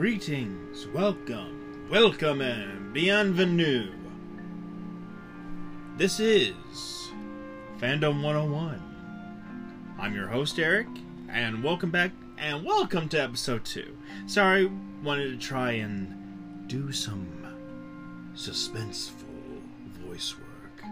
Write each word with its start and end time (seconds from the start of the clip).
Greetings, 0.00 0.86
welcome, 0.94 1.86
welcome, 1.90 2.40
and 2.40 2.90
bienvenue. 2.94 3.92
This 5.98 6.18
is 6.18 6.54
Fandom 7.78 8.22
101. 8.22 8.80
I'm 9.98 10.14
your 10.14 10.26
host, 10.26 10.58
Eric, 10.58 10.86
and 11.28 11.62
welcome 11.62 11.90
back, 11.90 12.12
and 12.38 12.64
welcome 12.64 13.10
to 13.10 13.20
episode 13.20 13.62
2. 13.66 13.94
Sorry, 14.26 14.72
wanted 15.04 15.38
to 15.38 15.46
try 15.46 15.72
and 15.72 16.66
do 16.66 16.92
some 16.92 17.28
suspenseful 18.34 19.60
voice 20.06 20.34
work. 20.34 20.82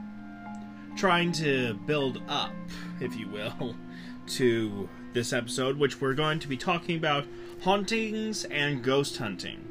Trying 0.99 1.33
to 1.33 1.73
build 1.87 2.21
up, 2.29 2.53
if 3.01 3.17
you 3.17 3.27
will, 3.29 3.75
to 4.27 4.87
this 5.15 5.33
episode, 5.33 5.79
which 5.79 5.99
we're 5.99 6.13
going 6.13 6.39
to 6.41 6.49
be 6.49 6.59
talking 6.59 6.99
about 6.99 7.25
hauntings 7.61 8.45
and 8.45 8.83
ghost 8.83 9.17
hunting. 9.17 9.65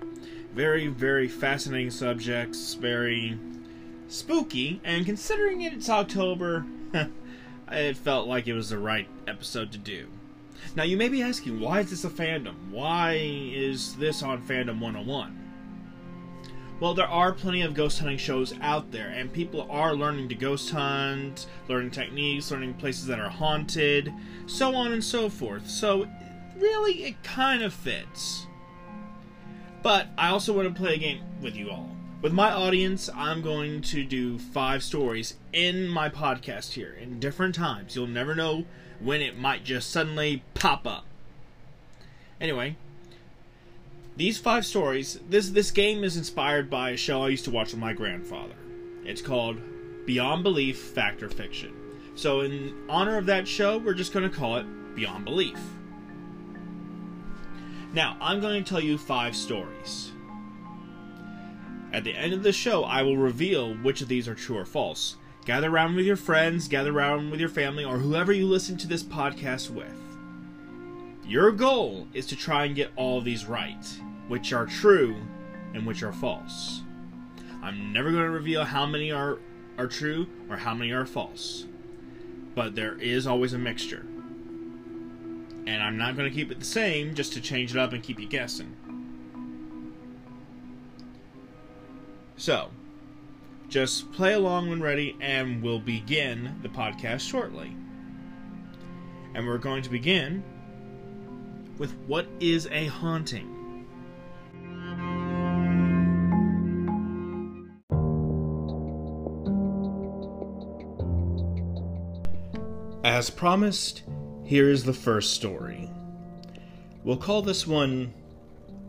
Very, 0.54 0.88
very 0.88 1.27
fascinating 1.27 1.91
subjects, 1.91 2.73
very 2.73 3.38
spooky, 4.08 4.82
and 4.84 5.05
considering 5.05 5.62
it's 5.62 5.90
October, 5.90 6.66
it 7.72 7.98
felt 7.98 8.27
like 8.27 8.48
it 8.48 8.54
was 8.54 8.70
the 8.70 8.77
right 8.77 9.08
episode 9.27 9.72
to 9.72 9.77
do. 9.77 10.08
Now, 10.76 10.84
you 10.84 10.98
may 10.98 11.10
be 11.10 11.22
asking, 11.22 11.60
why 11.60 11.82
is 11.82 11.90
this 11.90 12.04
a 12.04 12.10
fandom? 12.10 12.55
Why 12.72 13.13
is 13.13 13.96
this 13.96 14.24
on 14.24 14.41
Fandom 14.41 14.80
101? 14.80 15.44
Well, 16.80 16.94
there 16.94 17.08
are 17.08 17.34
plenty 17.34 17.63
of 17.63 17.74
ghost 17.74 17.98
hunting 17.99 18.20
shows 18.20 18.54
out 18.62 18.91
there, 18.91 19.10
and 19.10 19.34
people 19.34 19.68
are 19.70 19.96
learning 19.96 20.30
to 20.30 20.35
ghost 20.35 20.70
hunt, 20.70 21.48
learning 21.68 21.91
techniques, 21.91 22.52
learning 22.52 22.76
places 22.76 23.08
that 23.08 23.20
are 23.20 23.30
haunted, 23.30 24.13
so 24.46 24.76
on 24.76 24.91
and 24.91 25.04
so 25.04 25.27
forth. 25.27 25.68
So, 25.68 26.08
really, 26.60 27.04
it 27.04 27.24
kind 27.24 27.63
of 27.63 27.74
fits. 27.74 28.48
But 29.84 30.08
I 30.18 30.30
also 30.30 30.54
want 30.54 30.68
to 30.68 30.74
play 30.74 30.96
a 30.96 30.98
game 30.98 31.22
with 31.41 31.55
you 31.55 31.70
all. 31.70 31.90
With 32.22 32.34
my 32.34 32.52
audience, 32.52 33.10
I'm 33.14 33.41
going 33.41 33.82
to 33.82 34.04
do 34.04 34.40
five 34.40 34.82
stories 34.82 35.36
in 35.54 35.88
my 35.88 36.10
podcast 36.10 36.74
here 36.74 36.98
in 36.99 37.20
different 37.20 37.54
times. 37.54 37.96
You'll 37.96 38.08
never 38.08 38.34
know 38.34 38.66
when 38.99 39.22
it 39.22 39.38
might 39.38 39.64
just 39.64 39.91
suddenly 39.91 40.44
pop 40.55 40.88
up. 40.88 41.05
Anyway, 42.41 42.76
these 44.16 44.40
five 44.40 44.66
stories, 44.66 45.20
this 45.30 45.49
this 45.52 45.70
game 45.70 46.04
is 46.04 46.18
inspired 46.18 46.71
by 46.71 46.90
a 46.90 46.98
show 46.98 47.24
I 47.24 47.30
used 47.30 47.46
to 47.46 47.52
watch 47.52 47.71
with 47.71 47.80
my 47.80 47.94
grandfather. 47.94 48.55
It's 49.05 49.21
called 49.21 49.58
Beyond 50.08 50.44
Belief 50.44 50.80
Fact 50.80 51.21
or 51.21 51.30
Fiction. 51.30 51.74
So 52.16 52.42
in 52.42 52.76
honor 52.90 53.18
of 53.18 53.27
that 53.27 53.48
show, 53.48 53.77
we're 53.77 53.94
just 53.94 54.12
going 54.12 54.27
to 54.27 54.36
call 54.36 54.58
it 54.58 54.66
Beyond 54.96 55.24
Belief. 55.24 55.60
Now, 57.98 58.15
I'm 58.21 58.40
going 58.40 58.63
to 58.63 58.70
tell 58.70 58.79
you 58.79 58.95
five 58.95 59.35
stories. 59.35 60.12
At 61.91 62.03
the 62.03 62.13
end 62.13 62.31
of 62.31 62.43
the 62.43 62.53
show, 62.53 62.84
I 62.84 63.01
will 63.01 63.17
reveal 63.17 63.73
which 63.73 64.01
of 64.01 64.07
these 64.07 64.28
are 64.28 64.35
true 64.35 64.59
or 64.59 64.66
false. 64.66 65.16
Gather 65.45 65.72
around 65.72 65.95
with 65.95 66.06
your 66.06 66.16
friends, 66.16 66.68
gather 66.68 66.95
around 66.95 67.31
with 67.31 67.40
your 67.40 67.50
family, 67.50 67.84
or 67.84 67.97
whoever 67.97 68.31
you 68.31 68.45
listen 68.45 68.78
to 68.78 68.88
this 68.88 69.01
podcast 69.01 69.72
with. 69.72 69.97
Your 71.25 71.51
goal 71.51 72.07
is 72.13 72.28
to 72.28 72.35
try 72.35 72.66
and 72.66 72.75
get 72.75 72.91
all 72.95 73.19
these 73.19 73.47
right, 73.47 73.84
which 74.28 74.53
are 74.53 74.68
true 74.68 75.16
and 75.73 75.88
which 75.88 76.03
are 76.03 76.13
false. 76.13 76.84
I'm 77.63 77.91
never 77.91 78.12
going 78.12 78.25
to 78.25 78.29
reveal 78.29 78.63
how 78.63 78.85
many 78.85 79.12
are, 79.12 79.40
are 79.79 79.88
true 79.88 80.28
or 80.51 80.57
how 80.57 80.75
many 80.75 80.91
are 80.91 81.07
false, 81.07 81.66
but 82.53 82.75
there 82.75 83.00
is 83.00 83.25
always 83.25 83.53
a 83.53 83.57
mixture. 83.57 84.06
And 85.68 85.84
I'm 85.84 85.97
not 85.97 86.16
going 86.16 86.29
to 86.29 86.34
keep 86.34 86.50
it 86.50 86.59
the 86.59 86.66
same 86.66 87.13
just 87.13 87.34
to 87.34 87.42
change 87.42 87.72
it 87.75 87.78
up 87.78 87.92
and 87.92 88.02
keep 88.02 88.22
you 88.22 88.25
guessing. 88.25 88.74
So, 92.38 92.69
just 93.68 94.09
play 94.14 94.31
along 94.31 94.69
when 94.69 94.81
ready, 94.81 95.18
and 95.19 95.62
we'll 95.62 95.81
begin 95.81 96.56
the 96.62 96.69
podcast 96.69 97.30
shortly. 97.30 97.75
And 99.34 99.46
we're 99.46 99.58
going 99.58 99.81
to 99.81 99.90
begin 99.90 100.42
with 101.78 101.92
what 102.08 102.28
is 102.40 102.68
a 102.72 102.86
haunting. 102.86 103.53
As 113.03 113.30
promised, 113.30 114.03
here 114.47 114.69
is 114.69 114.85
the 114.85 114.94
first 114.94 115.34
story. 115.34 115.90
We'll 117.03 117.18
call 117.18 117.41
this 117.41 117.68
one 117.68 118.13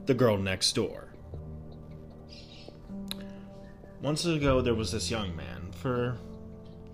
The 0.06 0.14
Girl 0.14 0.38
Next 0.38 0.72
Door. 0.76 1.08
Once 4.00 4.24
ago, 4.24 4.60
there 4.60 4.76
was 4.76 4.92
this 4.92 5.10
young 5.10 5.34
man. 5.34 5.72
For 5.72 6.16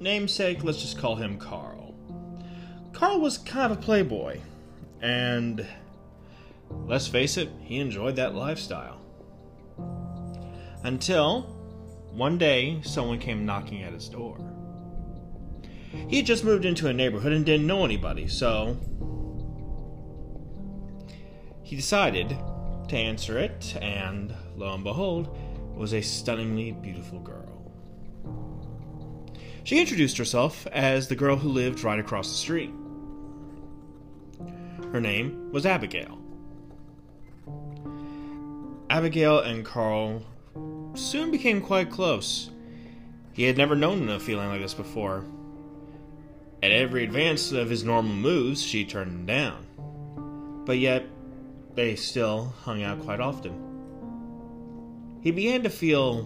namesake, 0.01 0.65
let's 0.65 0.81
just 0.81 0.99
call 0.99 1.15
him 1.17 1.37
Carl. 1.37 1.95
Carl 2.95 3.21
was 3.21 3.37
kind 3.37 3.71
of 3.71 3.79
a 3.79 3.83
playboy, 3.83 4.41
and 5.03 5.67
let's 6.71 7.07
face 7.07 7.37
it, 7.37 7.51
he 7.61 7.81
enjoyed 7.81 8.17
that 8.17 8.35
lifestyle. 8.35 8.99
Until 10.85 11.43
one 12.13 12.39
day, 12.39 12.81
someone 12.83 13.19
came 13.19 13.45
knocking 13.45 13.83
at 13.83 13.93
his 13.93 14.09
door. 14.09 14.39
He 16.09 16.19
had 16.19 16.27
just 16.27 16.45
moved 16.45 16.65
into 16.65 16.89
a 16.89 16.93
neighborhood 16.93 17.33
and 17.33 17.45
didn't 17.45 17.67
know 17.67 17.85
anybody, 17.85 18.29
so 18.29 18.77
he 21.63 21.77
decided 21.77 22.37
to 22.89 22.97
answer 22.97 23.39
it, 23.39 23.77
and 23.81 24.35
lo 24.57 24.75
and 24.75 24.85
behold, 24.85 25.37
was 25.75 25.95
a 25.95 26.01
stunningly 26.03 26.73
beautiful 26.73 27.19
girl. 27.21 27.45
She 29.65 29.81
introduced 29.81 30.19
herself 30.19 30.67
as 30.69 31.09
the 31.09 31.17
girl 31.17 31.37
who 31.37 31.49
lived 31.49 31.83
right 31.83 31.99
across 31.99 32.29
the 32.29 32.37
street. 32.37 32.71
Her 34.93 35.01
name 35.01 35.51
was 35.51 35.65
Abigail. 35.65 36.21
Abigail 38.91 39.41
and 39.41 39.65
Carl 39.65 40.23
soon 40.95 41.31
became 41.31 41.61
quite 41.61 41.91
close. 41.91 42.51
He 43.33 43.45
had 43.45 43.57
never 43.57 43.75
known 43.75 44.09
a 44.09 44.21
feeling 44.21 44.49
like 44.49 44.61
this 44.61 44.75
before. 44.75 45.25
At 46.65 46.73
every 46.73 47.05
advance 47.05 47.53
of 47.53 47.69
his 47.69 47.85
normal 47.85 48.15
moves, 48.15 48.63
she 48.63 48.87
turned 48.87 49.11
him 49.11 49.27
down. 49.27 50.63
But 50.65 50.79
yet, 50.79 51.05
they 51.75 51.95
still 51.95 52.55
hung 52.63 52.83
out 52.83 53.03
quite 53.03 53.21
often. 53.21 53.53
He 55.21 55.31
began 55.31 55.63
to 55.65 55.69
feel 55.69 56.23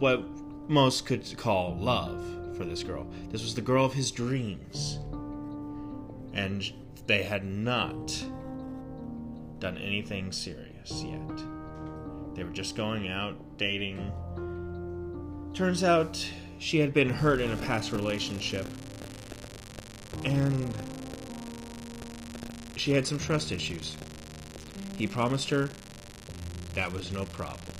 what 0.00 0.24
most 0.68 1.06
could 1.06 1.38
call 1.38 1.76
love 1.76 2.20
for 2.56 2.64
this 2.64 2.82
girl. 2.82 3.06
This 3.28 3.44
was 3.44 3.54
the 3.54 3.60
girl 3.60 3.84
of 3.84 3.94
his 3.94 4.10
dreams. 4.10 4.98
And 6.34 6.68
they 7.06 7.22
had 7.22 7.44
not 7.44 8.08
done 9.60 9.78
anything 9.78 10.32
serious 10.32 11.04
yet. 11.04 11.40
They 12.34 12.42
were 12.42 12.50
just 12.50 12.74
going 12.74 13.06
out, 13.06 13.36
dating. 13.58 14.10
Turns 15.54 15.84
out 15.84 16.28
she 16.58 16.80
had 16.80 16.92
been 16.92 17.10
hurt 17.10 17.40
in 17.40 17.52
a 17.52 17.56
past 17.58 17.92
relationship 17.92 18.66
and 20.24 20.74
she 22.76 22.92
had 22.92 23.06
some 23.06 23.18
trust 23.18 23.52
issues. 23.52 23.96
He 24.96 25.06
promised 25.06 25.50
her 25.50 25.70
that 26.74 26.92
was 26.92 27.10
no 27.10 27.24
problem, 27.24 27.74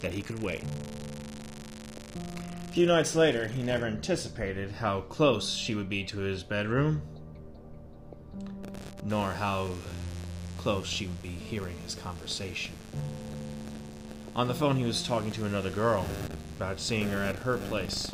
that 0.00 0.12
he 0.12 0.22
could 0.22 0.42
wait. 0.42 0.64
A 2.68 2.72
few 2.72 2.86
nights 2.86 3.16
later, 3.16 3.48
he 3.48 3.62
never 3.62 3.86
anticipated 3.86 4.70
how 4.70 5.00
close 5.02 5.54
she 5.54 5.74
would 5.74 5.88
be 5.88 6.04
to 6.04 6.18
his 6.18 6.42
bedroom, 6.42 7.02
nor 9.04 9.32
how 9.32 9.70
close 10.58 10.86
she 10.86 11.06
would 11.06 11.22
be 11.22 11.28
hearing 11.28 11.76
his 11.84 11.94
conversation. 11.94 12.74
On 14.34 14.48
the 14.48 14.54
phone, 14.54 14.76
he 14.76 14.84
was 14.84 15.02
talking 15.02 15.30
to 15.32 15.46
another 15.46 15.70
girl 15.70 16.04
about 16.56 16.78
seeing 16.78 17.08
her 17.08 17.22
at 17.22 17.36
her 17.36 17.56
place. 17.56 18.10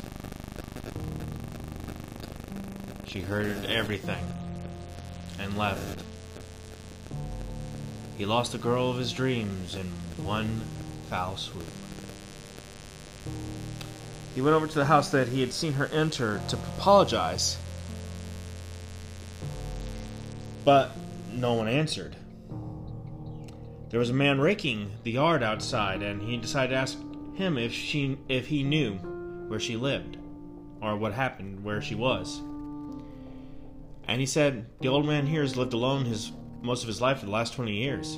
She 3.13 3.21
heard 3.21 3.65
everything 3.65 4.25
and 5.37 5.55
left. 5.55 6.03
He 8.17 8.25
lost 8.25 8.53
the 8.53 8.57
girl 8.57 8.89
of 8.89 8.97
his 8.97 9.13
dreams 9.13 9.75
in 9.75 9.85
one 10.25 10.61
foul 11.11 11.37
swoop. 11.37 11.63
He 14.33 14.41
went 14.41 14.55
over 14.55 14.65
to 14.65 14.73
the 14.73 14.85
house 14.85 15.11
that 15.11 15.27
he 15.27 15.41
had 15.41 15.53
seen 15.53 15.73
her 15.73 15.85
enter 15.93 16.41
to 16.47 16.55
apologize. 16.55 17.59
But 20.65 20.89
no 21.31 21.53
one 21.53 21.67
answered. 21.67 22.15
There 23.91 23.99
was 23.99 24.09
a 24.09 24.13
man 24.13 24.41
raking 24.41 24.89
the 25.03 25.11
yard 25.11 25.43
outside, 25.43 26.01
and 26.01 26.19
he 26.19 26.37
decided 26.37 26.73
to 26.73 26.79
ask 26.79 26.97
him 27.35 27.59
if 27.59 27.73
she 27.73 28.17
if 28.27 28.47
he 28.47 28.63
knew 28.63 28.95
where 29.49 29.59
she 29.59 29.77
lived 29.77 30.17
or 30.81 30.95
what 30.95 31.13
happened 31.13 31.63
where 31.63 31.79
she 31.79 31.93
was. 31.93 32.41
And 34.07 34.19
he 34.19 34.25
said, 34.25 34.65
The 34.81 34.87
old 34.87 35.05
man 35.05 35.25
here 35.25 35.41
has 35.41 35.55
lived 35.55 35.73
alone 35.73 36.05
his 36.05 36.31
most 36.61 36.81
of 36.83 36.87
his 36.87 37.01
life 37.01 37.19
for 37.19 37.25
the 37.25 37.31
last 37.31 37.53
20 37.53 37.73
years. 37.73 38.17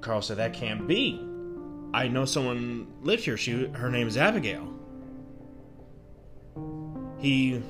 Carl 0.00 0.22
said, 0.22 0.38
That 0.38 0.54
can't 0.54 0.86
be. 0.86 1.24
I 1.92 2.08
know 2.08 2.24
someone 2.24 2.86
lived 3.02 3.24
here. 3.24 3.36
She, 3.36 3.66
her 3.68 3.90
name 3.90 4.06
is 4.06 4.16
Abigail. 4.16 4.74
He 7.18 7.62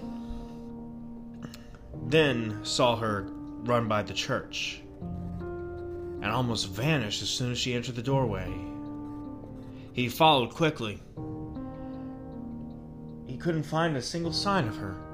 then 2.07 2.61
saw 2.65 2.97
her 2.97 3.27
run 3.65 3.89
by 3.89 4.03
the 4.03 4.15
church 4.15 4.83
and 5.41 6.27
almost 6.27 6.69
vanished 6.69 7.23
as 7.23 7.29
soon 7.29 7.53
as 7.53 7.59
she 7.59 7.75
entered 7.75 7.95
the 7.95 8.03
doorway. 8.03 8.53
He 9.93 10.09
followed 10.09 10.51
quickly. 10.51 11.01
He 13.27 13.37
couldn't 13.37 13.63
find 13.65 13.97
a 13.97 14.03
single 14.03 14.33
sign 14.33 14.69
of 14.69 14.77
her. 14.77 15.08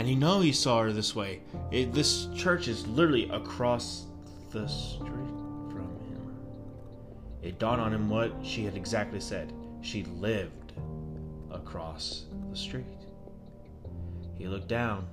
And 0.00 0.08
he 0.08 0.14
know 0.14 0.40
he 0.40 0.50
saw 0.50 0.80
her 0.80 0.92
this 0.94 1.14
way. 1.14 1.42
It, 1.70 1.92
this 1.92 2.28
church 2.34 2.68
is 2.68 2.86
literally 2.86 3.28
across 3.28 4.06
the 4.50 4.66
street 4.66 5.28
from 5.68 5.90
him. 6.08 6.34
It 7.42 7.58
dawned 7.58 7.82
on 7.82 7.92
him 7.92 8.08
what 8.08 8.32
she 8.42 8.64
had 8.64 8.78
exactly 8.78 9.20
said. 9.20 9.52
She 9.82 10.04
lived 10.04 10.72
across 11.50 12.24
the 12.48 12.56
street. 12.56 12.86
He 14.38 14.48
looked 14.48 14.68
down 14.68 15.06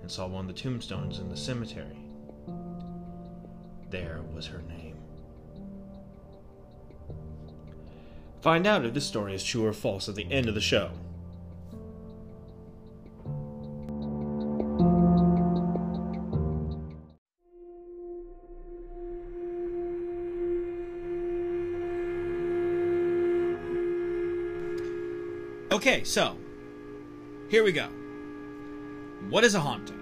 and 0.00 0.10
saw 0.10 0.26
one 0.26 0.48
of 0.50 0.56
the 0.56 0.60
tombstones 0.60 1.20
in 1.20 1.28
the 1.28 1.36
cemetery. 1.36 1.96
There 3.88 4.18
was 4.34 4.48
her 4.48 4.62
name. 4.62 4.96
Find 8.40 8.66
out 8.66 8.84
if 8.84 8.94
this 8.94 9.06
story 9.06 9.32
is 9.36 9.44
true 9.44 9.64
or 9.64 9.72
false 9.72 10.08
at 10.08 10.16
the 10.16 10.26
end 10.28 10.48
of 10.48 10.56
the 10.56 10.60
show. 10.60 10.90
Okay, 25.72 26.04
so 26.04 26.36
here 27.48 27.64
we 27.64 27.72
go. 27.72 27.88
What 29.30 29.42
is 29.42 29.54
a 29.54 29.60
haunting? 29.60 29.98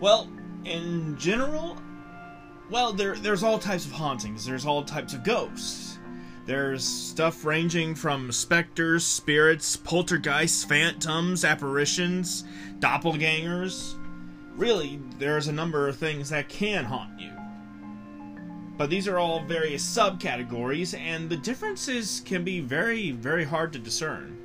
Well, 0.00 0.28
in 0.64 1.16
general, 1.16 1.76
well, 2.68 2.92
there 2.92 3.14
there's 3.14 3.44
all 3.44 3.60
types 3.60 3.86
of 3.86 3.92
hauntings. 3.92 4.44
There's 4.44 4.66
all 4.66 4.82
types 4.82 5.14
of 5.14 5.22
ghosts. 5.22 6.00
There's 6.46 6.82
stuff 6.82 7.44
ranging 7.44 7.94
from 7.94 8.32
specters, 8.32 9.06
spirits, 9.06 9.76
poltergeists, 9.76 10.64
phantoms, 10.64 11.44
apparitions, 11.44 12.42
doppelgangers. 12.80 13.94
Really, 14.56 14.98
there's 15.20 15.46
a 15.46 15.52
number 15.52 15.86
of 15.86 15.96
things 15.96 16.30
that 16.30 16.48
can 16.48 16.86
haunt 16.86 17.20
you. 17.20 17.30
But 18.76 18.90
these 18.90 19.06
are 19.06 19.18
all 19.18 19.44
various 19.44 19.84
subcategories, 19.84 20.98
and 20.98 21.30
the 21.30 21.36
differences 21.36 22.20
can 22.24 22.42
be 22.42 22.58
very, 22.58 23.12
very 23.12 23.44
hard 23.44 23.72
to 23.74 23.78
discern. 23.78 24.39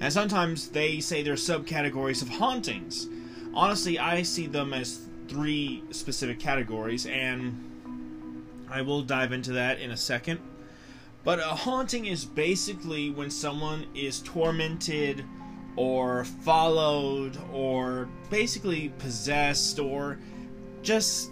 And 0.00 0.12
sometimes 0.12 0.68
they 0.68 1.00
say 1.00 1.22
they're 1.22 1.34
subcategories 1.34 2.22
of 2.22 2.28
hauntings. 2.28 3.08
Honestly, 3.52 3.98
I 3.98 4.22
see 4.22 4.46
them 4.46 4.72
as 4.72 5.00
three 5.26 5.82
specific 5.90 6.38
categories, 6.38 7.06
and 7.06 7.64
I 8.70 8.82
will 8.82 9.02
dive 9.02 9.32
into 9.32 9.52
that 9.52 9.80
in 9.80 9.90
a 9.90 9.96
second. 9.96 10.40
But 11.24 11.40
a 11.40 11.54
haunting 11.54 12.06
is 12.06 12.24
basically 12.24 13.10
when 13.10 13.30
someone 13.30 13.86
is 13.94 14.20
tormented 14.20 15.24
or 15.76 16.24
followed 16.24 17.36
or 17.52 18.08
basically 18.30 18.90
possessed 18.98 19.78
or 19.78 20.18
just 20.82 21.30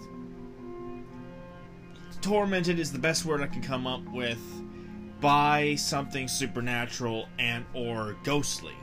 tormented 2.20 2.78
is 2.78 2.92
the 2.92 2.98
best 2.98 3.24
word 3.24 3.40
I 3.40 3.46
can 3.46 3.62
come 3.62 3.86
up 3.86 4.02
with 4.12 4.40
by 5.20 5.74
something 5.76 6.28
supernatural 6.28 7.28
and 7.38 7.64
or 7.74 8.16
ghostly 8.24 8.74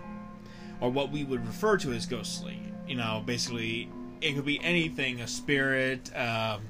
or 0.82 0.90
what 0.90 1.12
we 1.12 1.24
would 1.24 1.46
refer 1.46 1.78
to 1.78 1.92
as 1.94 2.06
ghostly. 2.06 2.60
You 2.88 2.96
know 2.96 3.24
basically 3.26 3.90
it 4.22 4.34
could 4.34 4.46
be 4.46 4.62
anything 4.64 5.22
a 5.22 5.28
spirit 5.28 6.16
um, 6.16 6.62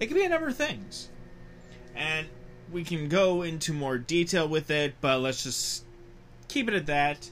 it 0.00 0.06
could 0.06 0.16
be 0.16 0.24
a 0.24 0.28
number 0.28 0.48
of 0.48 0.56
things. 0.56 1.08
And 1.94 2.26
we 2.72 2.84
can 2.84 3.08
go 3.08 3.42
into 3.42 3.72
more 3.72 3.98
detail 3.98 4.48
with 4.48 4.70
it 4.70 4.94
but 5.00 5.20
let's 5.20 5.42
just 5.42 5.84
keep 6.48 6.68
it 6.68 6.74
at 6.74 6.86
that. 6.86 7.30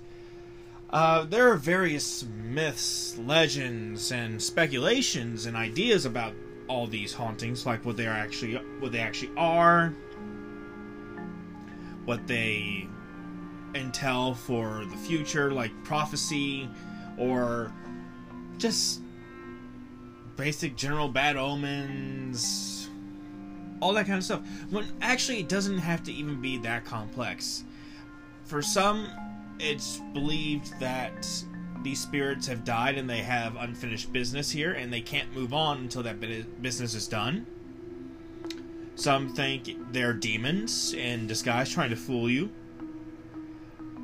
Uh, 0.90 1.22
there 1.24 1.48
are 1.52 1.56
various 1.56 2.24
myths 2.24 3.16
legends 3.18 4.10
and 4.10 4.42
speculations 4.42 5.46
and 5.46 5.56
ideas 5.56 6.04
about 6.04 6.32
all 6.66 6.86
these 6.86 7.12
hauntings 7.12 7.66
like 7.66 7.84
what 7.84 7.96
they 7.96 8.06
are 8.06 8.16
actually 8.16 8.54
what 8.78 8.92
they 8.92 9.00
actually 9.00 9.30
are 9.36 9.92
what 12.10 12.26
they 12.26 12.88
entail 13.76 14.34
for 14.34 14.84
the 14.90 14.96
future, 14.96 15.52
like 15.52 15.70
prophecy 15.84 16.68
or 17.16 17.72
just 18.58 19.00
basic 20.34 20.74
general 20.74 21.06
bad 21.06 21.36
omens, 21.36 22.90
all 23.78 23.92
that 23.92 24.06
kind 24.06 24.18
of 24.18 24.24
stuff. 24.24 24.40
When 24.70 24.86
actually, 25.00 25.38
it 25.38 25.48
doesn't 25.48 25.78
have 25.78 26.02
to 26.02 26.12
even 26.12 26.40
be 26.40 26.58
that 26.58 26.84
complex. 26.84 27.62
For 28.42 28.60
some, 28.60 29.06
it's 29.60 29.98
believed 30.12 30.80
that 30.80 31.28
these 31.84 32.00
spirits 32.00 32.48
have 32.48 32.64
died 32.64 32.98
and 32.98 33.08
they 33.08 33.20
have 33.20 33.54
unfinished 33.54 34.12
business 34.12 34.50
here 34.50 34.72
and 34.72 34.92
they 34.92 35.00
can't 35.00 35.32
move 35.32 35.54
on 35.54 35.78
until 35.78 36.02
that 36.02 36.18
business 36.60 36.96
is 36.96 37.06
done. 37.06 37.46
Some 39.00 39.30
think 39.30 39.92
they're 39.92 40.12
demons 40.12 40.92
in 40.92 41.26
disguise 41.26 41.70
trying 41.70 41.88
to 41.88 41.96
fool 41.96 42.28
you. 42.28 42.50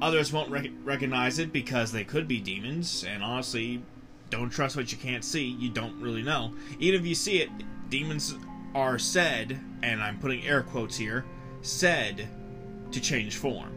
Others 0.00 0.32
won't 0.32 0.50
rec- 0.50 0.70
recognize 0.84 1.38
it 1.38 1.52
because 1.52 1.92
they 1.92 2.02
could 2.02 2.26
be 2.26 2.40
demons, 2.40 3.04
and 3.04 3.22
honestly, 3.22 3.82
don't 4.30 4.48
trust 4.48 4.74
what 4.74 4.90
you 4.90 4.96
can't 4.96 5.22
see. 5.22 5.44
You 5.44 5.68
don't 5.68 6.00
really 6.00 6.22
know. 6.22 6.54
Even 6.78 6.98
if 6.98 7.06
you 7.06 7.14
see 7.14 7.42
it, 7.42 7.50
demons 7.90 8.36
are 8.74 8.98
said, 8.98 9.60
and 9.82 10.02
I'm 10.02 10.18
putting 10.18 10.46
air 10.46 10.62
quotes 10.62 10.96
here, 10.96 11.26
said 11.60 12.26
to 12.90 12.98
change 12.98 13.36
form. 13.36 13.76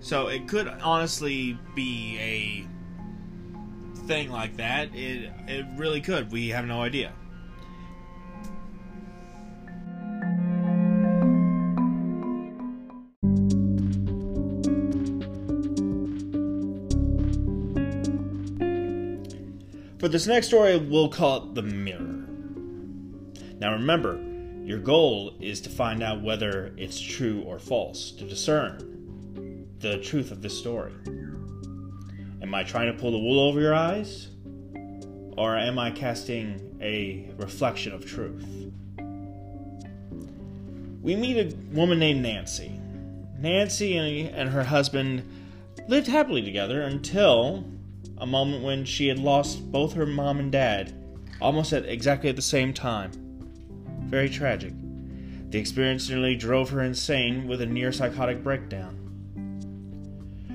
So 0.00 0.26
it 0.26 0.46
could 0.46 0.68
honestly 0.68 1.58
be 1.74 2.18
a 2.18 4.00
thing 4.06 4.30
like 4.30 4.58
that. 4.58 4.94
It 4.94 5.32
it 5.48 5.64
really 5.78 6.02
could. 6.02 6.30
We 6.30 6.50
have 6.50 6.66
no 6.66 6.82
idea. 6.82 7.14
For 20.04 20.08
this 20.08 20.26
next 20.26 20.48
story, 20.48 20.76
we'll 20.76 21.08
call 21.08 21.38
it 21.38 21.54
The 21.54 21.62
Mirror. 21.62 22.26
Now 23.58 23.72
remember, 23.72 24.22
your 24.62 24.78
goal 24.78 25.32
is 25.40 25.62
to 25.62 25.70
find 25.70 26.02
out 26.02 26.20
whether 26.20 26.74
it's 26.76 27.00
true 27.00 27.40
or 27.46 27.58
false, 27.58 28.10
to 28.18 28.28
discern 28.28 29.66
the 29.78 29.96
truth 30.00 30.30
of 30.30 30.42
this 30.42 30.58
story. 30.58 30.92
Am 32.42 32.54
I 32.54 32.64
trying 32.64 32.92
to 32.92 33.00
pull 33.00 33.12
the 33.12 33.18
wool 33.18 33.48
over 33.48 33.62
your 33.62 33.72
eyes? 33.74 34.28
Or 35.38 35.56
am 35.56 35.78
I 35.78 35.90
casting 35.90 36.76
a 36.82 37.30
reflection 37.38 37.94
of 37.94 38.04
truth? 38.04 38.44
We 41.00 41.16
meet 41.16 41.38
a 41.38 41.56
woman 41.72 41.98
named 41.98 42.20
Nancy. 42.20 42.78
Nancy 43.38 43.96
and 43.96 44.50
her 44.50 44.64
husband 44.64 45.26
lived 45.88 46.08
happily 46.08 46.42
together 46.42 46.82
until 46.82 47.64
a 48.18 48.26
moment 48.26 48.62
when 48.62 48.84
she 48.84 49.08
had 49.08 49.18
lost 49.18 49.70
both 49.70 49.92
her 49.94 50.06
mom 50.06 50.38
and 50.38 50.52
dad, 50.52 50.94
almost 51.40 51.72
at 51.72 51.86
exactly 51.86 52.32
the 52.32 52.42
same 52.42 52.72
time. 52.72 53.10
Very 54.06 54.28
tragic. 54.28 54.72
The 55.50 55.58
experience 55.58 56.08
nearly 56.08 56.36
drove 56.36 56.70
her 56.70 56.82
insane 56.82 57.46
with 57.46 57.60
a 57.60 57.66
near 57.66 57.92
psychotic 57.92 58.42
breakdown. 58.42 59.00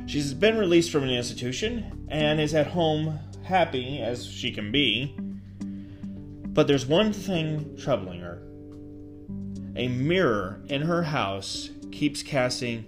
She's 0.07 0.33
been 0.33 0.57
released 0.57 0.91
from 0.91 1.03
an 1.03 1.09
institution 1.09 2.05
and 2.09 2.41
is 2.41 2.53
at 2.53 2.67
home 2.67 3.19
happy 3.43 4.01
as 4.01 4.25
she 4.25 4.51
can 4.51 4.71
be. 4.71 5.15
But 6.47 6.67
there's 6.67 6.85
one 6.85 7.13
thing 7.13 7.77
troubling 7.77 8.21
her. 8.21 8.41
A 9.75 9.87
mirror 9.87 10.61
in 10.67 10.81
her 10.81 11.03
house 11.03 11.69
keeps 11.91 12.23
casting 12.23 12.85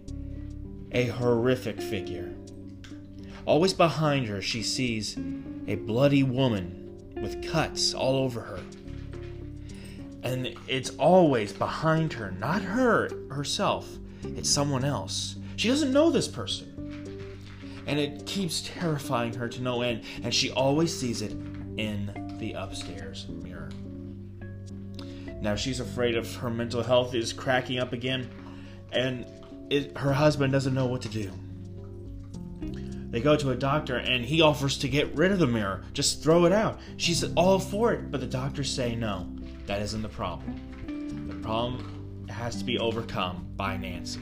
a 0.92 1.06
horrific 1.06 1.82
figure. 1.82 2.31
Always 3.46 3.74
behind 3.74 4.28
her, 4.28 4.42
she 4.42 4.62
sees 4.62 5.18
a 5.68 5.76
bloody 5.76 6.24
woman 6.24 7.12
with 7.22 7.48
cuts 7.50 7.94
all 7.94 8.16
over 8.18 8.42
her. 8.42 8.60
And 10.24 10.56
it's 10.68 10.92
always 10.92 11.52
behind 11.52 12.14
her, 12.14 12.32
not 12.32 12.62
her 12.62 13.10
herself, 13.30 13.90
it's 14.24 14.50
someone 14.50 14.86
else. 14.86 15.36
She 15.56 15.68
doesn't 15.68 15.92
know 15.92 16.12
this 16.12 16.28
person. 16.28 16.68
And 17.88 18.00
it 18.00 18.26
keeps 18.28 18.62
terrifying 18.62 19.34
her 19.34 19.50
to 19.50 19.62
no 19.62 19.82
end, 19.82 20.04
and 20.24 20.34
she 20.34 20.52
always 20.52 20.96
sees 20.98 21.22
it 21.22 21.32
in 21.78 22.38
the 22.40 22.54
upstairs 22.54 23.28
mirror. 23.28 23.72
Now 25.42 25.56
she's 25.56 25.80
afraid 25.80 26.16
of 26.16 26.34
her 26.36 26.52
mental 26.52 26.84
health 26.84 27.16
is 27.16 27.34
cracking 27.34 27.80
up 27.80 27.94
again, 27.94 28.30
and 28.92 29.26
it, 29.72 29.98
her 29.98 30.14
husband 30.14 30.54
doesn't 30.54 30.76
know 30.76 30.86
what 30.86 31.02
to 31.02 31.10
do. 31.10 31.32
They 33.12 33.20
go 33.20 33.36
to 33.36 33.52
a 33.52 33.56
doctor 33.56 33.98
and 33.98 34.26
he 34.26 34.42
offers 34.42 34.78
to 34.80 34.88
get 34.88 35.14
rid 35.16 35.34
of 35.34 35.40
the 35.40 35.48
mirror, 35.48 35.84
just 35.92 36.24
throw 36.24 36.46
it 36.46 36.54
out. 36.54 36.80
She's 36.96 37.24
all 37.34 37.60
for 37.60 37.92
it, 37.94 38.10
but 38.10 38.22
the 38.22 38.28
doctors 38.28 38.74
say 38.74 38.96
no, 38.96 39.28
that 39.66 39.82
isn't 39.82 40.02
the 40.02 40.10
problem. 40.10 41.28
The 41.28 41.36
problem 41.36 42.26
has 42.30 42.56
to 42.56 42.64
be 42.64 42.80
overcome 42.80 43.48
by 43.58 43.76
Nancy. 43.76 44.22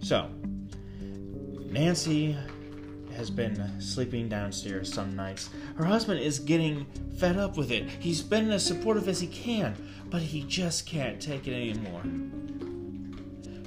So, 0.00 0.28
Nancy 1.70 2.36
has 3.14 3.30
been 3.30 3.80
sleeping 3.80 4.28
downstairs 4.28 4.92
some 4.92 5.14
nights. 5.14 5.50
Her 5.76 5.84
husband 5.84 6.20
is 6.20 6.40
getting 6.40 6.86
fed 7.18 7.36
up 7.36 7.56
with 7.56 7.70
it. 7.70 7.88
He's 8.00 8.22
been 8.22 8.50
as 8.50 8.64
supportive 8.64 9.06
as 9.06 9.20
he 9.20 9.26
can, 9.28 9.76
but 10.08 10.22
he 10.22 10.42
just 10.44 10.86
can't 10.86 11.20
take 11.20 11.46
it 11.46 11.52
anymore. 11.52 12.02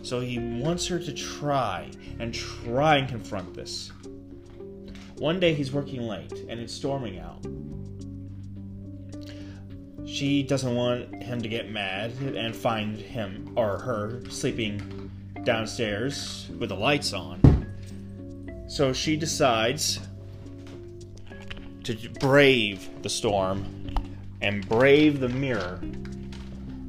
So 0.04 0.20
he 0.20 0.40
wants 0.40 0.88
her 0.88 1.00
to 1.00 1.14
try 1.14 1.90
and 2.20 2.34
try 2.34 2.98
and 2.98 3.08
confront 3.08 3.54
this. 3.54 3.92
One 5.18 5.40
day 5.40 5.54
he's 5.54 5.72
working 5.72 6.02
late 6.02 6.34
and 6.50 6.60
it's 6.60 6.74
storming 6.74 7.20
out. 7.20 7.46
She 10.08 10.44
doesn't 10.44 10.76
want 10.76 11.24
him 11.24 11.42
to 11.42 11.48
get 11.48 11.70
mad 11.70 12.12
and 12.20 12.56
find 12.56 12.98
him 12.98 13.54
or 13.56 13.78
her 13.80 14.24
sleeping 14.30 15.12
downstairs 15.44 16.50
with 16.60 16.70
the 16.70 16.76
lights 16.76 17.14
on. 17.14 17.40
So 18.68 18.94
she 18.94 19.16
decides 19.16 20.00
to 21.84 22.10
brave 22.20 22.90
the 23.04 23.10
storm 23.10 23.66
and 24.42 24.68
brave 24.68 25.20
the 25.20 25.30
mirror 25.30 25.80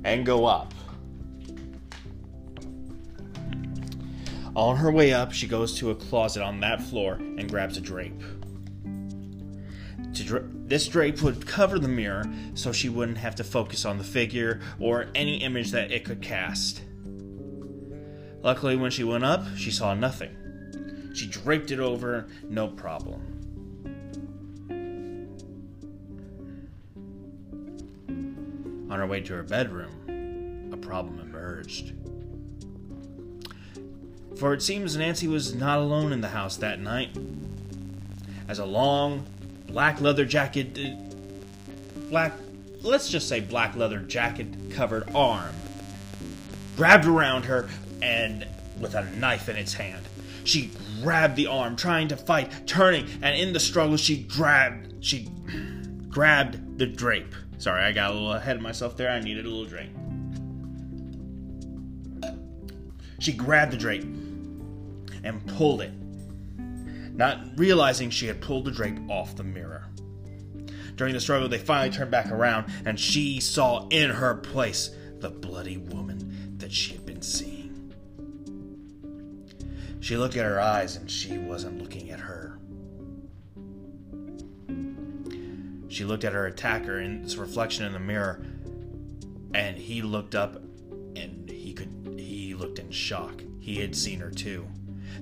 and 0.05 0.25
go 0.25 0.47
up. 0.47 0.73
On 4.55 4.77
her 4.77 4.93
way 4.93 5.15
up, 5.15 5.33
she 5.33 5.47
goes 5.47 5.79
to 5.79 5.91
a 5.91 5.95
closet 5.95 6.43
on 6.43 6.61
that 6.61 6.83
floor 6.83 7.15
and 7.15 7.49
grabs 7.49 7.77
a 7.79 7.81
drape. 7.81 8.23
Dra- 10.13 10.45
this 10.45 10.87
drape 10.89 11.23
would 11.23 11.47
cover 11.47 11.79
the 11.79 11.89
mirror 11.89 12.25
so 12.55 12.71
she 12.71 12.91
wouldn't 12.91 13.19
have 13.19 13.35
to 13.37 13.45
focus 13.45 13.85
on 13.87 13.97
the 13.97 14.05
figure 14.05 14.61
or 14.79 15.07
any 15.15 15.39
image 15.39 15.71
that 15.71 15.91
it 15.91 16.05
could 16.05 16.21
cast. 16.21 16.83
Luckily, 18.43 18.77
when 18.77 18.91
she 18.91 19.05
went 19.05 19.25
up, 19.25 19.45
she 19.57 19.71
saw 19.71 19.95
nothing. 19.95 21.13
She 21.15 21.27
draped 21.27 21.71
it 21.71 21.81
over, 21.81 22.27
no 22.49 22.69
problem. 22.69 23.29
On 28.91 28.99
her 28.99 29.07
way 29.07 29.21
to 29.23 29.35
her 29.35 29.43
bedroom, 29.43 30.71
a 30.73 30.77
problem 30.77 31.21
emerged. 31.21 31.95
For 34.43 34.53
it 34.53 34.61
seems 34.61 34.97
Nancy 34.97 35.29
was 35.29 35.55
not 35.55 35.79
alone 35.79 36.13
in 36.13 36.21
the 36.21 36.27
house 36.27 36.57
that 36.57 36.81
night. 36.81 37.17
As 38.49 38.59
a 38.59 38.65
long, 38.65 39.25
black 39.69 40.01
leather 40.01 40.25
jacket, 40.25 40.77
uh, 40.77 42.01
black, 42.11 42.33
let's 42.81 43.09
just 43.09 43.29
say 43.29 43.39
black 43.39 43.77
leather 43.77 44.01
jacket 44.01 44.49
covered 44.73 45.09
arm 45.15 45.55
grabbed 46.77 47.07
around 47.07 47.45
her 47.45 47.69
and 48.03 48.45
with 48.81 48.97
a 48.97 49.05
knife 49.13 49.49
in 49.49 49.55
its 49.55 49.75
hand. 49.75 50.05
She 50.43 50.73
grabbed 51.05 51.37
the 51.37 51.47
arm, 51.47 51.77
trying 51.77 52.09
to 52.09 52.17
fight, 52.17 52.67
turning, 52.67 53.07
and 53.23 53.37
in 53.37 53.53
the 53.53 53.61
struggle 53.61 53.97
she 53.97 54.25
grabbed 54.25 55.05
she 55.05 55.29
grabbed 56.09 56.79
the 56.79 56.87
drape. 56.87 57.33
Sorry, 57.59 57.85
I 57.85 57.93
got 57.93 58.11
a 58.11 58.15
little 58.15 58.33
ahead 58.33 58.57
of 58.57 58.63
myself 58.63 58.97
there. 58.97 59.09
I 59.09 59.21
needed 59.21 59.47
a 59.47 59.49
little 59.49 59.67
drink. 59.67 59.93
She 63.21 63.33
grabbed 63.33 63.71
the 63.71 63.77
drape 63.77 64.05
and 65.25 65.47
pulled 65.47 65.83
it, 65.83 65.93
not 67.15 67.41
realizing 67.57 68.11
she 68.11 68.27
had 68.27 68.41
pulled 68.41 68.65
the 68.65 68.71
drape 68.71 68.99
off 69.09 69.37
the 69.37 69.45
mirror. 69.45 69.89
During 70.97 71.15
the 71.15 71.21
struggle, 71.21 71.49
they 71.49 71.59
finally 71.59 71.91
turned 71.95 72.11
back 72.11 72.31
around, 72.31 72.71
and 72.85 72.99
she 72.99 73.41
saw 73.41 73.89
in 73.89 74.11
her 74.11 74.35
place 74.35 74.91
the 75.19 75.31
bloody 75.31 75.79
woman 75.79 76.59
that 76.59 76.73
she 76.73 76.93
had 76.93 77.07
been 77.07 77.23
seeing. 77.23 77.95
She 80.01 80.17
looked 80.17 80.37
at 80.37 80.45
her 80.45 80.61
eyes, 80.61 80.97
and 80.97 81.11
she 81.11 81.39
wasn't 81.39 81.81
looking 81.81 82.11
at 82.11 82.21
her. 82.21 82.59
She 85.89 86.05
looked 86.05 86.25
at 86.25 86.33
her 86.33 86.47
attacker 86.47 87.01
in 87.01 87.23
its 87.23 87.37
reflection 87.37 87.85
in 87.85 87.93
the 87.93 88.01
mirror, 88.01 88.43
and 89.55 89.77
he 89.77 90.01
looked 90.01 90.35
up 90.35 90.57
and 91.15 91.51
he 91.51 91.75
could 91.75 92.17
he 92.19 92.55
looked 92.55 92.79
in 92.79 92.91
shock. 92.91 93.43
He 93.61 93.77
had 93.77 93.95
seen 93.95 94.21
her 94.21 94.31
too. 94.31 94.67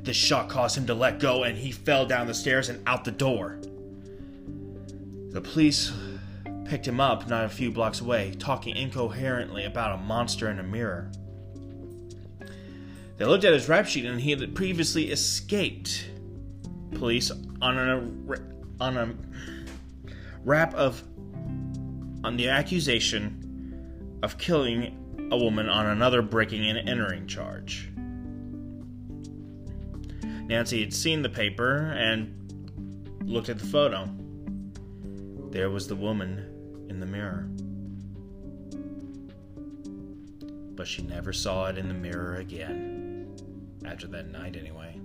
This 0.03 0.17
shock 0.17 0.49
caused 0.49 0.77
him 0.77 0.87
to 0.87 0.95
let 0.95 1.21
go 1.21 1.45
and 1.45 1.59
he 1.59 1.73
fell 1.73 2.07
down 2.07 2.27
the 2.27 2.35
stairs 2.35 2.69
and 2.69 2.87
out 2.87 3.05
the 3.05 3.11
door. 3.11 3.59
The 5.31 5.41
police 5.41 5.93
picked 6.65 6.87
him 6.87 7.01
up 7.01 7.29
not 7.29 7.45
a 7.45 7.49
few 7.49 7.71
blocks 7.71 8.01
away, 8.01 8.35
talking 8.39 8.77
incoherently 8.77 9.65
about 9.65 9.99
a 9.99 10.03
monster 10.03 10.51
in 10.51 10.59
a 10.59 10.63
mirror. 10.63 11.11
They 13.17 13.27
looked 13.27 13.45
at 13.45 13.53
his 13.53 13.69
rap 13.69 13.87
sheet 13.87 14.07
and 14.07 14.21
he 14.21 14.31
had 14.31 14.55
previously 14.55 15.11
escaped 15.11 16.07
police 16.93 17.31
on 17.61 17.79
a 17.79 18.11
on 18.83 18.97
a 18.97 19.15
rap 20.43 20.75
of 20.75 21.03
on 22.25 22.37
the 22.37 22.49
accusation 22.49 24.19
of 24.23 24.39
killing 24.39 25.29
a 25.31 25.37
woman 25.37 25.69
on 25.69 25.87
another 25.87 26.23
breaking 26.23 26.65
and 26.65 26.89
entering 26.89 27.27
charge. 27.27 27.90
Nancy 30.51 30.81
had 30.81 30.93
seen 30.93 31.23
the 31.23 31.29
paper 31.29 31.93
and 31.97 32.35
looked 33.23 33.49
at 33.49 33.61
the 33.61 33.67
photo. 33.67 34.09
There 35.53 35.71
was 35.71 35.87
the 35.87 35.95
woman 35.95 36.87
in 36.89 36.99
the 36.99 37.07
mirror. 37.07 37.47
But 40.75 40.89
she 40.89 41.03
never 41.03 41.33
saw 41.33 41.67
it 41.67 41.79
in 41.79 41.87
the 41.87 41.95
mirror 41.95 42.35
again. 42.39 43.33
After 43.85 44.09
that 44.09 44.33
night, 44.33 44.57
anyway. 44.57 44.99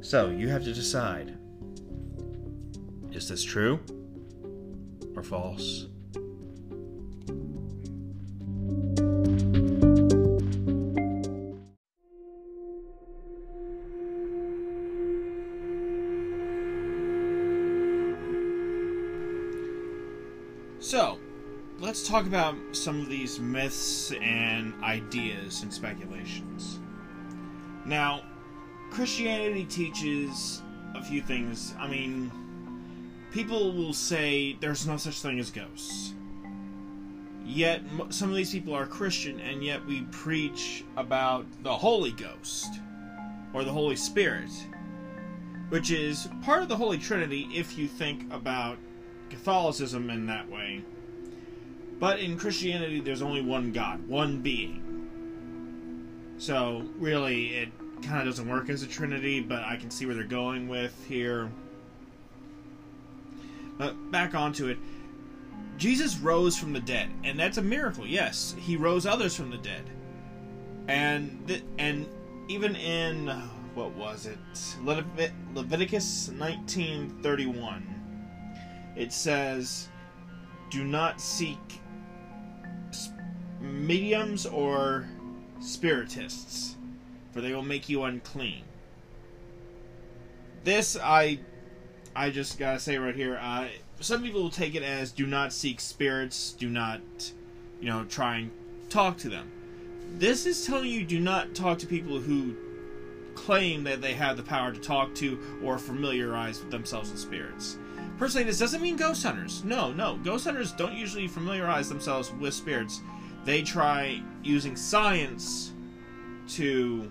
So, 0.00 0.30
you 0.30 0.48
have 0.48 0.64
to 0.64 0.72
decide 0.72 1.36
is 3.12 3.28
this 3.28 3.44
true 3.44 3.78
or 5.14 5.22
false? 5.22 5.88
Let's 21.94 22.08
talk 22.08 22.26
about 22.26 22.56
some 22.72 22.98
of 22.98 23.08
these 23.08 23.38
myths 23.38 24.10
and 24.20 24.74
ideas 24.82 25.62
and 25.62 25.72
speculations. 25.72 26.80
Now, 27.86 28.22
Christianity 28.90 29.64
teaches 29.66 30.60
a 30.96 31.04
few 31.04 31.22
things. 31.22 31.72
I 31.78 31.86
mean, 31.86 32.32
people 33.30 33.72
will 33.72 33.92
say 33.92 34.56
there's 34.58 34.88
no 34.88 34.96
such 34.96 35.22
thing 35.22 35.38
as 35.38 35.52
ghosts. 35.52 36.14
Yet, 37.44 37.80
some 38.08 38.28
of 38.28 38.34
these 38.34 38.50
people 38.50 38.74
are 38.74 38.86
Christian, 38.86 39.38
and 39.38 39.62
yet 39.62 39.86
we 39.86 40.02
preach 40.10 40.84
about 40.96 41.46
the 41.62 41.76
Holy 41.76 42.10
Ghost 42.10 42.74
or 43.52 43.62
the 43.62 43.70
Holy 43.70 43.94
Spirit, 43.94 44.50
which 45.68 45.92
is 45.92 46.28
part 46.42 46.64
of 46.64 46.68
the 46.68 46.76
Holy 46.76 46.98
Trinity 46.98 47.48
if 47.54 47.78
you 47.78 47.86
think 47.86 48.32
about 48.32 48.78
Catholicism 49.30 50.10
in 50.10 50.26
that 50.26 50.50
way. 50.50 50.82
But 51.98 52.20
in 52.20 52.38
Christianity, 52.38 53.00
there's 53.00 53.22
only 53.22 53.42
one 53.42 53.72
God, 53.72 54.06
one 54.08 54.40
being. 54.40 54.82
So, 56.38 56.84
really, 56.98 57.54
it 57.54 57.68
kind 58.02 58.20
of 58.20 58.26
doesn't 58.26 58.48
work 58.48 58.68
as 58.68 58.82
a 58.82 58.86
trinity, 58.86 59.40
but 59.40 59.62
I 59.62 59.76
can 59.76 59.90
see 59.90 60.04
where 60.06 60.14
they're 60.14 60.24
going 60.24 60.68
with 60.68 60.94
here. 61.06 61.50
But 63.78 64.10
back 64.10 64.34
onto 64.34 64.68
it. 64.68 64.78
Jesus 65.76 66.18
rose 66.18 66.56
from 66.56 66.72
the 66.72 66.80
dead, 66.80 67.10
and 67.24 67.38
that's 67.38 67.58
a 67.58 67.62
miracle. 67.62 68.06
Yes, 68.06 68.54
he 68.58 68.76
rose 68.76 69.06
others 69.06 69.34
from 69.34 69.50
the 69.50 69.58
dead. 69.58 69.90
And 70.86 71.42
th- 71.48 71.64
and 71.78 72.06
even 72.48 72.76
in 72.76 73.28
what 73.74 73.92
was 73.92 74.26
it? 74.26 74.38
Levit- 74.84 75.32
Leviticus 75.54 76.30
19:31 76.32 77.82
it 78.96 79.12
says, 79.12 79.88
do 80.70 80.84
not 80.84 81.20
seek 81.20 81.80
mediums 83.64 84.46
or 84.46 85.06
spiritists, 85.60 86.76
for 87.32 87.40
they 87.40 87.54
will 87.54 87.62
make 87.62 87.88
you 87.88 88.04
unclean. 88.04 88.62
This 90.62 90.96
I 91.00 91.40
I 92.16 92.30
just 92.30 92.58
gotta 92.58 92.78
say 92.78 92.96
right 92.98 93.14
here, 93.14 93.38
uh, 93.40 93.68
some 94.00 94.22
people 94.22 94.42
will 94.42 94.50
take 94.50 94.74
it 94.74 94.82
as 94.82 95.12
do 95.12 95.26
not 95.26 95.52
seek 95.52 95.80
spirits, 95.80 96.52
do 96.52 96.68
not, 96.68 97.00
you 97.80 97.88
know, 97.88 98.04
try 98.04 98.36
and 98.36 98.50
talk 98.88 99.16
to 99.18 99.28
them. 99.28 99.50
This 100.18 100.46
is 100.46 100.64
telling 100.64 100.90
you 100.90 101.04
do 101.04 101.18
not 101.18 101.54
talk 101.54 101.78
to 101.78 101.86
people 101.86 102.18
who 102.20 102.54
claim 103.34 103.84
that 103.84 104.00
they 104.00 104.14
have 104.14 104.36
the 104.36 104.42
power 104.42 104.72
to 104.72 104.80
talk 104.80 105.14
to 105.16 105.38
or 105.62 105.78
familiarize 105.78 106.60
themselves 106.66 107.10
with 107.10 107.20
spirits. 107.20 107.78
Personally, 108.16 108.44
this 108.44 108.60
doesn't 108.60 108.80
mean 108.80 108.96
ghost 108.96 109.24
hunters. 109.24 109.64
No, 109.64 109.92
no. 109.92 110.18
Ghost 110.22 110.44
hunters 110.44 110.72
don't 110.72 110.94
usually 110.94 111.26
familiarize 111.26 111.88
themselves 111.88 112.32
with 112.38 112.54
spirits. 112.54 113.00
They 113.44 113.62
try 113.62 114.22
using 114.42 114.74
science 114.74 115.72
to 116.48 117.10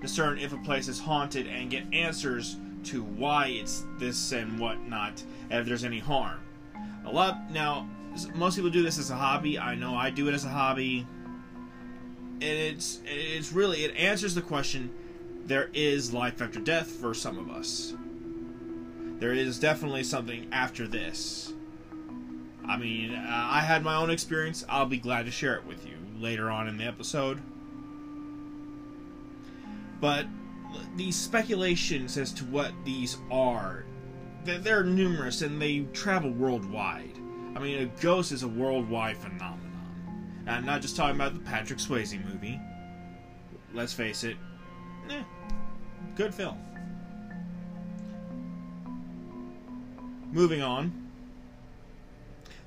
discern 0.00 0.38
if 0.38 0.52
a 0.52 0.58
place 0.58 0.88
is 0.88 1.00
haunted 1.00 1.46
and 1.46 1.70
get 1.70 1.84
answers 1.92 2.56
to 2.84 3.02
why 3.02 3.48
it's 3.48 3.84
this 3.98 4.32
and 4.32 4.58
whatnot, 4.58 5.22
and 5.50 5.60
if 5.60 5.66
there's 5.66 5.84
any 5.84 5.98
harm. 5.98 6.40
A 7.04 7.10
lot 7.10 7.50
now, 7.50 7.88
most 8.34 8.56
people 8.56 8.70
do 8.70 8.82
this 8.82 8.98
as 8.98 9.10
a 9.10 9.16
hobby. 9.16 9.58
I 9.58 9.74
know 9.74 9.94
I 9.94 10.10
do 10.10 10.28
it 10.28 10.34
as 10.34 10.44
a 10.44 10.48
hobby, 10.48 11.06
and 12.34 12.42
it's 12.42 13.00
it's 13.06 13.52
really 13.52 13.84
it 13.84 13.96
answers 13.96 14.34
the 14.34 14.42
question: 14.42 14.90
there 15.46 15.70
is 15.72 16.12
life 16.12 16.40
after 16.42 16.60
death 16.60 16.88
for 16.88 17.14
some 17.14 17.38
of 17.38 17.50
us. 17.50 17.94
There 19.18 19.32
is 19.32 19.58
definitely 19.58 20.04
something 20.04 20.48
after 20.52 20.86
this. 20.86 21.54
I 22.68 22.76
mean, 22.76 23.14
uh, 23.14 23.48
I 23.50 23.60
had 23.60 23.84
my 23.84 23.96
own 23.96 24.10
experience. 24.10 24.64
I'll 24.68 24.86
be 24.86 24.98
glad 24.98 25.26
to 25.26 25.30
share 25.30 25.54
it 25.54 25.64
with 25.64 25.86
you 25.86 25.96
later 26.18 26.50
on 26.50 26.68
in 26.68 26.76
the 26.76 26.84
episode. 26.84 27.40
But 30.00 30.26
these 30.96 31.16
speculations 31.16 32.18
as 32.18 32.32
to 32.32 32.44
what 32.44 32.72
these 32.84 33.18
are, 33.30 33.84
they're 34.44 34.84
numerous 34.84 35.42
and 35.42 35.60
they 35.60 35.80
travel 35.92 36.30
worldwide. 36.30 37.18
I 37.54 37.60
mean, 37.60 37.78
a 37.82 37.86
ghost 38.02 38.32
is 38.32 38.42
a 38.42 38.48
worldwide 38.48 39.16
phenomenon. 39.16 39.62
And 40.40 40.50
I'm 40.50 40.66
not 40.66 40.82
just 40.82 40.96
talking 40.96 41.16
about 41.16 41.34
the 41.34 41.40
Patrick 41.40 41.78
Swayze 41.78 42.22
movie. 42.24 42.60
Let's 43.72 43.92
face 43.92 44.24
it, 44.24 44.36
eh, 45.10 45.22
good 46.14 46.34
film. 46.34 46.58
Moving 50.32 50.60
on, 50.60 51.05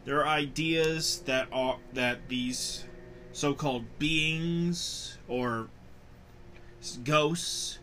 there 0.06 0.20
are 0.20 0.28
ideas 0.28 1.22
that 1.26 1.48
are 1.52 1.78
that 1.94 2.30
these 2.30 2.86
so-called 3.32 3.86
beings 4.00 5.18
or 5.28 5.68
ghosts 7.04 7.80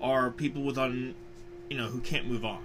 are 0.00 0.30
people 0.30 0.62
with 0.62 0.78
un, 0.78 1.14
you 1.68 1.76
know, 1.76 1.86
who 1.86 2.00
can't 2.00 2.26
move 2.26 2.44
on. 2.44 2.62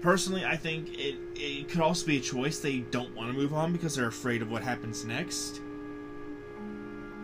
Personally, 0.00 0.44
I 0.44 0.56
think 0.56 0.88
it 0.98 1.16
it 1.34 1.68
could 1.68 1.80
also 1.80 2.06
be 2.06 2.18
a 2.18 2.20
choice. 2.20 2.60
They 2.60 2.80
don't 2.80 3.14
want 3.14 3.30
to 3.30 3.36
move 3.36 3.54
on 3.54 3.72
because 3.72 3.96
they're 3.96 4.08
afraid 4.08 4.42
of 4.42 4.50
what 4.50 4.62
happens 4.62 5.04
next. 5.04 5.60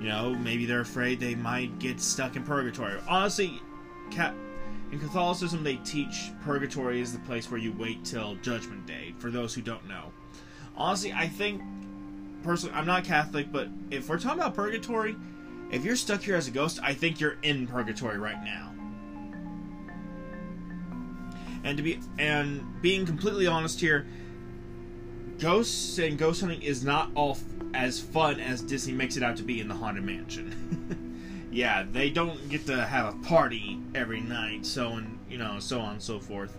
You 0.01 0.09
know, 0.09 0.35
maybe 0.35 0.65
they're 0.65 0.81
afraid 0.81 1.21
they 1.21 1.35
might 1.35 1.79
get 1.79 2.01
stuck 2.01 2.37
in 2.37 2.43
purgatory. 2.43 2.99
Honestly, 3.07 3.61
in 4.93 4.99
Catholicism, 4.99 5.63
they 5.63 5.77
teach 5.77 6.33
purgatory 6.43 7.01
is 7.01 7.13
the 7.13 7.19
place 7.21 7.51
where 7.51 7.61
you 7.61 7.73
wait 7.73 8.05
till 8.05 8.35
Judgment 8.37 8.87
Day. 8.87 9.15
For 9.19 9.31
those 9.31 9.55
who 9.55 9.61
don't 9.61 9.87
know, 9.87 10.10
honestly, 10.81 11.13
I 11.13 11.29
think 11.29 11.63
personally, 12.43 12.75
I'm 12.75 12.87
not 12.87 13.05
Catholic, 13.05 13.53
but 13.53 13.69
if 13.91 14.09
we're 14.09 14.19
talking 14.19 14.41
about 14.41 14.55
purgatory, 14.55 15.15
if 15.71 15.85
you're 15.85 15.97
stuck 15.97 16.23
here 16.23 16.35
as 16.35 16.49
a 16.49 16.51
ghost, 16.51 16.81
I 16.83 16.95
think 16.95 17.21
you're 17.21 17.37
in 17.43 17.67
purgatory 17.67 18.19
right 18.19 18.43
now. 18.43 18.73
And 21.63 21.77
to 21.77 21.83
be 21.83 22.01
and 22.19 22.81
being 22.81 23.05
completely 23.05 23.47
honest 23.47 23.79
here, 23.79 24.07
ghosts 25.39 25.99
and 25.99 26.17
ghost 26.17 26.41
hunting 26.41 26.63
is 26.63 26.83
not 26.83 27.11
all 27.15 27.33
f- 27.33 27.43
as 27.75 28.01
fun 28.01 28.41
as 28.41 28.63
Disney 28.63 28.95
makes 28.95 29.19
it 29.19 29.23
out 29.23 29.37
to 29.37 29.43
be 29.43 29.61
in 29.61 29.69
the 29.69 29.75
haunted 29.75 30.03
mansion. 30.03 31.47
yeah, 31.53 31.85
they 31.93 32.09
don't 32.09 32.49
get 32.49 32.65
to 32.67 32.83
have 32.83 33.15
a 33.15 33.19
party 33.19 33.79
every 33.95 34.23
night, 34.23 34.65
so 34.65 34.93
and 34.93 35.19
you 35.29 35.37
know, 35.37 35.59
so 35.59 35.81
on 35.81 35.93
and 35.93 36.03
so 36.03 36.19
forth. 36.19 36.57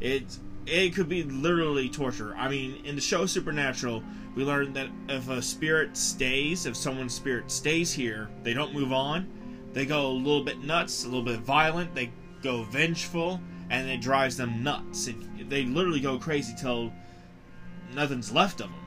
It 0.00 0.38
it 0.66 0.94
could 0.94 1.08
be 1.08 1.22
literally 1.22 1.88
torture. 1.88 2.34
I 2.36 2.48
mean, 2.48 2.84
in 2.84 2.94
the 2.94 3.00
show 3.00 3.26
Supernatural, 3.26 4.02
we 4.34 4.44
learned 4.44 4.74
that 4.76 4.88
if 5.08 5.28
a 5.28 5.42
spirit 5.42 5.96
stays, 5.96 6.66
if 6.66 6.76
someone's 6.76 7.14
spirit 7.14 7.50
stays 7.50 7.92
here, 7.92 8.28
they 8.42 8.52
don't 8.52 8.74
move 8.74 8.92
on. 8.92 9.28
They 9.72 9.86
go 9.86 10.08
a 10.08 10.12
little 10.12 10.44
bit 10.44 10.62
nuts, 10.62 11.04
a 11.04 11.08
little 11.08 11.24
bit 11.24 11.40
violent. 11.40 11.94
They 11.94 12.12
go 12.42 12.62
vengeful, 12.64 13.40
and 13.70 13.88
it 13.88 14.00
drives 14.00 14.36
them 14.36 14.62
nuts. 14.62 15.08
It, 15.08 15.48
they 15.48 15.64
literally 15.64 16.00
go 16.00 16.18
crazy 16.18 16.54
till 16.58 16.92
nothing's 17.94 18.32
left 18.32 18.60
of 18.60 18.68
them, 18.70 18.80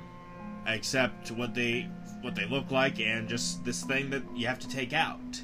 except 0.67 1.31
what 1.31 1.53
they 1.53 1.89
what 2.21 2.35
they 2.35 2.45
look 2.45 2.71
like 2.71 3.01
and 3.01 3.27
just 3.27 3.65
this 3.65 3.83
thing 3.83 4.09
that 4.09 4.23
you 4.33 4.47
have 4.47 4.59
to 4.59 4.69
take 4.69 4.93
out. 4.93 5.41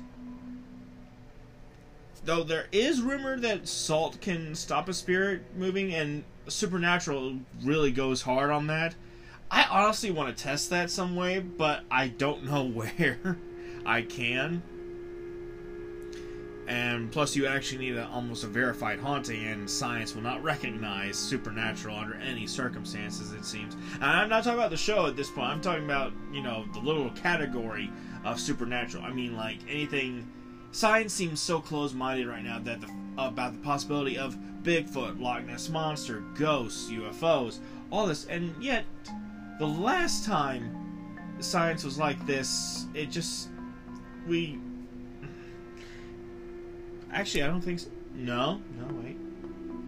Though 2.30 2.44
there 2.44 2.68
is 2.72 3.02
rumor 3.02 3.40
that 3.40 3.68
salt 3.68 4.22
can 4.22 4.54
stop 4.54 4.88
a 4.88 4.94
spirit 4.94 5.42
moving, 5.58 5.96
and 5.96 6.24
Supernatural 6.48 7.40
really 7.64 7.90
goes 7.90 8.22
hard 8.22 8.52
on 8.52 8.68
that. 8.68 8.94
I 9.50 9.64
honestly 9.64 10.12
want 10.12 10.38
to 10.38 10.44
test 10.44 10.70
that 10.70 10.92
some 10.92 11.16
way, 11.16 11.40
but 11.40 11.86
I 11.90 12.10
don't 12.10 12.44
know 12.44 12.66
where 12.68 13.40
I 13.84 14.04
can. 14.04 14.62
And 16.68 17.12
plus, 17.12 17.36
you 17.36 17.48
actually 17.48 17.80
need 17.80 17.98
a, 17.98 18.08
almost 18.10 18.44
a 18.44 18.48
verified 18.48 19.00
haunting, 19.00 19.48
and 19.48 19.68
science 19.68 20.14
will 20.14 20.22
not 20.22 20.44
recognize 20.44 21.18
supernatural 21.18 21.98
under 21.98 22.14
any 22.14 22.46
circumstances, 22.46 23.34
it 23.34 23.44
seems. 23.44 23.74
And 23.96 24.04
I'm 24.04 24.30
not 24.30 24.44
talking 24.44 24.60
about 24.60 24.70
the 24.70 24.78
show 24.78 25.08
at 25.08 25.16
this 25.16 25.32
point, 25.32 25.48
I'm 25.48 25.62
talking 25.62 25.86
about, 25.86 26.14
you 26.32 26.44
know, 26.44 26.66
the 26.74 26.80
little 26.80 27.10
category 27.10 27.90
of 28.24 28.40
supernatural. 28.40 29.04
I 29.04 29.14
mean, 29.14 29.36
like, 29.36 29.58
anything. 29.68 30.32
Science 30.72 31.14
seems 31.14 31.40
so 31.40 31.60
close 31.60 31.94
minded 31.94 32.28
right 32.28 32.44
now 32.44 32.60
that 32.60 32.82
the, 32.82 32.88
about 33.18 33.54
the 33.54 33.60
possibility 33.60 34.18
of 34.18 34.38
Bigfoot, 34.64 35.20
Loch 35.20 35.44
Ness 35.46 35.70
Monster, 35.70 36.20
ghosts, 36.36 36.90
UFOs, 36.92 37.60
all 37.92 38.06
this, 38.06 38.26
and 38.26 38.54
yet 38.64 38.86
the 39.58 39.66
last 39.66 40.26
time 40.26 40.76
science 41.40 41.84
was 41.84 41.98
like 41.98 42.24
this, 42.28 42.86
it 42.94 43.10
just 43.10 43.50
we 44.28 44.60
actually 47.12 47.44
I 47.44 47.48
don't 47.48 47.62
think 47.62 47.80
so. 47.80 47.90
no 48.14 48.62
no 48.78 48.94
wait. 49.02 49.18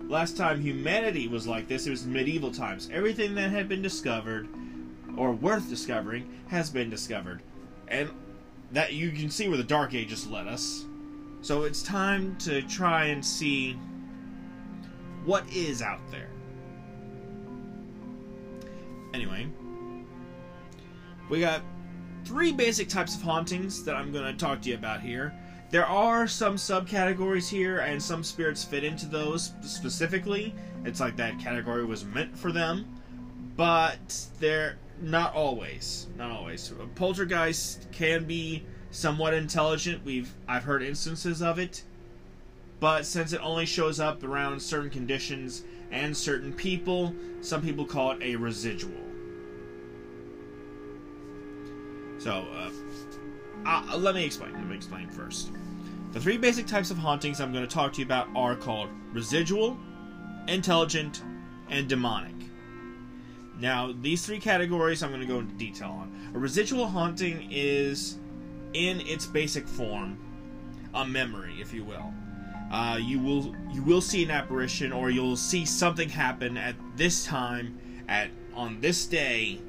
Last 0.09 0.35
time 0.35 0.59
humanity 0.59 1.27
was 1.27 1.47
like 1.47 1.67
this, 1.67 1.87
it 1.87 1.91
was 1.91 2.05
medieval 2.05 2.51
times. 2.51 2.89
Everything 2.91 3.35
that 3.35 3.51
had 3.51 3.69
been 3.69 3.81
discovered 3.81 4.47
or 5.15 5.31
worth 5.31 5.69
discovering 5.69 6.27
has 6.47 6.69
been 6.69 6.89
discovered, 6.89 7.41
and 7.87 8.09
that 8.73 8.93
you 8.93 9.11
can 9.11 9.29
see 9.29 9.47
where 9.47 9.57
the 9.57 9.63
Dark 9.63 9.93
Ages 9.93 10.27
led 10.27 10.47
us. 10.47 10.85
So 11.41 11.63
it's 11.63 11.81
time 11.81 12.35
to 12.37 12.61
try 12.63 13.05
and 13.05 13.25
see 13.25 13.77
what 15.25 15.43
is 15.51 15.81
out 15.81 15.99
there. 16.09 16.29
Anyway, 19.13 19.47
we 21.29 21.39
got 21.39 21.61
three 22.23 22.51
basic 22.51 22.87
types 22.87 23.15
of 23.15 23.21
hauntings 23.21 23.83
that 23.83 23.95
I'm 23.95 24.11
going 24.11 24.25
to 24.25 24.33
talk 24.33 24.61
to 24.61 24.69
you 24.69 24.75
about 24.75 25.01
here. 25.01 25.33
There 25.69 25.85
are 25.85 26.27
some 26.27 26.55
subcategories 26.55 27.49
here, 27.49 27.79
and 27.79 28.01
some 28.01 28.23
spirits 28.23 28.63
fit 28.63 28.83
into 28.83 29.05
those 29.05 29.53
specifically. 29.61 30.53
It's 30.83 30.99
like 30.99 31.15
that 31.17 31.39
category 31.39 31.85
was 31.85 32.03
meant 32.03 32.37
for 32.37 32.51
them, 32.51 32.85
but 33.55 34.27
they're 34.39 34.77
not 35.01 35.33
always. 35.33 36.07
Not 36.17 36.31
always. 36.31 36.71
Poltergeist 36.95 37.87
can 37.91 38.25
be 38.25 38.63
somewhat 38.91 39.33
intelligent. 39.33 40.03
We've 40.05 40.33
I've 40.47 40.63
heard 40.63 40.83
instances 40.83 41.41
of 41.41 41.59
it, 41.59 41.83
but 42.79 43.05
since 43.05 43.33
it 43.33 43.41
only 43.41 43.65
shows 43.65 43.99
up 43.99 44.23
around 44.23 44.61
certain 44.61 44.89
conditions 44.89 45.63
and 45.91 46.15
certain 46.15 46.53
people, 46.53 47.13
some 47.41 47.61
people 47.61 47.85
call 47.85 48.11
it 48.11 48.19
a 48.21 48.35
residual. 48.35 48.93
So, 52.19 52.45
uh, 52.53 52.69
uh, 53.65 53.97
let 53.97 54.13
me 54.13 54.25
explain. 54.25 54.53
Let 54.53 54.67
me 54.67 54.75
explain 54.75 55.09
first. 55.09 55.51
The 56.11 56.19
three 56.19 56.37
basic 56.37 56.67
types 56.67 56.91
of 56.91 56.97
hauntings 56.97 57.39
I'm 57.39 57.51
going 57.51 57.67
to 57.67 57.73
talk 57.73 57.93
to 57.93 57.99
you 57.99 58.05
about 58.05 58.27
are 58.35 58.55
called 58.55 58.89
residual, 59.13 59.77
intelligent, 60.47 61.23
and 61.69 61.87
demonic. 61.87 62.40
Now, 63.61 63.93
these 64.01 64.25
three 64.25 64.39
categories 64.39 65.03
I'm 65.03 65.09
going 65.09 65.21
to 65.21 65.27
go 65.27 65.37
into 65.37 65.53
detail 65.53 65.89
on. 65.89 66.31
A 66.33 66.39
residual 66.39 66.87
haunting 66.87 67.47
is, 67.51 68.17
in 68.73 69.01
its 69.01 69.27
basic 69.27 69.67
form, 69.67 70.17
a 70.95 71.05
memory, 71.05 71.53
if 71.61 71.71
you 71.71 71.83
will. 71.83 72.11
Uh, 72.71 72.97
you 72.99 73.19
will 73.19 73.55
you 73.71 73.83
will 73.83 74.01
see 74.01 74.23
an 74.23 74.31
apparition, 74.31 74.91
or 74.91 75.11
you'll 75.11 75.37
see 75.37 75.63
something 75.63 76.09
happen 76.09 76.57
at 76.57 76.73
this 76.95 77.23
time, 77.25 77.77
at 78.07 78.29
on 78.55 78.81
this 78.81 79.05
day, 79.05 79.59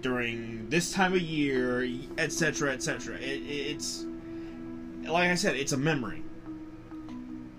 during 0.00 0.66
this 0.70 0.92
time 0.92 1.12
of 1.12 1.20
year, 1.20 1.86
etc., 2.16 2.72
etc. 2.72 3.16
It, 3.16 3.42
it's 3.42 4.06
like 5.02 5.30
I 5.30 5.34
said, 5.34 5.56
it's 5.56 5.72
a 5.72 5.76
memory. 5.76 6.22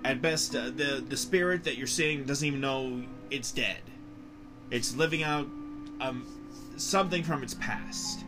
At 0.03 0.23
best, 0.23 0.55
uh, 0.55 0.71
the 0.71 1.05
the 1.07 1.17
spirit 1.17 1.65
that 1.65 1.77
you're 1.77 1.85
seeing 1.85 2.23
doesn't 2.23 2.47
even 2.47 2.61
know 2.61 3.03
it's 3.29 3.51
dead. 3.51 3.81
It's 4.71 4.95
living 4.95 5.21
out 5.21 5.47
um, 6.01 6.25
something 6.77 7.23
from 7.23 7.43
its 7.43 7.53
past. 7.55 8.25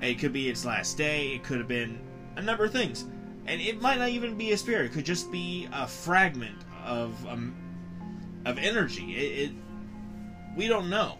It 0.00 0.18
could 0.18 0.32
be 0.32 0.48
its 0.48 0.64
last 0.64 0.96
day. 0.96 1.32
It 1.32 1.42
could 1.42 1.58
have 1.58 1.68
been 1.68 1.98
a 2.36 2.42
number 2.42 2.64
of 2.64 2.72
things, 2.72 3.04
and 3.46 3.60
it 3.60 3.80
might 3.80 3.98
not 3.98 4.08
even 4.08 4.36
be 4.36 4.52
a 4.52 4.56
spirit. 4.56 4.86
It 4.86 4.92
could 4.92 5.04
just 5.04 5.30
be 5.30 5.68
a 5.72 5.86
fragment 5.86 6.56
of 6.84 7.26
um, 7.26 7.54
of 8.46 8.58
energy. 8.58 9.14
It, 9.14 9.50
it 9.50 9.56
we 10.56 10.68
don't 10.68 10.88
know. 10.88 11.18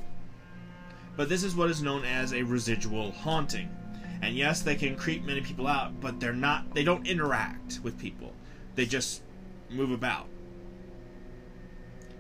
But 1.17 1.29
this 1.29 1.43
is 1.45 1.55
what 1.55 1.71
is 1.71 1.83
known 1.83 2.05
as 2.05 2.33
a 2.33 2.43
residual 2.43 3.13
haunting. 3.13 3.69
And 4.23 4.37
yes, 4.37 4.63
they 4.63 4.75
can 4.75 4.97
creep 4.97 5.25
many 5.25 5.41
people 5.41 5.67
out, 5.67 6.01
but 6.01 6.21
they're 6.21 6.33
not 6.33 6.75
they 6.75 6.85
don't 6.85 7.07
interact 7.07 7.81
with 7.83 7.99
people. 7.99 8.33
They 8.75 8.87
just 8.87 9.23
move 9.71 9.91
about. 9.91 10.27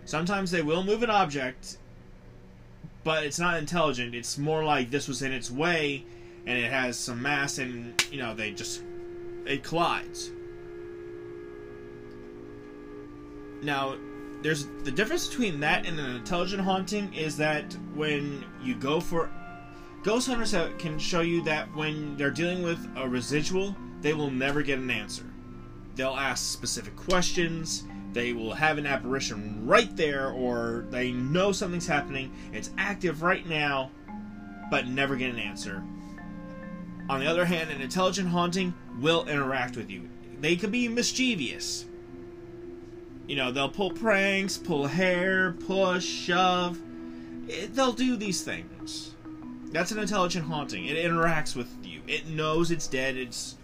Sometimes 0.04 0.50
they 0.50 0.62
will 0.62 0.82
move 0.82 1.02
an 1.02 1.10
object, 1.10 1.78
but 3.04 3.24
it's 3.24 3.38
not 3.38 3.56
intelligent. 3.56 4.14
It's 4.14 4.38
more 4.38 4.64
like 4.64 4.90
this 4.90 5.08
was 5.08 5.22
in 5.22 5.32
its 5.32 5.50
way 5.50 6.04
and 6.46 6.58
it 6.58 6.70
has 6.70 6.98
some 6.98 7.22
mass 7.22 7.58
and 7.58 8.02
you 8.10 8.18
know, 8.18 8.34
they 8.34 8.52
just 8.52 8.82
it 9.46 9.62
collides. 9.62 10.32
Now, 13.62 13.96
there's 14.42 14.66
the 14.84 14.90
difference 14.90 15.28
between 15.28 15.60
that 15.60 15.86
and 15.86 15.98
an 16.00 16.16
intelligent 16.16 16.62
haunting 16.62 17.12
is 17.12 17.36
that 17.36 17.76
when 17.94 18.44
you 18.62 18.74
go 18.74 19.00
for 19.00 19.30
ghost 20.02 20.28
hunters 20.28 20.54
can 20.78 20.98
show 20.98 21.20
you 21.20 21.42
that 21.44 21.74
when 21.74 22.16
they're 22.16 22.30
dealing 22.30 22.62
with 22.62 22.78
a 22.96 23.06
residual 23.06 23.76
they 24.00 24.14
will 24.14 24.30
never 24.30 24.62
get 24.62 24.78
an 24.78 24.90
answer 24.90 25.24
they'll 25.94 26.16
ask 26.16 26.50
specific 26.50 26.96
questions 26.96 27.84
they 28.12 28.32
will 28.32 28.52
have 28.52 28.78
an 28.78 28.86
apparition 28.86 29.66
right 29.66 29.96
there 29.96 30.30
or 30.30 30.86
they 30.90 31.12
know 31.12 31.52
something's 31.52 31.86
happening 31.86 32.32
it's 32.52 32.70
active 32.78 33.22
right 33.22 33.48
now 33.48 33.90
but 34.70 34.86
never 34.86 35.16
get 35.16 35.30
an 35.30 35.38
answer 35.38 35.82
on 37.08 37.20
the 37.20 37.26
other 37.26 37.44
hand 37.44 37.70
an 37.70 37.80
intelligent 37.80 38.28
haunting 38.28 38.74
will 39.00 39.26
interact 39.28 39.76
with 39.76 39.90
you 39.90 40.08
they 40.40 40.56
can 40.56 40.70
be 40.70 40.88
mischievous 40.88 41.84
you 43.30 43.36
know, 43.36 43.52
they'll 43.52 43.68
pull 43.68 43.92
pranks, 43.92 44.58
pull 44.58 44.88
hair, 44.88 45.52
push, 45.52 46.04
shove. 46.04 46.80
It, 47.46 47.76
they'll 47.76 47.92
do 47.92 48.16
these 48.16 48.42
things. 48.42 49.14
That's 49.66 49.92
an 49.92 50.00
intelligent 50.00 50.46
haunting. 50.46 50.86
It 50.86 50.96
interacts 50.96 51.54
with 51.54 51.68
you. 51.84 52.00
It 52.08 52.26
knows 52.26 52.72
it's 52.72 52.88
dead. 52.88 53.16
It's 53.16 53.54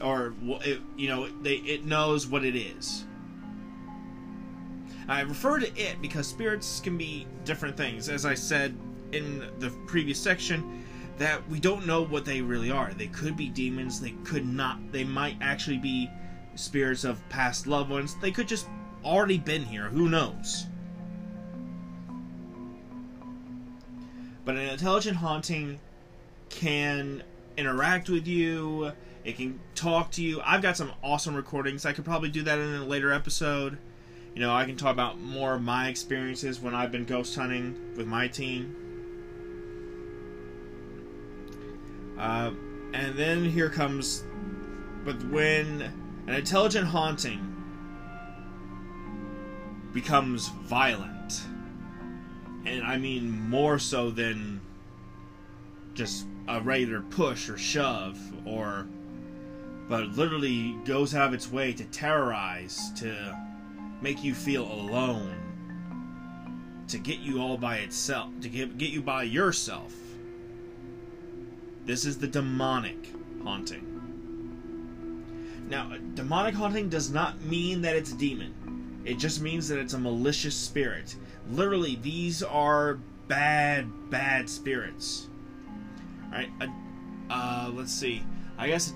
or 0.00 0.32
it, 0.64 0.80
you 0.96 1.08
know, 1.08 1.28
they 1.42 1.56
it 1.56 1.84
knows 1.84 2.26
what 2.26 2.46
it 2.46 2.56
is. 2.56 3.04
I 5.10 5.22
refer 5.22 5.58
to 5.58 5.76
it 5.76 6.00
because 6.00 6.28
spirits 6.28 6.78
can 6.78 6.96
be 6.96 7.26
different 7.44 7.76
things. 7.76 8.08
As 8.08 8.24
I 8.24 8.34
said 8.34 8.76
in 9.10 9.44
the 9.58 9.70
previous 9.88 10.20
section, 10.20 10.84
that 11.18 11.46
we 11.50 11.58
don't 11.58 11.84
know 11.84 12.02
what 12.04 12.24
they 12.24 12.40
really 12.40 12.70
are. 12.70 12.92
They 12.94 13.08
could 13.08 13.36
be 13.36 13.48
demons. 13.48 14.00
They 14.00 14.12
could 14.22 14.46
not. 14.46 14.78
They 14.92 15.02
might 15.02 15.36
actually 15.40 15.78
be 15.78 16.08
spirits 16.54 17.02
of 17.02 17.28
past 17.28 17.66
loved 17.66 17.90
ones. 17.90 18.14
They 18.22 18.30
could 18.30 18.46
just 18.46 18.68
already 19.04 19.36
been 19.36 19.64
here. 19.64 19.88
Who 19.88 20.08
knows? 20.08 20.66
But 24.44 24.54
an 24.54 24.68
intelligent 24.68 25.16
haunting 25.16 25.80
can 26.50 27.24
interact 27.56 28.08
with 28.08 28.28
you. 28.28 28.92
It 29.24 29.36
can 29.36 29.58
talk 29.74 30.12
to 30.12 30.22
you. 30.22 30.40
I've 30.44 30.62
got 30.62 30.76
some 30.76 30.92
awesome 31.02 31.34
recordings. 31.34 31.84
I 31.84 31.92
could 31.94 32.04
probably 32.04 32.30
do 32.30 32.42
that 32.42 32.60
in 32.60 32.74
a 32.76 32.84
later 32.84 33.12
episode. 33.12 33.76
You 34.34 34.42
know, 34.42 34.54
I 34.54 34.64
can 34.64 34.76
talk 34.76 34.92
about 34.92 35.20
more 35.20 35.54
of 35.54 35.62
my 35.62 35.88
experiences 35.88 36.60
when 36.60 36.74
I've 36.74 36.92
been 36.92 37.04
ghost 37.04 37.34
hunting 37.34 37.76
with 37.96 38.06
my 38.06 38.28
team. 38.28 38.76
Uh, 42.18 42.52
and 42.92 43.16
then 43.16 43.44
here 43.44 43.68
comes, 43.68 44.24
but 45.04 45.22
when 45.30 45.82
an 46.26 46.34
intelligent 46.34 46.86
haunting 46.86 47.50
becomes 49.92 50.48
violent. 50.48 51.42
And 52.66 52.84
I 52.84 52.98
mean 52.98 53.48
more 53.48 53.78
so 53.78 54.10
than 54.10 54.60
just 55.94 56.26
a 56.46 56.60
regular 56.60 57.00
push 57.00 57.48
or 57.48 57.58
shove 57.58 58.18
or 58.46 58.86
but 59.88 60.06
literally 60.10 60.76
goes 60.84 61.16
out 61.16 61.26
of 61.26 61.34
its 61.34 61.50
way 61.50 61.72
to 61.72 61.84
terrorize, 61.86 62.92
to 62.92 63.36
make 64.00 64.22
you 64.24 64.34
feel 64.34 64.64
alone, 64.64 65.36
to 66.88 66.98
get 66.98 67.18
you 67.20 67.40
all 67.40 67.56
by 67.56 67.76
itself, 67.76 68.30
to 68.40 68.48
get, 68.48 68.76
get 68.78 68.90
you 68.90 69.02
by 69.02 69.22
yourself. 69.22 69.94
This 71.86 72.04
is 72.04 72.18
the 72.18 72.26
demonic 72.26 73.08
haunting. 73.42 73.86
Now, 75.68 75.92
demonic 76.14 76.54
haunting 76.54 76.88
does 76.88 77.10
not 77.10 77.40
mean 77.42 77.82
that 77.82 77.94
it's 77.94 78.12
a 78.12 78.16
demon. 78.16 79.02
It 79.04 79.18
just 79.18 79.40
means 79.40 79.68
that 79.68 79.78
it's 79.78 79.94
a 79.94 79.98
malicious 79.98 80.54
spirit. 80.54 81.14
Literally, 81.50 81.96
these 82.02 82.42
are 82.42 82.98
bad, 83.28 83.86
bad 84.10 84.50
spirits. 84.50 85.28
Alright, 86.26 86.50
uh, 86.60 86.66
uh, 87.30 87.70
let's 87.72 87.92
see. 87.92 88.24
I 88.58 88.66
guess 88.68 88.92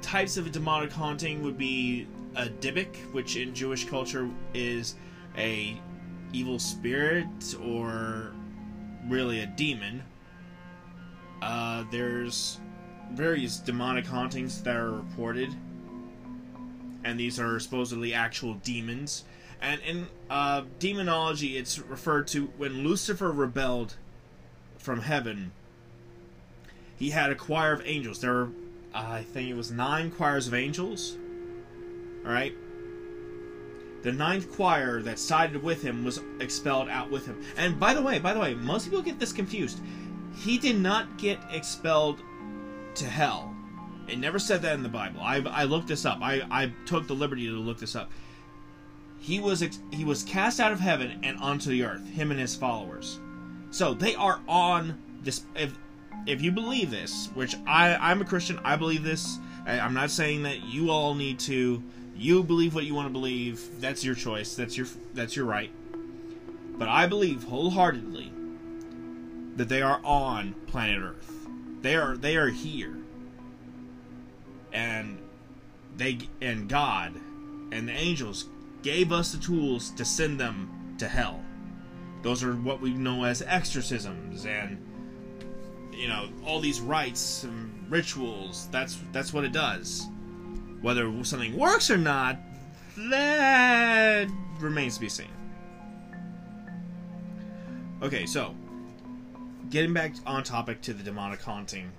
types 0.00 0.36
of 0.36 0.50
demonic 0.50 0.92
haunting 0.92 1.42
would 1.42 1.56
be 1.56 2.06
a 2.36 2.46
Dybbuk, 2.46 2.96
which 3.12 3.36
in 3.36 3.54
Jewish 3.54 3.86
culture 3.86 4.28
is 4.52 4.96
a 5.36 5.80
evil 6.32 6.58
spirit 6.58 7.54
or 7.64 8.32
really 9.08 9.40
a 9.40 9.46
demon. 9.46 10.02
Uh, 11.42 11.84
there's 11.90 12.60
various 13.12 13.58
demonic 13.58 14.06
hauntings 14.06 14.62
that 14.62 14.76
are 14.76 14.92
reported, 14.92 15.54
and 17.04 17.20
these 17.20 17.38
are 17.38 17.60
supposedly 17.60 18.14
actual 18.14 18.54
demons. 18.54 19.24
And 19.60 19.80
in 19.82 20.06
uh, 20.28 20.62
demonology, 20.78 21.56
it's 21.56 21.78
referred 21.78 22.26
to 22.28 22.46
when 22.56 22.84
Lucifer 22.84 23.30
rebelled 23.30 23.96
from 24.78 25.00
heaven. 25.00 25.52
He 26.96 27.10
had 27.10 27.30
a 27.30 27.34
choir 27.34 27.72
of 27.72 27.82
angels. 27.84 28.20
There 28.20 28.32
were, 28.32 28.48
uh, 28.94 29.06
I 29.06 29.22
think 29.22 29.48
it 29.48 29.56
was 29.56 29.70
nine 29.70 30.10
choirs 30.10 30.46
of 30.46 30.54
angels. 30.54 31.16
All 32.24 32.32
right. 32.32 32.54
The 34.02 34.12
ninth 34.12 34.52
choir 34.52 35.00
that 35.02 35.18
sided 35.18 35.62
with 35.62 35.82
him 35.82 36.04
was 36.04 36.20
expelled 36.40 36.88
out 36.88 37.10
with 37.10 37.26
him. 37.26 37.42
And 37.56 37.80
by 37.80 37.94
the 37.94 38.02
way, 38.02 38.18
by 38.18 38.34
the 38.34 38.40
way, 38.40 38.54
most 38.54 38.84
people 38.84 39.02
get 39.02 39.18
this 39.18 39.32
confused. 39.32 39.80
He 40.36 40.58
did 40.58 40.78
not 40.78 41.16
get 41.16 41.38
expelled 41.50 42.20
to 42.96 43.04
hell. 43.06 43.54
It 44.06 44.18
never 44.18 44.38
said 44.38 44.60
that 44.62 44.74
in 44.74 44.82
the 44.82 44.88
Bible. 44.90 45.20
I, 45.22 45.36
I 45.46 45.64
looked 45.64 45.88
this 45.88 46.04
up. 46.04 46.18
I, 46.20 46.42
I 46.50 46.72
took 46.84 47.06
the 47.06 47.14
liberty 47.14 47.46
to 47.46 47.52
look 47.52 47.78
this 47.78 47.96
up 47.96 48.10
he 49.24 49.40
was 49.40 49.64
he 49.90 50.04
was 50.04 50.22
cast 50.22 50.60
out 50.60 50.70
of 50.70 50.78
heaven 50.78 51.18
and 51.22 51.38
onto 51.38 51.70
the 51.70 51.82
earth 51.82 52.06
him 52.10 52.30
and 52.30 52.38
his 52.38 52.54
followers 52.54 53.18
so 53.70 53.94
they 53.94 54.14
are 54.16 54.38
on 54.46 55.00
this 55.22 55.44
if 55.56 55.78
if 56.26 56.42
you 56.42 56.52
believe 56.52 56.90
this 56.90 57.30
which 57.32 57.56
i 57.66 57.94
i'm 57.96 58.20
a 58.20 58.24
christian 58.24 58.60
i 58.64 58.76
believe 58.76 59.02
this 59.02 59.38
I, 59.64 59.80
i'm 59.80 59.94
not 59.94 60.10
saying 60.10 60.42
that 60.42 60.64
you 60.64 60.90
all 60.90 61.14
need 61.14 61.38
to 61.40 61.82
you 62.16 62.42
believe 62.42 62.74
what 62.74 62.84
you 62.84 62.94
want 62.94 63.06
to 63.06 63.12
believe 63.12 63.80
that's 63.80 64.04
your 64.04 64.14
choice 64.14 64.54
that's 64.54 64.76
your 64.76 64.86
that's 65.12 65.36
your 65.36 65.44
right 65.44 65.70
but 66.76 66.88
i 66.88 67.06
believe 67.06 67.44
wholeheartedly 67.44 68.32
that 69.56 69.68
they 69.68 69.82
are 69.82 70.00
on 70.04 70.54
planet 70.66 71.00
earth 71.02 71.46
they 71.80 71.96
are 71.96 72.16
they 72.16 72.36
are 72.36 72.48
here 72.48 72.96
and 74.72 75.18
they 75.96 76.18
and 76.40 76.68
god 76.68 77.14
and 77.72 77.88
the 77.88 77.92
angels 77.92 78.46
gave 78.84 79.12
us 79.12 79.32
the 79.32 79.38
tools 79.38 79.90
to 79.90 80.04
send 80.04 80.38
them 80.38 80.94
to 80.98 81.08
hell. 81.08 81.42
Those 82.22 82.44
are 82.44 82.52
what 82.52 82.80
we 82.80 82.92
know 82.92 83.24
as 83.24 83.42
exorcisms 83.42 84.46
and 84.46 84.78
you 85.92 86.08
know 86.08 86.28
all 86.44 86.60
these 86.60 86.80
rites 86.80 87.44
and 87.44 87.90
rituals. 87.90 88.68
That's 88.70 88.98
that's 89.12 89.32
what 89.32 89.44
it 89.44 89.52
does. 89.52 90.06
Whether 90.84 91.10
something 91.24 91.56
works 91.56 91.90
or 91.90 91.96
not, 91.96 92.36
that 93.08 94.28
remains 94.60 94.96
to 94.96 95.00
be 95.00 95.08
seen. 95.08 95.28
Okay, 98.02 98.26
so 98.26 98.54
getting 99.70 99.94
back 99.94 100.12
on 100.26 100.44
topic 100.44 100.82
to 100.82 100.92
the 100.92 101.02
demonic 101.02 101.40
haunting. 101.40 101.90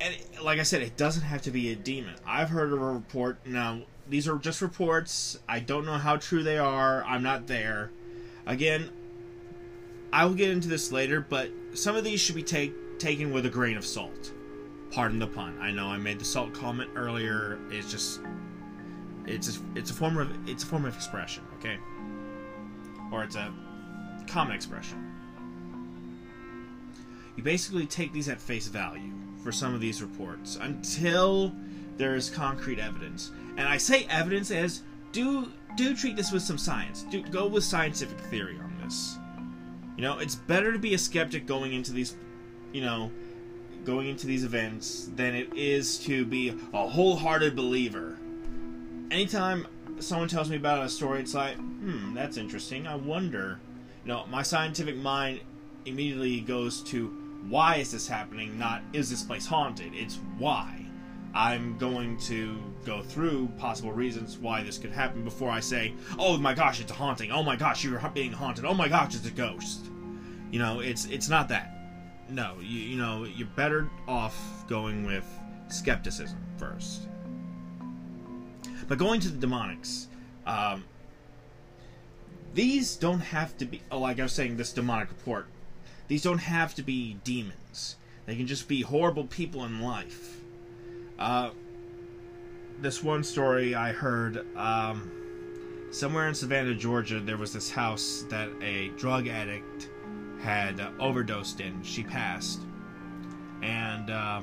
And 0.00 0.12
like 0.42 0.58
I 0.58 0.64
said, 0.64 0.82
it 0.82 0.96
doesn't 0.96 1.22
have 1.22 1.42
to 1.42 1.52
be 1.52 1.70
a 1.70 1.76
demon. 1.76 2.16
I've 2.26 2.48
heard 2.48 2.72
of 2.72 2.82
a 2.82 2.84
report 2.84 3.38
now 3.46 3.82
these 4.08 4.26
are 4.26 4.36
just 4.38 4.60
reports. 4.60 5.38
I 5.48 5.60
don't 5.60 5.86
know 5.86 5.98
how 5.98 6.16
true 6.16 6.42
they 6.42 6.58
are. 6.58 7.04
I'm 7.04 7.22
not 7.22 7.46
there. 7.46 7.92
Again, 8.44 8.90
I 10.12 10.24
will 10.24 10.34
get 10.34 10.50
into 10.50 10.66
this 10.66 10.90
later, 10.90 11.20
but 11.20 11.48
some 11.74 11.94
of 11.94 12.02
these 12.02 12.20
should 12.20 12.34
be 12.34 12.42
take, 12.42 12.98
taken 12.98 13.32
with 13.32 13.46
a 13.46 13.50
grain 13.50 13.76
of 13.76 13.86
salt. 13.86 14.32
Pardon 14.92 15.18
the 15.18 15.26
pun. 15.26 15.58
I 15.60 15.70
know 15.70 15.86
I 15.86 15.96
made 15.96 16.18
the 16.18 16.24
salt 16.24 16.52
comment 16.52 16.90
earlier. 16.94 17.58
It's 17.70 17.90
just 17.90 18.20
It's 19.26 19.56
a, 19.56 19.60
it's 19.74 19.90
a 19.90 19.94
form 19.94 20.18
of 20.18 20.30
it's 20.48 20.64
a 20.64 20.66
form 20.66 20.84
of 20.84 20.94
expression, 20.94 21.44
okay? 21.58 21.78
Or 23.10 23.24
it's 23.24 23.36
a 23.36 23.52
common 24.26 24.54
expression. 24.54 24.98
You 27.36 27.42
basically 27.42 27.86
take 27.86 28.12
these 28.12 28.28
at 28.28 28.40
face 28.40 28.66
value 28.68 29.12
for 29.42 29.52
some 29.52 29.74
of 29.74 29.80
these 29.80 30.02
reports 30.02 30.58
until 30.60 31.52
there 31.96 32.14
is 32.14 32.28
concrete 32.28 32.78
evidence. 32.78 33.30
And 33.56 33.66
I 33.68 33.78
say 33.78 34.06
evidence 34.10 34.50
as 34.50 34.82
do 35.12 35.50
do 35.76 35.94
treat 35.96 36.16
this 36.16 36.32
with 36.32 36.42
some 36.42 36.58
science. 36.58 37.04
Do 37.10 37.22
go 37.22 37.46
with 37.46 37.64
scientific 37.64 38.18
theory 38.20 38.58
on 38.58 38.74
this. 38.82 39.16
You 39.96 40.02
know, 40.02 40.18
it's 40.18 40.34
better 40.34 40.72
to 40.72 40.78
be 40.78 40.94
a 40.94 40.98
skeptic 40.98 41.46
going 41.46 41.72
into 41.72 41.92
these, 41.92 42.16
you 42.72 42.82
know, 42.82 43.10
going 43.84 44.08
into 44.08 44.26
these 44.26 44.44
events 44.44 45.10
than 45.16 45.34
it 45.34 45.52
is 45.54 45.98
to 46.00 46.24
be 46.24 46.56
a 46.72 46.86
wholehearted 46.86 47.56
believer. 47.56 48.16
Anytime 49.10 49.66
someone 49.98 50.28
tells 50.28 50.48
me 50.48 50.56
about 50.56 50.84
a 50.84 50.88
story, 50.88 51.20
it's 51.20 51.34
like, 51.34 51.56
hmm, 51.56 52.14
that's 52.14 52.36
interesting. 52.36 52.86
I 52.86 52.96
wonder. 52.96 53.58
You 54.04 54.08
know, 54.08 54.26
my 54.26 54.42
scientific 54.42 54.96
mind 54.96 55.40
immediately 55.84 56.40
goes 56.40 56.82
to 56.84 57.08
why 57.48 57.76
is 57.76 57.90
this 57.90 58.06
happening, 58.06 58.58
not 58.58 58.82
is 58.92 59.10
this 59.10 59.22
place 59.22 59.46
haunted? 59.46 59.92
It's 59.94 60.18
why. 60.38 60.86
I'm 61.34 61.78
going 61.78 62.18
to 62.18 62.58
go 62.84 63.02
through 63.02 63.48
possible 63.58 63.92
reasons 63.92 64.36
why 64.36 64.62
this 64.62 64.76
could 64.76 64.92
happen 64.92 65.24
before 65.24 65.50
I 65.50 65.60
say, 65.60 65.94
"Oh 66.18 66.36
my 66.36 66.52
gosh, 66.52 66.80
it's 66.80 66.90
a 66.90 66.94
haunting. 66.94 67.32
Oh 67.32 67.42
my 67.42 67.56
gosh, 67.56 67.82
you're 67.82 67.98
being 68.14 68.32
haunted. 68.32 68.64
Oh 68.64 68.74
my 68.74 68.88
gosh, 68.88 69.14
it's 69.14 69.26
a 69.26 69.30
ghost." 69.30 69.86
You 70.50 70.58
know, 70.58 70.80
it's 70.80 71.06
it's 71.06 71.28
not 71.28 71.48
that. 71.48 71.71
No, 72.32 72.56
you, 72.62 72.80
you 72.80 72.96
know, 72.96 73.24
you're 73.24 73.46
better 73.48 73.90
off 74.08 74.34
going 74.66 75.04
with 75.04 75.26
skepticism 75.68 76.38
first. 76.56 77.08
But 78.88 78.96
going 78.96 79.20
to 79.20 79.28
the 79.28 79.46
demonics, 79.46 80.06
um, 80.46 80.84
these 82.54 82.96
don't 82.96 83.20
have 83.20 83.56
to 83.58 83.66
be. 83.66 83.82
Oh, 83.90 83.98
like 83.98 84.18
I 84.18 84.22
was 84.22 84.32
saying, 84.32 84.56
this 84.56 84.72
demonic 84.72 85.10
report. 85.10 85.46
These 86.08 86.22
don't 86.22 86.38
have 86.38 86.74
to 86.76 86.82
be 86.82 87.18
demons. 87.22 87.96
They 88.24 88.34
can 88.34 88.46
just 88.46 88.66
be 88.66 88.80
horrible 88.80 89.24
people 89.24 89.64
in 89.64 89.80
life. 89.80 90.40
Uh, 91.18 91.50
this 92.80 93.02
one 93.02 93.24
story 93.24 93.74
I 93.74 93.92
heard 93.92 94.46
um, 94.56 95.10
somewhere 95.90 96.28
in 96.28 96.34
Savannah, 96.34 96.74
Georgia, 96.74 97.20
there 97.20 97.36
was 97.36 97.52
this 97.52 97.70
house 97.70 98.24
that 98.30 98.48
a 98.62 98.88
drug 98.96 99.28
addict 99.28 99.88
had 100.42 100.80
uh, 100.80 100.90
overdosed 100.98 101.60
in. 101.60 101.82
She 101.82 102.02
passed. 102.02 102.60
And 103.62 104.10
uh, 104.10 104.42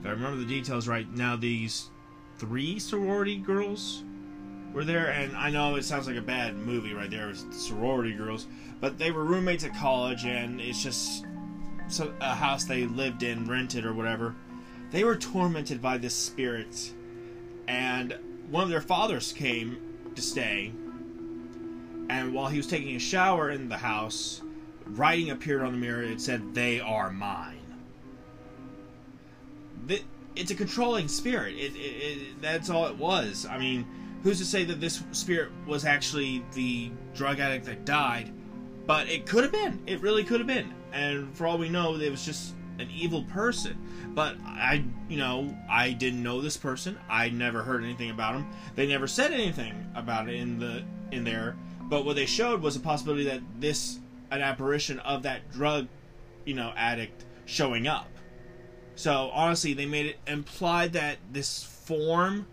if 0.00 0.06
I 0.06 0.10
remember 0.10 0.36
the 0.36 0.46
details 0.46 0.88
right, 0.88 1.10
now 1.14 1.36
these 1.36 1.90
three 2.38 2.78
sorority 2.78 3.38
girls 3.38 4.02
were 4.72 4.84
there, 4.84 5.10
and 5.10 5.36
I 5.36 5.50
know 5.50 5.76
it 5.76 5.84
sounds 5.84 6.06
like 6.06 6.16
a 6.16 6.22
bad 6.22 6.56
movie 6.56 6.94
right 6.94 7.10
there, 7.10 7.32
sorority 7.52 8.12
girls, 8.12 8.46
but 8.80 8.98
they 8.98 9.12
were 9.12 9.24
roommates 9.24 9.64
at 9.64 9.74
college, 9.76 10.24
and 10.24 10.60
it's 10.60 10.82
just 10.82 11.24
a 12.20 12.34
house 12.34 12.64
they 12.64 12.86
lived 12.86 13.22
in, 13.22 13.46
rented 13.46 13.84
or 13.84 13.94
whatever. 13.94 14.34
They 14.90 15.04
were 15.04 15.16
tormented 15.16 15.80
by 15.80 15.98
this 15.98 16.14
spirit, 16.14 16.92
and 17.68 18.16
one 18.50 18.64
of 18.64 18.70
their 18.70 18.80
fathers 18.80 19.32
came 19.32 19.78
to 20.14 20.22
stay. 20.22 20.72
And 22.08 22.34
while 22.34 22.48
he 22.48 22.56
was 22.56 22.66
taking 22.66 22.96
a 22.96 23.00
shower 23.00 23.50
in 23.50 23.68
the 23.68 23.78
house, 23.78 24.42
writing 24.86 25.30
appeared 25.30 25.62
on 25.62 25.72
the 25.72 25.78
mirror. 25.78 26.02
It 26.02 26.20
said, 26.20 26.54
"They 26.54 26.80
are 26.80 27.10
mine." 27.10 27.58
It's 30.34 30.50
a 30.50 30.54
controlling 30.54 31.08
spirit. 31.08 31.54
It, 31.56 31.76
it, 31.76 31.78
it, 31.78 32.42
that's 32.42 32.70
all 32.70 32.86
it 32.86 32.96
was. 32.96 33.44
I 33.44 33.58
mean, 33.58 33.86
who's 34.22 34.38
to 34.38 34.46
say 34.46 34.64
that 34.64 34.80
this 34.80 35.02
spirit 35.12 35.50
was 35.66 35.84
actually 35.84 36.42
the 36.54 36.90
drug 37.14 37.38
addict 37.38 37.66
that 37.66 37.84
died? 37.84 38.32
But 38.86 39.08
it 39.08 39.26
could 39.26 39.42
have 39.42 39.52
been. 39.52 39.82
It 39.86 40.00
really 40.00 40.24
could 40.24 40.40
have 40.40 40.46
been. 40.46 40.72
And 40.92 41.36
for 41.36 41.46
all 41.46 41.58
we 41.58 41.68
know, 41.68 41.96
it 41.96 42.10
was 42.10 42.24
just 42.24 42.54
an 42.82 42.90
evil 42.90 43.22
person. 43.24 43.78
But 44.14 44.36
I, 44.44 44.84
you 45.08 45.16
know, 45.16 45.56
I 45.68 45.92
didn't 45.92 46.22
know 46.22 46.40
this 46.40 46.56
person. 46.56 46.98
I 47.08 47.30
never 47.30 47.62
heard 47.62 47.82
anything 47.82 48.10
about 48.10 48.34
him. 48.34 48.46
They 48.74 48.86
never 48.86 49.06
said 49.06 49.32
anything 49.32 49.90
about 49.94 50.28
it 50.28 50.34
in 50.34 50.58
the 50.58 50.84
in 51.10 51.24
there. 51.24 51.56
But 51.80 52.04
what 52.04 52.16
they 52.16 52.26
showed 52.26 52.62
was 52.62 52.76
a 52.76 52.80
possibility 52.80 53.24
that 53.24 53.40
this 53.58 53.98
an 54.30 54.40
apparition 54.40 54.98
of 55.00 55.22
that 55.22 55.50
drug, 55.52 55.88
you 56.44 56.54
know, 56.54 56.72
addict 56.76 57.24
showing 57.44 57.86
up. 57.86 58.08
So 58.94 59.30
honestly, 59.32 59.74
they 59.74 59.86
made 59.86 60.06
it 60.06 60.16
implied 60.26 60.92
that 60.94 61.18
this 61.30 61.62
form, 61.62 62.46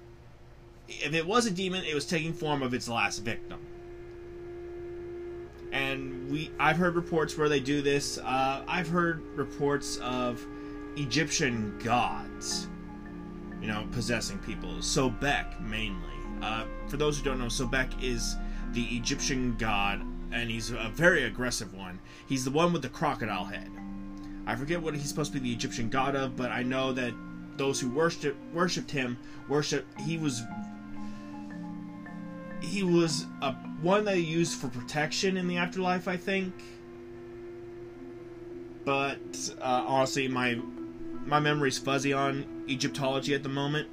if 0.87 1.13
it 1.13 1.25
was 1.25 1.45
a 1.45 1.51
demon, 1.51 1.83
it 1.83 1.95
was 1.95 2.05
taking 2.05 2.33
form 2.33 2.63
of 2.63 2.73
its 2.73 2.87
last 2.87 3.19
victim 3.19 3.65
and 5.71 6.18
we 6.29 6.51
I've 6.59 6.77
heard 6.77 6.95
reports 6.95 7.37
where 7.37 7.49
they 7.49 7.59
do 7.59 7.81
this. 7.81 8.17
Uh, 8.17 8.63
I've 8.67 8.87
heard 8.87 9.21
reports 9.35 9.97
of 9.97 10.45
Egyptian 10.95 11.77
gods, 11.79 12.67
you 13.61 13.67
know, 13.67 13.87
possessing 13.91 14.37
people. 14.39 14.69
Sobek 14.79 15.59
mainly. 15.61 16.07
Uh, 16.41 16.65
for 16.87 16.97
those 16.97 17.17
who 17.17 17.23
don't 17.23 17.39
know, 17.39 17.45
Sobek 17.45 18.01
is 18.01 18.35
the 18.71 18.83
Egyptian 18.83 19.55
god, 19.57 20.01
and 20.31 20.49
he's 20.49 20.71
a 20.71 20.91
very 20.93 21.23
aggressive 21.23 21.73
one. 21.73 21.99
He's 22.27 22.45
the 22.45 22.51
one 22.51 22.71
with 22.71 22.81
the 22.81 22.89
crocodile 22.89 23.45
head. 23.45 23.69
I 24.45 24.55
forget 24.55 24.81
what 24.81 24.95
he's 24.95 25.09
supposed 25.09 25.33
to 25.33 25.39
be 25.39 25.49
the 25.49 25.55
Egyptian 25.55 25.89
god 25.89 26.15
of, 26.15 26.35
but 26.35 26.51
I 26.51 26.63
know 26.63 26.93
that 26.93 27.13
those 27.57 27.79
who 27.79 27.89
worshipped 27.89 28.37
worshipped 28.53 28.91
him 28.91 29.17
worship. 29.47 29.85
He 29.99 30.17
was 30.17 30.43
he 32.61 32.83
was 32.83 33.25
a 33.41 33.55
one 33.81 34.05
they 34.05 34.19
used 34.19 34.59
for 34.59 34.67
protection 34.67 35.37
in 35.37 35.47
the 35.47 35.57
afterlife, 35.57 36.07
I 36.07 36.17
think. 36.17 36.53
But 38.85 39.51
uh, 39.61 39.83
honestly, 39.87 40.27
my 40.27 40.59
my 41.25 41.39
memory's 41.39 41.77
fuzzy 41.77 42.13
on 42.13 42.63
Egyptology 42.67 43.33
at 43.33 43.43
the 43.43 43.49
moment. 43.49 43.87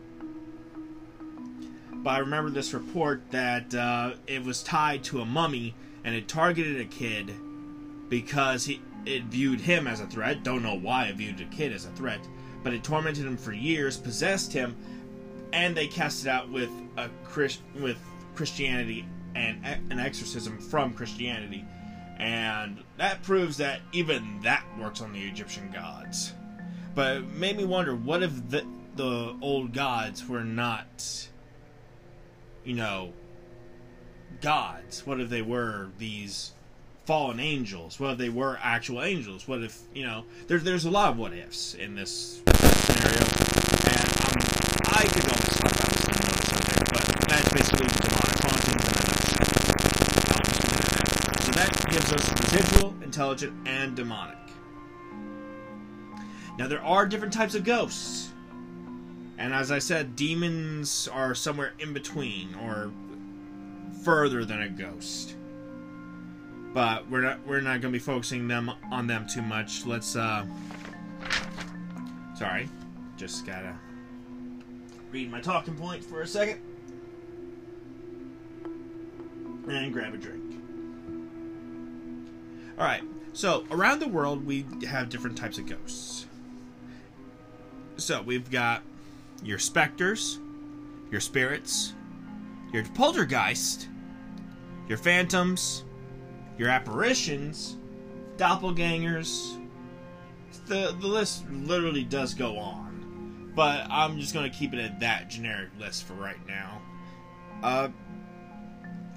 But 1.93 2.11
I 2.11 2.19
remember 2.19 2.51
this 2.51 2.73
report 2.73 3.23
that 3.31 3.75
uh, 3.75 4.15
it 4.27 4.45
was 4.45 4.63
tied 4.63 5.05
to 5.05 5.21
a 5.21 5.27
mummy 5.27 5.75
and 6.05 6.15
it 6.15 6.29
targeted 6.29 6.81
a 6.81 6.85
kid 6.85 7.35
because 8.09 8.65
he 8.65 8.81
it 9.05 9.25
viewed 9.25 9.61
him 9.61 9.87
as 9.87 10.01
a 10.01 10.07
threat. 10.07 10.43
Don't 10.43 10.63
know 10.63 10.79
why 10.79 11.07
it 11.07 11.17
viewed 11.17 11.41
a 11.41 11.45
kid 11.47 11.73
as 11.73 11.85
a 11.85 11.91
threat, 11.91 12.21
but 12.63 12.73
it 12.73 12.83
tormented 12.83 13.25
him 13.25 13.37
for 13.37 13.53
years, 13.53 13.97
possessed 13.97 14.53
him, 14.53 14.77
and 15.53 15.77
they 15.77 15.87
cast 15.87 16.25
it 16.25 16.29
out 16.29 16.51
with 16.51 16.71
a 16.97 17.09
Chris 17.25 17.59
with 17.81 17.99
Christianity 18.35 19.07
and 19.37 19.93
an 19.93 20.01
exorcism 20.01 20.59
from 20.59 20.95
Christianity. 20.95 21.65
And 22.19 22.83
that 22.97 23.23
proves 23.23 23.59
that 23.59 23.81
even 23.93 24.41
that 24.43 24.65
works 24.81 25.03
on 25.03 25.13
the 25.13 25.23
Egyptian 25.23 25.71
gods. 25.71 26.33
But 26.95 27.19
it 27.19 27.29
made 27.29 27.59
me 27.59 27.65
wonder 27.65 27.95
what 27.95 28.23
if 28.23 28.49
the, 28.49 28.65
the 28.97 29.37
old 29.43 29.75
gods 29.75 30.27
were 30.27 30.45
not, 30.45 31.29
you 32.65 32.75
know, 32.75 33.13
gods? 34.41 35.07
What 35.07 35.21
if 35.21 35.29
they 35.29 35.43
were 35.43 35.91
these 35.99 36.53
fallen 37.05 37.39
angels? 37.39 38.01
What 38.01 38.13
if 38.13 38.19
they 38.19 38.31
were 38.31 38.59
actual 38.63 39.03
angels? 39.03 39.47
What 39.47 39.63
if, 39.63 39.79
you 39.95 40.07
know, 40.07 40.25
there's 40.47 40.65
there's 40.65 40.87
a 40.87 40.91
lot 40.91 41.11
of 41.11 41.19
what 41.19 41.35
ifs 41.35 41.75
in 41.75 41.95
this 41.95 42.41
scenario. 42.47 43.21
And 43.21 44.09
um, 44.25 44.37
I 44.87 45.05
could 45.05 45.29
almost 45.29 45.59
talk 45.61 45.73
about 45.73 45.91
this 45.93 46.05
in 46.09 46.15
another 46.15 46.47
subject, 46.47 46.93
but 46.93 47.29
that's 47.29 47.53
basically 47.53 47.87
the 47.87 48.07
that 51.57 51.91
gives 51.91 52.13
us 52.13 52.31
residual, 52.41 52.95
intelligent, 53.03 53.67
and 53.67 53.95
demonic. 53.95 54.37
Now, 56.59 56.69
there 56.69 56.83
are 56.83 57.07
different 57.07 57.33
types 57.33 57.55
of 57.55 57.65
ghosts. 57.65 58.31
And 59.39 59.53
as 59.53 59.71
I 59.71 59.79
said, 59.79 60.17
demons 60.17 61.09
are 61.09 61.35
somewhere 61.35 61.75
in 61.79 61.93
between 61.93 62.55
or 62.57 62.91
further 64.03 64.45
than 64.45 64.63
a 64.63 64.69
ghost. 64.69 65.35
But 66.73 67.09
we're 67.11 67.23
not 67.23 67.47
we're 67.47 67.61
not 67.61 67.81
going 67.81 67.93
to 67.93 67.99
be 67.99 67.99
focusing 67.99 68.49
them 68.49 68.71
on 68.91 69.07
them 69.07 69.27
too 69.27 69.43
much. 69.43 69.87
Let's 69.87 70.17
uh 70.17 70.47
Sorry. 72.35 72.69
Just 73.17 73.47
got 73.47 73.61
to 73.61 73.75
read 75.11 75.31
my 75.31 75.41
talking 75.41 75.75
point 75.75 76.05
for 76.05 76.21
a 76.21 76.27
second. 76.27 76.61
And 79.69 79.93
grab 79.93 80.15
a 80.15 80.19
drink. 80.19 80.46
All 82.79 82.85
right. 82.85 83.03
So 83.33 83.65
around 83.71 84.01
the 84.01 84.09
world, 84.09 84.47
we 84.47 84.67
have 84.87 85.09
different 85.09 85.37
types 85.37 85.59
of 85.59 85.67
ghosts. 85.67 86.27
So 87.97 88.23
we've 88.23 88.51
got 88.51 88.83
your 89.43 89.59
specters, 89.59 90.39
your 91.11 91.21
spirits, 91.21 91.95
your 92.73 92.85
poltergeist, 92.95 93.89
your 94.89 94.99
phantoms, 94.99 95.85
your 96.59 96.69
apparitions, 96.69 97.77
doppelgangers. 98.37 99.59
The 100.67 100.95
the 101.01 101.07
list 101.07 101.45
literally 101.51 102.05
does 102.05 102.35
go 102.35 102.59
on. 102.59 103.53
but 103.55 103.87
I'm 103.91 104.19
just 104.21 104.35
gonna 104.35 104.51
keep 104.51 104.75
it 104.75 104.79
at 104.79 105.01
that 105.01 105.29
generic 105.31 105.71
list 105.79 106.05
for 106.05 106.13
right 106.15 106.45
now. 106.47 106.81
Uh, 107.63 107.89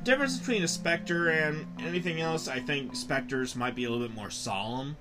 difference 0.09 0.39
between 0.39 0.63
a 0.63 0.67
specter 0.67 1.29
and 1.29 1.67
anything 1.81 2.19
else, 2.19 2.47
I 2.47 2.59
think 2.59 2.95
specters 2.95 3.55
might 3.55 3.75
be 3.75 3.83
a 3.83 3.91
little 3.91 4.07
bit 4.07 4.15
more 4.15 4.31
solemn. 4.31 4.97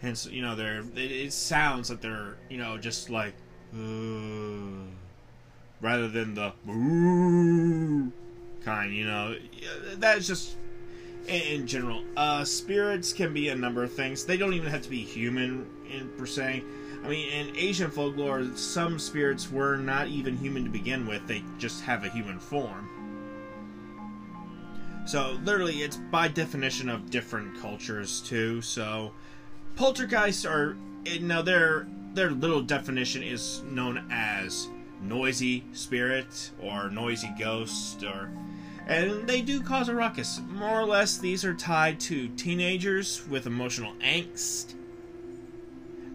Hence, 0.00 0.26
you 0.26 0.40
know, 0.40 0.56
they're 0.56 0.82
it, 0.96 1.34
sounds 1.34 1.90
like 1.90 2.00
they're 2.00 2.38
you 2.48 2.56
know 2.56 2.78
just 2.78 3.10
like 3.10 3.34
uh, 3.74 4.88
rather 5.82 6.08
than 6.08 6.34
the 6.34 6.52
kind. 8.64 8.94
You 8.94 9.04
know, 9.04 9.36
that's 9.96 10.26
just 10.26 10.56
in, 11.28 11.42
in 11.42 11.66
general. 11.66 12.02
Uh, 12.16 12.42
spirits 12.42 13.12
can 13.12 13.34
be 13.34 13.50
a 13.50 13.54
number 13.54 13.84
of 13.84 13.92
things. 13.92 14.24
They 14.24 14.38
don't 14.38 14.54
even 14.54 14.70
have 14.70 14.82
to 14.82 14.90
be 14.90 15.02
human 15.02 15.66
in 15.90 16.08
per 16.16 16.24
se. 16.24 16.64
I 17.04 17.08
mean, 17.08 17.28
in 17.28 17.54
Asian 17.56 17.90
folklore, 17.90 18.46
some 18.54 18.98
spirits 18.98 19.50
were 19.50 19.76
not 19.76 20.08
even 20.08 20.38
human 20.38 20.64
to 20.64 20.70
begin 20.70 21.06
with. 21.06 21.26
They 21.26 21.44
just 21.58 21.82
have 21.82 22.04
a 22.04 22.08
human 22.08 22.38
form. 22.38 23.01
So 25.04 25.38
literally, 25.44 25.82
it's 25.82 25.96
by 25.96 26.28
definition 26.28 26.88
of 26.88 27.10
different 27.10 27.60
cultures 27.60 28.20
too. 28.20 28.62
So 28.62 29.12
poltergeists 29.76 30.44
are 30.44 30.76
eh, 31.06 31.18
now 31.20 31.42
their 31.42 31.86
their 32.14 32.30
little 32.30 32.62
definition 32.62 33.22
is 33.22 33.62
known 33.62 34.06
as 34.10 34.68
noisy 35.00 35.64
spirit 35.72 36.50
or 36.60 36.90
noisy 36.90 37.32
ghost 37.38 38.04
or 38.04 38.30
and 38.86 39.28
they 39.28 39.40
do 39.42 39.60
cause 39.60 39.88
a 39.88 39.94
ruckus. 39.94 40.40
More 40.48 40.80
or 40.80 40.84
less, 40.84 41.18
these 41.18 41.44
are 41.44 41.54
tied 41.54 42.00
to 42.00 42.28
teenagers 42.28 43.26
with 43.28 43.46
emotional 43.46 43.94
angst. 44.00 44.74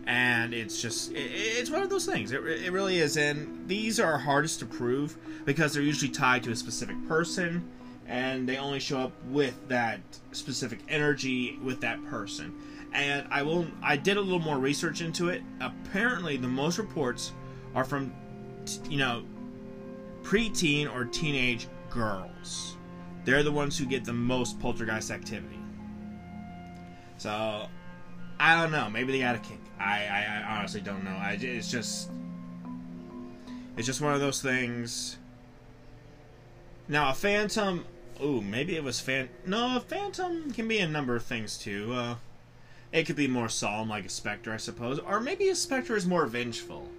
And 0.05 0.53
it's 0.53 0.81
just, 0.81 1.11
it's 1.13 1.69
one 1.69 1.81
of 1.81 1.89
those 1.89 2.05
things. 2.05 2.31
It, 2.31 2.43
it 2.45 2.71
really 2.71 2.99
is. 2.99 3.17
And 3.17 3.67
these 3.67 3.99
are 3.99 4.17
hardest 4.17 4.59
to 4.59 4.65
prove 4.65 5.17
because 5.45 5.73
they're 5.73 5.83
usually 5.83 6.11
tied 6.11 6.43
to 6.43 6.51
a 6.51 6.55
specific 6.55 6.95
person 7.07 7.63
and 8.07 8.47
they 8.47 8.57
only 8.57 8.79
show 8.79 8.99
up 8.99 9.11
with 9.29 9.67
that 9.67 9.99
specific 10.31 10.79
energy 10.87 11.59
with 11.63 11.81
that 11.81 12.03
person. 12.05 12.55
And 12.93 13.27
I 13.29 13.43
will 13.43 13.67
I 13.81 13.97
did 13.97 14.17
a 14.17 14.21
little 14.21 14.39
more 14.39 14.57
research 14.57 15.01
into 15.01 15.29
it. 15.29 15.43
Apparently, 15.59 16.37
the 16.37 16.47
most 16.47 16.77
reports 16.77 17.33
are 17.75 17.83
from 17.83 18.13
you 18.89 18.97
know 18.97 19.23
preteen 20.23 20.91
or 20.93 21.05
teenage 21.05 21.67
girls. 21.89 22.77
They're 23.25 23.43
the 23.43 23.51
ones 23.51 23.77
who 23.77 23.85
get 23.85 24.05
the 24.05 24.13
most 24.13 24.59
poltergeist 24.59 25.11
activity. 25.11 25.59
So 27.17 27.67
I 28.39 28.61
don't 28.61 28.71
know. 28.71 28.89
Maybe 28.89 29.11
they 29.11 29.19
got 29.19 29.35
a 29.35 29.39
kink. 29.39 29.59
I, 29.79 30.05
I, 30.05 30.43
I 30.45 30.57
honestly 30.57 30.81
don't 30.81 31.03
know. 31.03 31.11
I, 31.11 31.37
it's 31.39 31.69
just 31.69 32.09
it's 33.75 33.85
just 33.85 33.99
one 34.01 34.13
of 34.13 34.21
those 34.21 34.41
things. 34.41 35.17
Now 36.87 37.09
a 37.09 37.13
phantom 37.13 37.85
Ooh, 38.23 38.41
maybe 38.41 38.75
it 38.75 38.83
was 38.83 38.99
fan. 38.99 39.29
No, 39.45 39.79
phantom 39.87 40.51
can 40.51 40.67
be 40.67 40.79
a 40.79 40.87
number 40.87 41.15
of 41.15 41.23
things 41.23 41.57
too. 41.57 41.93
Uh, 41.93 42.15
it 42.91 43.03
could 43.05 43.15
be 43.15 43.27
more 43.27 43.49
solemn, 43.49 43.89
like 43.89 44.05
a 44.05 44.09
specter, 44.09 44.53
I 44.53 44.57
suppose, 44.57 44.99
or 44.99 45.19
maybe 45.19 45.49
a 45.49 45.55
specter 45.55 45.95
is 45.95 46.05
more 46.05 46.25
vengeful. 46.25 46.89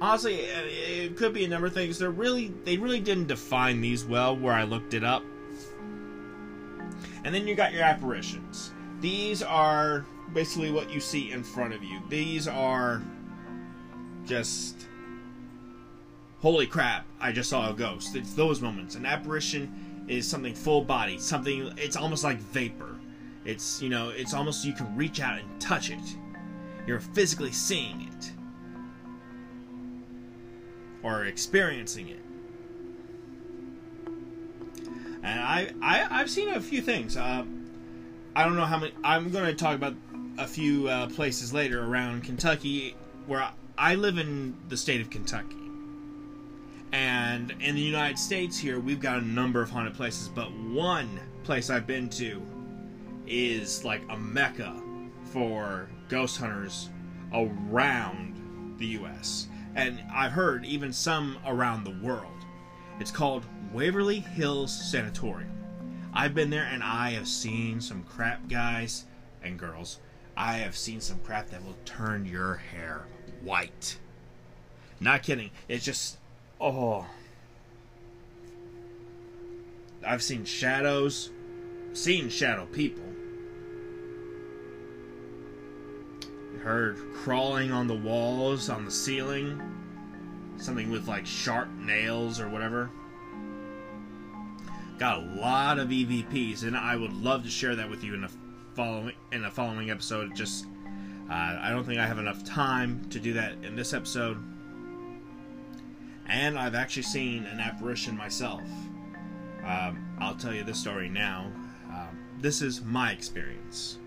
Honestly, 0.00 0.34
it 0.36 1.16
could 1.16 1.32
be 1.32 1.44
a 1.44 1.48
number 1.48 1.66
of 1.66 1.74
things. 1.74 1.98
They're 1.98 2.10
really, 2.10 2.52
they 2.64 2.76
really 2.76 3.00
didn't 3.00 3.26
define 3.26 3.80
these 3.80 4.04
well 4.04 4.36
where 4.36 4.54
I 4.54 4.64
looked 4.64 4.94
it 4.94 5.04
up. 5.04 5.24
And 7.24 7.34
then 7.34 7.48
you 7.48 7.54
got 7.54 7.72
your 7.72 7.82
apparitions. 7.82 8.72
These 9.00 9.42
are 9.42 10.06
basically 10.32 10.70
what 10.70 10.90
you 10.90 11.00
see 11.00 11.32
in 11.32 11.42
front 11.42 11.74
of 11.74 11.82
you. 11.82 12.00
These 12.08 12.46
are 12.46 13.02
just 14.24 14.87
holy 16.40 16.66
crap, 16.66 17.04
I 17.20 17.32
just 17.32 17.50
saw 17.50 17.70
a 17.70 17.74
ghost. 17.74 18.14
It's 18.16 18.34
those 18.34 18.60
moments. 18.60 18.94
An 18.94 19.06
apparition 19.06 20.04
is 20.08 20.28
something 20.28 20.54
full 20.54 20.82
body, 20.82 21.18
something, 21.18 21.72
it's 21.76 21.96
almost 21.96 22.24
like 22.24 22.38
vapor. 22.38 22.96
It's, 23.44 23.80
you 23.82 23.88
know, 23.88 24.10
it's 24.10 24.34
almost 24.34 24.64
you 24.64 24.72
can 24.72 24.94
reach 24.96 25.20
out 25.20 25.38
and 25.38 25.60
touch 25.60 25.90
it. 25.90 26.16
You're 26.86 27.00
physically 27.00 27.52
seeing 27.52 28.02
it. 28.02 28.32
Or 31.02 31.24
experiencing 31.26 32.08
it. 32.08 32.20
And 35.22 35.40
I, 35.40 35.72
I 35.82 36.20
I've 36.20 36.30
seen 36.30 36.48
a 36.48 36.60
few 36.60 36.80
things. 36.80 37.16
Uh, 37.16 37.44
I 38.34 38.44
don't 38.44 38.56
know 38.56 38.64
how 38.64 38.78
many. 38.78 38.92
I'm 39.04 39.30
going 39.30 39.46
to 39.46 39.54
talk 39.54 39.74
about 39.74 39.94
a 40.38 40.46
few 40.46 40.88
uh, 40.88 41.08
places 41.08 41.52
later 41.52 41.84
around 41.84 42.24
Kentucky 42.24 42.94
where 43.26 43.42
I, 43.42 43.52
I 43.76 43.94
live 43.96 44.18
in 44.18 44.56
the 44.68 44.76
state 44.76 45.00
of 45.00 45.10
Kentucky. 45.10 45.57
And 46.92 47.54
in 47.60 47.74
the 47.74 47.80
United 47.80 48.18
States 48.18 48.58
here, 48.58 48.80
we've 48.80 49.00
got 49.00 49.18
a 49.18 49.26
number 49.26 49.60
of 49.60 49.70
haunted 49.70 49.94
places, 49.94 50.28
but 50.28 50.50
one 50.52 51.20
place 51.44 51.70
I've 51.70 51.86
been 51.86 52.08
to 52.10 52.42
is 53.26 53.84
like 53.84 54.02
a 54.08 54.16
mecca 54.16 54.74
for 55.24 55.88
ghost 56.08 56.38
hunters 56.38 56.88
around 57.32 58.76
the 58.78 58.86
US. 58.86 59.48
And 59.74 60.02
I've 60.12 60.32
heard 60.32 60.64
even 60.64 60.92
some 60.92 61.38
around 61.46 61.84
the 61.84 61.98
world. 62.02 62.32
It's 63.00 63.10
called 63.10 63.44
Waverly 63.72 64.20
Hills 64.20 64.72
Sanatorium. 64.90 65.52
I've 66.14 66.34
been 66.34 66.50
there 66.50 66.64
and 66.64 66.82
I 66.82 67.10
have 67.10 67.28
seen 67.28 67.80
some 67.80 68.02
crap, 68.02 68.48
guys 68.48 69.04
and 69.42 69.58
girls. 69.58 69.98
I 70.36 70.54
have 70.58 70.76
seen 70.76 71.00
some 71.00 71.18
crap 71.20 71.50
that 71.50 71.64
will 71.64 71.76
turn 71.84 72.24
your 72.24 72.54
hair 72.54 73.06
white. 73.42 73.98
Not 75.00 75.22
kidding. 75.22 75.50
It's 75.68 75.84
just 75.84 76.18
Oh. 76.60 77.06
I've 80.04 80.22
seen 80.22 80.44
shadows, 80.44 81.30
seen 81.92 82.28
shadow 82.28 82.66
people. 82.66 83.04
Heard 86.62 86.98
crawling 87.14 87.70
on 87.70 87.86
the 87.86 87.94
walls, 87.94 88.68
on 88.68 88.84
the 88.84 88.90
ceiling. 88.90 89.60
Something 90.56 90.90
with 90.90 91.06
like 91.06 91.26
sharp 91.26 91.68
nails 91.78 92.40
or 92.40 92.48
whatever. 92.48 92.90
Got 94.98 95.18
a 95.18 95.26
lot 95.40 95.78
of 95.78 95.88
EVPs, 95.90 96.64
and 96.64 96.76
I 96.76 96.96
would 96.96 97.12
love 97.12 97.44
to 97.44 97.50
share 97.50 97.76
that 97.76 97.88
with 97.88 98.02
you 98.02 98.14
in 98.14 98.22
the 98.22 98.30
following 98.74 99.14
in 99.30 99.42
the 99.42 99.50
following 99.50 99.90
episode. 99.90 100.34
Just 100.34 100.66
uh, 101.30 101.58
I 101.62 101.70
don't 101.70 101.84
think 101.84 102.00
I 102.00 102.06
have 102.06 102.18
enough 102.18 102.42
time 102.44 103.06
to 103.10 103.20
do 103.20 103.34
that 103.34 103.52
in 103.62 103.76
this 103.76 103.94
episode 103.94 104.42
and 106.28 106.58
I've 106.58 106.74
actually 106.74 107.02
seen 107.02 107.44
an 107.46 107.60
apparition 107.60 108.16
myself. 108.16 108.62
Um, 109.64 110.16
I'll 110.20 110.34
tell 110.34 110.54
you 110.54 110.64
this 110.64 110.78
story 110.78 111.08
now. 111.08 111.50
Um, 111.88 112.18
this 112.40 112.62
is 112.62 112.82
my 112.82 113.12
experience. 113.12 113.98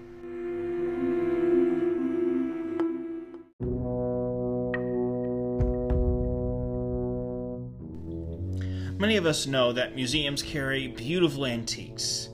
Many 9.00 9.18
of 9.18 9.26
us 9.26 9.48
know 9.48 9.74
that 9.74 9.96
museums 9.96 10.44
carry 10.44 10.88
beautiful 10.88 11.48
antiques, 11.48 12.30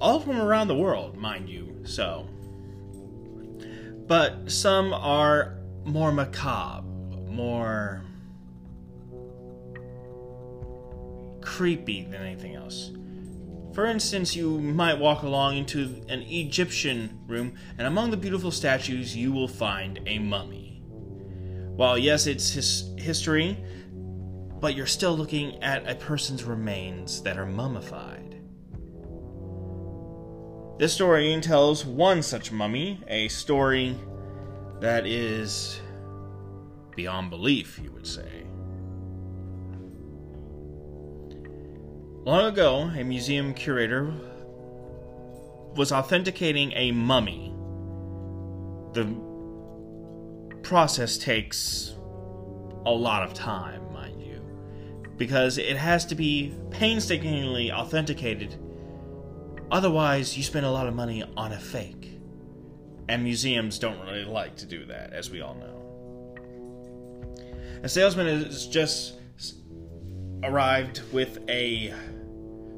all 0.00 0.20
from 0.20 0.40
around 0.40 0.68
the 0.68 0.74
world, 0.74 1.18
mind 1.18 1.50
you, 1.50 1.82
so. 1.84 2.26
But 4.06 4.50
some 4.50 4.94
are 4.94 5.58
more 5.84 6.10
macabre, 6.10 6.86
more 7.28 8.02
creepy 11.56 12.04
than 12.04 12.22
anything 12.22 12.54
else. 12.54 12.92
For 13.74 13.86
instance, 13.86 14.34
you 14.34 14.58
might 14.58 14.98
walk 14.98 15.22
along 15.22 15.56
into 15.56 16.02
an 16.08 16.22
Egyptian 16.22 17.18
room, 17.26 17.54
and 17.78 17.86
among 17.86 18.10
the 18.10 18.16
beautiful 18.16 18.50
statues, 18.50 19.16
you 19.16 19.32
will 19.32 19.48
find 19.48 20.00
a 20.06 20.18
mummy. 20.18 20.82
While, 21.76 21.98
yes, 21.98 22.26
it's 22.26 22.50
his 22.50 22.94
history, 22.98 23.56
but 24.60 24.74
you're 24.74 24.86
still 24.86 25.16
looking 25.16 25.62
at 25.62 25.88
a 25.90 25.94
person's 25.94 26.44
remains 26.44 27.22
that 27.22 27.38
are 27.38 27.46
mummified. 27.46 28.40
This 30.78 30.92
story 30.94 31.38
tells 31.40 31.84
one 31.84 32.22
such 32.22 32.52
mummy, 32.52 33.00
a 33.08 33.28
story 33.28 33.96
that 34.80 35.06
is 35.06 35.80
beyond 36.96 37.30
belief, 37.30 37.78
you 37.82 37.90
would 37.92 38.06
say. 38.06 38.41
Long 42.24 42.44
ago, 42.44 42.82
a 42.96 43.02
museum 43.02 43.52
curator 43.52 44.14
was 45.74 45.90
authenticating 45.90 46.72
a 46.76 46.92
mummy. 46.92 47.52
The 48.92 49.12
process 50.62 51.18
takes 51.18 51.96
a 52.86 52.92
lot 52.92 53.24
of 53.24 53.34
time, 53.34 53.92
mind 53.92 54.22
you, 54.22 54.40
because 55.16 55.58
it 55.58 55.76
has 55.76 56.06
to 56.06 56.14
be 56.14 56.54
painstakingly 56.70 57.72
authenticated. 57.72 58.54
Otherwise, 59.72 60.36
you 60.36 60.44
spend 60.44 60.64
a 60.64 60.70
lot 60.70 60.86
of 60.86 60.94
money 60.94 61.24
on 61.36 61.50
a 61.50 61.58
fake. 61.58 62.20
And 63.08 63.24
museums 63.24 63.80
don't 63.80 63.98
really 64.06 64.24
like 64.24 64.54
to 64.58 64.66
do 64.66 64.84
that, 64.86 65.12
as 65.12 65.28
we 65.28 65.40
all 65.40 65.54
know. 65.54 65.82
A 67.82 67.88
salesman 67.88 68.28
is 68.28 68.68
just 68.68 69.14
arrived 70.42 71.02
with 71.12 71.38
a 71.48 71.94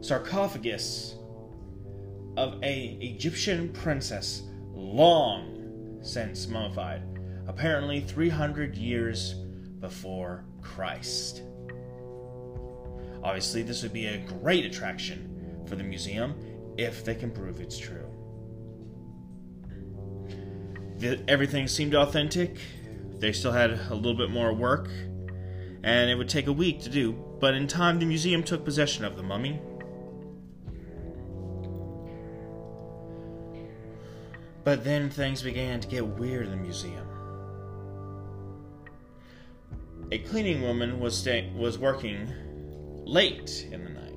sarcophagus 0.00 1.14
of 2.36 2.62
a 2.62 2.98
Egyptian 3.00 3.72
princess 3.72 4.42
long 4.74 5.98
since 6.02 6.46
mummified, 6.48 7.02
apparently 7.46 8.00
300 8.00 8.76
years 8.76 9.34
before 9.80 10.44
Christ. 10.60 11.42
Obviously, 13.22 13.62
this 13.62 13.82
would 13.82 13.92
be 13.92 14.06
a 14.06 14.18
great 14.18 14.66
attraction 14.66 15.64
for 15.66 15.76
the 15.76 15.82
museum 15.82 16.34
if 16.76 17.04
they 17.04 17.14
can 17.14 17.30
prove 17.30 17.60
it's 17.60 17.78
true. 17.78 18.04
The, 20.98 21.18
everything 21.28 21.66
seemed 21.66 21.94
authentic. 21.94 22.58
They 23.18 23.32
still 23.32 23.52
had 23.52 23.70
a 23.70 23.94
little 23.94 24.14
bit 24.14 24.30
more 24.30 24.52
work, 24.52 24.90
and 25.84 26.08
it 26.08 26.14
would 26.14 26.30
take 26.30 26.46
a 26.46 26.52
week 26.52 26.80
to 26.80 26.88
do, 26.88 27.12
but 27.40 27.54
in 27.54 27.68
time, 27.68 27.98
the 27.98 28.06
museum 28.06 28.42
took 28.42 28.64
possession 28.64 29.04
of 29.04 29.16
the 29.16 29.22
mummy. 29.22 29.60
But 34.64 34.82
then 34.82 35.10
things 35.10 35.42
began 35.42 35.80
to 35.80 35.88
get 35.88 36.06
weird 36.06 36.46
in 36.46 36.52
the 36.52 36.56
museum. 36.56 37.06
A 40.10 40.18
cleaning 40.20 40.62
woman 40.62 41.00
was 41.00 41.18
sta- 41.18 41.52
was 41.54 41.78
working 41.78 42.32
late 43.04 43.68
in 43.70 43.84
the 43.84 43.90
night, 43.90 44.16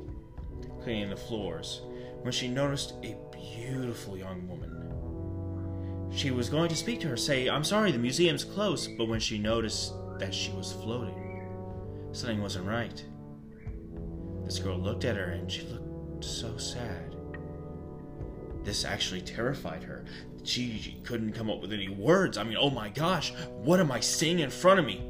cleaning 0.83 1.09
the 1.09 1.17
floors, 1.17 1.81
when 2.21 2.31
she 2.31 2.47
noticed 2.47 2.93
a 3.03 3.17
beautiful 3.33 4.17
young 4.17 4.47
woman. 4.47 6.13
She 6.15 6.31
was 6.31 6.47
going 6.47 6.69
to 6.69 6.77
speak 6.77 7.01
to 7.01 7.09
her, 7.09 7.17
say, 7.17 7.49
I'm 7.49 7.65
sorry, 7.65 7.91
the 7.91 7.97
museum's 7.97 8.45
closed, 8.45 8.97
but 8.97 9.09
when 9.09 9.19
she 9.19 9.37
noticed 9.37 9.91
that 10.19 10.33
she 10.33 10.51
was 10.51 10.71
floating, 10.71 11.26
something 12.17 12.41
wasn't 12.41 12.65
right. 12.65 13.03
This 14.45 14.59
girl 14.59 14.77
looked 14.77 15.05
at 15.05 15.15
her 15.15 15.31
and 15.31 15.51
she 15.51 15.63
looked 15.63 16.23
so 16.23 16.57
sad. 16.57 17.15
This 18.63 18.85
actually 18.85 19.21
terrified 19.21 19.83
her. 19.83 20.05
She, 20.43 20.77
she 20.79 20.99
couldn't 21.03 21.33
come 21.33 21.49
up 21.49 21.61
with 21.61 21.73
any 21.73 21.89
words. 21.89 22.37
I 22.37 22.43
mean, 22.43 22.57
oh 22.59 22.69
my 22.69 22.89
gosh, 22.89 23.33
what 23.51 23.79
am 23.79 23.91
I 23.91 23.99
seeing 23.99 24.39
in 24.39 24.49
front 24.49 24.79
of 24.79 24.85
me? 24.85 25.03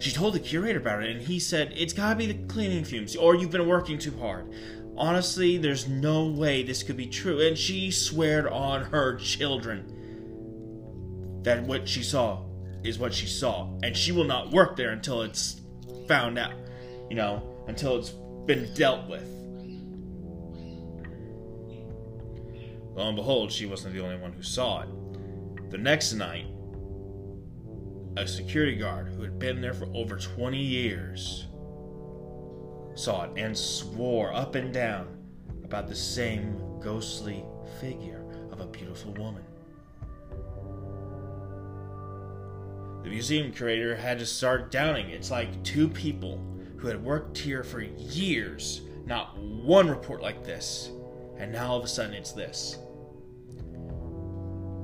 She 0.00 0.12
told 0.12 0.34
the 0.34 0.40
curator 0.40 0.80
about 0.80 1.02
it, 1.02 1.10
and 1.10 1.22
he 1.22 1.38
said, 1.38 1.72
It's 1.76 1.92
gotta 1.92 2.16
be 2.16 2.26
the 2.26 2.46
cleaning 2.46 2.84
fumes, 2.84 3.16
or 3.16 3.36
you've 3.36 3.50
been 3.50 3.68
working 3.68 3.98
too 3.98 4.16
hard. 4.18 4.52
Honestly, 4.96 5.56
there's 5.56 5.88
no 5.88 6.26
way 6.26 6.62
this 6.62 6.82
could 6.82 6.96
be 6.96 7.06
true. 7.06 7.40
And 7.40 7.56
she 7.56 7.90
sweared 7.90 8.46
on 8.46 8.84
her 8.84 9.16
children 9.16 11.40
that 11.42 11.62
what 11.62 11.88
she 11.88 12.02
saw 12.02 12.44
is 12.82 12.98
what 12.98 13.14
she 13.14 13.26
saw, 13.26 13.70
and 13.82 13.96
she 13.96 14.12
will 14.12 14.24
not 14.24 14.50
work 14.50 14.76
there 14.76 14.90
until 14.90 15.22
it's 15.22 15.62
found 16.06 16.38
out, 16.38 16.54
you 17.08 17.16
know, 17.16 17.64
until 17.68 17.96
it's 17.96 18.10
been 18.46 18.72
dealt 18.74 19.08
with. 19.08 19.26
Lo 22.94 23.08
and 23.08 23.16
behold, 23.16 23.50
she 23.50 23.66
wasn't 23.66 23.92
the 23.92 24.00
only 24.00 24.16
one 24.16 24.32
who 24.32 24.42
saw 24.42 24.82
it. 24.82 24.88
The 25.70 25.78
next 25.78 26.12
night, 26.12 26.46
a 28.16 28.26
security 28.26 28.76
guard 28.76 29.08
who 29.08 29.22
had 29.22 29.38
been 29.38 29.60
there 29.60 29.74
for 29.74 29.88
over 29.94 30.16
20 30.16 30.56
years 30.56 31.46
saw 32.94 33.24
it 33.24 33.30
and 33.36 33.56
swore 33.56 34.32
up 34.32 34.54
and 34.54 34.72
down 34.72 35.08
about 35.64 35.88
the 35.88 35.96
same 35.96 36.56
ghostly 36.80 37.44
figure 37.80 38.24
of 38.52 38.60
a 38.60 38.66
beautiful 38.66 39.12
woman. 39.14 39.42
The 43.04 43.10
museum 43.10 43.52
curator 43.52 43.94
had 43.94 44.18
to 44.20 44.26
start 44.26 44.70
doubting. 44.70 45.10
It's 45.10 45.30
like 45.30 45.62
two 45.62 45.88
people 45.88 46.42
who 46.78 46.88
had 46.88 47.04
worked 47.04 47.36
here 47.36 47.62
for 47.62 47.82
years, 47.82 48.80
not 49.04 49.38
one 49.38 49.90
report 49.90 50.22
like 50.22 50.42
this, 50.42 50.90
and 51.36 51.52
now 51.52 51.72
all 51.72 51.78
of 51.78 51.84
a 51.84 51.88
sudden 51.88 52.14
it's 52.14 52.32
this. 52.32 52.78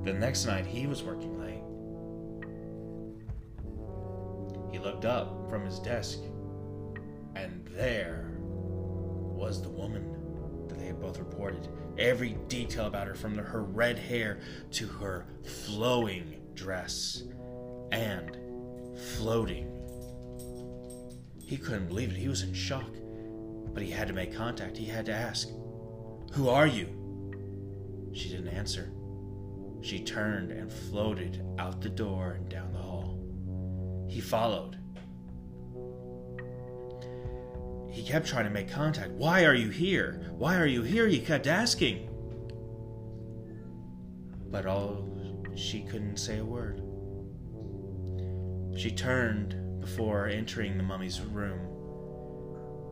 The 0.04 0.12
next 0.12 0.44
night 0.44 0.66
he 0.66 0.86
was 0.86 1.02
working 1.02 1.40
late. 1.40 1.62
He 4.70 4.78
looked 4.78 5.06
up 5.06 5.48
from 5.48 5.64
his 5.64 5.78
desk, 5.78 6.18
and 7.34 7.66
there 7.74 8.32
was 8.42 9.62
the 9.62 9.70
woman 9.70 10.66
that 10.68 10.78
they 10.78 10.88
had 10.88 11.00
both 11.00 11.18
reported. 11.18 11.68
Every 11.96 12.36
detail 12.48 12.84
about 12.84 13.06
her, 13.06 13.14
from 13.14 13.38
her 13.38 13.62
red 13.62 13.98
hair 13.98 14.40
to 14.72 14.86
her 14.86 15.24
flowing 15.42 16.36
dress 16.54 17.22
and 17.92 18.36
floating. 19.16 19.66
He 21.44 21.56
couldn't 21.56 21.88
believe 21.88 22.10
it. 22.10 22.16
He 22.16 22.28
was 22.28 22.42
in 22.42 22.54
shock. 22.54 22.90
But 23.72 23.82
he 23.82 23.90
had 23.90 24.08
to 24.08 24.14
make 24.14 24.34
contact. 24.34 24.76
He 24.76 24.86
had 24.86 25.06
to 25.06 25.12
ask, 25.12 25.48
Who 26.32 26.48
are 26.48 26.66
you? 26.66 26.88
She 28.12 28.28
didn't 28.28 28.48
answer. 28.48 28.92
She 29.82 30.00
turned 30.00 30.50
and 30.50 30.70
floated 30.70 31.44
out 31.58 31.80
the 31.80 31.88
door 31.88 32.32
and 32.32 32.48
down 32.48 32.72
the 32.72 32.78
hall. 32.78 33.18
He 34.08 34.20
followed. 34.20 34.76
He 37.90 38.04
kept 38.04 38.26
trying 38.26 38.44
to 38.44 38.50
make 38.50 38.70
contact. 38.70 39.10
Why 39.10 39.44
are 39.44 39.54
you 39.54 39.70
here? 39.70 40.32
Why 40.36 40.56
are 40.56 40.66
you 40.66 40.82
here? 40.82 41.06
He 41.06 41.20
kept 41.20 41.46
asking. 41.46 42.08
But 44.50 44.66
all 44.66 45.06
she 45.56 45.82
couldn't 45.82 46.16
say 46.16 46.38
a 46.38 46.44
word. 46.44 46.82
She 48.76 48.90
turned 48.90 49.80
before 49.80 50.26
entering 50.28 50.76
the 50.76 50.82
mummy's 50.82 51.20
room 51.20 51.60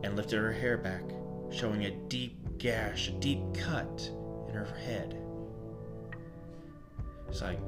and 0.03 0.15
lifted 0.15 0.37
her 0.37 0.51
hair 0.51 0.77
back, 0.77 1.03
showing 1.51 1.85
a 1.85 1.91
deep 1.91 2.57
gash, 2.57 3.09
a 3.09 3.11
deep 3.11 3.39
cut 3.53 4.11
in 4.47 4.55
her 4.55 4.73
head. 4.85 5.17
It's 7.27 7.41
like 7.41 7.59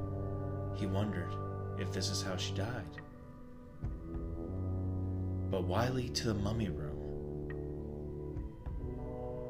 he 0.76 0.86
wondered 0.86 1.32
if 1.78 1.92
this 1.92 2.10
is 2.10 2.22
how 2.22 2.36
she 2.36 2.52
died. 2.54 2.84
But 5.50 5.68
lead 5.68 6.14
to 6.16 6.28
the 6.28 6.34
mummy 6.34 6.68
room? 6.68 6.98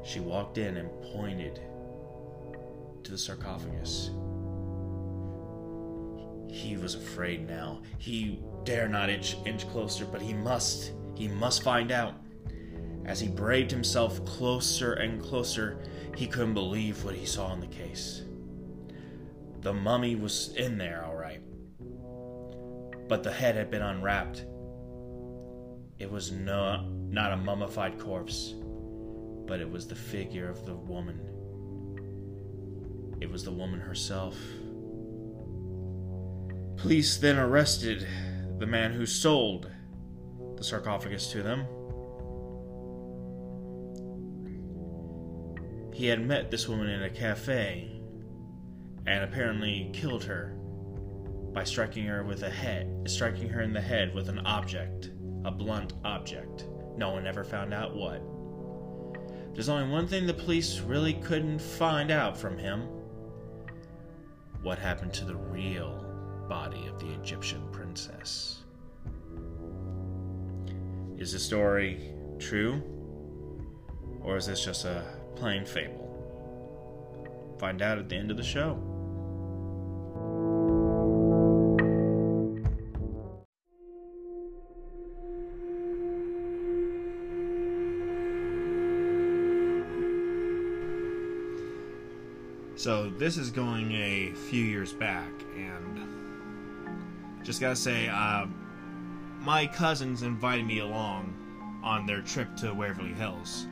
She 0.03 0.19
walked 0.19 0.57
in 0.57 0.77
and 0.77 0.89
pointed 1.13 1.61
to 3.03 3.11
the 3.11 3.17
sarcophagus. 3.17 4.11
He 6.49 6.77
was 6.77 6.95
afraid 6.95 7.47
now. 7.47 7.81
He 7.97 8.39
dare 8.63 8.87
not 8.87 9.09
inch, 9.09 9.35
inch 9.45 9.69
closer, 9.69 10.05
but 10.05 10.21
he 10.21 10.33
must. 10.33 10.91
He 11.15 11.27
must 11.27 11.63
find 11.63 11.91
out. 11.91 12.15
As 13.05 13.19
he 13.19 13.27
braved 13.27 13.69
himself 13.69 14.23
closer 14.25 14.93
and 14.93 15.21
closer, 15.21 15.83
he 16.15 16.27
couldn't 16.27 16.53
believe 16.53 17.03
what 17.03 17.15
he 17.15 17.25
saw 17.25 17.53
in 17.53 17.59
the 17.59 17.67
case. 17.67 18.23
The 19.61 19.73
mummy 19.73 20.15
was 20.15 20.53
in 20.55 20.77
there, 20.77 21.03
all 21.05 21.15
right. 21.15 21.41
But 23.07 23.23
the 23.23 23.31
head 23.31 23.55
had 23.55 23.69
been 23.69 23.81
unwrapped. 23.81 24.45
It 25.99 26.09
was 26.09 26.31
no, 26.31 26.85
not 27.09 27.31
a 27.31 27.37
mummified 27.37 27.99
corpse, 27.99 28.55
but 29.45 29.59
it 29.59 29.69
was 29.69 29.87
the 29.87 29.95
figure 29.95 30.49
of 30.49 30.65
the 30.65 30.75
woman. 30.75 31.19
It 33.21 33.29
was 33.29 33.43
the 33.43 33.51
woman 33.51 33.79
herself. 33.79 34.37
Police 36.77 37.17
then 37.17 37.37
arrested 37.37 38.07
the 38.63 38.67
man 38.67 38.93
who 38.93 39.05
sold 39.05 39.69
the 40.55 40.63
sarcophagus 40.63 41.29
to 41.29 41.43
them. 41.43 41.65
He 45.93 46.05
had 46.05 46.25
met 46.25 46.49
this 46.49 46.69
woman 46.69 46.87
in 46.87 47.03
a 47.03 47.09
cafe 47.09 47.91
and 49.05 49.21
apparently 49.21 49.89
killed 49.91 50.23
her 50.23 50.55
by 51.51 51.65
striking 51.65 52.05
her 52.05 52.23
with 52.23 52.43
a 52.43 52.49
head, 52.49 53.03
striking 53.05 53.49
her 53.49 53.59
in 53.59 53.73
the 53.73 53.81
head 53.81 54.15
with 54.15 54.29
an 54.29 54.39
object, 54.45 55.11
a 55.43 55.51
blunt 55.51 55.91
object. 56.05 56.65
No 56.95 57.09
one 57.09 57.27
ever 57.27 57.43
found 57.43 57.73
out 57.73 57.93
what. 57.93 58.21
There's 59.53 59.67
only 59.67 59.91
one 59.91 60.07
thing 60.07 60.25
the 60.25 60.33
police 60.33 60.79
really 60.79 61.15
couldn't 61.15 61.59
find 61.59 62.11
out 62.11 62.37
from 62.37 62.57
him. 62.57 62.87
What 64.61 64.79
happened 64.79 65.13
to 65.15 65.25
the 65.25 65.35
real 65.35 66.45
body 66.47 66.87
of 66.87 66.97
the 67.01 67.13
Egyptian 67.13 67.67
princess? 67.73 68.52
Is 71.23 71.31
the 71.31 71.39
story 71.39 72.11
true? 72.37 72.83
Or 74.21 74.35
is 74.35 74.45
this 74.45 74.61
just 74.65 74.83
a 74.83 75.05
plain 75.37 75.63
fable? 75.63 76.09
Find 77.59 77.81
out 77.81 77.97
at 77.97 78.09
the 78.09 78.17
end 78.17 78.29
of 78.29 78.35
the 78.35 78.43
show. 78.43 78.77
So 92.75 93.09
this 93.11 93.37
is 93.37 93.49
going 93.49 93.93
a 93.93 94.33
few 94.49 94.65
years 94.65 94.91
back, 94.91 95.31
and 95.55 96.01
just 97.45 97.61
gotta 97.61 97.77
say, 97.77 98.09
uh, 98.09 98.47
my 99.43 99.67
cousins 99.67 100.23
invited 100.23 100.65
me 100.65 100.79
along 100.79 101.33
on 101.83 102.05
their 102.05 102.21
trip 102.21 102.55
to 102.57 102.73
Waverly 102.73 103.13
Hills 103.13 103.67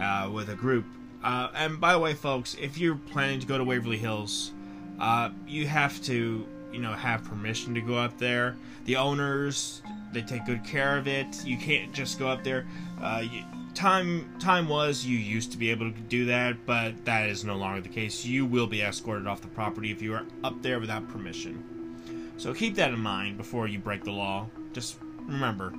uh, 0.00 0.30
with 0.32 0.48
a 0.48 0.54
group. 0.54 0.86
Uh, 1.22 1.48
and 1.54 1.80
by 1.80 1.92
the 1.92 1.98
way, 1.98 2.14
folks, 2.14 2.56
if 2.60 2.78
you're 2.78 2.96
planning 2.96 3.40
to 3.40 3.46
go 3.46 3.58
to 3.58 3.64
Waverly 3.64 3.98
Hills, 3.98 4.52
uh, 4.98 5.30
you 5.46 5.66
have 5.66 6.02
to, 6.04 6.46
you 6.72 6.78
know, 6.78 6.92
have 6.92 7.24
permission 7.24 7.74
to 7.74 7.80
go 7.80 7.96
up 7.96 8.16
there. 8.18 8.56
The 8.86 8.96
owners, 8.96 9.82
they 10.12 10.22
take 10.22 10.46
good 10.46 10.64
care 10.64 10.96
of 10.96 11.06
it. 11.06 11.44
You 11.44 11.58
can't 11.58 11.92
just 11.92 12.18
go 12.18 12.28
up 12.28 12.42
there. 12.42 12.66
Uh, 13.02 13.24
you, 13.30 13.42
time 13.74 14.34
time 14.38 14.68
was 14.68 15.04
you 15.04 15.18
used 15.18 15.52
to 15.52 15.58
be 15.58 15.70
able 15.70 15.92
to 15.92 16.00
do 16.00 16.24
that, 16.26 16.64
but 16.64 17.04
that 17.04 17.28
is 17.28 17.44
no 17.44 17.56
longer 17.56 17.82
the 17.82 17.88
case. 17.90 18.24
You 18.24 18.46
will 18.46 18.66
be 18.66 18.80
escorted 18.80 19.26
off 19.26 19.42
the 19.42 19.48
property 19.48 19.90
if 19.90 20.00
you 20.00 20.14
are 20.14 20.24
up 20.42 20.62
there 20.62 20.80
without 20.80 21.06
permission. 21.08 22.32
So 22.38 22.54
keep 22.54 22.76
that 22.76 22.92
in 22.92 23.00
mind 23.00 23.36
before 23.36 23.66
you 23.66 23.78
break 23.78 24.04
the 24.04 24.12
law. 24.12 24.46
Just 24.76 24.98
remember, 25.20 25.72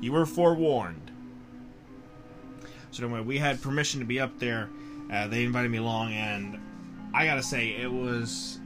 you 0.00 0.12
were 0.12 0.24
forewarned. 0.24 1.10
So 2.92 3.02
anyway, 3.02 3.20
we 3.20 3.38
had 3.38 3.60
permission 3.60 3.98
to 3.98 4.06
be 4.06 4.20
up 4.20 4.38
there. 4.38 4.70
Uh, 5.12 5.26
they 5.26 5.42
invited 5.42 5.68
me 5.68 5.78
along, 5.78 6.12
and 6.12 6.56
I 7.12 7.26
gotta 7.26 7.42
say, 7.42 7.70
it 7.70 7.90
was 7.90 8.60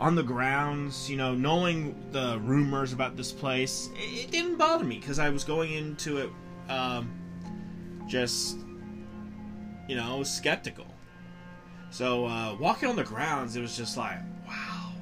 on 0.00 0.14
the 0.14 0.22
grounds. 0.22 1.10
You 1.10 1.18
know, 1.18 1.34
knowing 1.34 1.94
the 2.12 2.40
rumors 2.44 2.94
about 2.94 3.14
this 3.14 3.30
place, 3.30 3.90
it, 3.94 4.24
it 4.24 4.30
didn't 4.30 4.56
bother 4.56 4.84
me 4.84 4.98
because 4.98 5.18
I 5.18 5.28
was 5.28 5.44
going 5.44 5.72
into 5.72 6.16
it 6.16 6.30
um, 6.70 7.12
just, 8.08 8.56
you 9.86 9.96
know, 9.96 10.22
skeptical. 10.22 10.86
So 11.90 12.24
uh, 12.24 12.56
walking 12.58 12.88
on 12.88 12.96
the 12.96 13.04
grounds, 13.04 13.54
it 13.54 13.60
was 13.60 13.76
just 13.76 13.98
like, 13.98 14.16
wow, 14.48 14.92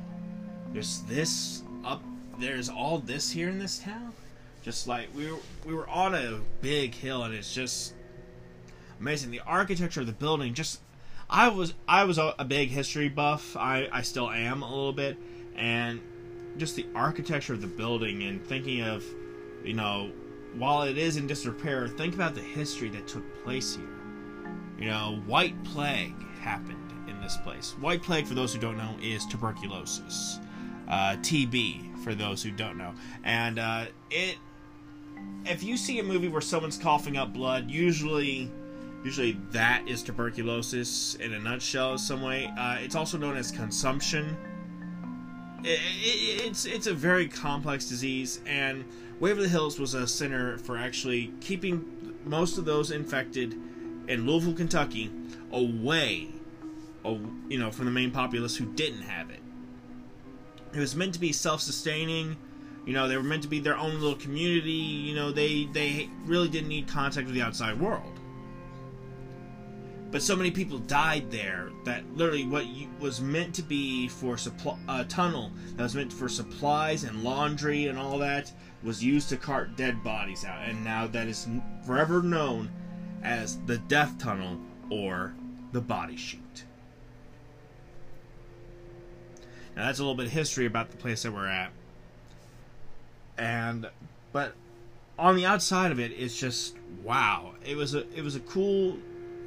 there's 0.72 1.02
this 1.02 1.62
there's 2.42 2.68
all 2.68 2.98
this 2.98 3.30
here 3.30 3.48
in 3.48 3.58
this 3.58 3.78
town. 3.78 4.12
Just 4.62 4.86
like 4.86 5.08
we 5.14 5.30
were, 5.30 5.38
we 5.66 5.74
were 5.74 5.88
on 5.88 6.14
a 6.14 6.40
big 6.60 6.94
hill, 6.94 7.24
and 7.24 7.34
it's 7.34 7.52
just 7.52 7.94
amazing. 9.00 9.30
The 9.30 9.40
architecture 9.40 10.00
of 10.00 10.06
the 10.06 10.12
building, 10.12 10.54
just 10.54 10.80
I 11.28 11.48
was 11.48 11.74
I 11.88 12.04
was 12.04 12.18
a, 12.18 12.34
a 12.38 12.44
big 12.44 12.68
history 12.68 13.08
buff. 13.08 13.56
I 13.56 13.88
I 13.92 14.02
still 14.02 14.30
am 14.30 14.62
a 14.62 14.68
little 14.68 14.92
bit, 14.92 15.16
and 15.56 16.00
just 16.58 16.76
the 16.76 16.86
architecture 16.94 17.54
of 17.54 17.60
the 17.60 17.66
building 17.66 18.22
and 18.24 18.44
thinking 18.44 18.82
of, 18.82 19.04
you 19.64 19.72
know, 19.72 20.12
while 20.54 20.82
it 20.82 20.98
is 20.98 21.16
in 21.16 21.26
disrepair, 21.26 21.88
think 21.88 22.14
about 22.14 22.34
the 22.34 22.42
history 22.42 22.88
that 22.90 23.08
took 23.08 23.24
place 23.42 23.76
here. 23.76 23.88
You 24.78 24.86
know, 24.86 25.22
White 25.26 25.62
Plague 25.64 26.14
happened 26.40 26.92
in 27.08 27.20
this 27.20 27.36
place. 27.38 27.74
White 27.80 28.02
Plague, 28.02 28.26
for 28.26 28.34
those 28.34 28.52
who 28.52 28.60
don't 28.60 28.76
know, 28.76 28.94
is 29.00 29.24
tuberculosis. 29.26 30.38
Uh, 30.88 31.16
TB, 31.16 31.98
for 32.02 32.14
those 32.14 32.42
who 32.42 32.50
don't 32.50 32.76
know. 32.76 32.92
And 33.24 33.58
uh, 33.58 33.86
it, 34.10 34.36
if 35.44 35.62
you 35.62 35.76
see 35.76 35.98
a 35.98 36.02
movie 36.02 36.28
where 36.28 36.40
someone's 36.40 36.76
coughing 36.76 37.16
up 37.16 37.32
blood, 37.32 37.70
usually, 37.70 38.50
usually 39.04 39.38
that 39.50 39.84
is 39.86 40.02
tuberculosis 40.02 41.14
in 41.16 41.32
a 41.32 41.38
nutshell, 41.38 41.98
some 41.98 42.22
way. 42.22 42.52
Uh, 42.58 42.76
it's 42.80 42.94
also 42.94 43.16
known 43.18 43.36
as 43.36 43.50
consumption. 43.50 44.36
It, 45.64 45.80
it, 46.00 46.46
it's 46.46 46.64
it's 46.64 46.88
a 46.88 46.94
very 46.94 47.28
complex 47.28 47.88
disease, 47.88 48.40
and 48.46 48.84
Waverly 49.20 49.48
Hills 49.48 49.78
was 49.78 49.94
a 49.94 50.06
center 50.06 50.58
for 50.58 50.76
actually 50.76 51.32
keeping 51.40 52.16
most 52.24 52.58
of 52.58 52.64
those 52.64 52.90
infected 52.90 53.56
in 54.08 54.26
Louisville, 54.26 54.54
Kentucky, 54.54 55.10
away, 55.52 56.28
you 57.04 57.58
know, 57.58 57.70
from 57.70 57.84
the 57.84 57.90
main 57.90 58.10
populace 58.10 58.56
who 58.56 58.66
didn't 58.66 59.02
have 59.02 59.30
it. 59.30 59.41
It 60.74 60.78
was 60.78 60.96
meant 60.96 61.14
to 61.14 61.20
be 61.20 61.32
self-sustaining. 61.32 62.36
You 62.86 62.92
know, 62.92 63.06
they 63.06 63.16
were 63.16 63.22
meant 63.22 63.42
to 63.42 63.48
be 63.48 63.60
their 63.60 63.76
own 63.76 64.00
little 64.00 64.16
community. 64.16 64.70
You 64.70 65.14
know, 65.14 65.30
they 65.30 65.68
they 65.72 66.08
really 66.24 66.48
didn't 66.48 66.68
need 66.68 66.88
contact 66.88 67.26
with 67.26 67.34
the 67.34 67.42
outside 67.42 67.78
world. 67.80 68.18
But 70.10 70.20
so 70.20 70.36
many 70.36 70.50
people 70.50 70.78
died 70.78 71.30
there 71.30 71.70
that 71.84 72.04
literally 72.14 72.44
what 72.44 72.66
was 73.00 73.22
meant 73.22 73.54
to 73.54 73.62
be 73.62 74.08
for 74.08 74.36
supply, 74.36 74.78
a 74.86 75.04
tunnel 75.04 75.50
that 75.76 75.82
was 75.82 75.94
meant 75.94 76.12
for 76.12 76.28
supplies 76.28 77.04
and 77.04 77.24
laundry 77.24 77.86
and 77.86 77.98
all 77.98 78.18
that 78.18 78.52
was 78.82 79.02
used 79.02 79.30
to 79.30 79.38
cart 79.38 79.74
dead 79.74 80.04
bodies 80.04 80.44
out, 80.44 80.68
and 80.68 80.84
now 80.84 81.06
that 81.06 81.28
is 81.28 81.48
forever 81.86 82.22
known 82.22 82.70
as 83.22 83.58
the 83.60 83.78
death 83.78 84.18
tunnel 84.18 84.60
or 84.90 85.34
the 85.72 85.80
body 85.80 86.16
chute. 86.16 86.64
Now 89.76 89.86
that's 89.86 89.98
a 89.98 90.02
little 90.02 90.14
bit 90.14 90.26
of 90.26 90.32
history 90.32 90.66
about 90.66 90.90
the 90.90 90.96
place 90.96 91.22
that 91.22 91.32
we're 91.32 91.48
at. 91.48 91.70
And 93.38 93.88
but 94.32 94.54
on 95.18 95.36
the 95.36 95.46
outside 95.46 95.92
of 95.92 96.00
it 96.00 96.12
it's 96.12 96.38
just 96.38 96.76
wow. 97.02 97.54
It 97.64 97.76
was 97.76 97.94
a 97.94 98.08
it 98.16 98.22
was 98.22 98.36
a 98.36 98.40
cool 98.40 98.98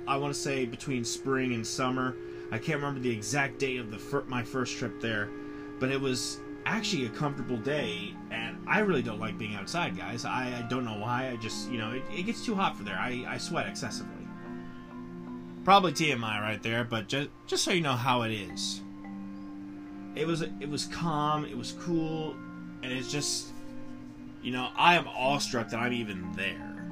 I 0.07 0.17
want 0.17 0.34
to 0.34 0.39
say 0.39 0.65
between 0.65 1.03
spring 1.03 1.53
and 1.53 1.65
summer. 1.65 2.15
I 2.51 2.57
can't 2.57 2.78
remember 2.78 2.99
the 2.99 3.09
exact 3.09 3.57
date 3.59 3.80
of 3.80 3.91
the 3.91 3.97
fir- 3.97 4.23
my 4.28 4.43
first 4.43 4.78
trip 4.78 5.01
there, 5.01 5.30
but 5.80 5.89
it 5.89 5.99
was 5.99 6.39
actually 6.65 7.05
a 7.05 7.09
comfortable 7.09 7.57
day 7.57 8.13
and 8.32 8.57
I 8.67 8.80
really 8.80 9.03
don't 9.03 9.19
like 9.19 9.38
being 9.38 9.55
outside 9.55 9.95
guys 9.95 10.26
I, 10.26 10.51
I 10.57 10.61
don't 10.67 10.84
know 10.84 10.97
why 10.97 11.30
I 11.30 11.36
just 11.36 11.69
you 11.69 11.78
know 11.78 11.91
it, 11.91 12.03
it, 12.11 12.23
gets 12.23 12.43
too 12.43 12.55
hot 12.55 12.76
for 12.76 12.84
there 12.84 12.97
I, 12.97 13.23
I 13.28 13.38
sweat 13.38 13.67
excessively 13.67 14.28
probably 15.63 15.91
TMI 15.91 16.41
right 16.41 16.61
there 16.61 16.84
but 16.84 17.07
just 17.07 17.30
just 17.45 17.63
so 17.63 17.71
you 17.71 17.82
know 17.82 17.93
how 17.93 18.23
it 18.23 18.32
is 18.32 18.82
it 20.16 20.26
was 20.26 20.41
it 20.41 20.70
was 20.70 20.86
calm 20.86 21.45
it 21.45 21.57
was 21.57 21.74
cool 21.82 22.36
and 22.84 22.91
it's 22.91 23.11
just 23.11 23.47
you 24.41 24.51
know 24.51 24.70
I 24.76 24.95
am 24.95 25.07
awestruck 25.07 25.70
that 25.70 25.80
I'm 25.80 25.93
even 25.93 26.32
there 26.34 26.88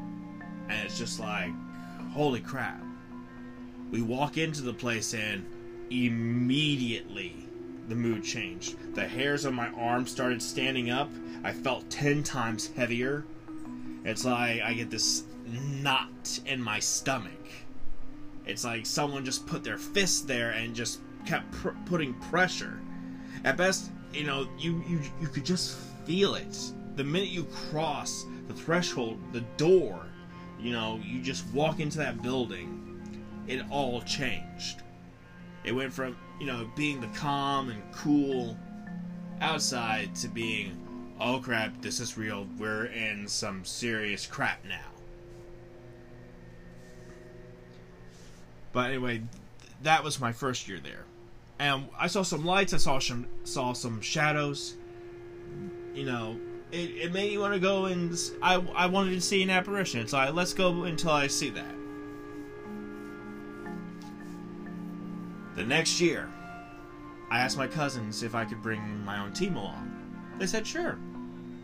and 0.70 0.86
it's 0.86 0.98
just 0.98 1.20
like 1.20 1.52
holy 2.14 2.42
crap 2.42 2.84
we 3.92 4.02
walk 4.02 4.38
into 4.38 4.62
the 4.62 4.74
place 4.74 5.14
and 5.14 5.46
immediately 5.92 7.48
the 7.88 7.96
mood 7.96 8.24
changed. 8.24 8.96
The 8.96 9.08
hairs 9.08 9.46
on 9.46 9.54
my 9.54 9.70
arm 9.70 10.08
started 10.08 10.42
standing 10.42 10.90
up. 10.90 11.10
I 11.44 11.52
felt 11.52 11.90
10 11.90 12.24
times 12.24 12.72
heavier. 12.76 13.26
It's 14.06 14.26
like 14.26 14.62
I 14.62 14.74
get 14.74 14.90
this 14.90 15.24
knot 15.82 16.40
in 16.46 16.62
my 16.62 16.80
stomach. 16.80 17.32
It's 18.46 18.66
like 18.66 18.86
someone 18.86 19.24
just 19.24 19.46
put 19.46 19.64
their 19.64 19.78
fist 19.78 20.28
there 20.28 20.52
and 20.52 20.76
just 20.76 21.00
kept 21.26 21.52
pr- 21.52 21.70
putting 21.86 22.14
pressure. 22.16 22.80
At 23.44 23.58
best, 23.58 23.92
you 24.14 24.24
know, 24.24 24.48
you, 24.58 24.84
you 24.88 25.00
you 25.20 25.28
could 25.28 25.46
just 25.46 25.78
feel 26.06 26.36
it. 26.36 26.58
The 26.96 27.04
minute 27.04 27.30
you 27.30 27.46
cross 27.46 28.26
the 28.48 28.54
threshold, 28.54 29.20
the 29.32 29.42
door, 29.58 30.06
you 30.60 30.72
know, 30.72 31.00
you 31.04 31.22
just 31.22 31.46
walk 31.54 31.80
into 31.80 31.98
that 31.98 32.22
building, 32.22 33.02
it 33.48 33.64
all 33.70 34.02
changed. 34.02 34.82
It 35.64 35.74
went 35.74 35.92
from, 35.92 36.16
you 36.40 36.46
know, 36.46 36.70
being 36.76 37.02
the 37.02 37.08
calm 37.08 37.70
and 37.70 37.82
cool 37.94 38.58
outside 39.42 40.16
to 40.16 40.28
being, 40.28 40.78
oh 41.20 41.40
crap, 41.40 41.82
this 41.82 42.00
is 42.00 42.18
real. 42.18 42.48
We're 42.58 42.86
in 42.86 43.28
some 43.28 43.66
serious 43.66 44.26
crap 44.26 44.64
now. 44.66 44.80
But 48.72 48.90
anyway, 48.90 49.22
that 49.84 50.04
was 50.04 50.20
my 50.20 50.32
first 50.32 50.68
year 50.68 50.80
there. 50.82 51.06
And 51.60 51.88
I 51.98 52.08
saw 52.08 52.24
some 52.24 52.46
lights, 52.46 52.74
I 52.74 52.78
saw 52.78 53.00
some 53.00 53.28
saw 53.44 53.74
some 53.74 54.02
shadows. 54.02 54.76
You 55.94 56.06
know, 56.06 56.40
it, 56.72 56.90
it 56.90 57.14
made 57.14 57.32
me 57.32 57.38
want 57.38 57.54
to 57.54 57.60
go 57.60 57.86
and 57.86 58.18
I, 58.42 58.56
I 58.76 58.88
wanted 58.88 59.12
to 59.12 59.22
see 59.22 59.44
an 59.44 59.50
apparition. 59.50 60.08
So 60.08 60.18
I, 60.18 60.30
let's 60.32 60.54
go 60.54 60.84
until 60.84 61.12
I 61.12 61.28
see 61.28 61.52
that. 61.52 61.76
The 65.56 65.64
next 65.64 66.02
year, 66.02 66.30
I 67.30 67.40
asked 67.40 67.58
my 67.58 67.68
cousins 67.68 68.24
if 68.24 68.34
I 68.34 68.44
could 68.44 68.62
bring 68.62 69.06
my 69.06 69.20
own 69.20 69.34
team 69.34 69.56
along. 69.56 69.92
They 70.40 70.48
said 70.48 70.66
sure. 70.66 70.98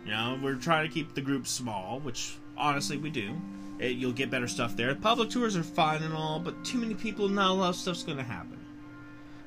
You 0.06 0.12
know, 0.12 0.40
we're 0.42 0.56
trying 0.56 0.88
to 0.88 0.94
keep 0.94 1.16
the 1.16 1.22
group 1.22 1.48
small, 1.48 2.00
which 2.00 2.38
honestly 2.56 2.98
we 2.98 3.10
do. 3.10 3.34
It, 3.80 3.98
you'll 3.98 4.12
get 4.12 4.30
better 4.30 4.48
stuff 4.48 4.76
there. 4.76 4.94
Public 4.94 5.32
tours 5.32 5.58
are 5.58 5.64
fine 5.64 6.04
and 6.04 6.14
all, 6.14 6.40
but 6.40 6.64
too 6.64 6.78
many 6.78 6.94
people, 6.94 7.28
not 7.30 7.50
a 7.50 7.54
lot 7.54 7.70
of 7.70 7.76
stuff's 7.76 8.04
going 8.04 8.18
to 8.18 8.24
happen. 8.24 8.59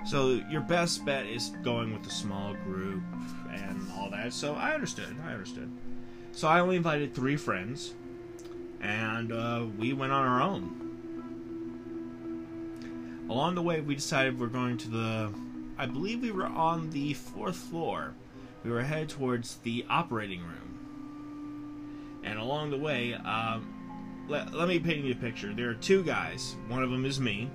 So 0.05 0.41
your 0.51 0.61
best 0.61 1.05
bet 1.05 1.27
is 1.27 1.51
going 1.63 1.93
with 1.93 2.07
a 2.07 2.11
small 2.11 2.55
group 2.65 3.03
and 3.53 3.91
all 3.97 4.11
that. 4.11 4.33
So 4.33 4.55
I 4.55 4.75
understood. 4.75 5.17
I 5.25 5.33
understood. 5.33 5.71
So 6.33 6.49
I 6.49 6.61
only 6.61 6.77
invited 6.77 7.15
three 7.15 7.37
friends, 7.37 7.95
and 8.81 9.33
uh, 9.33 9.67
we 9.79 9.93
went 9.93 10.13
on 10.13 10.27
our 10.27 10.43
own. 10.43 10.79
Along 13.29 13.55
the 13.55 13.63
way, 13.63 13.81
we 13.81 13.95
decided 13.95 14.39
we're 14.39 14.47
going 14.49 14.77
to 14.79 14.89
the. 14.89 15.33
I 15.79 15.87
believe 15.87 16.23
we 16.23 16.31
were 16.31 16.47
on 16.47 16.91
the 16.91 17.15
fourth 17.15 17.57
floor. 17.57 18.15
We 18.65 18.71
were 18.71 18.83
headed 18.83 19.09
towards 19.09 19.57
the 19.57 19.85
operating 19.89 20.41
room. 20.41 22.21
And 22.25 22.39
along 22.39 22.71
the 22.71 22.79
way, 22.79 23.15
um, 23.15 24.25
let, 24.29 24.55
let 24.55 24.69
me 24.69 24.79
paint 24.79 25.05
you 25.05 25.13
a 25.13 25.17
picture. 25.17 25.53
There 25.53 25.71
are 25.71 25.75
two 25.75 26.05
guys. 26.05 26.57
One 26.69 26.83
of 26.83 26.91
them 26.91 27.05
is 27.05 27.19
me. 27.19 27.51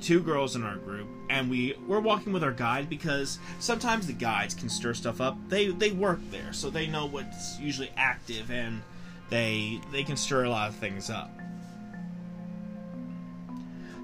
Two 0.00 0.20
girls 0.20 0.56
in 0.56 0.62
our 0.62 0.76
group, 0.76 1.08
and 1.28 1.50
we 1.50 1.74
we're 1.86 2.00
walking 2.00 2.32
with 2.32 2.42
our 2.42 2.52
guide 2.52 2.88
because 2.88 3.38
sometimes 3.58 4.06
the 4.06 4.12
guides 4.12 4.54
can 4.54 4.68
stir 4.68 4.94
stuff 4.94 5.20
up. 5.20 5.36
They 5.48 5.68
they 5.68 5.90
work 5.90 6.20
there, 6.30 6.52
so 6.52 6.70
they 6.70 6.86
know 6.86 7.06
what's 7.06 7.58
usually 7.58 7.90
active, 7.96 8.50
and 8.50 8.82
they 9.28 9.80
they 9.92 10.02
can 10.02 10.16
stir 10.16 10.44
a 10.44 10.50
lot 10.50 10.68
of 10.68 10.76
things 10.76 11.10
up. 11.10 11.30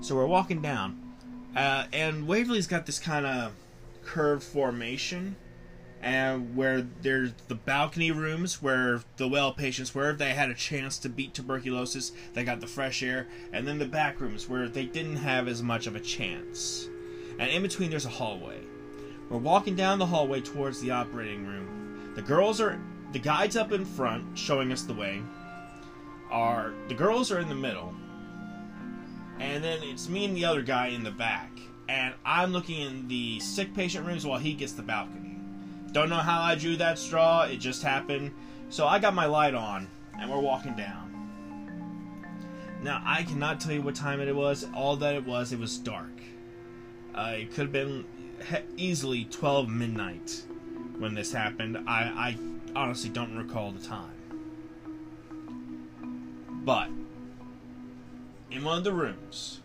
So 0.01 0.15
we're 0.15 0.27
walking 0.27 0.63
down, 0.63 1.01
uh, 1.57 1.87
and 1.93 2.29
Waverly's 2.29 2.67
got 2.67 2.87
this 2.87 2.99
kind 2.99 3.27
of 3.27 3.53
curved 4.05 4.45
formation, 4.45 5.37
and 6.07 6.55
where 6.55 6.83
there's 7.03 7.33
the 7.49 7.55
balcony 7.57 8.13
rooms 8.13 8.63
where 8.63 9.01
the 9.17 9.27
well 9.27 9.53
patients 9.53 9.93
were, 9.93 10.13
they 10.13 10.35
had 10.35 10.51
a 10.51 10.55
chance 10.55 10.99
to 10.99 11.09
beat 11.09 11.35
tuberculosis. 11.35 12.13
They 12.33 12.45
got 12.45 12.61
the 12.61 12.69
fresh 12.69 13.03
air, 13.03 13.27
and 13.53 13.67
then 13.67 13.81
the 13.81 13.87
back 13.87 14.21
rooms 14.21 14.49
where 14.49 14.69
they 14.69 14.85
didn't 14.85 15.17
have 15.17 15.49
as 15.49 15.65
much 15.65 15.89
of 15.89 15.97
a 15.97 16.01
chance. 16.01 16.89
And 17.41 17.51
in 17.51 17.61
between, 17.61 17.91
there's 17.91 18.07
a 18.07 18.11
hallway. 18.11 18.61
We're 19.29 19.39
walking 19.39 19.75
down 19.75 19.99
the 19.99 20.07
hallway 20.07 20.43
towards 20.43 20.81
the 20.81 20.93
operating 20.93 21.45
room. 21.45 22.13
The 22.15 22.23
girls 22.23 22.61
are 22.61 22.81
the 23.11 23.19
guides 23.19 23.57
up 23.57 23.73
in 23.73 23.85
front, 23.85 24.39
showing 24.39 24.71
us 24.71 24.83
the 24.83 24.95
way. 24.95 25.21
Are 26.31 26.73
the 26.87 26.95
girls 26.95 27.33
are 27.33 27.41
in 27.41 27.49
the 27.49 27.57
middle, 27.57 27.93
and 29.41 29.63
then 29.63 29.81
it's 29.83 30.09
me 30.09 30.25
and 30.25 30.37
the 30.37 30.45
other 30.45 30.63
guy 30.63 30.87
in 30.87 31.03
the 31.03 31.11
back. 31.11 31.51
And 31.89 32.15
I'm 32.25 32.53
looking 32.53 32.81
in 32.81 33.09
the 33.09 33.41
sick 33.41 33.75
patient 33.75 34.07
rooms 34.07 34.25
while 34.25 34.39
he 34.39 34.55
gets 34.55 34.73
the 34.73 34.83
balcony. 34.83 35.36
Don't 35.93 36.11
know 36.11 36.17
how 36.17 36.43
I 36.43 36.55
drew 36.55 36.77
that 36.77 36.99
straw, 36.99 37.43
it 37.43 37.59
just 37.59 37.83
happened. 37.83 38.33
So 38.69 38.87
I 38.87 38.99
got 38.99 39.15
my 39.15 39.27
light 39.27 39.55
on, 39.55 39.89
and 40.19 40.31
we're 40.31 40.41
walking 40.41 40.75
down. 40.75 41.07
Now, 42.83 43.03
I 43.05 43.23
cannot 43.23 43.61
tell 43.61 43.73
you 43.73 43.83
what 43.83 43.95
time 43.95 44.21
it 44.21 44.35
was. 44.35 44.67
All 44.75 44.97
that 44.97 45.15
it 45.15 45.25
was, 45.25 45.53
it 45.53 45.59
was 45.59 45.79
dark. 45.79 46.21
Uh, 47.15 47.33
it 47.37 47.51
could 47.51 47.63
have 47.63 47.73
been 47.73 48.05
easily 48.77 49.25
12 49.25 49.69
midnight 49.69 50.45
when 50.99 51.15
this 51.15 51.33
happened. 51.33 51.79
I, 51.89 52.03
I 52.05 52.37
honestly 52.75 53.11
don't 53.11 53.37
recall 53.37 53.73
the 53.73 53.85
time. 53.85 54.13
But 56.65 56.91
in 58.51 58.65
one 58.65 58.79
of 58.79 58.85
the 58.85 58.93
rooms, 58.93 59.61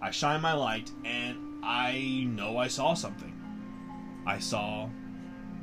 I 0.00 0.10
shine 0.10 0.40
my 0.40 0.52
light 0.52 0.90
and 1.04 1.64
I 1.64 2.26
know 2.28 2.58
I 2.58 2.68
saw 2.68 2.94
something. 2.94 3.32
I 4.26 4.38
saw 4.38 4.88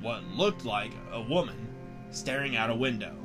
what 0.01 0.23
looked 0.35 0.65
like 0.65 0.91
a 1.11 1.21
woman 1.21 1.67
staring 2.11 2.55
out 2.55 2.69
a 2.69 2.75
window. 2.75 3.15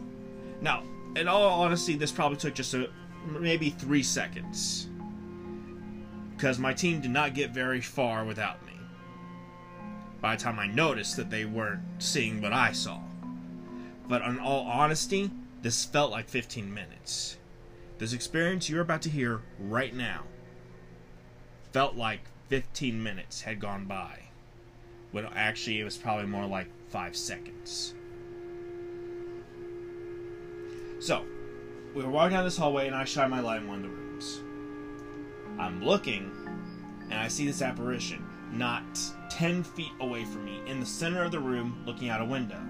Now, 0.61 0.83
in 1.16 1.29
all 1.29 1.62
honesty, 1.62 1.97
this 1.97 2.12
probably 2.12 2.39
took 2.39 2.55
just 2.55 2.75
a 2.75 2.91
maybe 3.27 3.70
three 3.70 4.03
seconds 4.03 4.89
because 6.37 6.59
my 6.59 6.75
team 6.75 7.01
did 7.01 7.11
not 7.11 7.35
get 7.35 7.51
very 7.51 7.81
far 7.81 8.25
without 8.25 8.64
me. 8.66 8.72
By 10.20 10.37
the 10.37 10.43
time 10.43 10.59
I 10.59 10.66
noticed 10.66 11.16
that 11.16 11.31
they 11.31 11.45
weren't 11.45 11.83
seeing 11.99 12.41
what 12.43 12.53
I 12.53 12.72
saw. 12.72 13.01
But 14.09 14.22
in 14.22 14.39
all 14.39 14.66
honesty, 14.66 15.31
this 15.62 15.85
felt 15.85 16.11
like 16.11 16.29
15 16.29 16.72
minutes. 16.72 17.39
This 17.99 18.12
experience 18.12 18.68
you're 18.68 18.83
about 18.83 19.03
to 19.03 19.11
hear 19.11 19.43
right 19.59 19.95
now 19.95 20.25
felt 21.72 21.95
like 21.95 22.20
15 22.49 23.03
minutes 23.03 23.43
had 23.43 23.61
gone 23.61 23.87
by. 23.87 24.24
When 25.14 25.26
actually 25.36 25.78
it 25.78 25.84
was 25.84 25.96
probably 25.96 26.26
more 26.26 26.44
like 26.44 26.66
5 26.88 27.14
seconds. 27.14 27.94
So, 30.98 31.24
we 31.94 32.02
were 32.02 32.10
walking 32.10 32.34
down 32.34 32.44
this 32.44 32.56
hallway 32.56 32.88
and 32.88 32.96
I 32.96 33.04
shine 33.04 33.30
my 33.30 33.38
light 33.38 33.62
in 33.62 33.68
one 33.68 33.76
of 33.76 33.82
the 33.84 33.90
rooms. 33.90 34.40
I'm 35.56 35.84
looking 35.84 36.32
and 37.10 37.14
I 37.14 37.28
see 37.28 37.46
this 37.46 37.62
apparition 37.62 38.26
not 38.50 38.82
10 39.30 39.62
feet 39.62 39.92
away 40.00 40.24
from 40.24 40.44
me 40.44 40.60
in 40.66 40.80
the 40.80 40.86
center 40.86 41.22
of 41.22 41.30
the 41.30 41.38
room 41.38 41.80
looking 41.86 42.08
out 42.08 42.20
a 42.20 42.24
window. 42.24 42.60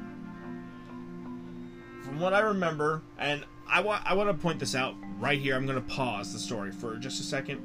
From 2.03 2.21
what 2.21 2.35
I 2.35 2.41
remember, 2.41 3.01
and 3.17 3.43
I 3.67 3.81
want 3.81 4.03
I 4.05 4.13
want 4.13 4.29
to 4.29 4.35
point 4.35 4.59
this 4.59 4.75
out 4.75 4.95
right 5.19 5.41
here. 5.41 5.57
I'm 5.57 5.65
going 5.65 5.83
to 5.83 5.95
pause 5.95 6.35
the 6.35 6.39
story 6.39 6.73
for 6.73 6.97
just 6.97 7.21
a 7.21 7.23
second. 7.25 7.63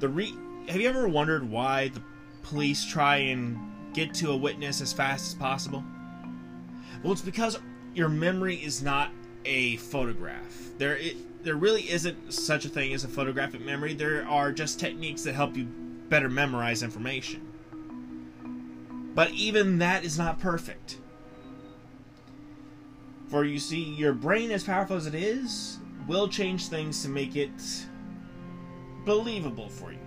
The 0.00 0.08
re 0.08 0.34
have 0.68 0.80
you 0.80 0.88
ever 0.88 1.06
wondered 1.06 1.48
why 1.48 1.88
the 1.88 2.02
police 2.42 2.84
try 2.84 3.16
and 3.16 3.58
get 3.98 4.14
to 4.14 4.30
a 4.30 4.36
witness 4.36 4.80
as 4.80 4.92
fast 4.92 5.26
as 5.26 5.34
possible? 5.34 5.84
Well, 7.02 7.12
it's 7.12 7.22
because 7.22 7.58
your 7.94 8.08
memory 8.08 8.56
is 8.56 8.82
not 8.82 9.10
a 9.44 9.76
photograph. 9.76 10.70
There 10.78 10.96
it, 10.96 11.44
there 11.44 11.56
really 11.56 11.90
isn't 11.90 12.32
such 12.32 12.64
a 12.64 12.68
thing 12.68 12.92
as 12.92 13.04
a 13.04 13.08
photographic 13.08 13.60
memory. 13.60 13.94
There 13.94 14.26
are 14.28 14.52
just 14.52 14.78
techniques 14.78 15.22
that 15.22 15.34
help 15.34 15.56
you 15.56 15.64
better 16.08 16.28
memorize 16.28 16.82
information. 16.82 17.46
But 19.14 19.30
even 19.32 19.78
that 19.78 20.04
is 20.04 20.16
not 20.16 20.38
perfect. 20.38 20.98
For 23.28 23.44
you 23.44 23.58
see, 23.58 23.82
your 23.82 24.12
brain, 24.12 24.50
as 24.50 24.64
powerful 24.64 24.96
as 24.96 25.06
it 25.06 25.14
is, 25.14 25.78
will 26.06 26.28
change 26.28 26.68
things 26.68 27.02
to 27.02 27.08
make 27.08 27.36
it 27.36 27.50
believable 29.04 29.68
for 29.68 29.92
you. 29.92 29.97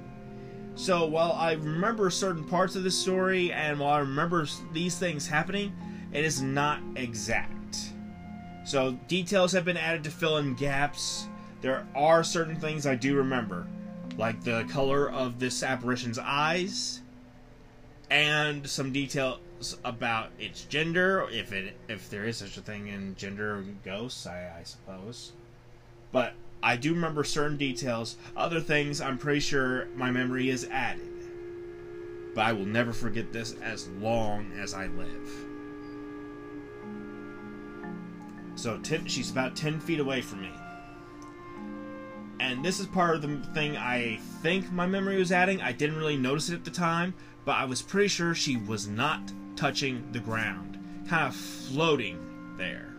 So 0.76 1.06
while 1.06 1.34
I 1.34 1.54
remember 1.54 2.10
certain 2.10 2.44
parts 2.44 2.76
of 2.76 2.84
the 2.84 2.92
story 2.92 3.52
and 3.52 3.80
while 3.80 3.94
I 3.94 4.00
remember 4.00 4.48
these 4.74 4.98
things 4.98 5.28
happening, 5.28 5.74
it 6.14 6.26
is 6.26 6.42
not 6.42 6.80
exact. 6.96 7.92
So 8.64 8.94
details 9.08 9.52
have 9.52 9.66
been 9.66 9.78
added 9.78 10.04
to 10.06 10.12
fill 10.12 10.38
in 10.38 10.56
gaps. 10.56 11.28
There 11.62 11.86
are 11.96 12.24
certain 12.24 12.56
things 12.56 12.88
I 12.88 12.96
do 12.96 13.16
remember, 13.16 13.68
like 14.18 14.44
the 14.44 14.66
color 14.70 15.10
of 15.10 15.40
this 15.40 15.62
apparition's 15.62 16.18
eyes, 16.18 17.02
and 18.10 18.68
some 18.68 18.92
details 18.92 19.40
about 19.84 20.32
its 20.40 20.64
gender, 20.66 21.28
if 21.32 21.54
it 21.54 21.76
if 21.88 22.10
there 22.10 22.26
is 22.26 22.38
such 22.38 22.58
a 22.58 22.62
thing 22.62 22.88
in 22.88 23.16
gender 23.16 23.64
ghosts, 23.86 24.26
I, 24.26 24.52
I 24.60 24.64
suppose. 24.64 25.34
But 26.12 26.34
I 26.64 26.76
do 26.76 26.94
remember 26.94 27.24
certain 27.24 27.58
details. 27.58 28.18
Other 28.36 28.60
things, 28.60 29.02
I'm 29.02 29.18
pretty 29.18 29.40
sure 29.40 29.88
my 29.96 30.12
memory 30.12 30.50
is 30.50 30.68
added. 30.72 31.08
But 32.36 32.46
I 32.46 32.54
will 32.54 32.66
never 32.66 32.94
forget 32.94 33.34
this 33.34 33.56
as 33.62 33.88
long 34.00 34.52
as 34.58 34.74
I 34.74 34.88
live. 34.88 35.30
So 38.56 38.78
ten, 38.78 39.08
she's 39.08 39.32
about 39.32 39.56
10 39.56 39.80
feet 39.80 40.00
away 40.00 40.22
from 40.22 40.42
me. 40.42 40.52
And 42.40 42.64
this 42.64 42.80
is 42.80 42.88
part 42.88 43.16
of 43.16 43.22
the 43.22 43.38
thing 43.54 43.78
I 43.78 44.18
think 44.42 44.72
my 44.72 44.86
memory 44.86 45.18
was 45.18 45.32
adding. 45.32 45.62
I 45.62 45.72
didn't 45.72 45.98
really 45.98 46.18
notice 46.18 46.50
it 46.50 46.56
at 46.56 46.64
the 46.64 46.72
time, 46.72 47.14
but 47.46 47.54
I 47.54 47.66
was 47.66 47.82
pretty 47.82 48.08
sure 48.08 48.36
she 48.36 48.58
was 48.58 48.88
not 48.88 49.32
touching 49.56 50.12
the 50.12 50.20
ground, 50.20 50.78
kind 51.08 51.28
of 51.28 51.36
floating 51.36 52.56
there. 52.58 52.91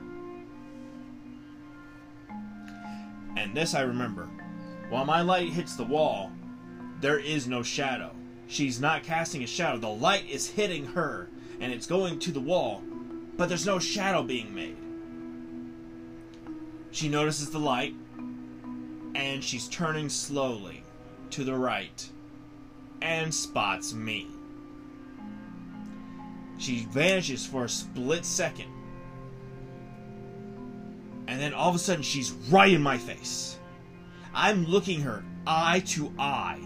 And 3.36 3.56
this 3.56 3.74
I 3.74 3.82
remember. 3.82 4.28
While 4.88 5.04
my 5.04 5.22
light 5.22 5.50
hits 5.50 5.76
the 5.76 5.84
wall, 5.84 6.30
there 7.00 7.18
is 7.18 7.46
no 7.46 7.62
shadow. 7.62 8.14
She's 8.46 8.80
not 8.80 9.02
casting 9.02 9.42
a 9.42 9.46
shadow. 9.46 9.78
The 9.78 9.88
light 9.88 10.28
is 10.28 10.50
hitting 10.50 10.84
her, 10.86 11.28
and 11.60 11.72
it's 11.72 11.86
going 11.86 12.18
to 12.20 12.30
the 12.32 12.40
wall, 12.40 12.82
but 13.36 13.48
there's 13.48 13.66
no 13.66 13.78
shadow 13.78 14.22
being 14.22 14.54
made. 14.54 14.76
She 16.90 17.08
notices 17.08 17.50
the 17.50 17.58
light, 17.58 17.94
and 19.14 19.42
she's 19.42 19.68
turning 19.68 20.08
slowly 20.08 20.84
to 21.30 21.44
the 21.44 21.54
right 21.54 22.08
and 23.00 23.34
spots 23.34 23.92
me. 23.92 24.26
She 26.58 26.86
vanishes 26.90 27.44
for 27.44 27.64
a 27.64 27.68
split 27.68 28.24
second. 28.24 28.71
And 31.32 31.40
then 31.40 31.54
all 31.54 31.70
of 31.70 31.74
a 31.74 31.78
sudden, 31.78 32.02
she's 32.02 32.30
right 32.50 32.74
in 32.74 32.82
my 32.82 32.98
face. 32.98 33.58
I'm 34.34 34.66
looking 34.66 35.00
her 35.00 35.24
eye 35.46 35.82
to 35.86 36.12
eye. 36.18 36.60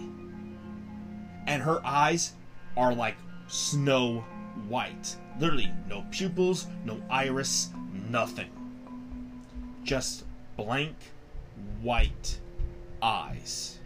And 1.47 1.63
her 1.63 1.81
eyes 1.87 2.33
are 2.77 2.93
like 2.93 3.15
snow 3.47 4.25
white. 4.67 5.15
Literally, 5.39 5.71
no 5.89 6.05
pupils, 6.11 6.67
no 6.85 7.01
iris, 7.09 7.71
nothing. 8.11 8.51
Just 9.85 10.25
blank 10.57 10.97
white 11.81 12.41
eyes. 13.01 13.79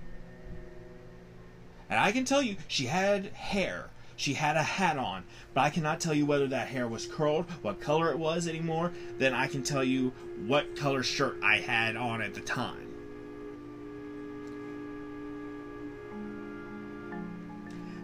And 1.90 2.00
I 2.00 2.10
can 2.10 2.24
tell 2.24 2.40
you, 2.40 2.56
she 2.68 2.86
had 2.86 3.26
hair. 3.34 3.90
She 4.20 4.34
had 4.34 4.58
a 4.58 4.62
hat 4.62 4.98
on, 4.98 5.24
but 5.54 5.62
I 5.62 5.70
cannot 5.70 5.98
tell 5.98 6.12
you 6.12 6.26
whether 6.26 6.46
that 6.48 6.68
hair 6.68 6.86
was 6.86 7.06
curled, 7.06 7.46
what 7.62 7.80
color 7.80 8.10
it 8.10 8.18
was 8.18 8.46
anymore. 8.46 8.92
than 9.16 9.32
I 9.32 9.46
can 9.46 9.62
tell 9.62 9.82
you 9.82 10.12
what 10.46 10.76
color 10.76 11.02
shirt 11.02 11.38
I 11.42 11.56
had 11.56 11.96
on 11.96 12.20
at 12.20 12.34
the 12.34 12.42
time. 12.42 12.86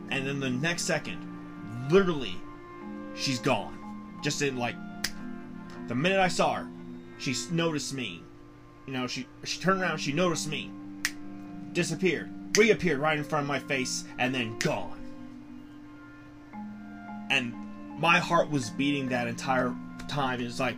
And 0.08 0.26
then 0.26 0.40
the 0.40 0.48
next 0.48 0.84
second, 0.84 1.18
literally, 1.90 2.36
she's 3.14 3.38
gone. 3.38 3.76
Just 4.22 4.40
in 4.40 4.56
like 4.56 4.76
the 5.86 5.94
minute 5.94 6.18
I 6.18 6.28
saw 6.28 6.54
her, 6.54 6.68
she 7.18 7.36
noticed 7.50 7.92
me. 7.92 8.22
You 8.86 8.94
know, 8.94 9.06
she 9.06 9.26
she 9.44 9.60
turned 9.60 9.82
around, 9.82 9.98
she 9.98 10.14
noticed 10.14 10.48
me, 10.48 10.70
disappeared. 11.74 12.30
reappeared 12.56 13.00
right 13.00 13.18
in 13.18 13.24
front 13.24 13.42
of 13.42 13.48
my 13.48 13.58
face, 13.58 14.04
and 14.18 14.34
then 14.34 14.58
gone. 14.60 14.95
And 17.30 17.54
my 17.98 18.18
heart 18.18 18.50
was 18.50 18.70
beating 18.70 19.08
that 19.08 19.26
entire 19.26 19.74
time. 20.08 20.40
It 20.40 20.44
was 20.44 20.60
like, 20.60 20.76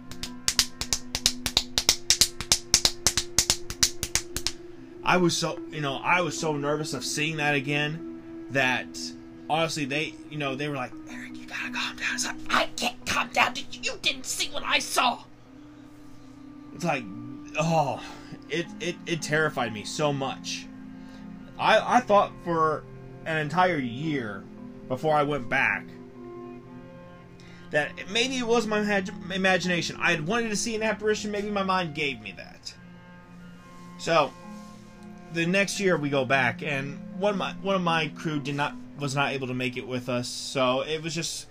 I 5.05 5.17
was 5.17 5.37
so, 5.37 5.59
you 5.71 5.81
know, 5.81 5.97
I 5.97 6.21
was 6.21 6.39
so 6.39 6.57
nervous 6.57 6.93
of 6.95 7.05
seeing 7.05 7.39
that 7.39 7.55
again 7.55 8.47
that 8.51 8.87
honestly, 9.49 9.85
they, 9.85 10.15
you 10.31 10.39
know, 10.39 10.55
they 10.55 10.69
were 10.69 10.77
like, 10.77 10.93
Eric, 11.11 11.37
you 11.37 11.47
gotta 11.47 11.73
calm 11.73 11.97
down. 11.97 12.15
It's 12.15 12.27
like, 12.27 12.37
I 12.51 12.69
can't 12.77 13.07
calm 13.07 13.29
down. 13.33 13.55
You 13.73 13.93
didn't 14.03 14.27
see 14.27 14.49
what 14.51 14.63
I 14.65 14.79
saw? 14.79 15.25
It's 16.75 16.85
like, 16.85 17.05
oh, 17.59 18.03
it, 18.51 18.67
it, 18.81 18.97
it 19.07 19.23
terrified 19.23 19.73
me 19.73 19.85
so 19.85 20.13
much. 20.13 20.67
I, 21.59 21.97
I 21.97 22.01
thought 22.01 22.33
for 22.45 22.85
an 23.25 23.39
entire 23.39 23.79
year 23.79 24.45
before 24.89 25.15
I 25.15 25.23
went 25.23 25.49
back 25.49 25.85
that 27.71 27.93
maybe 28.11 28.39
it 28.39 28.47
was 28.47 28.67
my 28.67 28.81
imagination. 29.35 29.97
I 30.01 30.13
had 30.13 30.27
wanted 30.27 30.49
to 30.51 30.57
see 30.57 30.75
an 30.75 30.83
apparition. 30.83 31.31
Maybe 31.31 31.51
my 31.51 31.63
mind 31.63 31.95
gave 31.95 32.21
me 32.21 32.33
that. 32.37 32.75
So, 33.99 34.33
the 35.33 35.47
next 35.47 35.81
year 35.81 35.97
we 35.97 36.09
go 36.09 36.25
back, 36.25 36.63
and 36.63 36.99
one 37.19 37.33
of 37.33 37.39
my 37.39 37.53
one 37.55 37.75
of 37.75 37.83
my 37.83 38.09
crew 38.09 38.41
did 38.41 38.55
not 38.55 38.75
was 38.99 39.15
not 39.15 39.33
able 39.33 39.47
to 39.49 39.55
make 39.55 39.77
it 39.77 39.87
with 39.87 40.09
us, 40.09 40.29
so 40.29 40.83
it 40.83 41.03
was 41.03 41.15
just 41.15 41.47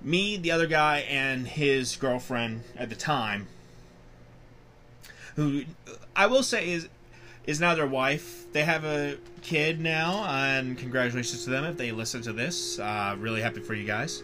me, 0.00 0.36
the 0.36 0.50
other 0.50 0.66
guy, 0.66 0.98
and 1.00 1.46
his 1.46 1.96
girlfriend 1.96 2.62
at 2.76 2.88
the 2.88 2.94
time. 2.94 3.48
Who 5.36 5.64
I 6.16 6.26
will 6.26 6.42
say 6.42 6.70
is 6.70 6.88
is 7.46 7.60
now 7.60 7.74
their 7.74 7.86
wife. 7.86 8.50
They 8.52 8.64
have 8.64 8.84
a 8.84 9.18
kid 9.42 9.80
now, 9.80 10.24
and 10.28 10.78
congratulations 10.78 11.44
to 11.44 11.50
them 11.50 11.64
if 11.64 11.76
they 11.76 11.92
listen 11.92 12.22
to 12.22 12.32
this. 12.32 12.78
Uh, 12.78 13.16
really 13.18 13.40
happy 13.40 13.60
for 13.60 13.74
you 13.74 13.86
guys. 13.86 14.22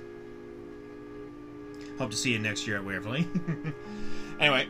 Hope 1.98 2.10
to 2.10 2.16
see 2.16 2.32
you 2.32 2.38
next 2.38 2.66
year 2.66 2.76
at 2.76 2.84
Waverly. 2.84 3.28
anyway, 4.40 4.66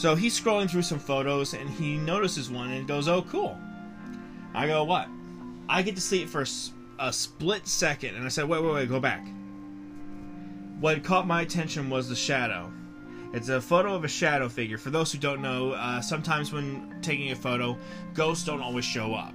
so 0.00 0.14
he's 0.14 0.40
scrolling 0.40 0.70
through 0.70 0.80
some 0.80 0.98
photos 0.98 1.52
and 1.52 1.68
he 1.68 1.98
notices 1.98 2.50
one 2.50 2.70
and 2.70 2.88
goes, 2.88 3.06
"Oh, 3.06 3.20
cool." 3.20 3.58
I 4.54 4.66
go, 4.66 4.82
"What?" 4.84 5.08
I 5.68 5.82
get 5.82 5.94
to 5.96 6.00
see 6.00 6.22
it 6.22 6.30
for 6.30 6.44
a, 6.98 7.12
split 7.12 7.68
second, 7.68 8.14
and 8.14 8.24
I 8.24 8.28
said, 8.28 8.48
"Wait, 8.48 8.62
wait, 8.62 8.72
wait, 8.72 8.88
go 8.88 8.98
back." 8.98 9.26
What 10.80 11.04
caught 11.04 11.26
my 11.26 11.42
attention 11.42 11.90
was 11.90 12.08
the 12.08 12.16
shadow. 12.16 12.72
It's 13.34 13.50
a 13.50 13.60
photo 13.60 13.94
of 13.94 14.04
a 14.04 14.08
shadow 14.08 14.48
figure. 14.48 14.78
For 14.78 14.88
those 14.88 15.12
who 15.12 15.18
don't 15.18 15.42
know, 15.42 15.72
uh, 15.72 16.00
sometimes 16.00 16.50
when 16.50 16.96
taking 17.02 17.30
a 17.30 17.36
photo, 17.36 17.76
ghosts 18.14 18.46
don't 18.46 18.62
always 18.62 18.86
show 18.86 19.14
up. 19.14 19.34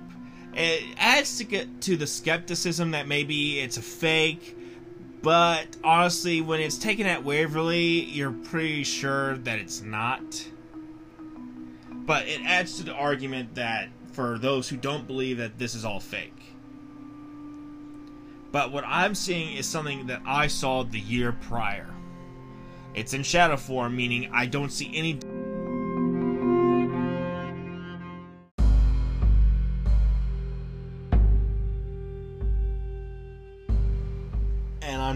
It 0.55 0.83
adds 0.97 1.37
to 1.37 1.43
get 1.43 1.81
to 1.81 1.95
the 1.95 2.07
skepticism 2.07 2.89
that 2.91 3.07
maybe 3.07 3.59
it's 3.59 3.77
a 3.77 3.83
fake, 3.83 4.57
but 5.25 5.75
honestly, 5.83 6.39
when 6.39 6.59
it's 6.59 6.77
taken 6.77 7.07
at 7.07 7.23
Waverly, 7.23 8.03
you're 8.03 8.31
pretty 8.31 8.83
sure 8.83 9.37
that 9.37 9.57
it's 9.57 9.81
not. 9.81 10.47
But 11.91 12.27
it 12.27 12.41
adds 12.45 12.77
to 12.77 12.83
the 12.83 12.93
argument 12.93 13.55
that 13.55 13.89
for 14.11 14.37
those 14.37 14.69
who 14.69 14.77
don't 14.77 15.07
believe 15.07 15.39
that 15.39 15.57
this 15.57 15.73
is 15.73 15.83
all 15.83 15.99
fake. 15.99 16.53
But 18.51 18.71
what 18.71 18.83
I'm 18.85 19.15
seeing 19.15 19.57
is 19.57 19.65
something 19.65 20.05
that 20.05 20.21
I 20.27 20.45
saw 20.45 20.83
the 20.83 20.99
year 20.99 21.31
prior. 21.31 21.89
It's 22.93 23.15
in 23.15 23.23
shadow 23.23 23.57
form, 23.57 23.95
meaning 23.95 24.29
I 24.31 24.45
don't 24.45 24.71
see 24.71 24.95
any. 24.95 25.17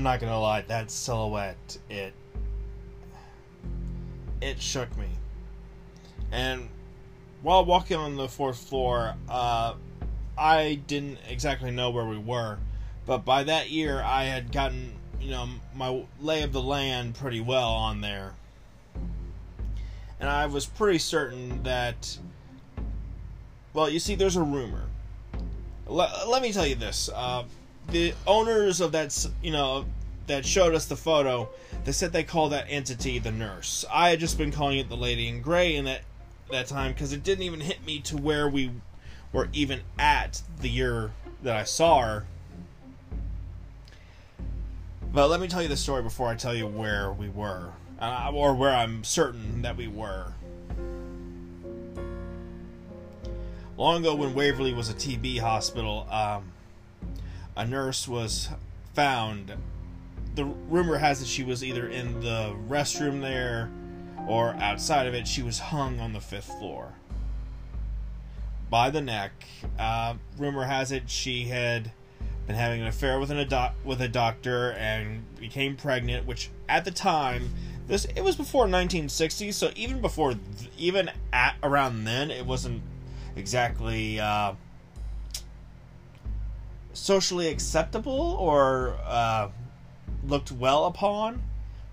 Not 0.09 0.19
gonna 0.19 0.39
lie, 0.39 0.61
that 0.61 0.89
silhouette, 0.89 1.77
it. 1.89 2.13
It 4.41 4.61
shook 4.61 4.95
me. 4.97 5.07
And 6.31 6.69
while 7.41 7.63
walking 7.63 7.97
on 7.97 8.15
the 8.15 8.27
fourth 8.27 8.57
floor, 8.57 9.15
uh, 9.29 9.75
I 10.37 10.81
didn't 10.87 11.19
exactly 11.27 11.69
know 11.69 11.91
where 11.91 12.05
we 12.05 12.17
were. 12.17 12.57
But 13.05 13.19
by 13.19 13.43
that 13.43 13.69
year, 13.69 14.01
I 14.01 14.23
had 14.23 14.51
gotten 14.51 14.93
you 15.21 15.31
know 15.31 15.47
my 15.75 16.03
lay 16.21 16.43
of 16.43 16.53
the 16.53 16.61
land 16.61 17.13
pretty 17.15 17.41
well 17.41 17.71
on 17.71 18.01
there 18.01 18.33
and 20.19 20.29
i 20.29 20.45
was 20.45 20.65
pretty 20.65 20.97
certain 20.97 21.61
that 21.63 22.17
well 23.73 23.89
you 23.89 23.99
see 23.99 24.15
there's 24.15 24.37
a 24.37 24.41
rumor 24.41 24.83
let, 25.87 26.27
let 26.27 26.41
me 26.41 26.53
tell 26.53 26.65
you 26.65 26.75
this 26.75 27.09
uh, 27.13 27.43
the 27.89 28.13
owners 28.25 28.79
of 28.79 28.91
that 28.93 29.27
you 29.41 29.51
know 29.51 29.85
that 30.29 30.45
showed 30.45 30.73
us 30.73 30.85
the 30.85 30.95
photo 30.95 31.49
they 31.83 31.91
said 31.91 32.13
they 32.13 32.23
called 32.23 32.51
that 32.51 32.65
entity 32.69 33.19
the 33.19 33.31
nurse 33.31 33.83
i 33.91 34.09
had 34.09 34.19
just 34.19 34.37
been 34.37 34.51
calling 34.51 34.77
it 34.77 34.87
the 34.87 34.97
lady 34.97 35.27
in 35.27 35.41
gray 35.41 35.75
in 35.75 35.85
that 35.85 36.01
that 36.49 36.67
time 36.67 36.93
because 36.93 37.11
it 37.11 37.23
didn't 37.23 37.43
even 37.43 37.59
hit 37.59 37.85
me 37.85 37.99
to 37.99 38.15
where 38.17 38.47
we 38.47 38.71
were 39.33 39.49
even 39.53 39.81
at 39.99 40.41
the 40.61 40.69
year 40.69 41.11
that 41.43 41.55
i 41.55 41.63
saw 41.63 42.01
her 42.01 42.25
but 45.11 45.27
let 45.29 45.39
me 45.39 45.47
tell 45.47 45.61
you 45.63 45.67
the 45.67 45.77
story 45.77 46.03
before 46.03 46.27
I 46.27 46.35
tell 46.35 46.53
you 46.53 46.67
where 46.67 47.11
we 47.11 47.29
were, 47.29 47.71
uh, 47.99 48.31
or 48.31 48.53
where 48.53 48.75
I'm 48.75 49.03
certain 49.03 49.63
that 49.63 49.75
we 49.75 49.87
were. 49.87 50.33
Long 53.75 54.01
ago, 54.01 54.13
when 54.13 54.35
Waverly 54.35 54.73
was 54.73 54.89
a 54.89 54.93
TB 54.93 55.39
hospital, 55.39 56.07
um, 56.11 56.51
a 57.55 57.65
nurse 57.65 58.07
was 58.07 58.49
found. 58.93 59.53
The 60.39 60.45
rumor 60.45 60.97
has 60.97 61.21
it 61.21 61.27
she 61.27 61.43
was 61.43 61.65
either 61.65 61.89
in 61.89 62.21
the 62.21 62.55
restroom 62.69 63.19
there 63.19 63.69
or 64.25 64.53
outside 64.53 65.05
of 65.05 65.13
it. 65.13 65.27
She 65.27 65.41
was 65.41 65.59
hung 65.59 65.99
on 65.99 66.13
the 66.13 66.21
fifth 66.21 66.45
floor 66.59 66.93
by 68.69 68.89
the 68.89 69.01
neck. 69.01 69.33
Uh, 69.77 70.13
rumor 70.37 70.63
has 70.63 70.93
it 70.93 71.09
she 71.09 71.43
had 71.43 71.91
been 72.47 72.55
having 72.55 72.79
an 72.79 72.87
affair 72.87 73.19
with 73.19 73.31
an 73.31 73.39
ado- 73.39 73.73
with 73.83 73.99
a 74.01 74.07
doctor 74.07 74.71
and 74.79 75.25
became 75.35 75.75
pregnant, 75.75 76.25
which 76.25 76.49
at 76.69 76.85
the 76.85 76.91
time 76.91 77.53
this 77.87 78.05
it 78.05 78.23
was 78.23 78.37
before 78.37 78.61
1960, 78.61 79.51
so 79.51 79.71
even 79.75 79.99
before 79.99 80.35
th- 80.35 80.71
even 80.77 81.11
at 81.33 81.57
around 81.63 82.05
then 82.05 82.31
it 82.31 82.45
wasn't 82.45 82.81
exactly 83.35 84.21
uh, 84.21 84.53
socially 86.93 87.49
acceptable 87.49 88.37
or 88.39 88.95
uh, 89.03 89.49
looked 90.27 90.51
well 90.51 90.85
upon 90.85 91.41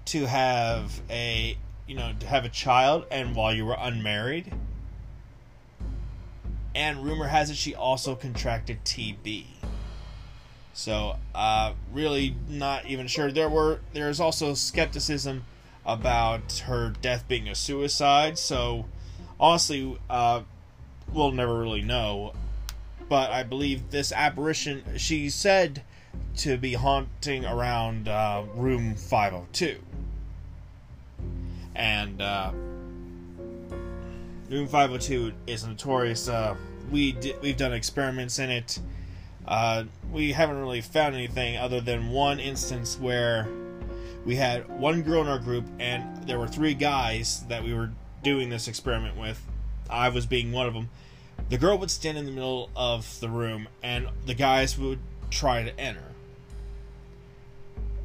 to 0.07 0.27
have 0.27 1.01
a 1.11 1.57
you 1.87 1.95
know 1.95 2.13
to 2.21 2.27
have 2.27 2.45
a 2.45 2.49
child 2.49 3.07
and 3.11 3.35
while 3.35 3.55
you 3.55 3.65
were 3.65 3.77
unmarried. 3.79 4.53
And 6.75 7.05
rumor 7.05 7.29
has 7.29 7.49
it 7.49 7.57
she 7.57 7.75
also 7.75 8.15
contracted 8.15 8.85
TB. 8.85 9.47
So, 10.75 11.17
uh, 11.35 11.73
really 11.91 12.37
not 12.49 12.85
even 12.85 13.07
sure. 13.07 13.33
There 13.33 13.49
were 13.49 13.81
there's 13.95 14.21
also 14.21 14.53
skepticism 14.53 15.47
about 15.87 16.65
her 16.67 16.93
death 17.01 17.27
being 17.29 17.49
a 17.49 17.55
suicide. 17.55 18.39
So, 18.39 18.85
honestly, 19.41 19.99
uh, 20.11 20.43
we'll 21.11 21.33
never 21.33 21.59
really 21.59 21.81
know. 21.81 22.35
But 23.09 23.31
I 23.31 23.43
believe 23.43 23.91
this 23.91 24.13
apparition, 24.13 24.83
she 24.99 25.31
said 25.31 25.83
to 26.39 26.57
be 26.57 26.75
haunting 26.75 27.45
around 27.45 28.09
uh, 28.09 28.45
room 28.55 28.95
502. 28.95 29.79
And 31.75 32.23
uh, 32.23 32.53
room 34.51 34.67
502 34.67 35.33
is 35.47 35.67
notorious. 35.67 36.29
Uh, 36.29 36.57
we 36.91 37.13
di- 37.13 37.35
we've 37.43 37.57
done 37.57 37.73
experiments 37.73 38.39
in 38.39 38.51
it 38.51 38.79
uh, 39.47 39.85
we 40.11 40.33
haven't 40.33 40.59
really 40.59 40.81
found 40.81 41.15
anything 41.15 41.57
other 41.57 41.81
than 41.81 42.11
one 42.11 42.41
instance 42.41 42.99
where 42.99 43.49
we 44.25 44.35
had 44.35 44.69
one 44.81 45.03
girl 45.03 45.21
in 45.23 45.29
our 45.29 45.39
group 45.39 45.65
and 45.79 46.27
there 46.27 46.39
were 46.39 46.49
three 46.49 46.75
guys 46.75 47.45
that 47.49 47.63
we 47.63 47.73
were 47.73 47.91
doing 48.25 48.49
this 48.49 48.67
experiment 48.67 49.17
with. 49.17 49.41
I 49.89 50.09
was 50.09 50.27
being 50.27 50.51
one 50.51 50.67
of 50.67 50.75
them. 50.75 50.89
The 51.49 51.59
girl 51.59 51.79
would 51.79 51.93
stand 51.93 52.19
in 52.19 52.25
the 52.25 52.33
middle 52.33 52.71
of 52.75 53.21
the 53.21 53.29
room 53.29 53.69
and 53.83 54.09
the 54.25 54.35
guys 54.35 54.77
would 54.77 54.99
try 55.31 55.63
to 55.63 55.81
enter. 55.81 56.03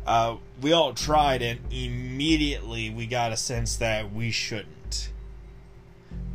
Uh, 0.05 0.38
we 0.61 0.74
all 0.74 0.93
tried 0.93 1.41
and 1.41 1.59
immediately 1.72 2.89
we 2.89 3.05
got 3.05 3.32
a 3.32 3.38
sense 3.38 3.76
that 3.78 4.13
we 4.13 4.32
shouldn't. 4.32 5.11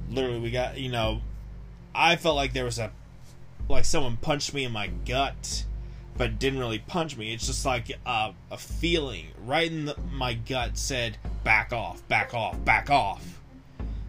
Literally, 0.08 0.40
we 0.40 0.50
got, 0.50 0.78
you 0.78 0.90
know, 0.90 1.20
I 1.94 2.16
felt 2.16 2.36
like 2.36 2.52
there 2.52 2.64
was 2.64 2.78
a 2.78 2.92
like 3.68 3.84
someone 3.84 4.16
punched 4.16 4.54
me 4.54 4.64
in 4.64 4.70
my 4.72 4.86
gut, 4.86 5.64
but 6.16 6.38
didn't 6.38 6.60
really 6.60 6.78
punch 6.78 7.16
me. 7.16 7.32
It's 7.34 7.46
just 7.46 7.66
like 7.66 7.90
a, 8.06 8.32
a 8.50 8.56
feeling 8.56 9.26
right 9.44 9.70
in 9.70 9.86
the, 9.86 9.96
my 10.12 10.34
gut 10.34 10.78
said, 10.78 11.18
back 11.42 11.72
off, 11.72 12.06
back 12.08 12.32
off, 12.34 12.64
back 12.64 12.90
off. 12.90 13.40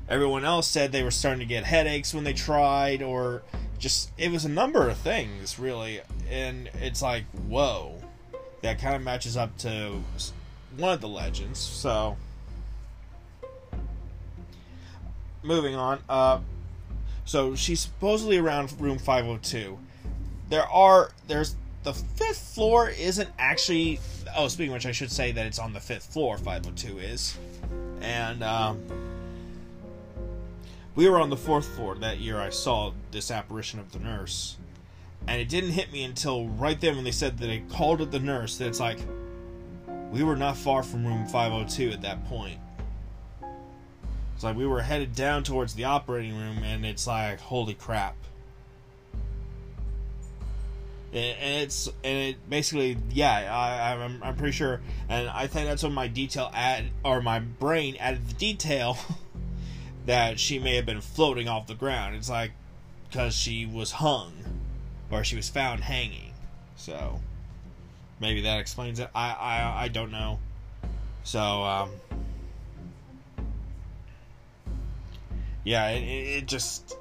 everyone 0.08 0.46
else 0.46 0.68
said 0.68 0.92
they 0.92 1.04
were 1.04 1.12
starting 1.12 1.40
to 1.40 1.46
get 1.46 1.64
headaches 1.64 2.14
when 2.14 2.24
they 2.24 2.34
tried, 2.34 3.02
or 3.02 3.42
just 3.80 4.12
it 4.18 4.32
was 4.32 4.46
a 4.46 4.50
number 4.50 4.90
of 4.90 4.98
things 4.98 5.60
really, 5.60 6.02
and 6.30 6.70
it's 6.82 7.02
like 7.02 7.26
whoa, 7.48 7.96
that 8.62 8.80
kind 8.80 8.96
of 8.96 9.02
matches 9.02 9.38
up 9.38 9.58
to 9.60 10.02
one 10.76 10.94
of 10.94 11.02
the 11.02 11.08
legends. 11.08 11.60
So 11.60 12.18
moving 15.44 15.76
on, 15.76 16.00
uh, 16.10 16.40
so 17.26 17.56
she's 17.56 17.82
supposedly 17.82 18.38
around 18.38 18.74
room 18.80 18.98
502. 18.98 19.78
There 20.50 20.64
are 20.64 21.12
there's 21.28 21.56
the 21.84 21.94
fifth 21.94 22.54
floor 22.56 22.90
isn't 22.90 23.30
actually. 23.38 24.00
Oh, 24.36 24.50
speaking 24.50 24.74
which, 24.74 24.86
I 24.86 24.92
should 24.92 25.12
say 25.12 25.32
that 25.32 25.46
it's 25.46 25.58
on 25.58 25.74
the 25.74 25.80
fifth 25.80 26.14
floor. 26.14 26.38
502 26.38 27.00
is, 27.00 27.38
and 28.02 28.44
um, 28.44 28.82
we 30.98 31.08
were 31.08 31.20
on 31.20 31.30
the 31.30 31.38
fourth 31.38 31.68
floor 31.68 31.96
that 31.96 32.18
year. 32.18 32.40
I 32.40 32.50
saw 32.50 32.92
this 33.12 33.30
apparition 33.30 33.80
of 33.80 33.92
the 33.92 34.00
nurse, 34.00 34.58
and 35.28 35.40
it 35.40 35.48
didn't 35.48 35.70
hit 35.70 35.94
me 35.94 36.04
until 36.04 36.48
right 36.48 36.82
then 36.82 36.96
when 36.96 37.06
they 37.06 37.12
said 37.12 37.38
that 37.38 37.46
they 37.46 37.60
called 37.70 38.02
it 38.02 38.12
the 38.12 38.20
nurse. 38.20 38.58
That 38.58 38.68
it's 38.68 38.80
like 38.80 38.98
we 40.12 40.24
were 40.24 40.36
not 40.36 40.58
far 40.58 40.82
from 40.82 41.06
room 41.06 41.28
502 41.28 41.92
at 41.92 42.02
that 42.02 42.26
point. 42.26 42.60
It's 44.34 44.44
like 44.44 44.58
we 44.58 44.66
were 44.66 44.82
headed 44.82 45.16
down 45.16 45.44
towards 45.44 45.76
the 45.76 45.84
operating 45.84 46.36
room, 46.36 46.64
and 46.64 46.84
it's 46.84 47.06
like, 47.06 47.40
holy 47.40 47.76
crap. 47.76 48.16
And 51.14 51.62
it's 51.62 51.88
and 52.04 52.18
it 52.30 52.50
basically 52.50 52.98
yeah 53.12 53.34
I, 53.50 53.94
I'm 53.94 54.22
I'm 54.22 54.36
pretty 54.36 54.52
sure 54.52 54.82
and 55.08 55.30
I 55.30 55.48
think 55.48 55.70
that's 55.70 55.82
when 55.82 55.94
my 55.94 56.08
detail 56.10 56.52
add 56.54 56.88
or 57.02 57.22
my 57.22 57.40
brain 57.40 57.96
added 57.98 58.28
the 58.28 58.34
detail 58.34 58.98
that 60.08 60.40
she 60.40 60.58
may 60.58 60.76
have 60.78 60.86
been 60.86 61.02
floating 61.02 61.50
off 61.50 61.68
the 61.68 61.76
ground. 61.76 62.16
It's 62.16 62.30
like 62.30 62.52
because 63.10 63.36
she 63.36 63.66
was 63.66 63.92
hung 63.92 64.34
or 65.12 65.24
she 65.24 65.36
was 65.36 65.50
found 65.50 65.82
hanging. 65.82 66.32
So 66.78 67.20
maybe 68.20 68.42
that 68.42 68.60
explains 68.60 69.00
it. 69.00 69.10
I 69.14 69.32
I 69.34 69.84
I 69.84 69.88
don't 69.90 70.12
know. 70.12 70.40
So 71.24 71.40
um 71.40 71.92
yeah, 75.66 75.90
it, 75.90 76.04
it 76.04 76.46
just 76.48 76.98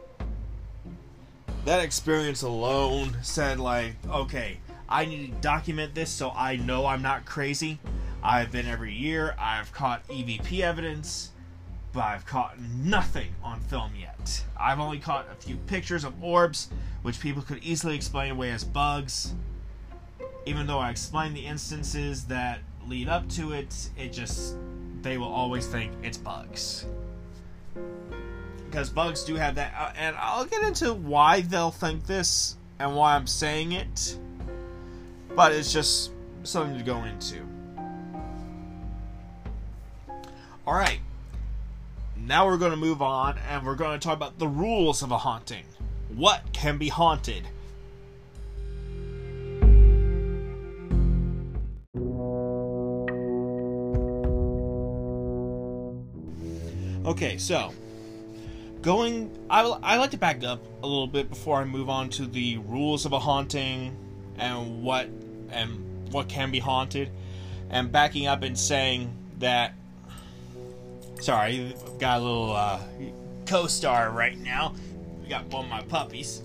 that 1.65 1.85
experience 1.85 2.43
alone 2.43 3.17
said 3.23 3.61
like, 3.61 3.95
okay, 4.09 4.59
I 4.89 5.05
need 5.05 5.33
to 5.33 5.41
document 5.41 5.95
this 5.95 6.11
so 6.11 6.33
I 6.35 6.57
know 6.57 6.87
I'm 6.87 7.03
not 7.03 7.25
crazy. 7.25 7.79
I've 8.21 8.51
been 8.51 8.67
every 8.67 8.93
year. 8.93 9.37
I've 9.39 9.73
caught 9.73 10.07
EVP 10.09 10.61
evidence, 10.61 11.31
but 11.97 12.05
I've 12.05 12.27
caught 12.27 12.61
nothing 12.61 13.31
on 13.43 13.59
film 13.59 13.91
yet. 13.99 14.45
I've 14.57 14.79
only 14.79 14.99
caught 14.99 15.27
a 15.33 15.35
few 15.35 15.57
pictures 15.57 16.05
of 16.05 16.23
orbs, 16.23 16.69
which 17.03 17.19
people 17.19 17.43
could 17.43 17.65
easily 17.65 17.97
explain 17.97 18.31
away 18.31 18.53
as 18.53 18.63
bugs. 18.63 19.35
Even 20.45 20.69
though 20.69 20.79
I 20.79 20.91
explain 20.91 21.35
the 21.35 21.45
instances 21.45 22.27
that 22.27 22.61
lead 22.87 23.09
up 23.09 23.29
to 23.31 23.53
it, 23.53 23.89
it 23.99 24.13
just 24.13 24.57
they 25.03 25.19
will 25.19 25.33
always 25.33 25.67
think 25.67 25.93
it's 26.05 26.19
bugs 26.19 26.87
because 28.77 28.91
bugs 28.91 29.25
do 29.25 29.37
have 29.37 29.55
that, 29.55 29.73
uh, 29.75 29.91
and 29.97 30.15
I'll 30.19 30.45
get 30.45 30.63
into 30.63 30.93
why 30.93 31.41
they'll 31.41 31.71
think 31.71 32.07
this 32.07 32.57
and 32.79 32.95
why 32.95 33.15
I'm 33.15 33.27
saying 33.27 33.73
it, 33.73 34.19
but 35.35 35.53
it's 35.53 35.73
just 35.73 36.11
something 36.43 36.77
to 36.77 36.85
go 36.85 37.03
into. 37.05 37.41
All 40.67 40.75
right, 40.75 41.01
now 42.27 42.45
we're 42.45 42.57
going 42.57 42.73
to 42.73 42.77
move 42.77 43.01
on 43.01 43.39
and 43.49 43.65
we're 43.65 43.77
going 43.77 43.99
to 43.99 44.05
talk 44.05 44.17
about 44.17 44.39
the 44.39 44.49
rules 44.49 45.03
of 45.03 45.13
a 45.13 45.19
haunting. 45.19 45.65
What 46.15 46.53
can 46.53 46.77
be 46.77 46.89
haunted? 46.89 47.47
Okay, 57.07 57.39
so 57.39 57.73
going 58.83 59.31
I, 59.49 59.63
I 59.63 59.97
like 59.97 60.11
to 60.11 60.17
back 60.17 60.43
up 60.43 60.61
a 60.83 60.87
little 60.87 61.07
bit 61.07 61.29
before 61.29 61.59
i 61.59 61.65
move 61.65 61.89
on 61.89 62.09
to 62.09 62.27
the 62.27 62.59
rules 62.59 63.05
of 63.05 63.13
a 63.13 63.19
haunting 63.19 63.97
and 64.37 64.83
what 64.83 65.09
and 65.51 66.13
what 66.13 66.29
can 66.29 66.53
be 66.53 66.61
haunted 66.61 67.11
and 67.71 67.91
backing 67.91 68.27
up 68.29 68.43
and 68.43 68.57
saying 68.57 69.13
that 69.39 69.75
sorry 71.21 71.75
I've 71.75 71.99
got 71.99 72.21
a 72.21 72.23
little 72.23 72.53
uh, 72.53 72.81
co-star 73.47 74.11
right 74.11 74.39
now. 74.39 74.75
We 75.23 75.29
got 75.29 75.47
one 75.47 75.65
of 75.65 75.71
my 75.71 75.83
puppies. 75.83 76.43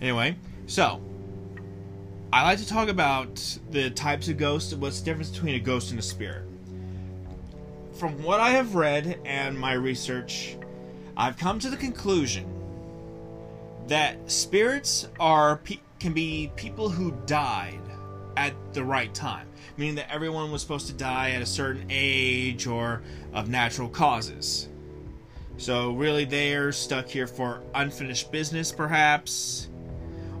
Anyway 0.00 0.36
so 0.68 1.00
i 2.30 2.44
like 2.44 2.58
to 2.58 2.68
talk 2.68 2.88
about 2.88 3.58
the 3.70 3.88
types 3.90 4.28
of 4.28 4.36
ghosts 4.36 4.74
what's 4.74 5.00
the 5.00 5.04
difference 5.06 5.30
between 5.30 5.54
a 5.54 5.58
ghost 5.58 5.90
and 5.90 5.98
a 5.98 6.02
spirit. 6.02 6.44
From 7.94 8.22
what 8.22 8.38
I 8.38 8.50
have 8.50 8.76
read 8.76 9.18
and 9.24 9.58
my 9.58 9.72
research, 9.72 10.56
I've 11.16 11.36
come 11.36 11.58
to 11.58 11.70
the 11.70 11.76
conclusion 11.76 12.46
that 13.88 14.30
spirits 14.30 15.08
are 15.18 15.60
can 15.98 16.12
be 16.12 16.52
people 16.54 16.88
who 16.88 17.12
died 17.26 17.80
at 18.36 18.52
the 18.72 18.84
right 18.84 19.12
time, 19.14 19.47
meaning 19.78 19.94
that 19.94 20.12
everyone 20.12 20.52
was 20.52 20.60
supposed 20.60 20.88
to 20.88 20.92
die 20.92 21.30
at 21.30 21.40
a 21.40 21.46
certain 21.46 21.86
age 21.88 22.66
or 22.66 23.00
of 23.32 23.48
natural 23.48 23.88
causes. 23.88 24.68
So 25.56 25.92
really 25.92 26.26
they're 26.26 26.72
stuck 26.72 27.08
here 27.08 27.26
for 27.26 27.62
unfinished 27.74 28.30
business 28.30 28.70
perhaps 28.70 29.68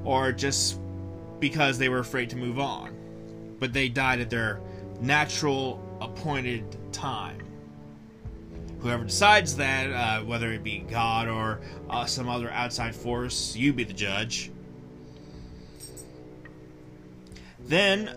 or 0.04 0.32
just 0.32 0.78
because 1.40 1.78
they 1.78 1.88
were 1.88 2.00
afraid 2.00 2.28
to 2.30 2.36
move 2.36 2.58
on. 2.58 2.94
But 3.58 3.72
they 3.72 3.88
died 3.88 4.20
at 4.20 4.28
their 4.28 4.60
natural 5.00 5.82
appointed 6.00 6.76
time 6.92 7.38
whoever 8.80 9.04
decides 9.04 9.56
that, 9.56 9.90
uh, 9.90 10.24
whether 10.24 10.52
it 10.52 10.62
be 10.62 10.78
God 10.78 11.28
or 11.28 11.60
uh, 11.90 12.04
some 12.06 12.28
other 12.28 12.50
outside 12.50 12.94
force, 12.94 13.56
you 13.56 13.72
be 13.72 13.84
the 13.84 13.92
judge. 13.92 14.50
Then 17.66 18.10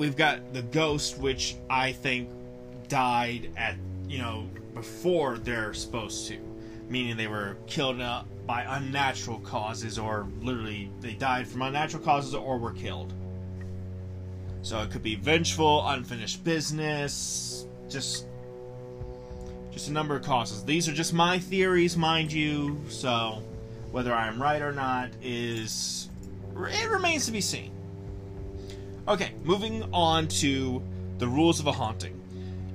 we've 0.00 0.16
got 0.16 0.54
the 0.54 0.62
ghost, 0.62 1.18
which 1.18 1.56
I 1.68 1.92
think 1.92 2.30
died 2.88 3.50
at, 3.54 3.76
you 4.08 4.18
know, 4.18 4.48
before 4.72 5.36
they're 5.36 5.74
supposed 5.74 6.26
to, 6.28 6.38
meaning 6.88 7.18
they 7.18 7.26
were 7.26 7.58
killed 7.66 8.00
uh, 8.00 8.22
by 8.46 8.64
unnatural 8.66 9.40
causes, 9.40 9.98
or 9.98 10.26
literally 10.40 10.90
they 11.00 11.12
died 11.12 11.46
from 11.46 11.60
unnatural 11.60 12.02
causes 12.02 12.34
or 12.34 12.58
were 12.58 12.72
killed. 12.72 13.12
So 14.62 14.80
it 14.80 14.90
could 14.90 15.02
be 15.02 15.16
vengeful, 15.16 15.86
unfinished 15.86 16.42
business, 16.44 17.66
just 17.88 18.26
just 19.70 19.88
a 19.88 19.92
number 19.92 20.16
of 20.16 20.22
causes. 20.22 20.64
These 20.64 20.88
are 20.88 20.92
just 20.92 21.12
my 21.12 21.38
theories, 21.38 21.96
mind 21.96 22.32
you, 22.32 22.80
so 22.88 23.42
whether 23.90 24.14
I'm 24.14 24.40
right 24.40 24.62
or 24.62 24.72
not 24.72 25.10
is. 25.22 26.08
It 26.56 26.90
remains 26.90 27.26
to 27.26 27.32
be 27.32 27.40
seen. 27.42 27.70
Okay, 29.10 29.32
moving 29.42 29.82
on 29.92 30.28
to 30.28 30.82
the 31.18 31.26
rules 31.26 31.60
of 31.60 31.66
a 31.66 31.72
haunting. 31.72 32.20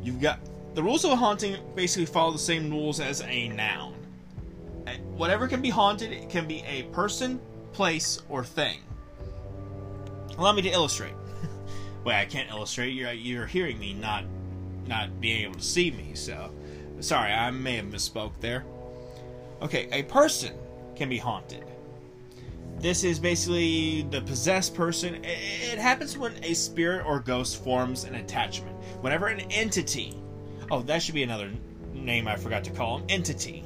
You've 0.03 0.21
got. 0.21 0.39
The 0.75 0.83
rules 0.83 1.05
of 1.05 1.11
a 1.11 1.15
haunting 1.15 1.55
basically 1.73 2.05
follow 2.05 2.33
the 2.33 2.37
same 2.37 2.69
rules 2.69 2.99
as 2.99 3.21
a 3.21 3.47
noun. 3.47 3.93
Whatever 5.15 5.47
can 5.47 5.61
be 5.61 5.69
haunted, 5.69 6.11
it 6.11 6.29
can 6.29 6.45
be 6.45 6.61
a 6.67 6.83
person, 6.91 7.39
place, 7.71 8.21
or 8.27 8.43
thing. 8.43 8.81
Allow 10.37 10.51
me 10.51 10.61
to 10.63 10.69
illustrate. 10.69 11.13
Wait, 12.03 12.15
I 12.15 12.25
can't 12.25 12.49
illustrate. 12.49 12.89
You're 12.89 13.13
you're 13.13 13.47
hearing 13.47 13.79
me, 13.79 13.93
not 13.93 14.25
not 14.85 15.21
being 15.21 15.43
able 15.43 15.55
to 15.55 15.63
see 15.63 15.89
me. 15.91 16.11
So 16.13 16.51
Sorry, 16.99 17.31
I 17.31 17.51
may 17.51 17.75
have 17.75 17.85
misspoke 17.85 18.31
there. 18.39 18.65
Okay, 19.61 19.87
a 19.91 20.03
person 20.03 20.53
can 20.95 21.09
be 21.09 21.17
haunted. 21.17 21.63
This 22.79 23.03
is 23.03 23.19
basically 23.19 24.03
the 24.03 24.21
possessed 24.21 24.75
person. 24.75 25.23
It 25.23 25.79
happens 25.79 26.17
when 26.17 26.33
a 26.43 26.53
spirit 26.53 27.05
or 27.05 27.19
ghost 27.19 27.63
forms 27.63 28.03
an 28.03 28.15
attachment. 28.15 28.75
Whenever 29.01 29.27
an 29.27 29.39
entity, 29.51 30.15
oh, 30.69 30.81
that 30.83 31.01
should 31.01 31.15
be 31.15 31.23
another 31.23 31.51
name 31.93 32.27
I 32.27 32.35
forgot 32.35 32.63
to 32.65 32.71
call 32.71 32.99
them, 32.99 33.07
entity, 33.09 33.63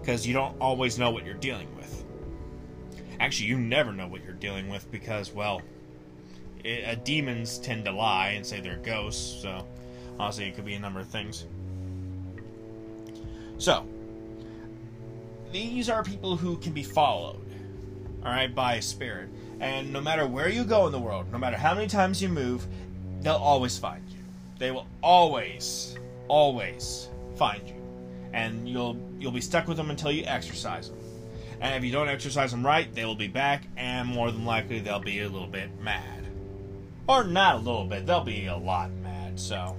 because 0.00 0.26
you 0.26 0.34
don't 0.34 0.56
always 0.60 0.98
know 0.98 1.10
what 1.10 1.24
you're 1.24 1.34
dealing 1.34 1.74
with. 1.76 2.04
Actually, 3.18 3.48
you 3.48 3.58
never 3.58 3.92
know 3.92 4.06
what 4.06 4.22
you're 4.24 4.32
dealing 4.32 4.68
with 4.68 4.90
because, 4.90 5.32
well, 5.32 5.60
it, 6.64 6.84
uh, 6.84 6.94
demons 7.02 7.58
tend 7.58 7.84
to 7.86 7.92
lie 7.92 8.30
and 8.30 8.46
say 8.46 8.60
they're 8.60 8.76
ghosts, 8.76 9.42
so 9.42 9.66
honestly, 10.18 10.46
it 10.46 10.54
could 10.54 10.64
be 10.64 10.74
a 10.74 10.78
number 10.78 11.00
of 11.00 11.08
things. 11.08 11.44
So, 13.58 13.86
these 15.52 15.90
are 15.90 16.02
people 16.02 16.36
who 16.36 16.56
can 16.58 16.72
be 16.72 16.82
followed, 16.82 17.49
all 18.24 18.30
right, 18.32 18.54
by 18.54 18.80
spirit. 18.80 19.28
And 19.60 19.92
no 19.92 20.00
matter 20.00 20.26
where 20.26 20.48
you 20.48 20.64
go 20.64 20.86
in 20.86 20.92
the 20.92 20.98
world, 21.00 21.30
no 21.32 21.38
matter 21.38 21.56
how 21.56 21.74
many 21.74 21.86
times 21.86 22.20
you 22.22 22.28
move, 22.28 22.66
they'll 23.20 23.34
always 23.34 23.76
find 23.78 24.02
you. 24.10 24.18
They 24.58 24.70
will 24.70 24.86
always, 25.02 25.96
always 26.28 27.08
find 27.36 27.66
you. 27.68 27.74
and 28.32 28.68
you'll 28.68 28.96
you'll 29.18 29.32
be 29.32 29.40
stuck 29.40 29.66
with 29.68 29.76
them 29.76 29.90
until 29.90 30.12
you 30.12 30.24
exercise 30.24 30.88
them. 30.88 30.98
And 31.60 31.74
if 31.74 31.84
you 31.84 31.92
don't 31.92 32.08
exercise 32.08 32.52
them 32.52 32.64
right, 32.64 32.92
they 32.94 33.04
will 33.04 33.14
be 33.14 33.28
back, 33.28 33.64
and 33.76 34.08
more 34.08 34.30
than 34.30 34.44
likely 34.44 34.80
they'll 34.80 34.98
be 35.00 35.20
a 35.20 35.28
little 35.28 35.48
bit 35.48 35.78
mad, 35.80 36.24
or 37.06 37.24
not 37.24 37.56
a 37.56 37.58
little 37.58 37.84
bit. 37.84 38.06
They'll 38.06 38.24
be 38.24 38.46
a 38.46 38.56
lot 38.56 38.90
mad. 39.02 39.38
So, 39.38 39.76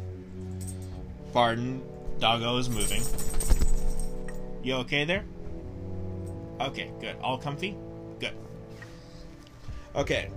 pardon, 1.34 1.82
doggo 2.20 2.58
is 2.58 2.70
moving. 2.70 3.02
You 4.64 4.76
okay 4.76 5.06
there? 5.06 5.26
Okay, 6.60 6.92
good. 7.00 7.16
All 7.24 7.40
comfy? 7.40 7.76
Okay. 9.96 10.30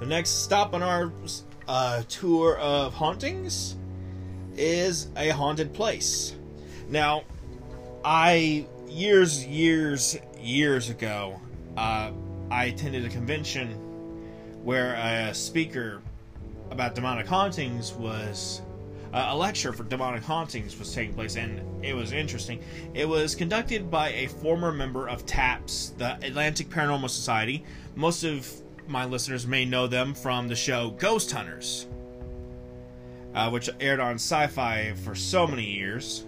The 0.00 0.06
next 0.06 0.44
stop 0.44 0.74
on 0.74 0.82
our 0.82 1.12
uh, 1.66 2.02
tour 2.08 2.56
of 2.58 2.94
hauntings 2.94 3.76
is 4.56 5.08
a 5.16 5.28
haunted 5.28 5.72
place. 5.72 6.34
Now, 6.88 7.24
I 8.04 8.66
years, 8.88 9.44
years, 9.46 10.16
years 10.40 10.90
ago, 10.90 11.40
uh, 11.76 12.10
I 12.50 12.66
attended 12.66 13.04
a 13.04 13.08
convention 13.08 13.72
where 14.64 14.94
a 14.94 15.34
speaker 15.34 16.02
about 16.70 16.94
demonic 16.94 17.26
hauntings 17.26 17.92
was 17.92 18.62
uh, 19.12 19.28
a 19.30 19.36
lecture 19.36 19.72
for 19.72 19.84
demonic 19.84 20.22
hauntings 20.22 20.78
was 20.78 20.94
taking 20.94 21.14
place, 21.14 21.36
and 21.36 21.84
it 21.84 21.94
was 21.94 22.12
interesting. 22.12 22.62
It 22.94 23.08
was 23.08 23.34
conducted 23.34 23.90
by 23.90 24.10
a 24.10 24.26
former 24.26 24.72
member 24.72 25.08
of 25.08 25.24
TAPS, 25.24 25.94
the 25.96 26.14
Atlantic 26.22 26.68
Paranormal 26.68 27.08
Society. 27.08 27.64
Most 27.98 28.22
of 28.22 28.48
my 28.86 29.06
listeners 29.06 29.44
may 29.44 29.64
know 29.64 29.88
them 29.88 30.14
from 30.14 30.46
the 30.46 30.54
show 30.54 30.90
Ghost 30.90 31.32
Hunters, 31.32 31.88
uh, 33.34 33.50
which 33.50 33.68
aired 33.80 33.98
on 33.98 34.14
Sci 34.14 34.46
Fi 34.46 34.94
for 35.02 35.16
so 35.16 35.48
many 35.48 35.64
years. 35.64 36.24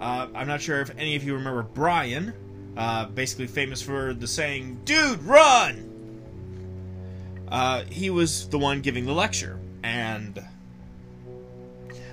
Uh, 0.00 0.28
I'm 0.34 0.48
not 0.48 0.62
sure 0.62 0.80
if 0.80 0.90
any 0.96 1.14
of 1.14 1.24
you 1.24 1.34
remember 1.34 1.62
Brian, 1.62 2.32
uh, 2.74 3.04
basically 3.04 3.48
famous 3.48 3.82
for 3.82 4.14
the 4.14 4.26
saying, 4.26 4.80
Dude, 4.86 5.22
run! 5.24 5.90
Uh, 7.48 7.84
he 7.90 8.08
was 8.08 8.48
the 8.48 8.58
one 8.58 8.80
giving 8.80 9.04
the 9.04 9.12
lecture, 9.12 9.60
and 9.82 10.42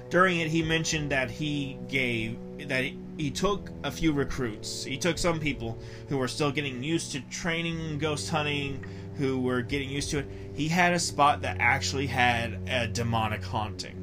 during 0.10 0.42
it, 0.42 0.50
he 0.50 0.64
mentioned 0.64 1.14
that 1.14 1.32
he 1.32 1.78
gave 1.88 2.38
that 2.68 2.84
he 3.20 3.30
took 3.30 3.70
a 3.84 3.92
few 3.92 4.14
recruits. 4.14 4.86
He 4.86 4.98
took 4.98 5.18
some 5.18 5.42
people 5.42 5.78
who 6.08 6.18
were 6.18 6.30
still 6.30 6.54
getting 6.54 6.82
used 6.82 7.12
to 7.12 7.22
training 7.30 7.98
ghost 7.98 8.30
hunting, 8.30 8.84
who 9.16 9.42
were 9.42 9.62
getting 9.62 9.90
used 9.90 10.10
to 10.12 10.20
it. 10.20 10.28
He 10.54 10.70
had 10.70 10.94
a 10.94 11.00
spot 11.00 11.42
that 11.42 11.58
actually 11.60 12.08
had 12.08 12.62
a 12.70 12.88
demonic 12.88 13.44
haunting, 13.44 13.98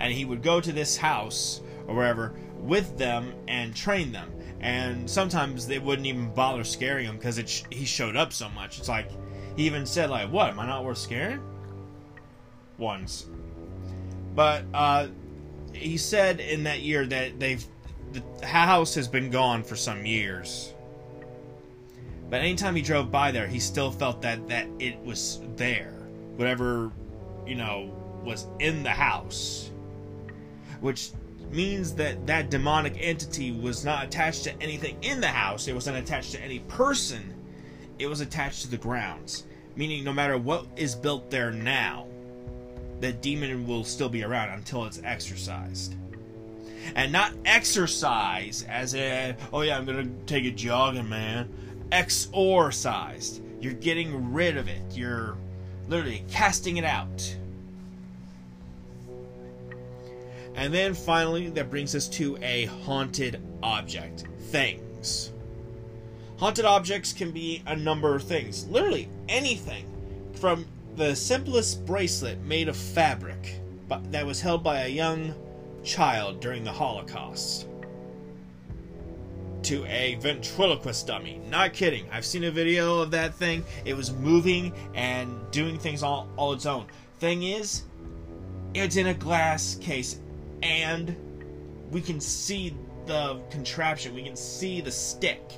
and 0.00 0.12
he 0.12 0.24
would 0.24 0.42
go 0.42 0.60
to 0.60 0.72
this 0.72 0.96
house 0.96 1.60
or 1.86 1.94
wherever 1.94 2.34
with 2.58 2.98
them 2.98 3.32
and 3.46 3.76
train 3.76 4.10
them. 4.10 4.32
And 4.58 5.08
sometimes 5.08 5.68
they 5.68 5.78
wouldn't 5.78 6.06
even 6.06 6.34
bother 6.34 6.64
scaring 6.64 7.06
him 7.06 7.16
because 7.16 7.40
sh- 7.46 7.62
he 7.70 7.84
showed 7.84 8.16
up 8.16 8.32
so 8.32 8.48
much. 8.48 8.80
It's 8.80 8.88
like 8.88 9.08
he 9.56 9.66
even 9.66 9.86
said, 9.86 10.10
"Like, 10.10 10.32
what? 10.32 10.50
Am 10.50 10.58
I 10.58 10.66
not 10.66 10.84
worth 10.84 10.98
scaring?" 10.98 11.40
Once, 12.76 13.26
but 14.34 14.64
uh, 14.74 15.06
he 15.72 15.96
said 15.96 16.40
in 16.40 16.64
that 16.64 16.80
year 16.80 17.06
that 17.06 17.38
they've 17.38 17.64
the 18.12 18.46
house 18.46 18.94
has 18.94 19.08
been 19.08 19.30
gone 19.30 19.62
for 19.62 19.76
some 19.76 20.04
years. 20.06 20.74
But 22.30 22.40
anytime 22.40 22.74
he 22.74 22.82
drove 22.82 23.10
by 23.10 23.30
there, 23.30 23.46
he 23.46 23.60
still 23.60 23.90
felt 23.90 24.22
that 24.22 24.48
that 24.48 24.66
it 24.78 24.98
was 25.04 25.40
there, 25.56 25.92
whatever 26.36 26.90
you 27.46 27.54
know 27.54 27.94
was 28.24 28.46
in 28.58 28.82
the 28.82 28.90
house, 28.90 29.70
which 30.80 31.10
means 31.50 31.94
that 31.94 32.26
that 32.26 32.50
demonic 32.50 32.94
entity 32.98 33.52
was 33.52 33.84
not 33.84 34.04
attached 34.04 34.44
to 34.44 34.62
anything 34.62 34.96
in 35.02 35.20
the 35.20 35.28
house. 35.28 35.68
It 35.68 35.74
wasn't 35.74 35.98
attached 35.98 36.32
to 36.32 36.40
any 36.40 36.60
person. 36.60 37.34
It 37.98 38.06
was 38.06 38.20
attached 38.20 38.62
to 38.62 38.70
the 38.70 38.78
grounds. 38.78 39.44
Meaning, 39.76 40.04
no 40.04 40.12
matter 40.12 40.38
what 40.38 40.66
is 40.76 40.94
built 40.94 41.30
there 41.30 41.50
now, 41.50 42.06
that 43.00 43.20
demon 43.20 43.66
will 43.66 43.84
still 43.84 44.08
be 44.08 44.24
around 44.24 44.50
until 44.50 44.84
it's 44.84 45.00
exorcised. 45.04 45.94
And 46.94 47.12
not 47.12 47.32
exercise 47.44 48.64
as 48.68 48.94
in, 48.94 49.36
oh 49.52 49.62
yeah, 49.62 49.76
I'm 49.76 49.84
gonna 49.84 50.08
take 50.26 50.44
a 50.44 50.50
jogging, 50.50 51.08
man. 51.08 51.52
Exorcised. 51.90 53.42
You're 53.60 53.74
getting 53.74 54.32
rid 54.32 54.56
of 54.56 54.68
it. 54.68 54.82
You're 54.92 55.36
literally 55.88 56.24
casting 56.30 56.76
it 56.76 56.84
out. 56.84 57.36
And 60.54 60.72
then 60.72 60.94
finally, 60.94 61.48
that 61.50 61.70
brings 61.70 61.94
us 61.94 62.08
to 62.08 62.36
a 62.42 62.66
haunted 62.66 63.40
object 63.62 64.26
things. 64.50 65.32
Haunted 66.38 66.64
objects 66.64 67.12
can 67.12 67.30
be 67.30 67.62
a 67.66 67.76
number 67.76 68.14
of 68.14 68.22
things, 68.22 68.66
literally 68.68 69.08
anything, 69.28 69.86
from 70.34 70.66
the 70.96 71.14
simplest 71.14 71.86
bracelet 71.86 72.42
made 72.42 72.68
of 72.68 72.76
fabric 72.76 73.62
but 73.92 74.10
that 74.10 74.24
was 74.24 74.40
held 74.40 74.62
by 74.62 74.80
a 74.80 74.88
young 74.88 75.34
child 75.82 76.40
during 76.40 76.64
the 76.64 76.72
Holocaust 76.72 77.66
to 79.62 79.84
a 79.86 80.16
ventriloquist 80.16 81.06
dummy. 81.06 81.40
Not 81.48 81.72
kidding. 81.72 82.06
I've 82.10 82.24
seen 82.24 82.44
a 82.44 82.50
video 82.50 83.00
of 83.00 83.10
that 83.12 83.34
thing. 83.34 83.64
It 83.84 83.94
was 83.94 84.12
moving 84.12 84.72
and 84.94 85.38
doing 85.50 85.78
things 85.78 86.02
all, 86.02 86.28
all 86.36 86.52
its 86.52 86.66
own. 86.66 86.86
Thing 87.18 87.44
is, 87.44 87.84
it's 88.74 88.96
in 88.96 89.08
a 89.08 89.14
glass 89.14 89.76
case 89.76 90.20
and 90.62 91.16
we 91.90 92.00
can 92.00 92.20
see 92.20 92.74
the 93.06 93.40
contraption. 93.50 94.14
We 94.14 94.24
can 94.24 94.36
see 94.36 94.80
the 94.80 94.90
stick. 94.90 95.52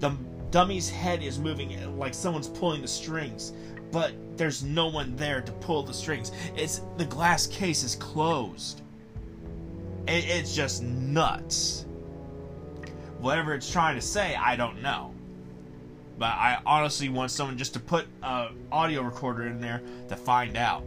The 0.00 0.10
dummy's 0.50 0.90
head 0.90 1.22
is 1.22 1.38
moving 1.38 1.74
eh, 1.74 1.86
like 1.86 2.14
someone's 2.14 2.48
pulling 2.48 2.82
the 2.82 2.88
strings, 2.88 3.52
but 3.90 4.12
there's 4.36 4.62
no 4.62 4.88
one 4.88 5.16
there 5.16 5.40
to 5.40 5.52
pull 5.52 5.82
the 5.82 5.94
strings. 5.94 6.32
It's 6.56 6.82
the 6.96 7.04
glass 7.04 7.46
case 7.46 7.84
is 7.84 7.96
closed. 7.96 8.82
It, 10.06 10.24
it's 10.24 10.54
just 10.54 10.82
nuts. 10.82 11.86
Whatever 13.18 13.54
it's 13.54 13.70
trying 13.70 13.94
to 13.96 14.02
say, 14.02 14.34
I 14.34 14.56
don't 14.56 14.82
know. 14.82 15.14
But 16.18 16.30
I 16.30 16.60
honestly 16.66 17.08
want 17.08 17.30
someone 17.30 17.56
just 17.56 17.74
to 17.74 17.80
put 17.80 18.06
an 18.22 18.56
audio 18.70 19.02
recorder 19.02 19.46
in 19.46 19.60
there 19.60 19.82
to 20.08 20.16
find 20.16 20.56
out. 20.56 20.84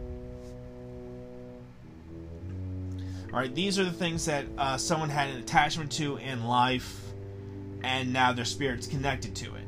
All 3.32 3.40
right, 3.40 3.54
these 3.54 3.78
are 3.78 3.84
the 3.84 3.92
things 3.92 4.24
that 4.26 4.46
uh, 4.56 4.76
someone 4.78 5.10
had 5.10 5.28
an 5.28 5.38
attachment 5.38 5.92
to 5.92 6.16
in 6.16 6.46
life, 6.46 7.02
and 7.82 8.12
now 8.12 8.32
their 8.32 8.44
spirit's 8.44 8.86
connected 8.86 9.34
to 9.36 9.46
it. 9.46 9.62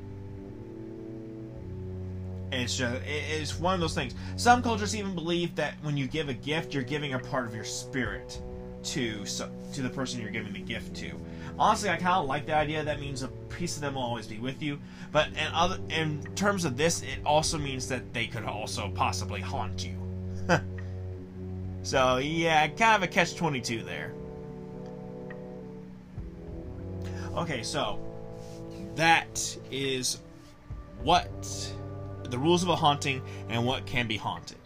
It's 2.50 2.76
just 2.76 3.02
it's 3.04 3.58
one 3.58 3.74
of 3.74 3.80
those 3.80 3.94
things. 3.94 4.14
Some 4.36 4.62
cultures 4.62 4.96
even 4.96 5.14
believe 5.14 5.54
that 5.56 5.74
when 5.82 5.96
you 5.98 6.06
give 6.06 6.30
a 6.30 6.34
gift, 6.34 6.72
you're 6.72 6.82
giving 6.82 7.12
a 7.12 7.18
part 7.18 7.46
of 7.46 7.54
your 7.54 7.64
spirit 7.64 8.40
to 8.92 9.24
to 9.24 9.82
the 9.82 9.90
person 9.90 10.20
you're 10.20 10.30
giving 10.30 10.52
the 10.52 10.60
gift 10.60 10.94
to. 10.96 11.12
Honestly, 11.58 11.90
I 11.90 11.96
kind 11.96 12.16
of 12.16 12.26
like 12.26 12.46
the 12.46 12.54
idea. 12.54 12.84
That 12.84 13.00
means 13.00 13.22
a 13.22 13.28
piece 13.28 13.76
of 13.76 13.82
them 13.82 13.94
will 13.94 14.02
always 14.02 14.26
be 14.26 14.38
with 14.38 14.62
you. 14.62 14.78
But 15.12 15.28
in 15.28 15.52
other 15.52 15.78
in 15.90 16.22
terms 16.34 16.64
of 16.64 16.76
this, 16.76 17.02
it 17.02 17.18
also 17.24 17.58
means 17.58 17.88
that 17.88 18.12
they 18.12 18.26
could 18.26 18.44
also 18.44 18.90
possibly 18.90 19.40
haunt 19.40 19.84
you. 19.84 19.96
So, 21.88 22.18
yeah, 22.18 22.66
kind 22.68 22.96
of 22.96 23.02
a 23.02 23.10
catch 23.10 23.34
22 23.34 23.82
there. 23.82 24.12
Okay, 27.34 27.62
so 27.62 27.98
that 28.94 29.56
is 29.70 30.18
what 31.02 31.72
the 32.24 32.36
rules 32.36 32.62
of 32.62 32.68
a 32.68 32.76
haunting 32.76 33.22
and 33.48 33.64
what 33.64 33.86
can 33.86 34.06
be 34.06 34.18
haunted. 34.18 34.57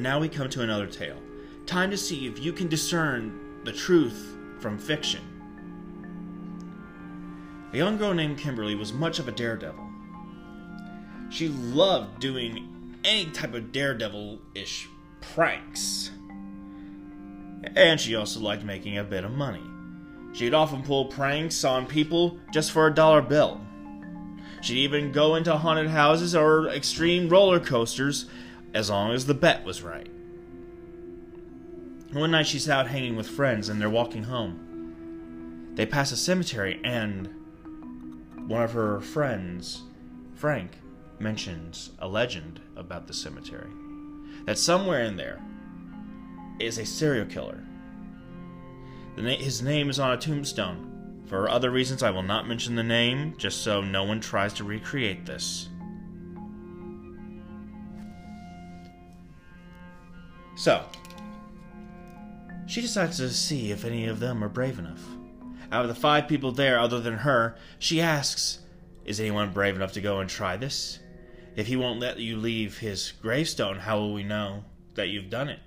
And 0.00 0.04
now 0.04 0.18
we 0.18 0.30
come 0.30 0.48
to 0.48 0.62
another 0.62 0.86
tale. 0.86 1.18
Time 1.66 1.90
to 1.90 1.96
see 1.98 2.26
if 2.26 2.38
you 2.38 2.54
can 2.54 2.68
discern 2.68 3.60
the 3.64 3.72
truth 3.72 4.34
from 4.58 4.78
fiction. 4.78 5.20
A 7.74 7.76
young 7.76 7.98
girl 7.98 8.14
named 8.14 8.38
Kimberly 8.38 8.74
was 8.74 8.94
much 8.94 9.18
of 9.18 9.28
a 9.28 9.30
daredevil. 9.30 9.86
She 11.28 11.48
loved 11.48 12.18
doing 12.18 12.96
any 13.04 13.26
type 13.26 13.52
of 13.52 13.72
daredevil 13.72 14.38
ish 14.54 14.88
pranks. 15.20 16.10
And 17.76 18.00
she 18.00 18.14
also 18.14 18.40
liked 18.40 18.64
making 18.64 18.96
a 18.96 19.04
bit 19.04 19.24
of 19.24 19.32
money. 19.32 19.64
She'd 20.32 20.54
often 20.54 20.82
pull 20.82 21.04
pranks 21.08 21.62
on 21.62 21.84
people 21.84 22.38
just 22.54 22.72
for 22.72 22.86
a 22.86 22.94
dollar 22.94 23.20
bill. 23.20 23.60
She'd 24.62 24.78
even 24.78 25.12
go 25.12 25.34
into 25.34 25.58
haunted 25.58 25.88
houses 25.88 26.34
or 26.34 26.68
extreme 26.68 27.28
roller 27.28 27.60
coasters 27.60 28.24
as 28.74 28.90
long 28.90 29.12
as 29.12 29.26
the 29.26 29.34
bet 29.34 29.64
was 29.64 29.82
right. 29.82 30.08
One 32.12 32.32
night 32.32 32.46
she's 32.46 32.68
out 32.68 32.88
hanging 32.88 33.16
with 33.16 33.28
friends 33.28 33.68
and 33.68 33.80
they're 33.80 33.88
walking 33.90 34.24
home. 34.24 35.72
They 35.74 35.86
pass 35.86 36.12
a 36.12 36.16
cemetery 36.16 36.80
and 36.82 37.28
one 38.48 38.62
of 38.62 38.72
her 38.72 39.00
friends, 39.00 39.82
Frank, 40.34 40.72
mentions 41.20 41.90
a 42.00 42.08
legend 42.08 42.60
about 42.76 43.06
the 43.06 43.14
cemetery. 43.14 43.70
That 44.46 44.58
somewhere 44.58 45.02
in 45.02 45.16
there 45.16 45.40
is 46.58 46.78
a 46.78 46.84
serial 46.84 47.26
killer. 47.26 47.62
His 49.16 49.62
name 49.62 49.90
is 49.90 50.00
on 50.00 50.12
a 50.12 50.16
tombstone. 50.16 51.22
For 51.26 51.48
other 51.48 51.70
reasons, 51.70 52.02
I 52.02 52.10
will 52.10 52.22
not 52.24 52.48
mention 52.48 52.74
the 52.74 52.82
name, 52.82 53.34
just 53.38 53.62
so 53.62 53.80
no 53.80 54.02
one 54.02 54.20
tries 54.20 54.52
to 54.54 54.64
recreate 54.64 55.26
this. 55.26 55.68
So, 60.60 60.84
she 62.66 62.82
decides 62.82 63.16
to 63.16 63.30
see 63.30 63.72
if 63.72 63.86
any 63.86 64.04
of 64.08 64.20
them 64.20 64.44
are 64.44 64.48
brave 64.50 64.78
enough. 64.78 65.02
Out 65.72 65.86
of 65.86 65.88
the 65.88 65.94
five 65.94 66.28
people 66.28 66.52
there, 66.52 66.78
other 66.78 67.00
than 67.00 67.14
her, 67.14 67.56
she 67.78 67.98
asks, 67.98 68.58
Is 69.06 69.20
anyone 69.20 69.54
brave 69.54 69.74
enough 69.74 69.92
to 69.92 70.02
go 70.02 70.20
and 70.20 70.28
try 70.28 70.58
this? 70.58 70.98
If 71.56 71.66
he 71.66 71.76
won't 71.76 71.98
let 71.98 72.18
you 72.18 72.36
leave 72.36 72.76
his 72.76 73.14
gravestone, 73.22 73.78
how 73.78 74.00
will 74.00 74.12
we 74.12 74.22
know 74.22 74.64
that 74.96 75.08
you've 75.08 75.30
done 75.30 75.48
it? 75.48 75.60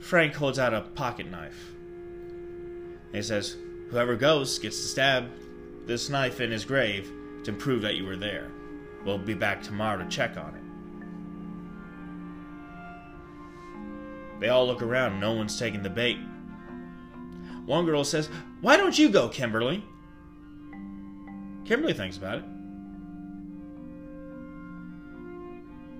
Frank 0.00 0.36
holds 0.36 0.60
out 0.60 0.72
a 0.72 0.82
pocket 0.82 1.28
knife. 1.28 1.72
He 3.10 3.22
says, 3.22 3.56
Whoever 3.90 4.14
goes 4.14 4.56
gets 4.60 4.76
to 4.76 4.86
stab 4.86 5.28
this 5.84 6.08
knife 6.08 6.40
in 6.40 6.52
his 6.52 6.64
grave 6.64 7.10
to 7.42 7.52
prove 7.52 7.82
that 7.82 7.96
you 7.96 8.04
were 8.04 8.14
there. 8.14 8.52
We'll 9.04 9.18
be 9.18 9.34
back 9.34 9.64
tomorrow 9.64 9.98
to 9.98 10.08
check 10.08 10.36
on 10.36 10.54
it. 10.54 10.67
They 14.40 14.48
all 14.48 14.66
look 14.66 14.82
around, 14.82 15.20
no 15.20 15.32
one's 15.32 15.58
taking 15.58 15.82
the 15.82 15.90
bait. 15.90 16.18
One 17.66 17.84
girl 17.84 18.04
says, 18.04 18.30
Why 18.60 18.76
don't 18.76 18.98
you 18.98 19.08
go, 19.08 19.28
Kimberly? 19.28 19.84
Kimberly 21.64 21.92
thinks 21.92 22.16
about 22.16 22.38
it. 22.38 22.44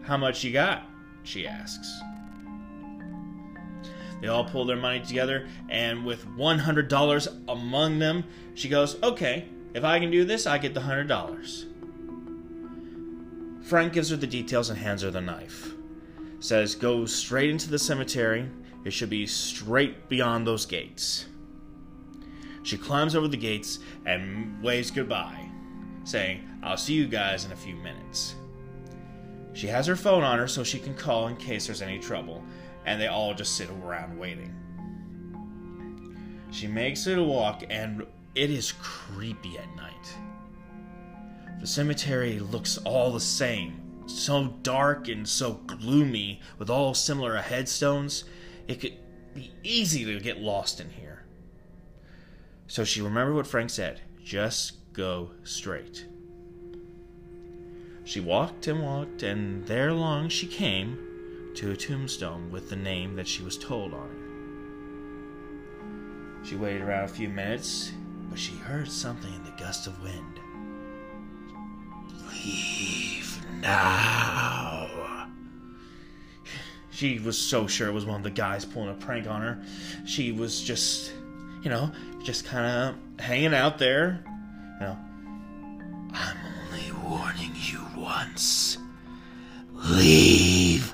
How 0.03 0.17
much 0.17 0.43
you 0.43 0.53
got? 0.53 0.85
She 1.25 1.47
asks. 1.47 2.01
They 4.21 4.29
all 4.29 4.45
pull 4.45 4.65
their 4.65 4.77
money 4.77 5.01
together, 5.01 5.49
and 5.69 6.05
with 6.05 6.27
$100 6.27 7.43
among 7.49 7.99
them, 7.99 8.25
she 8.55 8.69
goes, 8.69 9.01
Okay, 9.03 9.47
if 9.75 9.85
I 9.85 10.01
can 10.01 10.11
do 10.11 10.25
this, 10.25 10.47
I 10.47 10.59
get 10.59 10.73
the 10.75 10.81
$100. 10.81 11.67
Frank 13.63 13.93
gives 13.93 14.09
her 14.09 14.17
the 14.17 14.27
details 14.27 14.71
and 14.71 14.79
hands 14.79 15.03
her 15.03 15.11
the 15.11 15.21
knife. 15.21 15.75
Says, 16.41 16.75
Go 16.75 17.05
straight 17.07 17.51
into 17.51 17.71
the 17.71 17.79
cemetery. 17.79 18.49
It 18.85 18.93
should 18.93 19.11
be 19.11 19.27
straight 19.27 20.09
beyond 20.09 20.47
those 20.47 20.67
gates. 20.67 21.27
She 22.63 22.77
climbs 22.77 23.15
over 23.15 23.29
the 23.29 23.37
gates 23.37 23.79
and 24.07 24.63
waves 24.63 24.91
goodbye, 24.91 25.49
saying, 26.05 26.49
I'll 26.63 26.77
see 26.77 26.95
you 26.95 27.07
guys 27.07 27.45
in 27.45 27.53
a 27.53 27.57
few 27.57 27.75
minutes. 27.77 28.35
She 29.53 29.67
has 29.69 29.87
her 29.87 29.97
phone 29.97 30.23
on 30.23 30.39
her 30.39 30.47
so 30.47 30.63
she 30.63 30.79
can 30.79 30.95
call 30.95 31.29
in 31.29 31.37
case 31.37 31.67
there's 31.67 31.83
any 31.83 31.99
trouble, 31.99 32.45
and 32.85 33.01
they 33.01 33.07
all 33.07 33.35
just 33.35 33.57
sit 33.57 33.71
around 33.71 34.19
waiting. 34.19 34.55
She 36.51 36.67
makes 36.67 37.07
it 37.07 37.19
a 37.19 37.23
walk, 37.23 37.65
and 37.69 38.07
it 38.35 38.51
is 38.51 38.73
creepy 38.81 39.59
at 39.59 39.77
night. 39.77 40.17
The 41.61 41.67
cemetery 41.67 42.39
looks 42.39 42.79
all 42.79 43.13
the 43.13 43.21
same, 43.21 43.81
so 44.11 44.49
dark 44.63 45.09
and 45.09 45.29
so 45.29 45.55
gloomy, 45.55 46.41
with 46.59 46.71
all 46.71 46.95
similar 46.95 47.37
headstones. 47.37 48.25
It 48.67 48.81
could 48.81 48.97
be 49.35 49.53
easy 49.63 50.05
to 50.05 50.21
get 50.21 50.39
lost 50.41 50.81
in 50.81 50.91
here. 50.91 51.25
So 52.67 52.85
she 52.85 53.01
remembered 53.01 53.35
what 53.35 53.47
Frank 53.47 53.71
said 53.71 54.01
just 54.23 54.93
go 54.93 55.31
straight. 55.45 56.07
She 58.05 58.21
walked 58.21 58.67
and 58.67 58.83
walked, 58.83 59.23
and 59.23 59.67
there 59.67 59.89
along 59.91 60.31
she 60.31 60.47
came 60.47 60.99
to 61.57 61.71
a 61.73 61.77
tombstone 61.77 62.51
with 62.51 62.71
the 62.71 62.77
name 62.77 63.17
that 63.17 63.29
she 63.29 63.43
was 63.43 63.59
told 63.59 63.93
on 63.93 64.09
it. 66.43 66.47
She 66.49 66.57
waited 66.57 66.83
around 66.83 67.05
a 67.05 67.09
few 67.09 67.29
minutes, 67.29 67.93
but 68.31 68.39
she 68.39 68.55
heard 68.57 68.91
something 68.91 69.35
in 69.35 69.45
the 69.45 69.51
gust 69.59 69.87
of 69.87 70.03
wind. 70.03 70.41
Leave 72.31 73.18
now. 73.61 75.29
She 76.91 77.21
was 77.21 77.39
so 77.39 77.69
sure 77.69 77.87
it 77.87 77.93
was 77.93 78.05
one 78.05 78.17
of 78.17 78.25
the 78.25 78.31
guys 78.31 78.65
pulling 78.65 78.89
a 78.89 78.95
prank 78.95 79.29
on 79.29 79.41
her. 79.41 79.63
She 80.05 80.33
was 80.33 80.61
just, 80.61 81.13
you 81.63 81.71
know, 81.71 81.93
just 82.25 82.45
kind 82.45 82.67
of 82.67 83.25
hanging 83.25 83.55
out 83.55 83.79
there. 83.79 84.25
You 84.81 84.87
know, 84.87 84.99
I'm 86.13 86.37
only 86.73 86.91
warning 87.09 87.53
you 87.55 87.79
once. 87.97 88.79
Leave 89.75 90.93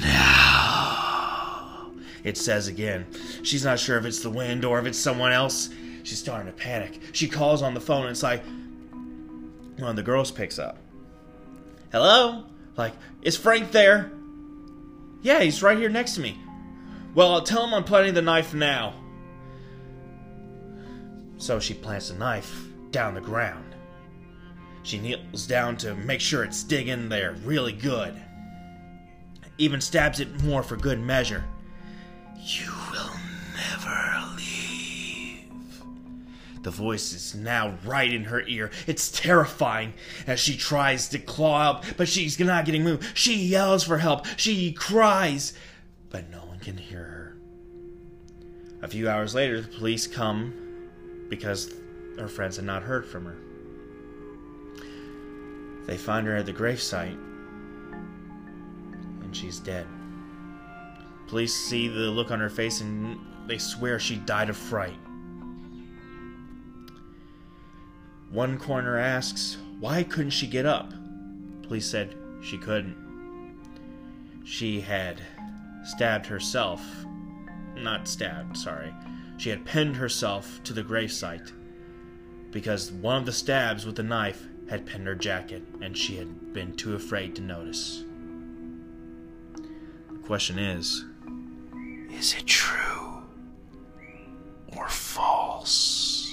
now. 0.00 1.92
It 2.24 2.36
says 2.36 2.66
again. 2.66 3.06
She's 3.44 3.64
not 3.64 3.78
sure 3.78 3.98
if 3.98 4.04
it's 4.04 4.20
the 4.20 4.30
wind 4.30 4.64
or 4.64 4.80
if 4.80 4.86
it's 4.86 4.98
someone 4.98 5.30
else. 5.30 5.70
She's 6.02 6.18
starting 6.18 6.46
to 6.46 6.58
panic. 6.58 6.98
She 7.12 7.28
calls 7.28 7.62
on 7.62 7.74
the 7.74 7.80
phone 7.80 8.02
and 8.02 8.10
it's 8.10 8.24
like 8.24 8.42
one 9.76 9.90
of 9.90 9.96
the 9.96 10.02
girls 10.02 10.32
picks 10.32 10.58
up. 10.58 10.78
Hello? 11.92 12.44
Like, 12.76 12.94
is 13.22 13.36
Frank 13.36 13.72
there? 13.72 14.12
Yeah, 15.22 15.40
he's 15.40 15.62
right 15.62 15.76
here 15.76 15.88
next 15.88 16.14
to 16.14 16.20
me. 16.20 16.38
Well, 17.14 17.32
I'll 17.32 17.42
tell 17.42 17.66
him 17.66 17.74
I'm 17.74 17.84
planting 17.84 18.14
the 18.14 18.22
knife 18.22 18.54
now. 18.54 18.94
So 21.36 21.58
she 21.58 21.74
plants 21.74 22.10
the 22.10 22.14
knife 22.14 22.64
down 22.90 23.14
the 23.14 23.20
ground. 23.20 23.74
She 24.82 24.98
kneels 24.98 25.46
down 25.46 25.76
to 25.78 25.94
make 25.94 26.20
sure 26.20 26.44
it's 26.44 26.62
digging 26.62 27.08
there 27.08 27.32
really 27.44 27.72
good. 27.72 28.14
Even 29.58 29.80
stabs 29.80 30.20
it 30.20 30.42
more 30.42 30.62
for 30.62 30.76
good 30.76 31.00
measure. 31.00 31.44
You 32.38 32.72
will 32.92 33.10
never 33.56 34.36
leave. 34.36 34.59
The 36.62 36.70
voice 36.70 37.12
is 37.12 37.34
now 37.34 37.78
right 37.84 38.12
in 38.12 38.24
her 38.24 38.42
ear. 38.46 38.70
It's 38.86 39.10
terrifying 39.10 39.94
as 40.26 40.40
she 40.40 40.56
tries 40.56 41.08
to 41.08 41.18
claw 41.18 41.70
up, 41.70 41.84
but 41.96 42.08
she's 42.08 42.38
not 42.38 42.66
getting 42.66 42.84
moved. 42.84 43.16
She 43.16 43.34
yells 43.34 43.84
for 43.84 43.96
help. 43.98 44.26
She 44.36 44.72
cries, 44.72 45.54
but 46.10 46.28
no 46.30 46.40
one 46.44 46.58
can 46.58 46.76
hear 46.76 47.02
her. 47.02 47.36
A 48.82 48.88
few 48.88 49.08
hours 49.08 49.34
later, 49.34 49.60
the 49.60 49.68
police 49.68 50.06
come 50.06 50.52
because 51.28 51.74
her 52.18 52.28
friends 52.28 52.56
had 52.56 52.66
not 52.66 52.82
heard 52.82 53.06
from 53.06 53.24
her. 53.24 53.36
They 55.86 55.96
find 55.96 56.26
her 56.26 56.36
at 56.36 56.46
the 56.46 56.52
gravesite, 56.52 57.18
and 59.22 59.34
she's 59.34 59.58
dead. 59.58 59.86
Police 61.26 61.54
see 61.54 61.88
the 61.88 62.10
look 62.10 62.30
on 62.30 62.40
her 62.40 62.50
face 62.50 62.80
and 62.80 63.18
they 63.46 63.58
swear 63.58 63.98
she 63.98 64.16
died 64.16 64.50
of 64.50 64.56
fright. 64.56 64.98
One 68.30 68.58
coroner 68.58 68.96
asks, 68.96 69.56
Why 69.80 70.02
couldn't 70.04 70.30
she 70.30 70.46
get 70.46 70.66
up? 70.66 70.92
Police 71.62 71.86
said 71.86 72.14
she 72.42 72.58
couldn't. 72.58 72.96
She 74.44 74.80
had 74.80 75.20
stabbed 75.84 76.26
herself. 76.26 76.82
Not 77.76 78.06
stabbed, 78.06 78.56
sorry. 78.56 78.94
She 79.36 79.50
had 79.50 79.64
pinned 79.64 79.96
herself 79.96 80.60
to 80.64 80.72
the 80.72 80.82
gravesite 80.82 81.52
because 82.50 82.92
one 82.92 83.16
of 83.16 83.26
the 83.26 83.32
stabs 83.32 83.86
with 83.86 83.96
the 83.96 84.02
knife 84.02 84.46
had 84.68 84.86
pinned 84.86 85.06
her 85.06 85.14
jacket 85.14 85.62
and 85.80 85.96
she 85.96 86.16
had 86.16 86.52
been 86.52 86.74
too 86.74 86.94
afraid 86.94 87.34
to 87.36 87.42
notice. 87.42 88.04
The 89.54 90.18
question 90.26 90.58
is 90.58 91.04
is 92.10 92.34
it 92.34 92.46
true 92.46 93.22
or 94.76 94.88
false? 94.88 96.29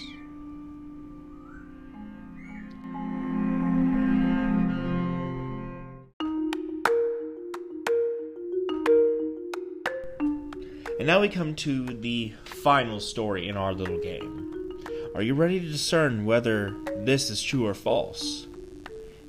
And 10.97 11.05
now 11.05 11.21
we 11.21 11.29
come 11.29 11.53
to 11.55 11.85
the 11.85 12.33
final 12.45 12.99
story 12.99 13.47
in 13.47 13.55
our 13.55 13.71
little 13.71 13.99
game. 13.99 14.81
Are 15.13 15.21
you 15.21 15.35
ready 15.35 15.59
to 15.59 15.67
discern 15.67 16.25
whether 16.25 16.75
this 16.95 17.29
is 17.29 17.43
true 17.43 17.67
or 17.67 17.75
false? 17.75 18.47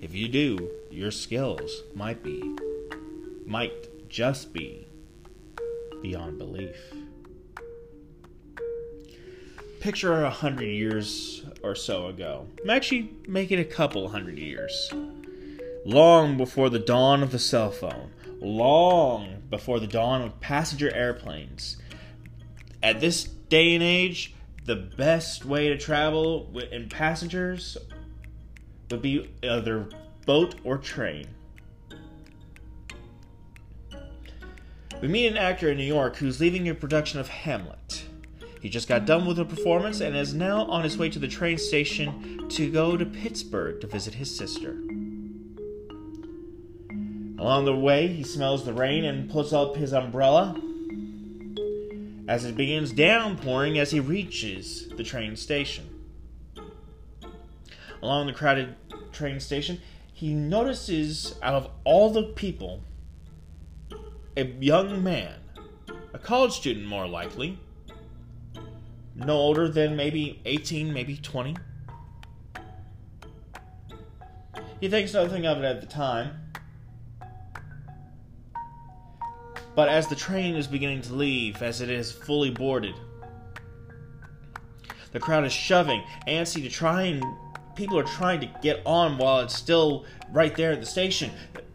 If 0.01 0.15
you 0.15 0.29
do, 0.29 0.71
your 0.91 1.11
skills 1.11 1.83
might 1.95 2.23
be, 2.23 2.57
might 3.45 4.09
just 4.09 4.55
be, 4.55 4.87
beyond 6.01 6.39
belief. 6.39 6.77
Picture 9.81 10.25
a 10.25 10.31
hundred 10.31 10.69
years 10.69 11.45
or 11.63 11.75
so 11.75 12.07
ago. 12.07 12.47
I'm 12.63 12.71
actually, 12.71 13.11
make 13.27 13.53
it 13.53 13.61
a 13.61 13.65
couple 13.65 14.09
hundred 14.09 14.39
years. 14.39 14.91
Long 15.85 16.39
before 16.39 16.71
the 16.71 16.79
dawn 16.79 17.23
of 17.23 17.31
the 17.31 17.39
cell 17.39 17.71
phone, 17.71 18.11
long 18.41 19.43
before 19.51 19.81
the 19.81 19.87
dawn 19.87 20.23
of 20.23 20.41
passenger 20.41 20.95
airplanes. 20.95 21.77
At 22.83 23.01
this 23.01 23.25
day 23.25 23.75
and 23.75 23.83
age, 23.83 24.35
the 24.65 24.77
best 24.77 25.45
way 25.45 25.69
to 25.69 25.79
travel 25.79 26.51
in 26.71 26.89
passengers 26.89 27.77
would 28.91 29.03
be 29.03 29.31
either 29.43 29.89
boat 30.27 30.57
or 30.65 30.79
train. 30.79 31.27
We 35.01 35.09
meet 35.09 35.29
an 35.29 35.37
actor 35.37 35.71
in 35.71 35.79
New 35.79 35.85
York 35.85 36.17
who's 36.17 36.41
leaving 36.41 36.69
a 36.69 36.75
production 36.75 37.21
of 37.21 37.29
Hamlet. 37.29 38.05
He 38.61 38.69
just 38.69 38.89
got 38.89 39.07
done 39.07 39.27
with 39.27 39.39
a 39.39 39.45
performance 39.45 40.01
and 40.01 40.17
is 40.17 40.35
now 40.35 40.65
on 40.65 40.83
his 40.83 40.99
way 40.99 41.09
to 41.11 41.19
the 41.19 41.29
train 41.29 41.57
station 41.57 42.49
to 42.49 42.71
go 42.71 42.97
to 42.97 43.07
Pittsburgh 43.07 43.81
to 43.81 43.87
visit 43.87 44.15
his 44.15 44.37
sister. 44.37 44.77
Along 47.39 47.65
the 47.65 47.77
way, 47.77 48.09
he 48.09 48.25
smells 48.25 48.65
the 48.65 48.73
rain 48.73 49.05
and 49.05 49.31
pulls 49.31 49.53
up 49.53 49.77
his 49.77 49.93
umbrella 49.93 50.61
as 52.27 52.45
it 52.45 52.57
begins 52.57 52.93
downpouring 52.93 53.79
as 53.79 53.91
he 53.91 54.01
reaches 54.01 54.89
the 54.89 55.05
train 55.05 55.37
station. 55.37 55.89
Along 58.03 58.27
the 58.27 58.33
crowded 58.33 58.75
train 59.13 59.39
station, 59.41 59.81
he 60.13 60.35
notices 60.35 61.37
out 61.43 61.55
of 61.55 61.71
all 61.85 62.11
the 62.11 62.25
people 62.25 62.83
a 64.37 64.45
young 64.45 65.03
man, 65.03 65.35
a 66.13 66.19
college 66.19 66.53
student 66.53 66.87
more 66.87 67.07
likely, 67.07 67.59
no 69.15 69.35
older 69.35 69.69
than 69.69 69.97
maybe 69.97 70.41
18, 70.45 70.93
maybe 70.93 71.17
20. 71.17 71.57
He 74.81 74.89
thinks 74.89 75.13
nothing 75.15 75.47
of 75.47 75.59
it 75.59 75.65
at 75.65 75.81
the 75.81 75.87
time. 75.87 76.48
But 79.79 79.89
as 79.89 80.09
the 80.09 80.17
train 80.17 80.57
is 80.57 80.67
beginning 80.67 81.03
to 81.03 81.15
leave, 81.15 81.63
as 81.63 81.81
it 81.81 81.89
is 81.89 82.11
fully 82.11 82.51
boarded, 82.51 82.97
the 85.13 85.21
crowd 85.21 85.45
is 85.45 85.53
shoving 85.53 86.03
antsy 86.27 86.65
to 86.65 86.69
try 86.69 87.03
and 87.03 87.23
people 87.77 87.97
are 87.97 88.03
trying 88.03 88.41
to 88.41 88.51
get 88.61 88.83
on 88.85 89.19
while 89.19 89.39
it's 89.39 89.55
still 89.55 90.05
right 90.33 90.57
there 90.57 90.73
at 90.73 90.81
the 90.81 90.87
station. 90.87 91.31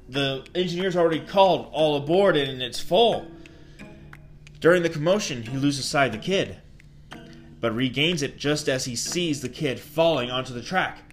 The 0.10 0.46
engineer's 0.54 0.98
already 0.98 1.22
called 1.22 1.70
all 1.72 1.96
aboard 1.96 2.36
and 2.36 2.62
it's 2.62 2.78
full. 2.78 3.26
During 4.60 4.84
the 4.84 4.90
commotion, 4.90 5.42
he 5.42 5.56
loses 5.56 5.86
sight 5.86 6.08
of 6.08 6.12
the 6.12 6.18
kid, 6.18 6.58
but 7.62 7.74
regains 7.74 8.22
it 8.22 8.38
just 8.38 8.68
as 8.68 8.84
he 8.84 8.98
sees 8.98 9.40
the 9.40 9.48
kid 9.48 9.80
falling 9.80 10.30
onto 10.30 10.54
the 10.54 10.62
track. 10.62 11.13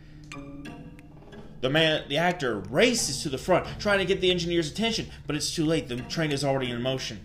The 1.61 1.71
man, 1.71 2.05
the 2.09 2.17
actor, 2.17 2.61
races 2.71 3.23
to 3.23 3.29
the 3.29 3.39
front, 3.39 3.67
trying 3.79 3.99
to 3.99 4.05
get 4.05 4.21
the 4.21 4.31
engineer's 4.31 4.71
attention, 4.71 5.09
but 5.27 5.37
it's 5.37 5.55
too 5.55 5.67
late. 5.67 5.89
The 5.89 5.97
train 5.97 6.33
is 6.33 6.45
already 6.45 6.71
in 6.71 6.81
motion. 6.81 7.25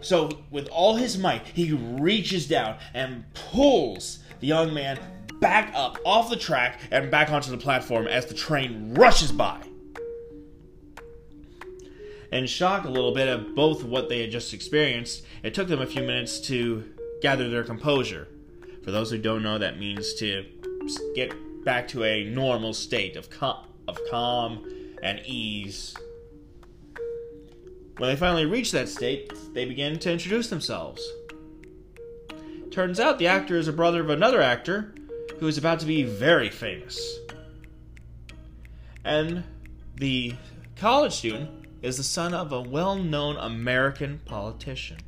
So, 0.00 0.30
with 0.50 0.68
all 0.68 0.96
his 0.96 1.18
might, 1.18 1.46
he 1.48 1.72
reaches 1.72 2.46
down 2.48 2.78
and 2.94 3.24
pulls 3.34 4.20
the 4.40 4.46
young 4.46 4.72
man 4.72 4.98
back 5.40 5.72
up 5.74 5.98
off 6.04 6.30
the 6.30 6.36
track 6.36 6.80
and 6.90 7.10
back 7.10 7.30
onto 7.30 7.50
the 7.50 7.58
platform 7.58 8.06
as 8.06 8.26
the 8.26 8.34
train 8.34 8.94
rushes 8.94 9.32
by. 9.32 9.60
In 12.32 12.46
shock 12.46 12.84
a 12.84 12.88
little 12.88 13.12
bit 13.12 13.28
of 13.28 13.54
both 13.54 13.82
what 13.82 14.08
they 14.08 14.20
had 14.20 14.30
just 14.30 14.54
experienced, 14.54 15.24
it 15.42 15.52
took 15.52 15.68
them 15.68 15.80
a 15.80 15.86
few 15.86 16.02
minutes 16.02 16.40
to 16.42 16.84
gather 17.20 17.50
their 17.50 17.64
composure. 17.64 18.28
For 18.84 18.90
those 18.90 19.10
who 19.10 19.18
don't 19.18 19.42
know, 19.42 19.58
that 19.58 19.78
means 19.78 20.14
to 20.14 20.46
get 21.14 21.34
back 21.64 21.88
to 21.88 22.04
a 22.04 22.24
normal 22.24 22.72
state 22.72 23.16
of, 23.16 23.28
of 23.88 23.98
calm 24.10 24.64
and 25.02 25.20
ease. 25.24 25.94
When 27.96 28.08
they 28.08 28.16
finally 28.16 28.46
reach 28.46 28.72
that 28.72 28.88
state, 28.88 29.32
they 29.52 29.66
begin 29.66 29.98
to 29.98 30.12
introduce 30.12 30.48
themselves. 30.48 31.06
Turns 32.70 33.00
out 33.00 33.18
the 33.18 33.26
actor 33.26 33.56
is 33.56 33.68
a 33.68 33.72
brother 33.72 34.00
of 34.00 34.10
another 34.10 34.40
actor 34.40 34.94
who 35.38 35.48
is 35.48 35.58
about 35.58 35.80
to 35.80 35.86
be 35.86 36.04
very 36.04 36.48
famous. 36.48 37.18
And 39.04 39.44
the 39.96 40.34
college 40.76 41.14
student 41.14 41.66
is 41.82 41.96
the 41.96 42.02
son 42.02 42.32
of 42.32 42.52
a 42.52 42.60
well 42.60 42.96
known 42.96 43.36
American 43.36 44.20
politician. 44.24 44.98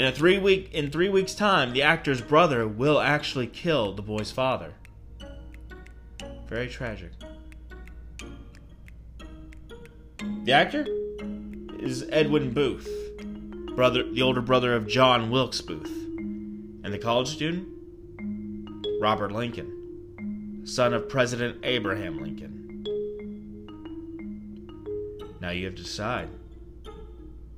In 0.00 0.06
a 0.06 0.12
three 0.12 0.38
week 0.38 0.70
in 0.72 0.90
three 0.90 1.10
weeks' 1.10 1.34
time, 1.34 1.74
the 1.74 1.82
actor's 1.82 2.22
brother 2.22 2.66
will 2.66 3.00
actually 3.00 3.46
kill 3.46 3.92
the 3.92 4.00
boy's 4.00 4.30
father. 4.30 4.72
Very 6.46 6.68
tragic. 6.68 7.10
The 10.44 10.52
actor 10.52 10.86
is 11.80 12.06
Edwin 12.10 12.54
Booth, 12.54 12.88
brother 13.76 14.10
the 14.10 14.22
older 14.22 14.40
brother 14.40 14.74
of 14.74 14.86
John 14.86 15.30
Wilkes 15.30 15.60
Booth. 15.60 15.92
And 15.92 16.94
the 16.94 16.98
college 16.98 17.28
student? 17.28 17.68
Robert 19.02 19.32
Lincoln, 19.32 20.62
son 20.64 20.94
of 20.94 21.10
President 21.10 21.58
Abraham 21.62 22.22
Lincoln. 22.22 22.86
Now 25.42 25.50
you 25.50 25.66
have 25.66 25.74
to 25.74 25.82
decide. 25.82 26.30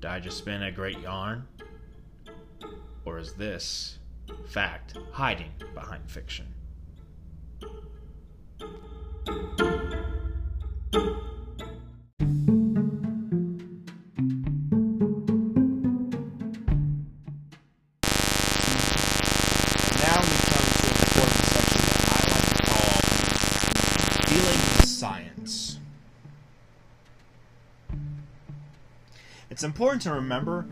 Did 0.01 0.10
I 0.10 0.19
just 0.19 0.39
spin 0.39 0.64
a 0.64 0.73
great 0.73 0.98
yarn? 0.98 1.47
Or 3.05 3.19
is 3.19 3.35
this 3.35 3.99
fact 4.47 4.97
hiding 5.12 5.53
behind 5.74 6.11
fiction? 6.11 6.55
It's 29.62 29.62
important 29.69 30.03
to 30.03 30.15
remember 30.15 30.66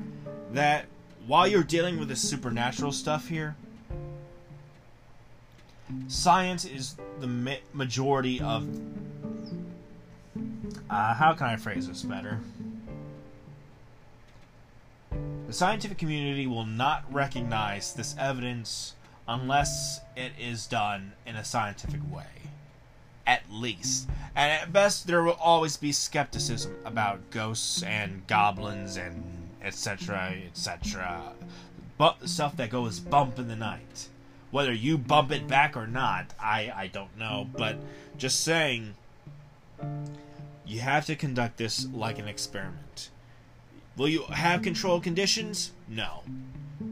that 0.52 0.86
while 1.26 1.46
you're 1.46 1.62
dealing 1.62 1.98
with 1.98 2.08
the 2.08 2.16
supernatural 2.16 2.92
stuff 2.92 3.28
here, 3.28 3.56
science 6.08 6.64
is 6.64 6.96
the 7.20 7.26
ma- 7.26 7.54
majority 7.72 8.40
of. 8.40 8.66
Uh, 10.88 11.14
how 11.14 11.32
can 11.34 11.46
I 11.46 11.56
phrase 11.56 11.86
this 11.86 12.02
better? 12.02 12.40
The 15.46 15.52
scientific 15.52 15.98
community 15.98 16.46
will 16.46 16.66
not 16.66 17.04
recognize 17.12 17.92
this 17.92 18.14
evidence 18.18 18.94
unless 19.26 20.00
it 20.16 20.32
is 20.38 20.66
done 20.66 21.12
in 21.26 21.36
a 21.36 21.44
scientific 21.44 22.00
way. 22.12 22.24
At 23.26 23.42
least. 23.50 24.08
And 24.34 24.50
at 24.50 24.72
best, 24.72 25.06
there 25.06 25.22
will 25.22 25.38
always 25.40 25.76
be 25.76 25.92
skepticism 25.92 26.74
about 26.84 27.30
ghosts 27.30 27.82
and 27.82 28.26
goblins 28.26 28.96
and 28.96 29.39
etc., 29.62 30.34
etc. 30.46 31.32
But 31.98 32.28
stuff 32.28 32.56
that 32.56 32.70
goes 32.70 33.00
bump 33.00 33.38
in 33.38 33.48
the 33.48 33.56
night. 33.56 34.08
Whether 34.50 34.72
you 34.72 34.98
bump 34.98 35.30
it 35.30 35.46
back 35.46 35.76
or 35.76 35.86
not, 35.86 36.34
I, 36.40 36.72
I 36.74 36.86
don't 36.88 37.16
know. 37.18 37.46
But 37.56 37.76
just 38.16 38.40
saying, 38.40 38.94
you 40.66 40.80
have 40.80 41.06
to 41.06 41.16
conduct 41.16 41.56
this 41.56 41.86
like 41.92 42.18
an 42.18 42.26
experiment. 42.26 43.10
Will 43.96 44.08
you 44.08 44.22
have 44.24 44.62
controlled 44.62 45.02
conditions? 45.02 45.72
No. 45.88 46.22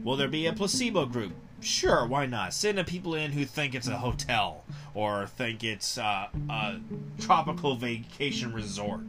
Will 0.03 0.15
there 0.15 0.27
be 0.27 0.45
a 0.45 0.53
placebo 0.53 1.05
group? 1.05 1.33
Sure, 1.61 2.05
why 2.05 2.25
not? 2.25 2.53
Send 2.53 2.85
people 2.87 3.15
in 3.15 3.31
who 3.31 3.45
think 3.45 3.75
it's 3.75 3.87
a 3.87 3.97
hotel 3.97 4.63
or 4.93 5.27
think 5.27 5.63
it's 5.63 5.97
uh, 5.97 6.27
a 6.49 6.79
tropical 7.19 7.75
vacation 7.75 8.53
resort. 8.53 9.01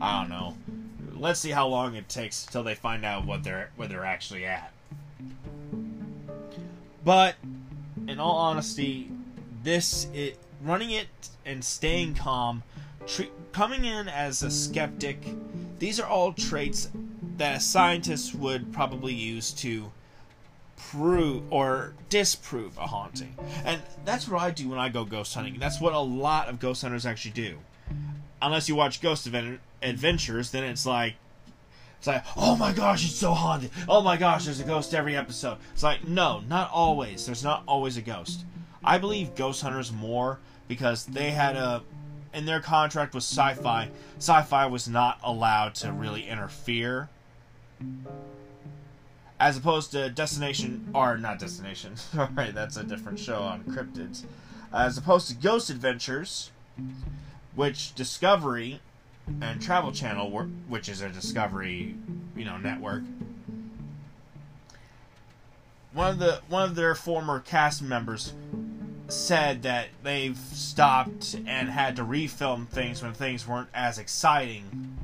I 0.00 0.20
don't 0.20 0.30
know. 0.30 0.56
Let's 1.22 1.38
see 1.38 1.50
how 1.50 1.68
long 1.68 1.94
it 1.94 2.08
takes 2.08 2.44
till 2.44 2.64
they 2.64 2.74
find 2.74 3.04
out 3.04 3.24
what 3.24 3.44
they're 3.44 3.70
where 3.76 3.86
they're 3.86 4.04
actually 4.04 4.44
at. 4.44 4.72
But 7.04 7.36
in 8.08 8.18
all 8.18 8.36
honesty, 8.38 9.08
this 9.62 10.08
it 10.12 10.36
running 10.64 10.90
it 10.90 11.06
and 11.46 11.64
staying 11.64 12.16
calm, 12.16 12.64
tre- 13.06 13.30
coming 13.52 13.84
in 13.84 14.08
as 14.08 14.42
a 14.42 14.50
skeptic, 14.50 15.24
these 15.78 16.00
are 16.00 16.08
all 16.08 16.32
traits 16.32 16.88
that 17.36 17.58
a 17.58 17.60
scientist 17.60 18.34
would 18.34 18.72
probably 18.72 19.14
use 19.14 19.52
to 19.52 19.92
prove 20.76 21.44
or 21.52 21.94
disprove 22.08 22.76
a 22.78 22.88
haunting. 22.88 23.36
And 23.64 23.80
that's 24.04 24.26
what 24.26 24.42
I 24.42 24.50
do 24.50 24.68
when 24.68 24.80
I 24.80 24.88
go 24.88 25.04
ghost 25.04 25.36
hunting. 25.36 25.56
That's 25.60 25.80
what 25.80 25.92
a 25.92 26.00
lot 26.00 26.48
of 26.48 26.58
ghost 26.58 26.82
hunters 26.82 27.06
actually 27.06 27.30
do. 27.30 27.58
Unless 28.40 28.68
you 28.68 28.74
watch 28.74 29.00
Ghost 29.00 29.26
Adventures, 29.26 29.60
then 29.82 30.64
it's 30.64 30.86
like 30.86 31.14
it's 31.98 32.06
like, 32.06 32.24
oh 32.36 32.56
my 32.56 32.72
gosh, 32.72 33.04
it's 33.04 33.14
so 33.14 33.32
haunted. 33.32 33.70
Oh 33.88 34.02
my 34.02 34.16
gosh, 34.16 34.44
there's 34.44 34.58
a 34.58 34.64
ghost 34.64 34.92
every 34.92 35.16
episode. 35.16 35.58
It's 35.72 35.84
like, 35.84 36.06
no, 36.06 36.42
not 36.48 36.70
always. 36.72 37.26
There's 37.26 37.44
not 37.44 37.62
always 37.66 37.96
a 37.96 38.02
ghost. 38.02 38.44
I 38.82 38.98
believe 38.98 39.36
ghost 39.36 39.62
hunters 39.62 39.92
more 39.92 40.40
because 40.66 41.06
they 41.06 41.30
had 41.30 41.56
a 41.56 41.82
in 42.34 42.46
their 42.46 42.60
contract 42.60 43.14
with 43.14 43.22
sci-fi. 43.22 43.90
Sci-fi 44.18 44.66
was 44.66 44.88
not 44.88 45.20
allowed 45.22 45.74
to 45.76 45.92
really 45.92 46.26
interfere 46.26 47.08
as 49.42 49.56
opposed 49.56 49.90
to 49.90 50.08
Destination, 50.08 50.88
or 50.94 51.18
not 51.18 51.40
Destination, 51.40 51.96
sorry, 51.96 52.52
that's 52.52 52.76
a 52.76 52.84
different 52.84 53.18
show 53.18 53.42
on 53.42 53.64
cryptids. 53.64 54.22
As 54.72 54.96
opposed 54.96 55.28
to 55.28 55.34
Ghost 55.34 55.68
Adventures, 55.68 56.52
which 57.56 57.92
Discovery 57.96 58.80
and 59.40 59.60
Travel 59.60 59.92
Channel, 59.92 60.30
which 60.68 60.88
is 60.88 61.00
a 61.00 61.08
Discovery, 61.08 61.94
you 62.36 62.44
know, 62.44 62.56
network. 62.56 63.02
One 65.92 66.10
of 66.10 66.18
the 66.18 66.40
one 66.48 66.68
of 66.68 66.74
their 66.74 66.94
former 66.94 67.40
cast 67.40 67.82
members 67.82 68.32
said 69.08 69.62
that 69.62 69.88
they've 70.02 70.38
stopped 70.38 71.34
and 71.46 71.68
had 71.68 71.96
to 71.96 72.02
refilm 72.02 72.66
things 72.66 73.02
when 73.02 73.12
things 73.12 73.46
weren't 73.46 73.68
as 73.74 73.98
exciting. 73.98 74.96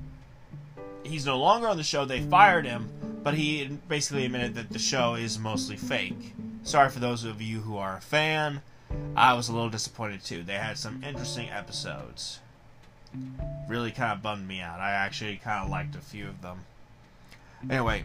He's 1.04 1.26
no 1.26 1.38
longer 1.38 1.68
on 1.68 1.76
the 1.76 1.82
show. 1.82 2.04
They 2.04 2.20
fired 2.20 2.64
him, 2.64 2.88
but 3.22 3.34
he 3.34 3.66
basically 3.88 4.24
admitted 4.24 4.54
that 4.54 4.70
the 4.70 4.78
show 4.78 5.14
is 5.14 5.38
mostly 5.38 5.76
fake. 5.76 6.34
Sorry 6.62 6.88
for 6.88 7.00
those 7.00 7.24
of 7.24 7.42
you 7.42 7.60
who 7.60 7.76
are 7.76 7.96
a 7.96 8.00
fan. 8.00 8.62
I 9.14 9.34
was 9.34 9.48
a 9.48 9.52
little 9.52 9.70
disappointed 9.70 10.24
too. 10.24 10.42
They 10.42 10.54
had 10.54 10.78
some 10.78 11.02
interesting 11.04 11.50
episodes. 11.50 12.40
Really 13.68 13.90
kind 13.90 14.12
of 14.12 14.22
bummed 14.22 14.46
me 14.46 14.60
out. 14.60 14.80
I 14.80 14.92
actually 14.92 15.36
kind 15.36 15.64
of 15.64 15.70
liked 15.70 15.94
a 15.94 16.00
few 16.00 16.28
of 16.28 16.42
them. 16.42 16.60
Anyway, 17.68 18.04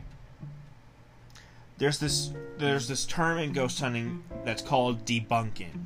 there's 1.78 2.00
this 2.00 2.32
there's 2.58 2.88
this 2.88 3.06
term 3.06 3.38
in 3.38 3.54
ghost 3.54 3.80
hunting 3.80 4.24
that's 4.46 4.62
called 4.62 5.06
debunking. 5.06 5.86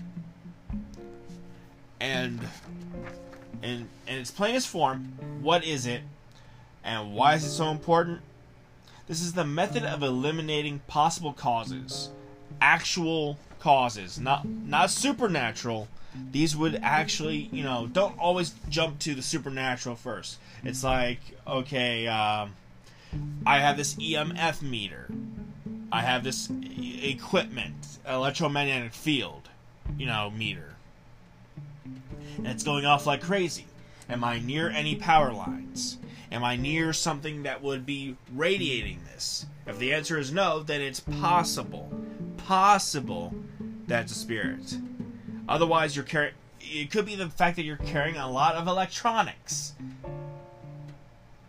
And 2.00 2.40
in 3.62 3.90
in 4.08 4.16
its 4.16 4.32
plainest 4.32 4.68
form, 4.68 5.18
what 5.42 5.64
is 5.64 5.86
it 5.86 6.02
and 6.84 7.14
why 7.14 7.36
is 7.36 7.44
it 7.44 7.52
so 7.52 7.70
important? 7.70 8.22
This 9.08 9.22
is 9.22 9.34
the 9.34 9.46
method 9.46 9.84
of 9.84 10.04
eliminating 10.04 10.80
possible 10.88 11.34
causes, 11.34 12.10
actual 12.62 13.38
causes, 13.60 14.20
not 14.20 14.46
not 14.46 14.92
supernatural. 14.92 15.88
These 16.32 16.56
would 16.56 16.80
actually, 16.82 17.50
you 17.52 17.64
know, 17.64 17.88
don't 17.92 18.18
always 18.20 18.54
jump 18.70 19.00
to 19.00 19.16
the 19.16 19.22
supernatural 19.22 19.96
first. 19.96 20.40
It's 20.64 20.84
like, 20.84 21.20
okay, 21.46 22.08
um, 22.08 22.54
I 23.46 23.60
have 23.60 23.78
this 23.78 23.96
EMF 23.96 24.62
meter. 24.62 25.08
I 25.92 26.02
have 26.02 26.24
this 26.24 26.50
equipment, 27.02 28.00
electromagnetic 28.08 28.94
field, 28.94 29.50
you 29.98 30.06
know, 30.06 30.32
meter. 30.32 30.76
And 32.38 32.48
it's 32.48 32.64
going 32.64 32.86
off 32.86 33.06
like 33.06 33.22
crazy. 33.22 33.66
Am 34.10 34.24
I 34.24 34.40
near 34.40 34.70
any 34.70 34.96
power 34.96 35.32
lines? 35.32 35.98
Am 36.32 36.44
I 36.44 36.56
near 36.56 36.92
something 36.94 37.44
that 37.44 37.64
would 37.64 37.86
be 37.86 38.18
radiating 38.34 39.00
this? 39.06 39.46
If 39.66 39.80
the 39.80 39.94
answer 39.94 40.18
is 40.18 40.32
no, 40.32 40.62
then 40.62 40.82
it's 40.82 41.00
possible, 41.00 41.90
possible 42.38 43.34
that's 43.88 44.12
a 44.12 44.16
spirit. 44.16 44.78
Otherwise, 45.48 45.96
you're 45.96 46.06
carrying. 46.06 46.34
It 46.60 46.92
could 46.92 47.06
be 47.06 47.16
the 47.16 47.30
fact 47.30 47.56
that 47.56 47.64
you're 47.64 47.78
carrying 47.78 48.18
a 48.18 48.30
lot 48.30 48.56
of 48.56 48.68
electronics. 48.68 49.74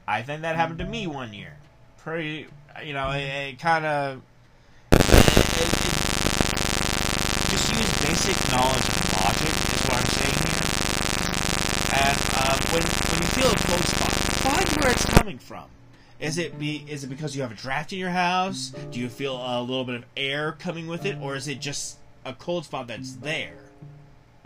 I 0.07 0.23
think 0.23 0.43
that 0.43 0.57
happened 0.57 0.79
to 0.79 0.87
me 0.87 1.07
one 1.07 1.33
year. 1.33 1.57
Pretty, 1.99 2.47
you 2.85 2.93
know, 2.93 3.11
it, 3.11 3.25
it 3.25 3.59
kind 3.59 3.85
of. 3.85 4.23
Just 7.51 7.73
use 7.73 8.07
basic 8.07 8.37
knowledge 8.53 8.87
and 8.89 9.13
logic 9.19 9.51
is 9.51 9.83
what 9.85 9.99
I'm 9.99 10.07
saying 10.07 10.39
here. 10.47 10.69
And 11.99 12.19
uh, 12.37 12.57
when 12.71 12.83
when 12.83 13.19
you 13.21 13.29
feel 13.35 13.51
a 13.51 13.57
cold 13.67 13.85
spot, 13.85 14.13
find 14.13 14.69
where 14.81 14.93
it's 14.93 15.07
coming 15.07 15.39
from. 15.39 15.65
Is 16.21 16.39
it 16.39 16.59
be 16.59 16.85
is 16.89 17.03
it 17.05 17.09
because 17.09 17.35
you 17.35 17.43
have 17.43 17.53
a 17.53 17.57
draft 17.57 17.93
in 17.93 17.99
your 17.99 18.11
house? 18.11 18.73
Do 18.91 19.01
you 19.01 19.09
feel 19.09 19.37
a 19.37 19.61
little 19.61 19.85
bit 19.85 19.97
of 19.97 20.05
air 20.17 20.53
coming 20.53 20.87
with 20.87 21.05
it, 21.05 21.19
or 21.21 21.35
is 21.35 21.49
it 21.49 21.61
just 21.61 21.99
a 22.25 22.33
cold 22.35 22.65
spot 22.65 22.87
that's 22.87 23.15
there, 23.15 23.55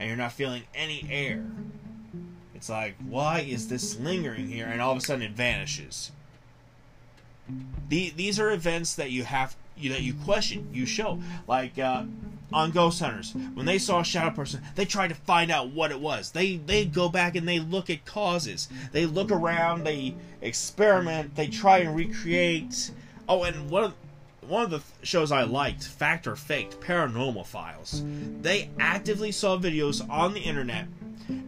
and 0.03 0.09
you're 0.09 0.19
not 0.19 0.33
feeling 0.33 0.65
any 0.75 1.07
air? 1.09 1.45
It's 2.57 2.69
like, 2.69 2.97
why 3.09 3.41
is 3.41 3.69
this 3.69 4.01
lingering 4.01 4.49
here? 4.49 4.67
And 4.67 4.81
all 4.81 4.91
of 4.91 4.99
a 4.99 5.01
sudden 5.01 5.23
it 5.23 5.31
vanishes. 5.31 6.11
The, 7.89 8.11
these 8.11 8.41
are 8.41 8.51
events 8.51 8.97
that 8.97 9.13
you 9.13 9.23
have 9.23 9.55
you, 9.77 9.91
that 9.91 10.03
you 10.03 10.15
question, 10.15 10.69
you 10.73 10.87
show. 10.87 11.21
Like 11.47 11.79
uh, 11.79 12.05
on 12.53 12.73
Ghost 12.73 13.01
Hunters, 13.01 13.33
when 13.55 13.65
they 13.65 13.79
saw 13.79 14.01
a 14.01 14.05
shadow 14.05 14.35
person, 14.35 14.63
they 14.75 14.85
tried 14.85 15.09
to 15.09 15.15
find 15.15 15.53
out 15.53 15.71
what 15.71 15.93
it 15.93 16.01
was. 16.01 16.33
They 16.33 16.57
they 16.57 16.85
go 16.85 17.09
back 17.09 17.37
and 17.37 17.49
they 17.49 17.61
look 17.61 17.89
at 17.89 18.05
causes. 18.05 18.69
They 18.91 19.07
look 19.07 19.31
around, 19.31 19.85
they 19.85 20.17
experiment, 20.41 21.37
they 21.37 21.47
try 21.47 21.79
and 21.79 21.95
recreate. 21.95 22.91
Oh, 23.29 23.45
and 23.45 23.71
one 23.71 23.85
of 23.85 23.95
one 24.47 24.65
of 24.65 24.71
the 24.71 24.83
shows 25.03 25.31
I 25.31 25.43
liked, 25.43 25.85
Fact 25.85 26.27
or 26.27 26.37
Faked, 26.37 26.81
Paranormal 26.81 27.47
Files. 27.47 28.03
They 28.41 28.71
actively 28.79 29.33
saw 29.33 29.57
videos 29.57 30.09
on 30.09 30.35
the 30.35 30.41
internet. 30.41 30.87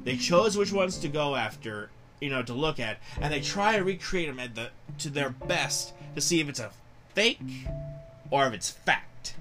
They 0.05 0.16
chose 0.16 0.57
which 0.57 0.73
ones 0.73 0.99
to 0.99 1.09
go 1.09 1.35
after, 1.35 1.91
you 2.21 2.31
know, 2.31 2.43
to 2.43 2.55
look 2.55 2.79
at, 2.79 2.99
and 3.21 3.33
they 3.33 3.41
try 3.41 3.77
to 3.77 3.85
recreate 3.85 4.29
them 4.29 4.39
at 4.39 4.55
the 4.55 4.71
to 4.99 5.11
their 5.11 5.31
best 5.31 5.93
to 6.15 6.21
see 6.21 6.41
if 6.41 6.49
it's 6.49 6.61
a 6.61 6.71
fake 7.15 7.41
or 8.31 8.47
if 8.47 8.53
it's 8.53 8.71
fact. 8.71 9.35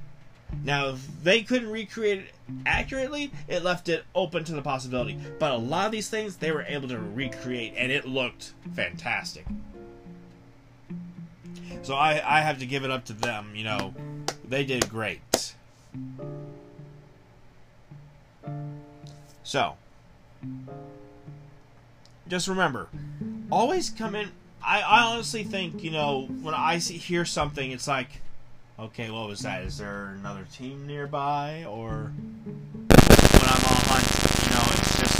Now, 0.64 0.90
if 0.90 1.24
they 1.24 1.42
couldn't 1.42 1.70
recreate 1.70 2.20
it 2.20 2.34
accurately, 2.66 3.32
it 3.48 3.64
left 3.64 3.90
it 3.90 4.06
open 4.14 4.44
to 4.46 4.54
the 4.54 4.62
possibility. 4.62 5.18
But 5.40 5.52
a 5.52 5.58
lot 5.58 5.88
of 5.88 5.92
these 5.92 6.10
things 6.10 6.38
they 6.38 6.52
were 6.52 6.64
able 6.64 6.88
to 6.90 7.00
recreate, 7.00 7.74
and 7.76 7.92
it 7.92 8.06
looked 8.06 8.54
fantastic. 8.76 9.46
So 11.84 11.96
I, 11.96 12.22
I 12.26 12.40
have 12.40 12.60
to 12.60 12.66
give 12.66 12.86
it 12.86 12.92
up 12.92 13.06
to 13.06 13.14
them. 13.14 13.52
You 13.54 13.66
know, 13.66 13.94
they 14.48 14.64
did 14.64 14.90
great. 14.90 15.54
So, 19.44 19.76
just 22.30 22.48
remember, 22.48 22.88
always 23.52 23.90
come 23.90 24.16
in. 24.16 24.30
I, 24.66 24.82
I 24.82 25.04
honestly 25.04 25.44
think, 25.44 25.84
you 25.84 25.92
know, 25.92 26.28
when 26.42 26.56
I 26.56 26.80
see, 26.80 26.98
hear 26.98 27.26
something, 27.26 27.72
it's 27.72 27.88
like, 27.88 28.22
okay, 28.80 29.12
what 29.12 29.28
was 29.28 29.42
that? 29.42 29.64
Is 29.64 29.78
there 29.78 30.16
another 30.18 30.48
team 30.54 30.88
nearby? 30.88 31.66
Or 31.68 32.14
when 32.16 33.50
I'm 33.50 33.66
on 33.68 33.82
hunt, 33.92 34.08
you 34.42 34.50
know, 34.56 34.66
it's 34.80 35.00
just 35.00 35.18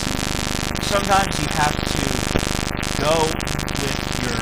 sometimes 0.90 1.38
you 1.40 1.48
have 1.52 1.76
to 1.76 2.04
go 3.04 3.16
with 3.84 4.00
your 4.24 4.40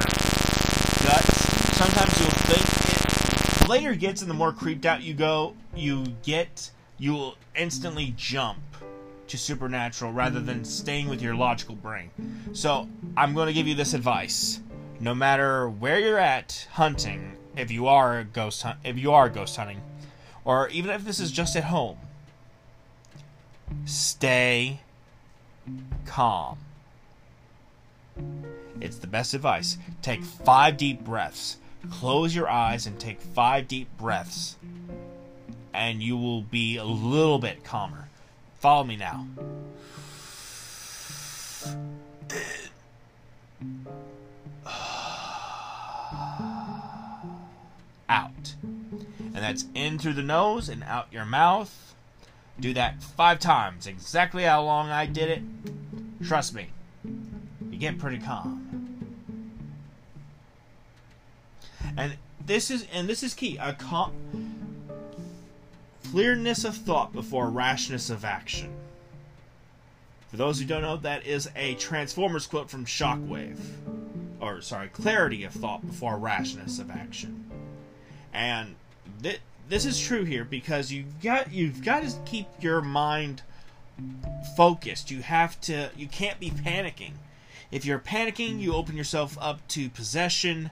guts. 1.10 1.51
Sometimes 1.82 2.20
you'll 2.20 2.30
think 2.30 2.62
it. 2.62 3.60
The 3.64 3.68
later 3.68 3.96
gets 3.96 4.22
and 4.22 4.30
the 4.30 4.36
more 4.36 4.54
creeped 4.54 4.86
out 4.86 5.02
you 5.02 5.16
go, 5.16 5.56
you 5.76 6.06
get, 6.22 6.70
you 7.00 7.14
will 7.14 7.38
instantly 7.56 8.14
jump 8.16 8.60
to 9.26 9.36
supernatural 9.36 10.12
rather 10.12 10.40
than 10.40 10.64
staying 10.64 11.08
with 11.10 11.24
your 11.24 11.34
logical 11.34 11.74
brain. 11.74 12.12
So 12.54 12.88
I'm 13.18 13.34
going 13.34 13.48
to 13.48 13.54
give 13.54 13.68
you 13.68 13.74
this 13.74 13.96
advice. 13.96 14.60
No 15.00 15.16
matter 15.16 15.68
where 15.70 15.98
you're 15.98 16.20
at 16.20 16.68
hunting, 16.74 17.36
if 17.58 17.72
you 17.72 17.88
are 17.88 18.26
ghost 18.26 18.62
hunt, 18.62 18.78
if 18.84 19.00
you 19.00 19.14
are 19.14 19.28
ghost 19.28 19.56
hunting, 19.56 19.82
or 20.46 20.70
even 20.70 20.92
if 20.92 21.04
this 21.04 21.20
is 21.20 21.32
just 21.32 21.56
at 21.56 21.64
home, 21.64 21.98
stay 23.86 24.82
calm. 26.06 26.60
It's 28.80 28.98
the 28.98 29.08
best 29.08 29.34
advice. 29.34 29.80
Take 30.04 30.24
five 30.24 30.78
deep 30.78 31.04
breaths. 31.04 31.58
Close 31.90 32.36
your 32.36 32.50
eyes 32.50 32.86
and 32.86 33.00
take 33.00 33.20
five 33.20 33.68
deep 33.68 33.88
breaths, 33.98 34.58
and 35.74 36.04
you 36.04 36.16
will 36.16 36.42
be 36.42 36.78
a 36.78 36.84
little 36.84 37.40
bit 37.40 37.64
calmer. 37.64 38.08
Follow 38.60 38.84
me 38.84 38.98
now. 38.98 39.26
Out. 48.10 48.56
And 48.62 49.36
that's 49.36 49.66
in 49.74 49.98
through 49.98 50.14
the 50.14 50.22
nose 50.22 50.70
and 50.70 50.84
out 50.84 51.08
your 51.12 51.26
mouth. 51.26 51.96
Do 52.60 52.74
that 52.74 53.02
five 53.02 53.40
times. 53.40 53.88
Exactly 53.88 54.44
how 54.44 54.64
long 54.64 54.90
I 54.90 55.08
did 55.08 55.30
it. 55.30 55.42
Trust 56.24 56.54
me, 56.54 56.68
you 57.04 57.80
get 57.80 57.98
pretty 57.98 58.20
calm. 58.20 58.71
And 61.98 62.18
this 62.46 62.72
is 62.72 62.86
and 62.94 63.08
this 63.08 63.24
is 63.24 63.34
key. 63.34 63.58
A 63.60 63.74
calm 63.74 64.14
clearness 66.12 66.66
of 66.66 66.76
thought 66.76 67.14
before 67.14 67.50
rashness 67.50 68.10
of 68.10 68.26
action. 68.26 68.70
For 70.30 70.38
those 70.38 70.60
who 70.60 70.66
don't 70.66 70.82
know, 70.82 70.98
that 70.98 71.26
is 71.26 71.50
a 71.56 71.76
Transformers 71.76 72.48
quote 72.48 72.70
from 72.70 72.86
Shockwave. 72.86 73.60
Or, 74.40 74.62
sorry, 74.62 74.88
clarity 74.88 75.44
of 75.44 75.54
thought 75.54 75.86
before 75.86 76.18
rashness 76.18 76.80
of 76.80 76.90
action. 76.90 77.50
And 78.34 78.76
th- 79.22 79.42
this 79.70 79.86
is 79.86 80.00
true 80.00 80.24
here 80.24 80.44
because 80.44 80.92
you 80.92 81.06
got 81.22 81.52
you've 81.52 81.84
got 81.84 82.04
to 82.04 82.14
keep 82.26 82.48
your 82.60 82.82
mind 82.82 83.42
focused. 84.58 85.12
You 85.12 85.22
have 85.22 85.60
to 85.62 85.92
you 85.96 86.08
can't 86.08 86.40
be 86.40 86.50
panicking. 86.50 87.14
If 87.72 87.86
you're 87.86 88.00
panicking, 88.00 88.60
you 88.60 88.74
open 88.74 88.98
yourself 88.98 89.38
up 89.40 89.66
to 89.70 89.90
possession 89.90 90.72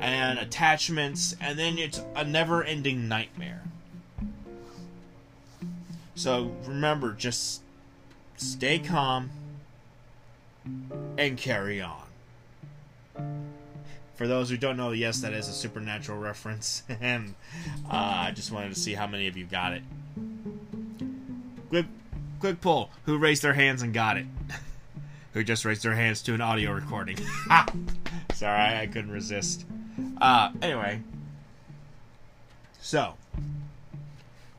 and 0.00 0.38
attachments, 0.38 1.34
and 1.40 1.58
then 1.58 1.78
it's 1.78 2.00
a 2.14 2.24
never 2.24 2.62
ending 2.62 3.08
nightmare. 3.08 3.62
So 6.14 6.52
remember, 6.64 7.12
just 7.12 7.62
stay 8.36 8.78
calm 8.78 9.30
and 11.18 11.36
carry 11.36 11.80
on. 11.80 12.02
For 14.14 14.28
those 14.28 14.48
who 14.48 14.56
don't 14.56 14.76
know, 14.76 14.92
yes, 14.92 15.20
that 15.20 15.32
is 15.32 15.48
a 15.48 15.52
supernatural 15.52 16.18
reference, 16.18 16.84
and 17.00 17.34
uh, 17.90 18.26
I 18.26 18.32
just 18.32 18.52
wanted 18.52 18.72
to 18.72 18.80
see 18.80 18.94
how 18.94 19.06
many 19.06 19.26
of 19.26 19.36
you 19.36 19.44
got 19.44 19.72
it. 19.72 19.82
Quick, 21.68 21.86
quick 22.38 22.60
poll: 22.60 22.90
Who 23.06 23.18
raised 23.18 23.42
their 23.42 23.54
hands 23.54 23.82
and 23.82 23.92
got 23.92 24.16
it? 24.16 24.26
who 25.34 25.44
just 25.44 25.64
raised 25.64 25.82
their 25.82 25.94
hands 25.94 26.22
to 26.22 26.34
an 26.34 26.40
audio 26.40 26.72
recording? 26.72 27.18
Sorry, 28.34 28.78
I 28.78 28.88
couldn't 28.90 29.10
resist. 29.10 29.66
Uh, 30.20 30.50
anyway, 30.62 31.00
so 32.80 33.14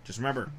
just 0.04 0.20
remember, 0.20 0.52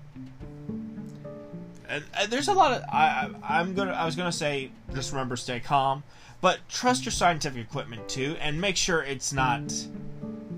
and, 1.88 2.04
and 2.18 2.32
there's 2.32 2.48
a 2.48 2.52
lot 2.52 2.72
of 2.72 2.82
I, 2.92 3.30
I 3.42 3.58
I'm 3.60 3.74
gonna 3.74 3.92
I 3.92 4.04
was 4.04 4.16
gonna 4.16 4.32
say 4.32 4.70
just 4.92 5.12
remember 5.12 5.36
stay 5.36 5.60
calm 5.60 6.02
but 6.40 6.60
trust 6.68 7.04
your 7.04 7.12
scientific 7.12 7.60
equipment 7.60 8.08
too, 8.08 8.36
and 8.40 8.60
make 8.60 8.76
sure 8.76 9.02
it's 9.02 9.32
not 9.32 9.72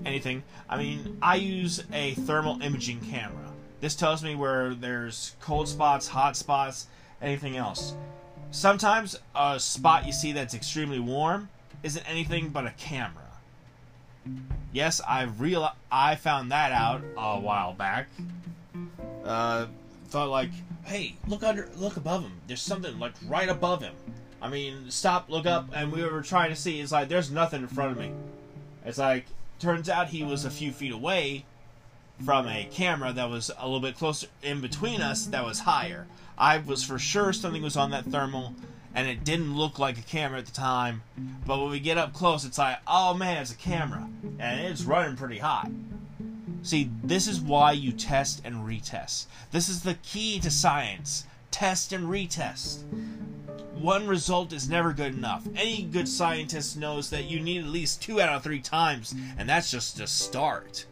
anything. 0.05 0.43
I 0.69 0.77
mean, 0.77 1.17
I 1.21 1.35
use 1.35 1.83
a 1.93 2.13
thermal 2.13 2.61
imaging 2.61 2.99
camera. 3.01 3.51
This 3.81 3.95
tells 3.95 4.23
me 4.23 4.35
where 4.35 4.73
there's 4.73 5.35
cold 5.39 5.67
spots, 5.67 6.07
hot 6.07 6.35
spots, 6.35 6.87
anything 7.21 7.55
else. 7.57 7.95
Sometimes 8.51 9.15
a 9.35 9.59
spot 9.59 10.05
you 10.05 10.11
see 10.11 10.31
that's 10.31 10.53
extremely 10.53 10.99
warm 10.99 11.49
isn't 11.83 12.09
anything 12.09 12.49
but 12.49 12.65
a 12.65 12.71
camera. 12.71 13.23
Yes, 14.71 15.01
I 15.07 15.23
real 15.23 15.71
I 15.91 16.15
found 16.15 16.51
that 16.51 16.71
out 16.71 17.01
a 17.17 17.39
while 17.39 17.73
back. 17.73 18.07
Uh, 19.23 19.67
thought 20.07 20.29
like, 20.29 20.51
hey, 20.83 21.15
look 21.27 21.43
under, 21.43 21.69
look 21.77 21.97
above 21.97 22.23
him. 22.23 22.33
There's 22.47 22.61
something 22.61 22.97
like 22.99 23.13
right 23.27 23.49
above 23.49 23.81
him. 23.81 23.93
I 24.41 24.49
mean, 24.49 24.89
stop, 24.89 25.29
look 25.29 25.45
up, 25.45 25.69
and 25.73 25.91
we 25.91 26.03
were 26.03 26.21
trying 26.21 26.49
to 26.49 26.55
see. 26.55 26.79
It's 26.79 26.91
like 26.91 27.09
there's 27.09 27.29
nothing 27.29 27.61
in 27.61 27.67
front 27.67 27.91
of 27.91 27.97
me. 27.97 28.11
It's 28.85 28.97
like 28.97 29.25
turns 29.59 29.89
out 29.89 30.09
he 30.09 30.23
was 30.23 30.45
a 30.45 30.49
few 30.49 30.71
feet 30.71 30.93
away 30.93 31.45
from 32.25 32.47
a 32.47 32.67
camera 32.71 33.13
that 33.13 33.29
was 33.29 33.51
a 33.57 33.65
little 33.65 33.79
bit 33.79 33.97
closer 33.97 34.27
in 34.41 34.61
between 34.61 35.01
us 35.01 35.25
that 35.27 35.45
was 35.45 35.59
higher. 35.59 36.07
I 36.39 36.57
was 36.57 36.83
for 36.83 36.97
sure 36.97 37.33
something 37.33 37.61
was 37.61 37.77
on 37.77 37.91
that 37.91 38.05
thermal, 38.05 38.55
and 38.95 39.07
it 39.07 39.23
didn't 39.23 39.55
look 39.55 39.77
like 39.77 39.97
a 39.97 40.03
camera 40.03 40.39
at 40.39 40.45
the 40.45 40.51
time. 40.51 41.03
But 41.45 41.59
when 41.59 41.69
we 41.69 41.79
get 41.79 41.97
up 41.97 42.13
close, 42.13 42.45
it's 42.45 42.57
like, 42.57 42.79
oh 42.87 43.13
man, 43.13 43.41
it's 43.41 43.51
a 43.51 43.57
camera, 43.57 44.07
and 44.39 44.61
it's 44.61 44.83
running 44.83 45.17
pretty 45.17 45.39
hot. 45.39 45.69
See, 46.63 46.89
this 47.03 47.27
is 47.27 47.39
why 47.39 47.73
you 47.73 47.91
test 47.91 48.41
and 48.43 48.67
retest. 48.67 49.25
This 49.51 49.69
is 49.69 49.83
the 49.83 49.95
key 49.95 50.39
to 50.39 50.51
science. 50.51 51.25
Test 51.51 51.93
and 51.93 52.05
retest 52.05 52.83
one 53.79 54.07
result 54.07 54.51
is 54.51 54.69
never 54.69 54.93
good 54.93 55.15
enough. 55.15 55.47
Any 55.55 55.83
good 55.83 56.07
scientist 56.07 56.77
knows 56.77 57.09
that 57.09 57.25
you 57.25 57.39
need 57.39 57.63
at 57.63 57.69
least 57.69 58.01
two 58.01 58.19
out 58.21 58.35
of 58.35 58.43
three 58.43 58.59
times, 58.59 59.15
and 59.37 59.47
that's 59.47 59.71
just 59.71 59.99
a 59.99 60.07
start. 60.07 60.85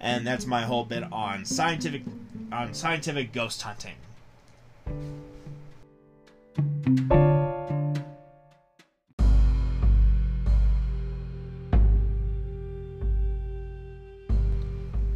And 0.00 0.26
that's 0.26 0.46
my 0.46 0.62
whole 0.62 0.84
bit 0.84 1.04
on 1.12 1.44
scientific 1.44 2.02
on 2.52 2.74
scientific 2.74 3.32
ghost 3.32 3.62
hunting. 3.62 3.94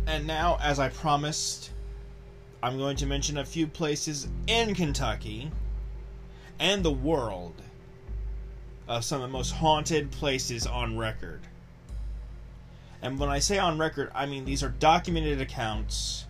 And 0.06 0.26
now, 0.26 0.58
as 0.62 0.78
I 0.78 0.88
promised, 0.88 1.70
I'm 2.62 2.78
going 2.78 2.96
to 2.96 3.06
mention 3.06 3.38
a 3.38 3.44
few 3.44 3.66
places 3.66 4.28
in 4.46 4.74
Kentucky 4.74 5.50
and 6.58 6.82
the 6.82 6.90
world 6.90 7.54
of 8.88 9.04
some 9.04 9.20
of 9.20 9.28
the 9.28 9.32
most 9.32 9.50
haunted 9.50 10.10
places 10.10 10.66
on 10.66 10.96
record. 10.96 11.40
And 13.02 13.18
when 13.18 13.28
I 13.28 13.40
say 13.40 13.58
on 13.58 13.78
record, 13.78 14.10
I 14.14 14.26
mean 14.26 14.44
these 14.44 14.62
are 14.62 14.68
documented 14.68 15.40
accounts, 15.40 16.25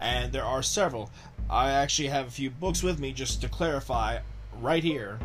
and 0.00 0.32
there 0.32 0.44
are 0.44 0.62
several. 0.62 1.10
I 1.48 1.70
actually 1.70 2.08
have 2.08 2.26
a 2.26 2.30
few 2.30 2.50
books 2.50 2.82
with 2.82 2.98
me 2.98 3.12
just 3.12 3.40
to 3.42 3.48
clarify 3.48 4.18
right 4.60 4.82
here. 4.82 5.18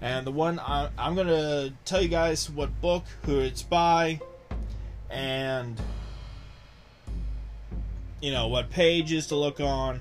And 0.00 0.26
the 0.26 0.30
one 0.30 0.58
I, 0.58 0.90
am 0.98 1.14
going 1.14 1.26
to 1.26 1.72
tell 1.84 2.02
you 2.02 2.08
guys 2.08 2.50
what 2.50 2.80
book, 2.80 3.04
who 3.22 3.40
it's 3.40 3.62
by, 3.62 4.20
and 5.10 5.80
you 8.20 8.30
know, 8.30 8.48
what 8.48 8.70
pages 8.70 9.26
to 9.28 9.36
look 9.36 9.60
on, 9.60 10.00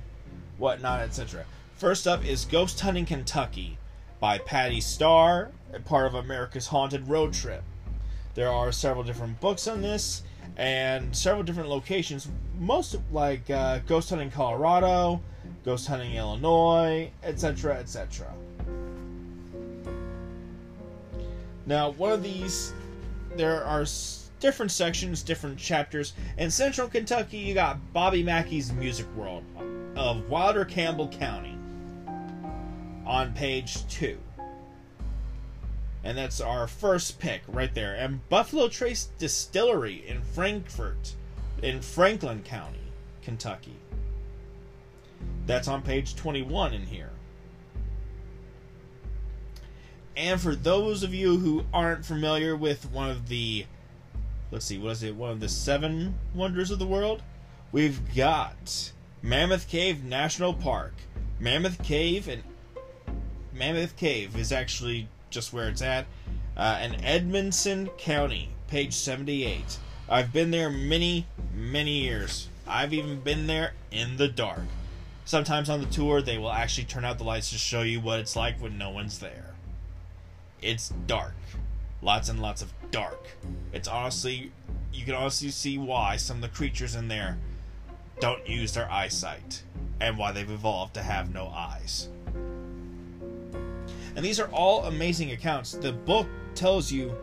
whatnot, 0.58 1.02
etc. 1.02 1.46
First 1.78 2.08
up 2.08 2.26
is 2.26 2.46
Ghost 2.46 2.80
Hunting 2.80 3.06
Kentucky 3.06 3.78
by 4.20 4.38
Patti 4.38 4.82
Starr, 4.82 5.52
part 5.86 6.08
of 6.08 6.16
America's 6.16 6.68
Haunted 6.68 7.08
Road 7.08 7.34
Trip. 7.34 7.64
There 8.34 8.50
are 8.50 8.72
several 8.72 9.04
different 9.04 9.40
books 9.40 9.68
on 9.68 9.82
this 9.82 10.24
and 10.58 11.16
several 11.16 11.44
different 11.44 11.70
locations, 11.70 12.28
most 12.60 12.96
like 13.12 13.50
uh, 13.50 13.80
Ghost 13.80 14.10
Hunting 14.10 14.32
Colorado, 14.32 15.22
Ghost 15.64 15.88
Hunting 15.88 16.14
Illinois, 16.14 17.12
etc., 17.24 17.76
etc. 17.78 18.28
Now, 21.66 21.92
one 21.92 22.12
of 22.12 22.24
these, 22.24 22.74
there 23.36 23.64
are 23.64 23.86
different 24.40 24.72
sections, 24.72 25.24
different 25.24 25.58
chapters. 25.58 26.14
In 26.38 26.52
central 26.52 26.88
Kentucky, 26.88 27.38
you 27.38 27.54
got 27.54 27.80
Bobby 27.94 28.22
Mackey's 28.22 28.72
Music 28.72 29.08
World 29.16 29.44
of 29.96 30.30
Wilder 30.30 30.66
Campbell 30.66 31.08
County 31.08 31.58
on 33.06 33.34
page 33.34 33.88
two. 33.88 34.18
And 36.06 36.16
that's 36.16 36.40
our 36.40 36.68
first 36.68 37.20
pick 37.20 37.42
right 37.48 37.74
there. 37.74 37.96
And 37.96 38.28
Buffalo 38.30 38.68
Trace 38.68 39.10
Distillery 39.18 40.08
in 40.08 40.22
Frankfort, 40.22 41.16
in 41.64 41.82
Franklin 41.82 42.44
County, 42.44 42.92
Kentucky. 43.24 43.76
That's 45.48 45.68
on 45.68 45.82
page 45.82 46.16
21 46.16 46.76
in 46.76 46.86
here. 46.86 47.10
And 50.16 50.40
for 50.40 50.56
those 50.56 51.02
of 51.02 51.14
you 51.14 51.38
who 51.38 51.66
aren't 51.74 52.06
familiar 52.06 52.56
with 52.56 52.90
one 52.92 53.10
of 53.10 53.28
the 53.28 53.66
let's 54.52 54.66
see, 54.66 54.78
what 54.78 54.92
is 54.92 55.04
it? 55.04 55.16
One 55.16 55.32
of 55.32 55.40
the 55.40 55.50
seven 55.50 56.14
wonders 56.36 56.70
of 56.70 56.78
the 56.78 56.86
world? 56.86 57.24
We've 57.72 58.16
got 58.16 58.92
Mammoth 59.24 59.68
Cave 59.68 60.04
National 60.04 60.54
Park. 60.54 60.94
Mammoth 61.40 61.82
Cave 61.84 62.28
and 62.28 62.44
Mammoth 63.52 63.98
Cave 63.98 64.38
is 64.38 64.52
actually 64.52 65.10
just 65.36 65.54
where 65.54 65.70
it's 65.70 65.84
at. 65.84 66.08
Uh, 66.58 66.80
in 66.82 67.06
Edmonson 67.06 67.90
County, 67.98 68.50
page 68.68 68.94
78. 68.94 69.78
I've 70.10 70.34
been 70.34 70.50
there 70.50 70.72
many, 70.72 71.28
many 71.54 72.02
years. 72.02 72.48
I've 72.66 72.94
even 72.94 73.20
been 73.20 73.46
there 73.46 73.74
in 73.92 74.18
the 74.18 74.28
dark. 74.28 74.64
Sometimes 75.26 75.70
on 75.70 75.80
the 75.82 75.88
tour, 75.88 76.24
they 76.24 76.40
will 76.40 76.52
actually 76.52 76.86
turn 76.86 77.06
out 77.06 77.20
the 77.20 77.24
lights 77.24 77.52
to 77.52 77.58
show 77.58 77.84
you 77.84 78.00
what 78.00 78.20
it's 78.20 78.36
like 78.36 78.60
when 78.60 78.80
no 78.80 78.90
one's 78.90 79.20
there. 79.20 79.54
It's 80.62 80.90
dark 81.06 81.36
lots 82.06 82.30
and 82.30 82.40
lots 82.40 82.62
of 82.62 82.72
dark. 82.92 83.28
It's 83.74 83.88
honestly, 83.88 84.52
you 84.94 85.06
can 85.06 85.16
honestly 85.16 85.50
see 85.50 85.78
why 85.78 86.18
some 86.18 86.38
of 86.38 86.42
the 86.42 86.50
creatures 86.50 86.96
in 86.96 87.08
there 87.08 87.38
don't 88.20 88.48
use 88.48 88.74
their 88.74 88.90
eyesight 88.90 89.64
and 90.00 90.18
why 90.18 90.32
they've 90.32 90.50
evolved 90.50 90.94
to 90.94 91.02
have 91.02 91.34
no 91.34 91.48
eyes. 91.48 92.10
And 94.16 94.24
these 94.24 94.40
are 94.40 94.48
all 94.48 94.86
amazing 94.86 95.32
accounts. 95.32 95.74
The 95.74 95.92
book 95.92 96.28
tells 96.54 96.92
you 96.92 97.14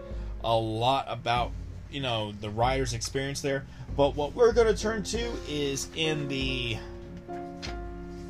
a 0.44 0.54
lot 0.54 1.06
about, 1.08 1.52
you 1.90 2.00
know, 2.00 2.32
the 2.40 2.50
writer's 2.50 2.92
experience 2.92 3.40
there. 3.40 3.64
But 3.96 4.14
what 4.14 4.34
we're 4.34 4.52
going 4.52 4.74
to 4.74 4.80
turn 4.80 5.02
to 5.04 5.32
is 5.48 5.88
in 5.96 6.28
the. 6.28 6.76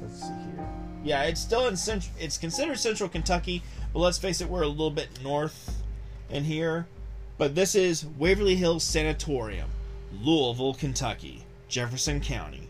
Let's 0.00 0.20
see 0.20 0.28
here. 0.28 0.68
Yeah, 1.04 1.24
it's 1.24 1.40
still 1.40 1.66
in 1.66 1.76
central. 1.76 2.14
It's 2.18 2.38
considered 2.38 2.78
central 2.78 3.08
Kentucky, 3.08 3.62
but 3.92 4.00
let's 4.00 4.18
face 4.18 4.40
it, 4.40 4.48
we're 4.48 4.62
a 4.62 4.68
little 4.68 4.90
bit 4.90 5.08
north 5.22 5.82
in 6.30 6.44
here, 6.44 6.86
but 7.38 7.54
this 7.54 7.74
is 7.74 8.06
Waverly 8.18 8.56
Hills 8.56 8.84
Sanatorium, 8.84 9.68
Louisville, 10.20 10.74
Kentucky, 10.74 11.44
Jefferson 11.68 12.20
County. 12.20 12.68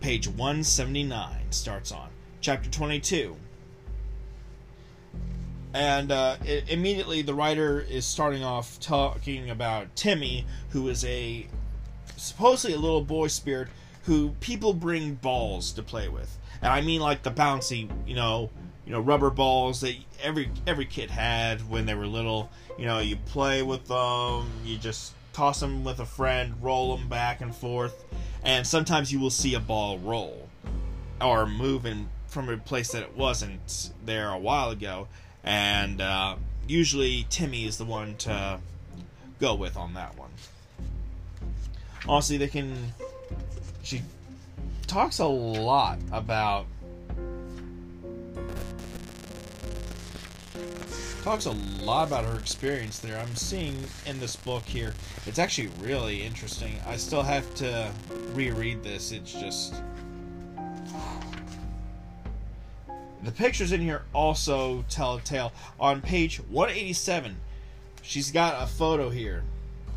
Page 0.00 0.28
179 0.28 1.50
starts 1.50 1.92
on 1.92 2.08
chapter 2.40 2.70
22. 2.70 3.36
And 5.72 6.10
uh, 6.10 6.36
it, 6.44 6.68
immediately 6.68 7.22
the 7.22 7.34
writer 7.34 7.80
is 7.80 8.04
starting 8.04 8.42
off 8.42 8.78
talking 8.80 9.50
about 9.50 9.94
Timmy, 9.94 10.44
who 10.70 10.88
is 10.88 11.04
a 11.04 11.46
supposedly 12.16 12.76
a 12.76 12.78
little 12.78 13.02
boy 13.02 13.28
spirit 13.28 13.68
who 14.04 14.30
people 14.40 14.72
bring 14.72 15.14
balls 15.14 15.72
to 15.72 15.82
play 15.82 16.08
with. 16.08 16.38
And 16.62 16.72
I 16.72 16.80
mean 16.80 17.00
like 17.00 17.22
the 17.22 17.30
bouncy, 17.30 17.90
you 18.06 18.14
know, 18.14 18.50
you 18.84 18.92
know 18.92 19.00
rubber 19.00 19.30
balls 19.30 19.80
that 19.82 19.94
every 20.22 20.50
every 20.66 20.86
kid 20.86 21.10
had 21.10 21.68
when 21.68 21.86
they 21.86 21.94
were 21.94 22.06
little. 22.06 22.50
You 22.78 22.86
know, 22.86 22.98
you 22.98 23.16
play 23.16 23.62
with 23.62 23.86
them, 23.86 24.50
you 24.64 24.78
just 24.78 25.12
toss 25.32 25.60
them 25.60 25.84
with 25.84 26.00
a 26.00 26.06
friend, 26.06 26.54
roll 26.60 26.96
them 26.96 27.08
back 27.08 27.40
and 27.40 27.54
forth, 27.54 28.04
and 28.42 28.66
sometimes 28.66 29.12
you 29.12 29.20
will 29.20 29.30
see 29.30 29.54
a 29.54 29.60
ball 29.60 29.98
roll 29.98 30.48
or 31.20 31.46
move 31.46 31.86
in 31.86 32.08
from 32.26 32.48
a 32.48 32.56
place 32.56 32.92
that 32.92 33.02
it 33.02 33.16
wasn't 33.16 33.90
there 34.04 34.30
a 34.30 34.38
while 34.38 34.70
ago, 34.70 35.08
and 35.44 36.00
uh, 36.00 36.36
usually 36.66 37.26
Timmy 37.30 37.64
is 37.64 37.78
the 37.78 37.84
one 37.84 38.16
to 38.18 38.60
go 39.40 39.54
with 39.54 39.76
on 39.76 39.94
that 39.94 40.16
one. 40.18 40.30
Honestly, 42.08 42.36
they 42.36 42.48
can. 42.48 42.92
She 43.82 44.02
talks 44.86 45.18
a 45.18 45.26
lot 45.26 45.98
about 46.12 46.66
talks 51.22 51.44
a 51.44 51.50
lot 51.82 52.08
about 52.08 52.24
her 52.24 52.38
experience 52.38 52.98
there. 52.98 53.18
I'm 53.18 53.34
seeing 53.36 53.76
in 54.06 54.18
this 54.18 54.36
book 54.36 54.64
here. 54.64 54.94
It's 55.26 55.38
actually 55.38 55.68
really 55.80 56.22
interesting. 56.22 56.80
I 56.86 56.96
still 56.96 57.22
have 57.22 57.54
to 57.56 57.90
reread 58.32 58.82
this. 58.82 59.12
It's 59.12 59.32
just 59.32 59.74
the 63.22 63.32
pictures 63.32 63.72
in 63.72 63.80
here 63.80 64.02
also 64.14 64.84
tell 64.88 65.16
a 65.16 65.20
tale. 65.20 65.52
On 65.78 66.00
page 66.00 66.38
187, 66.38 67.36
she's 68.02 68.30
got 68.30 68.62
a 68.62 68.66
photo 68.66 69.10
here, 69.10 69.42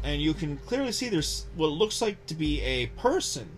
and 0.03 0.21
you 0.21 0.33
can 0.33 0.57
clearly 0.57 0.91
see 0.91 1.09
there's 1.09 1.45
what 1.55 1.71
looks 1.71 2.01
like 2.01 2.25
to 2.27 2.35
be 2.35 2.61
a 2.61 2.87
person 2.87 3.49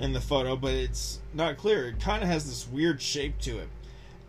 in 0.00 0.12
the 0.12 0.20
photo, 0.20 0.56
but 0.56 0.72
it's 0.72 1.20
not 1.34 1.56
clear. 1.56 1.88
It 1.88 2.00
kind 2.00 2.22
of 2.22 2.28
has 2.28 2.46
this 2.46 2.68
weird 2.68 3.02
shape 3.02 3.38
to 3.40 3.58
it. 3.58 3.68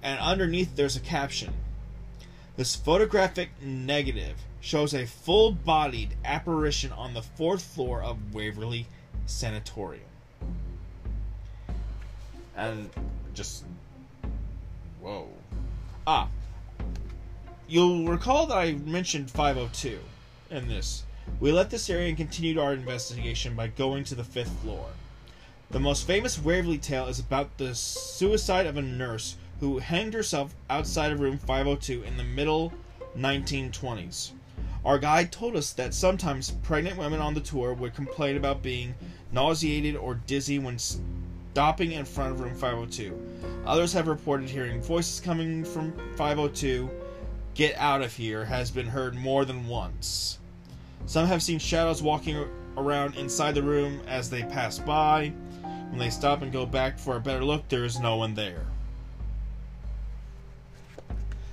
And 0.02 0.20
underneath, 0.20 0.76
there's 0.76 0.96
a 0.96 1.02
caption 1.02 1.54
this 2.60 2.76
photographic 2.76 3.52
negative 3.62 4.36
shows 4.60 4.94
a 4.94 5.06
full 5.06 5.54
bodied 5.54 6.14
apparition 6.26 6.92
on 6.92 7.14
the 7.14 7.22
fourth 7.22 7.64
floor 7.64 8.04
of 8.04 8.34
Waverly 8.34 8.86
Sanatorium. 9.26 10.04
And 12.58 12.90
just. 13.34 13.64
Whoa. 15.10 15.28
Ah. 16.06 16.30
You'll 17.68 18.08
recall 18.08 18.46
that 18.46 18.58
I 18.60 18.74
mentioned 18.74 19.32
502 19.32 19.98
in 20.52 20.68
this. 20.68 21.02
We 21.40 21.52
left 21.52 21.72
this 21.72 21.90
area 21.90 22.10
and 22.10 22.18
continued 22.18 22.60
our 22.60 22.74
investigation 22.74 23.56
by 23.56 23.70
going 23.70 24.04
to 24.04 24.14
the 24.14 24.24
fifth 24.24 24.52
floor. 24.60 24.86
The 25.72 25.80
most 25.80 26.06
famous 26.06 26.38
Waverly 26.38 26.78
tale 26.78 27.08
is 27.08 27.18
about 27.18 27.58
the 27.58 27.74
suicide 27.74 28.68
of 28.68 28.78
a 28.78 28.84
nurse 28.84 29.36
who 29.60 29.80
hanged 29.80 30.14
herself 30.14 30.54
outside 30.70 31.12
of 31.12 31.20
room 31.20 31.40
502 31.40 32.04
in 32.04 32.16
the 32.16 32.24
middle 32.24 32.72
1920s. 33.18 34.34
Our 34.86 35.00
guide 35.00 35.32
told 35.32 35.56
us 35.56 35.74
that 35.74 35.96
sometimes 35.96 36.52
pregnant 36.62 36.98
women 36.98 37.20
on 37.20 37.34
the 37.34 37.42
tour 37.42 37.74
would 37.74 37.96
complain 37.96 38.38
about 38.38 38.62
being 38.62 38.94
nauseated 39.32 39.96
or 39.96 40.14
dizzy 40.14 40.60
when 40.60 40.78
stopping 41.60 41.92
in 41.92 42.06
front 42.06 42.32
of 42.32 42.40
room 42.40 42.56
502. 42.56 43.14
Others 43.66 43.92
have 43.92 44.08
reported 44.08 44.50
hearing 44.50 44.82
voices 44.82 45.20
coming 45.20 45.66
from 45.66 45.92
502. 46.16 46.90
Get 47.54 47.76
out 47.76 48.02
of 48.02 48.16
here 48.16 48.46
has 48.46 48.72
been 48.72 48.88
heard 48.88 49.14
more 49.14 49.44
than 49.44 49.68
once. 49.68 50.40
Some 51.06 51.28
have 51.28 51.44
seen 51.44 51.60
shadows 51.60 52.02
walking 52.02 52.48
around 52.78 53.16
inside 53.18 53.56
the 53.56 53.62
room 53.62 54.00
as 54.08 54.30
they 54.30 54.44
pass 54.44 54.80
by. 54.80 55.34
When 55.90 56.00
they 56.00 56.10
stop 56.10 56.44
and 56.44 56.50
go 56.54 56.66
back 56.66 56.98
for 56.98 57.18
a 57.18 57.20
better 57.20 57.44
look, 57.44 57.68
there 57.68 57.84
is 57.84 58.00
no 58.00 58.16
one 58.16 58.36
there. 58.36 58.66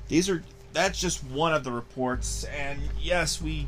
These 0.07 0.31
are 0.31 0.41
that's 0.73 1.01
just 1.01 1.25
one 1.25 1.53
of 1.53 1.65
the 1.65 1.73
reports, 1.73 2.45
and 2.45 2.79
yes, 3.03 3.43
we 3.43 3.67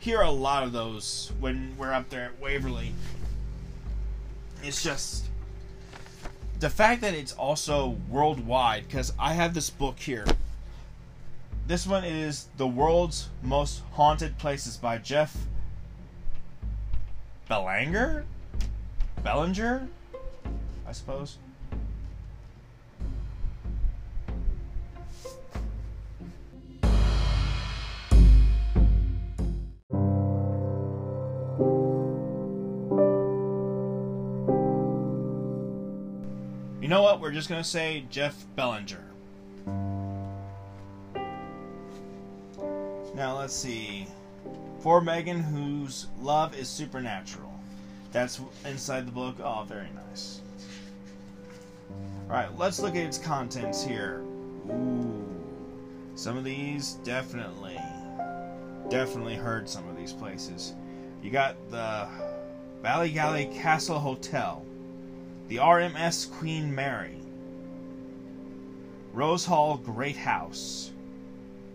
hear 0.00 0.20
a 0.20 0.30
lot 0.30 0.64
of 0.64 0.72
those 0.72 1.32
when 1.40 1.74
we're 1.78 1.94
up 1.94 2.10
there 2.10 2.26
at 2.26 2.40
Waverly. 2.42 2.92
It's 4.62 4.82
just 4.82 5.29
the 6.60 6.68
fact 6.68 7.00
that 7.00 7.14
it's 7.14 7.32
also 7.32 7.96
worldwide 8.10 8.86
because 8.86 9.14
I 9.18 9.32
have 9.32 9.54
this 9.54 9.70
book 9.70 9.98
here. 9.98 10.26
This 11.66 11.86
one 11.86 12.04
is 12.04 12.48
The 12.58 12.66
World's 12.66 13.30
Most 13.42 13.82
Haunted 13.92 14.36
Places 14.36 14.76
by 14.76 14.98
Jeff 14.98 15.34
Belanger? 17.48 18.26
Bellinger? 19.22 19.88
I 20.86 20.92
suppose. 20.92 21.38
Know 36.90 37.02
what? 37.02 37.20
We're 37.20 37.30
just 37.30 37.48
going 37.48 37.62
to 37.62 37.68
say 37.68 38.04
Jeff 38.10 38.34
Bellinger. 38.56 39.04
Now, 43.14 43.38
let's 43.38 43.54
see. 43.54 44.08
For 44.80 45.00
Megan, 45.00 45.38
whose 45.38 46.08
love 46.20 46.58
is 46.58 46.68
supernatural. 46.68 47.52
That's 48.10 48.40
inside 48.64 49.06
the 49.06 49.12
book. 49.12 49.36
Oh, 49.40 49.62
very 49.68 49.86
nice. 50.08 50.40
Alright, 52.26 52.58
let's 52.58 52.80
look 52.80 52.96
at 52.96 53.04
its 53.04 53.18
contents 53.18 53.84
here. 53.84 54.24
Ooh. 54.68 55.24
Some 56.16 56.36
of 56.36 56.42
these 56.42 56.94
definitely, 57.04 57.78
definitely 58.88 59.36
heard 59.36 59.68
some 59.68 59.88
of 59.88 59.96
these 59.96 60.12
places. 60.12 60.74
You 61.22 61.30
got 61.30 61.54
the 61.70 62.08
Ballygally 62.82 63.54
Castle 63.54 64.00
Hotel 64.00 64.66
the 65.50 65.56
RMS 65.56 66.30
Queen 66.38 66.72
Mary, 66.72 67.16
Rose 69.12 69.44
Hall 69.44 69.76
Great 69.78 70.16
House, 70.16 70.92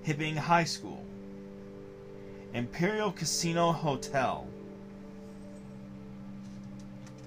Hibbing 0.07 0.37
High 0.37 0.63
School, 0.63 1.03
Imperial 2.53 3.11
Casino 3.11 3.73
Hotel, 3.73 4.47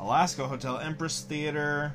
Alaska 0.00 0.48
Hotel, 0.48 0.78
Empress 0.78 1.20
Theater, 1.20 1.94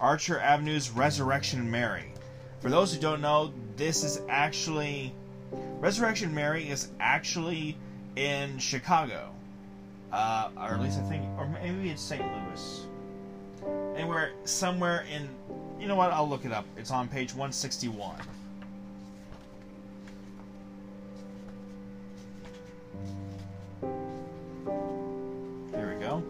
Archer 0.00 0.40
Avenue's 0.40 0.90
Resurrection 0.90 1.70
Mary. 1.70 2.12
For 2.58 2.68
those 2.68 2.92
who 2.92 3.00
don't 3.00 3.20
know, 3.20 3.52
this 3.76 4.02
is 4.02 4.20
actually 4.28 5.14
Resurrection 5.78 6.34
Mary 6.34 6.68
is 6.68 6.88
actually 6.98 7.76
in 8.16 8.58
Chicago, 8.58 9.30
uh, 10.10 10.50
or 10.56 10.74
at 10.74 10.80
least 10.80 10.98
I 10.98 11.02
think, 11.02 11.22
or 11.38 11.46
maybe 11.46 11.90
it's 11.90 12.02
St. 12.02 12.20
Louis 12.20 12.86
anywhere, 13.96 14.32
somewhere 14.44 15.04
in. 15.12 15.28
You 15.80 15.88
know 15.88 15.96
what? 15.96 16.12
I'll 16.12 16.28
look 16.28 16.44
it 16.44 16.52
up. 16.52 16.66
It's 16.76 16.90
on 16.90 17.08
page 17.08 17.32
161. 17.32 18.16
There 25.72 25.94
we 25.94 26.04
go. 26.04 26.22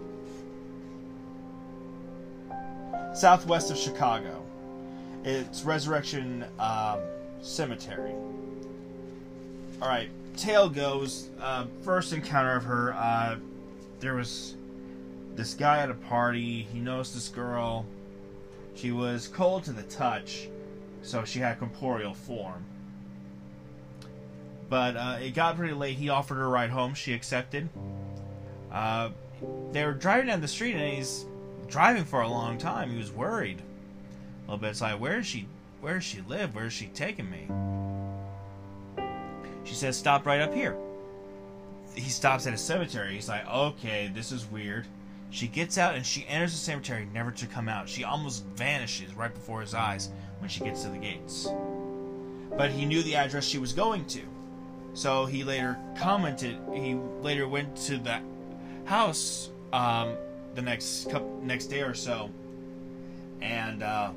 Southwest 3.15 3.71
of 3.71 3.77
Chicago. 3.77 4.43
It's 5.25 5.63
Resurrection 5.65 6.45
um, 6.59 7.01
Cemetery. 7.41 8.13
Alright, 9.81 10.09
tale 10.37 10.69
goes, 10.69 11.31
uh, 11.41 11.67
first 11.83 12.13
encounter 12.13 12.57
of 12.57 12.65
her, 12.65 12.95
uh, 12.95 13.37
there 14.01 14.15
was 14.15 14.55
this 15.37 15.55
guy 15.55 15.79
at 15.79 15.91
a 15.91 15.95
party. 15.95 16.67
He 16.73 16.81
knows 16.81 17.15
this 17.15 17.29
girl. 17.29 17.87
She 18.75 18.93
was 18.93 19.29
cold 19.29 19.65
to 19.65 19.73
the 19.73 19.83
touch, 19.85 20.49
so 21.03 21.25
she 21.25 21.39
had 21.39 21.59
corporeal 21.59 22.15
form. 22.15 22.65
But 24.69 24.97
uh, 24.97 25.19
it 25.21 25.35
got 25.35 25.57
pretty 25.57 25.75
late. 25.75 25.97
He 25.97 26.09
offered 26.09 26.37
her 26.37 26.45
a 26.45 26.49
ride 26.49 26.71
home. 26.71 26.95
She 26.95 27.13
accepted. 27.13 27.69
Uh, 28.73 29.11
they 29.73 29.85
were 29.85 29.93
driving 29.93 30.27
down 30.27 30.41
the 30.41 30.49
street, 30.49 30.75
and 30.75 30.97
he's 30.97 31.25
driving 31.69 32.05
for 32.05 32.23
a 32.23 32.29
long 32.29 32.59
time. 32.59 32.91
He 32.91 32.99
was 32.99 33.13
worried 33.13 33.61
a 33.61 34.51
little 34.51 34.59
bit. 34.59 34.71
It's 34.71 34.81
like, 34.81 35.01
where 35.01 35.19
is 35.19 35.27
she? 35.27 35.47
Where 35.81 35.95
does 35.95 36.05
she 36.05 36.21
live? 36.23 36.55
Where 36.55 36.67
is 36.67 36.73
she 36.73 36.87
taking 36.87 37.31
me? 37.31 37.47
She 39.65 39.75
says, 39.75 39.97
stop 39.97 40.27
right 40.27 40.41
up 40.41 40.55
here. 40.55 40.77
He 41.95 42.11
stops 42.11 42.47
at 42.47 42.55
a 42.55 42.59
cemetery. 42.59 43.15
He's 43.15 43.29
like, 43.29 43.47
okay, 43.49 44.11
this 44.13 44.33
is 44.33 44.47
weird. 44.47 44.87
She 45.37 45.49
gets 45.49 45.77
out 45.77 45.95
and 45.95 46.07
she 46.07 46.27
enters 46.27 46.53
the 46.53 46.59
cemetery, 46.59 47.07
never 47.13 47.31
to 47.31 47.47
come 47.47 47.69
out. 47.69 47.89
She 47.89 48.05
almost 48.05 48.45
vanishes 48.55 49.15
right 49.15 49.33
before 49.33 49.61
his 49.61 49.75
eyes 49.75 50.09
when 50.39 50.49
she 50.49 50.61
gets 50.61 50.83
to 50.85 50.89
the 50.89 50.97
gates. 50.97 51.49
But 52.57 52.71
he 52.71 52.87
knew 52.87 53.03
the 53.03 53.17
address 53.17 53.45
she 53.45 53.59
was 53.59 53.75
going 53.75 54.07
to. 54.07 54.23
So 54.95 55.27
he 55.27 55.45
later 55.45 55.79
commented, 55.99 56.57
he 56.73 56.95
later 57.21 57.47
went 57.47 57.77
to 57.85 57.99
the 57.99 58.21
house 58.87 59.51
um, 59.75 60.17
the 60.55 60.63
next 60.63 61.11
couple, 61.11 61.39
next 61.43 61.67
day 61.67 61.83
or 61.83 61.93
so 61.93 62.31
and 63.41 63.83
uh, 63.83 64.11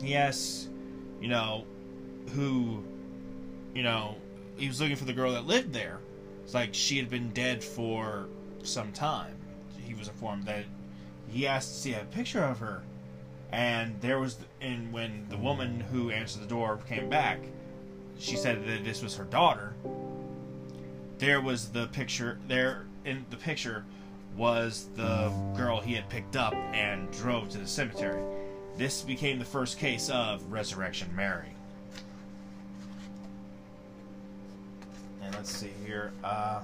he 0.00 0.14
asks, 0.14 0.68
you 1.20 1.28
know, 1.28 1.64
who, 2.34 2.82
you 3.74 3.82
know, 3.82 4.16
he 4.56 4.68
was 4.68 4.80
looking 4.80 4.96
for 4.96 5.04
the 5.04 5.12
girl 5.12 5.32
that 5.32 5.46
lived 5.46 5.72
there. 5.72 5.98
It's 6.44 6.54
like 6.54 6.70
she 6.72 6.98
had 6.98 7.10
been 7.10 7.30
dead 7.30 7.62
for 7.62 8.28
some 8.62 8.92
time. 8.92 9.36
He 9.86 9.94
was 9.94 10.08
informed 10.08 10.44
that 10.44 10.64
he 11.30 11.46
asked 11.46 11.74
to 11.74 11.74
see 11.80 11.94
a 11.94 12.04
picture 12.04 12.42
of 12.44 12.58
her, 12.58 12.82
and 13.50 14.00
there 14.00 14.18
was, 14.18 14.36
and 14.60 14.92
when 14.92 15.26
the 15.28 15.36
woman 15.36 15.80
who 15.80 16.10
answered 16.10 16.42
the 16.42 16.48
door 16.48 16.78
came 16.88 17.08
back, 17.08 17.38
she 18.18 18.36
said 18.36 18.66
that 18.66 18.84
this 18.84 19.02
was 19.02 19.16
her 19.16 19.24
daughter. 19.24 19.74
There 21.18 21.40
was 21.40 21.68
the 21.68 21.86
picture. 21.88 22.38
There 22.48 22.86
in 23.04 23.24
the 23.30 23.36
picture 23.36 23.84
was 24.36 24.88
the 24.96 25.32
girl 25.56 25.80
he 25.80 25.94
had 25.94 26.08
picked 26.08 26.36
up 26.36 26.54
and 26.54 27.10
drove 27.12 27.50
to 27.50 27.58
the 27.58 27.66
cemetery. 27.66 28.22
This 28.76 29.02
became 29.02 29.38
the 29.38 29.44
first 29.44 29.78
case 29.78 30.08
of 30.08 30.42
Resurrection 30.50 31.14
Mary. 31.14 31.54
And 35.22 35.34
let's 35.34 35.54
see 35.54 35.72
here. 35.84 36.12
Uh, 36.24 36.60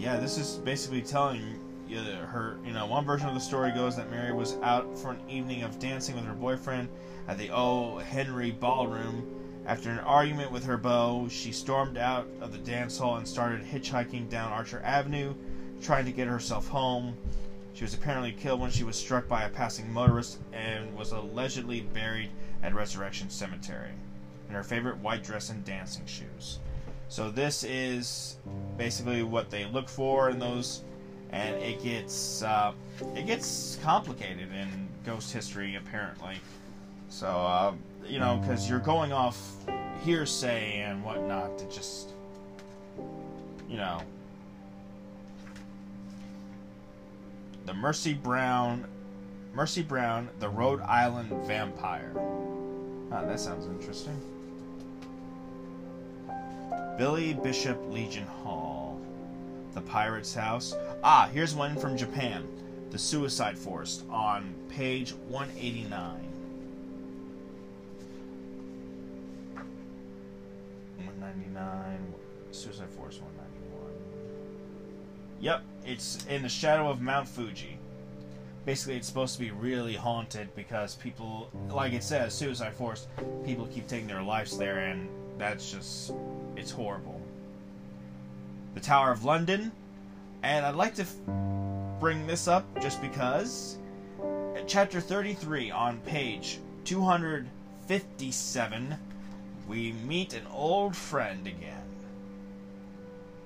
yeah, 0.00 0.18
this 0.18 0.38
is 0.38 0.56
basically 0.56 1.02
telling 1.02 1.42
you 1.86 1.98
her, 1.98 2.56
you 2.64 2.72
know, 2.72 2.86
one 2.86 3.04
version 3.04 3.28
of 3.28 3.34
the 3.34 3.40
story 3.40 3.70
goes 3.70 3.96
that 3.96 4.10
Mary 4.10 4.32
was 4.32 4.56
out 4.62 4.98
for 4.98 5.10
an 5.10 5.20
evening 5.28 5.62
of 5.62 5.78
dancing 5.78 6.14
with 6.14 6.24
her 6.24 6.32
boyfriend 6.32 6.88
at 7.28 7.36
the 7.36 7.50
O. 7.50 7.98
Henry 7.98 8.50
Ballroom. 8.50 9.26
After 9.66 9.90
an 9.90 9.98
argument 9.98 10.52
with 10.52 10.64
her 10.64 10.78
beau, 10.78 11.28
she 11.28 11.52
stormed 11.52 11.98
out 11.98 12.26
of 12.40 12.52
the 12.52 12.58
dance 12.58 12.96
hall 12.96 13.16
and 13.16 13.28
started 13.28 13.62
hitchhiking 13.62 14.30
down 14.30 14.52
Archer 14.52 14.80
Avenue, 14.82 15.34
trying 15.82 16.06
to 16.06 16.12
get 16.12 16.28
herself 16.28 16.66
home. 16.68 17.14
She 17.74 17.84
was 17.84 17.92
apparently 17.92 18.32
killed 18.32 18.60
when 18.60 18.70
she 18.70 18.84
was 18.84 18.96
struck 18.96 19.28
by 19.28 19.42
a 19.42 19.50
passing 19.50 19.92
motorist 19.92 20.38
and 20.52 20.96
was 20.96 21.12
allegedly 21.12 21.82
buried 21.82 22.30
at 22.62 22.74
Resurrection 22.74 23.28
Cemetery 23.28 23.90
in 24.48 24.54
her 24.54 24.62
favorite 24.62 24.98
white 24.98 25.22
dress 25.22 25.50
and 25.50 25.62
dancing 25.64 26.06
shoes. 26.06 26.58
So 27.10 27.28
this 27.28 27.64
is 27.64 28.36
basically 28.78 29.24
what 29.24 29.50
they 29.50 29.64
look 29.64 29.88
for 29.88 30.30
in 30.30 30.38
those, 30.38 30.84
and 31.32 31.56
it 31.56 31.82
gets 31.82 32.40
uh, 32.44 32.72
it 33.16 33.26
gets 33.26 33.80
complicated 33.82 34.48
in 34.54 34.88
ghost 35.04 35.32
history 35.32 35.74
apparently. 35.74 36.36
So 37.08 37.26
uh, 37.26 37.72
you 38.06 38.20
know, 38.20 38.36
because 38.36 38.70
you're 38.70 38.78
going 38.78 39.12
off 39.12 39.36
hearsay 40.04 40.82
and 40.82 41.04
whatnot 41.04 41.58
to 41.58 41.64
just 41.68 42.10
you 43.68 43.76
know 43.76 44.00
the 47.66 47.74
Mercy 47.74 48.14
Brown, 48.14 48.86
Mercy 49.52 49.82
Brown, 49.82 50.28
the 50.38 50.48
Rhode 50.48 50.80
Island 50.82 51.30
Vampire. 51.44 52.12
Ah, 53.10 53.24
that 53.24 53.40
sounds 53.40 53.66
interesting. 53.66 54.29
Billy 56.98 57.34
Bishop 57.34 57.78
Legion 57.90 58.26
Hall, 58.26 59.00
the 59.74 59.80
Pirate's 59.80 60.34
House. 60.34 60.74
Ah, 61.02 61.28
here's 61.32 61.54
one 61.54 61.76
from 61.76 61.96
Japan, 61.96 62.46
the 62.90 62.98
Suicide 62.98 63.56
Forest 63.58 64.04
on 64.10 64.54
page 64.68 65.12
189. 65.28 66.26
199, 70.96 72.14
Suicide 72.50 72.90
Forest 72.90 73.22
191. 73.22 73.90
Yep, 75.40 75.62
it's 75.84 76.24
in 76.26 76.42
the 76.42 76.48
shadow 76.48 76.90
of 76.90 77.00
Mount 77.00 77.26
Fuji. 77.28 77.78
Basically, 78.66 78.96
it's 78.96 79.06
supposed 79.06 79.34
to 79.34 79.40
be 79.40 79.50
really 79.50 79.94
haunted 79.94 80.54
because 80.54 80.96
people, 80.96 81.50
like 81.70 81.94
it 81.94 82.04
says, 82.04 82.34
Suicide 82.34 82.74
Forest, 82.74 83.08
people 83.44 83.66
keep 83.66 83.86
taking 83.86 84.06
their 84.06 84.22
lives 84.22 84.58
there, 84.58 84.80
and 84.80 85.08
that's 85.38 85.70
just, 85.72 86.12
it's 86.60 86.70
horrible. 86.70 87.20
The 88.74 88.80
Tower 88.80 89.10
of 89.10 89.24
London, 89.24 89.72
and 90.42 90.66
I'd 90.66 90.74
like 90.74 90.94
to 90.96 91.02
f- 91.02 91.14
bring 91.98 92.26
this 92.26 92.46
up 92.46 92.66
just 92.80 93.00
because. 93.00 93.78
At 94.54 94.68
chapter 94.68 95.00
33 95.00 95.70
on 95.70 96.00
page 96.00 96.58
257, 96.84 98.96
we 99.66 99.92
meet 100.06 100.34
an 100.34 100.46
old 100.52 100.94
friend 100.94 101.46
again. 101.46 101.78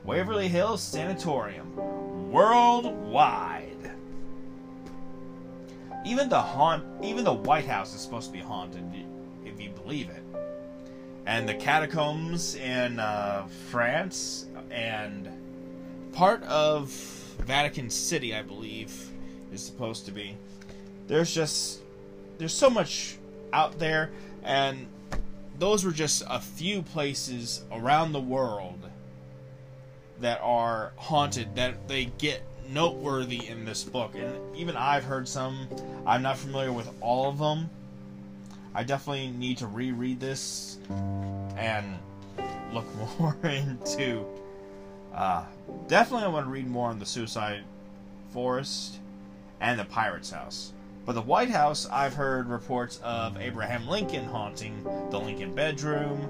Waverly 0.03 0.49
Hills 0.49 0.83
Sanatorium, 0.83 2.33
worldwide. 2.33 3.93
Even 6.05 6.29
the 6.29 6.43
haunt, 6.43 6.85
even 7.03 7.25
the 7.25 7.33
White 7.33 7.67
House 7.67 7.95
is 7.95 8.01
supposed 8.01 8.27
to 8.27 8.33
be 8.33 8.41
haunted, 8.41 8.83
if 9.47 9.61
you 9.61 9.71
believe 9.71 10.11
it. 10.11 10.24
And 11.27 11.49
the 11.49 11.55
catacombs 11.55 12.55
in 12.55 12.99
uh, 12.99 13.47
France 13.71 14.47
and 14.71 15.29
part 16.13 16.43
of 16.45 16.91
Vatican 17.41 17.91
City, 17.91 18.35
I 18.35 18.43
believe, 18.43 19.11
is 19.53 19.65
supposed 19.65 20.05
to 20.07 20.13
be. 20.13 20.37
There's 21.07 21.35
just 21.35 21.81
there's 22.39 22.55
so 22.55 22.69
much 22.69 23.17
out 23.53 23.79
there, 23.79 24.11
and 24.43 24.87
those 25.59 25.85
were 25.85 25.93
just 25.93 26.23
a 26.29 26.41
few 26.41 26.83
places 26.83 27.63
around 27.73 28.13
the 28.13 28.21
world 28.21 28.79
that 30.21 30.41
are 30.43 30.93
haunted 30.97 31.55
that 31.57 31.89
they 31.89 32.07
get 32.19 32.43
noteworthy 32.71 33.47
in 33.47 33.65
this 33.65 33.85
book 33.85 34.15
and 34.15 34.57
even 34.57 34.75
i've 34.75 35.05
heard 35.05 35.29
some 35.29 35.69
i'm 36.07 36.23
not 36.23 36.39
familiar 36.39 36.73
with 36.73 36.89
all 37.03 37.29
of 37.29 37.37
them 37.37 37.69
i 38.75 38.83
definitely 38.83 39.29
need 39.29 39.57
to 39.59 39.67
reread 39.67 40.21
this 40.21 40.79
and 41.57 41.99
look 42.73 42.87
more 43.19 43.37
into 43.45 44.25
uh, 45.15 45.45
definitely 45.89 46.25
i 46.25 46.29
want 46.29 46.47
to 46.47 46.51
read 46.51 46.69
more 46.69 46.89
on 46.89 46.99
the 46.99 47.07
suicide 47.07 47.63
forest 48.33 48.99
and 49.61 49.79
the 49.79 49.85
pirate's 49.85 50.31
house 50.31 50.73
but 51.07 51.13
the 51.13 51.23
white 51.23 51.51
house 51.51 51.87
i've 51.91 52.15
heard 52.15 52.49
reports 52.49 53.01
of 53.03 53.37
abraham 53.41 53.87
lincoln 53.87 54.25
haunting 54.25 54.83
the 55.11 55.19
lincoln 55.19 55.55
bedroom 55.55 56.29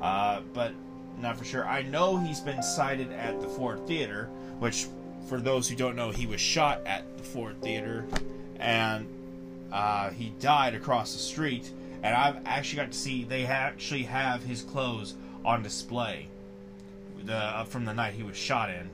uh, 0.00 0.40
but 0.54 0.72
not 1.20 1.36
for 1.36 1.44
sure. 1.44 1.66
I 1.66 1.82
know 1.82 2.16
he's 2.18 2.40
been 2.40 2.62
sighted 2.62 3.12
at 3.12 3.40
the 3.40 3.48
Ford 3.48 3.86
Theater, 3.86 4.28
which, 4.58 4.86
for 5.28 5.40
those 5.40 5.68
who 5.68 5.76
don't 5.76 5.96
know, 5.96 6.10
he 6.10 6.26
was 6.26 6.40
shot 6.40 6.80
at 6.86 7.04
the 7.16 7.22
Ford 7.22 7.60
Theater, 7.62 8.06
and 8.58 9.06
uh, 9.72 10.10
he 10.10 10.32
died 10.40 10.74
across 10.74 11.12
the 11.12 11.18
street. 11.18 11.70
And 12.02 12.14
I've 12.14 12.46
actually 12.46 12.76
got 12.76 12.92
to 12.92 12.98
see 12.98 13.24
they 13.24 13.46
actually 13.46 14.04
have 14.04 14.42
his 14.42 14.62
clothes 14.62 15.14
on 15.44 15.62
display, 15.62 16.28
the 17.24 17.36
uh, 17.36 17.64
from 17.64 17.84
the 17.84 17.94
night 17.94 18.14
he 18.14 18.22
was 18.22 18.36
shot 18.36 18.70
in, 18.70 18.88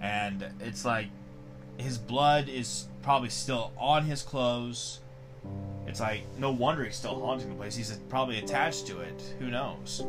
and 0.00 0.46
it's 0.60 0.84
like 0.84 1.08
his 1.78 1.98
blood 1.98 2.48
is 2.48 2.86
probably 3.02 3.30
still 3.30 3.72
on 3.78 4.04
his 4.04 4.22
clothes 4.22 5.00
it's 5.86 6.00
like, 6.00 6.22
no 6.38 6.50
wonder 6.50 6.84
he's 6.84 6.96
still 6.96 7.20
haunting 7.20 7.50
the 7.50 7.54
place. 7.54 7.76
He's 7.76 7.96
probably 8.08 8.38
attached 8.38 8.86
to 8.88 9.00
it. 9.00 9.34
Who 9.38 9.50
knows? 9.50 10.04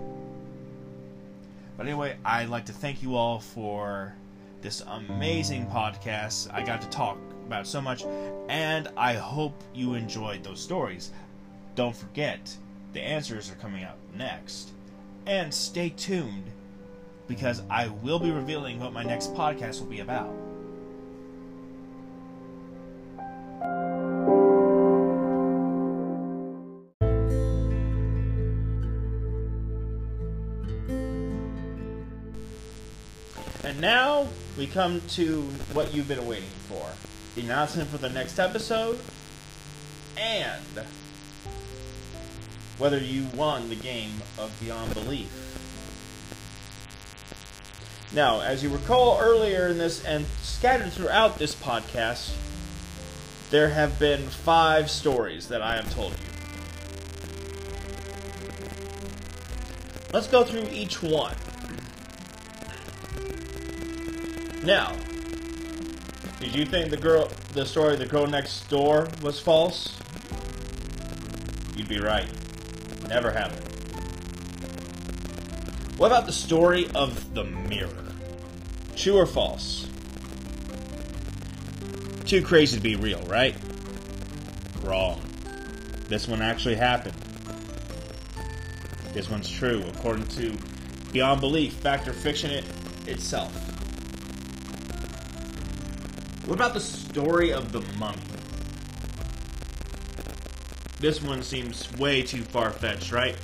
But 1.78 1.86
anyway, 1.86 2.18
I'd 2.24 2.50
like 2.50 2.66
to 2.66 2.74
thank 2.74 3.04
you 3.04 3.16
all 3.16 3.40
for 3.40 4.16
this 4.62 4.82
amazing 4.88 5.68
podcast. 5.68 6.52
I 6.54 6.64
got 6.64 6.82
to 6.82 6.90
talk 6.90 7.18
about 7.46 7.68
so 7.68 7.82
much, 7.82 8.04
and 8.50 8.88
I 8.98 9.14
hope 9.14 9.64
you 9.74 9.94
enjoyed 9.94 10.44
those 10.44 10.62
stories. 10.62 11.12
Don't 11.76 11.96
forget, 11.96 12.56
the 12.94 13.02
answers 13.02 13.52
are 13.52 13.56
coming 13.56 13.84
out 13.84 13.98
next. 14.16 14.72
And 15.26 15.54
stay 15.54 15.90
tuned 15.90 16.46
because 17.28 17.62
I 17.70 17.88
will 17.88 18.20
be 18.20 18.32
revealing 18.32 18.80
what 18.80 18.94
my 18.94 19.04
next 19.04 19.34
podcast 19.34 19.80
will 19.80 19.88
be 19.88 20.00
about. 20.00 20.34
And 33.64 33.82
now 33.82 34.28
we 34.58 34.68
come 34.68 35.02
to 35.10 35.42
what 35.74 35.94
you've 35.94 36.08
been 36.08 36.26
waiting 36.26 36.48
for 36.70 36.86
the 37.36 37.42
announcement 37.42 37.90
for 37.90 37.98
the 37.98 38.10
next 38.10 38.40
episode 38.40 38.98
and 40.18 40.62
whether 42.78 42.98
you 42.98 43.26
won 43.36 43.70
the 43.70 43.76
game 43.76 44.12
of 44.38 44.58
Beyond 44.62 44.94
Belief. 44.94 45.30
Now, 48.14 48.42
as 48.42 48.64
you 48.64 48.70
recall 48.70 49.20
earlier 49.20 49.68
in 49.68 49.78
this 49.78 50.04
and 50.06 50.26
scattered 50.42 50.94
throughout 50.94 51.38
this 51.38 51.54
podcast, 51.54 52.34
there 53.50 53.70
have 53.70 54.00
been 54.00 54.22
five 54.22 54.90
stories 54.90 55.50
that 55.50 55.62
I 55.62 55.76
have 55.76 55.94
told 55.94 56.12
you. 56.12 56.18
Let's 60.14 60.28
go 60.28 60.46
through 60.46 60.70
each 60.72 61.04
one. 61.04 61.36
Now, 64.64 64.96
Did 66.46 66.54
you 66.56 66.66
think 66.66 66.92
the 66.92 66.98
girl, 66.98 67.28
the 67.54 67.66
story 67.66 67.94
of 67.94 68.00
the 68.00 68.06
girl 68.06 68.28
next 68.28 68.70
door 68.70 69.10
was 69.24 69.40
false? 69.40 69.98
You'd 71.76 71.90
be 71.90 72.00
right. 72.00 72.30
Never 73.10 73.32
happened. 73.32 73.64
What 75.98 76.08
about 76.08 76.28
the 76.28 76.32
story 76.32 76.88
of 76.94 77.34
the 77.34 77.44
mirror? 77.46 78.14
True 78.96 79.18
or 79.18 79.26
false? 79.26 79.88
Too 82.26 82.44
crazy 82.44 82.78
to 82.78 82.84
be 82.84 82.96
real, 82.96 83.24
right? 83.24 83.56
Wrong. 84.84 85.20
This 86.10 86.28
one 86.28 86.44
actually 86.44 86.76
happened. 86.76 87.16
This 89.14 89.32
one's 89.32 89.50
true, 89.50 89.84
according 89.96 90.28
to 90.28 90.56
Beyond 91.12 91.42
Belief, 91.42 91.74
fact 91.74 92.08
or 92.08 92.14
fiction 92.14 92.52
it, 92.52 92.66
itself. 93.08 93.65
What 96.46 96.54
about 96.54 96.76
the 96.76 96.80
story 96.80 97.52
of 97.52 97.72
the 97.72 97.82
mummy? 97.98 98.22
This 101.00 101.20
one 101.22 101.42
seems 101.42 101.92
way 101.98 102.22
too 102.22 102.44
far 102.44 102.70
fetched, 102.70 103.12
right? 103.12 103.36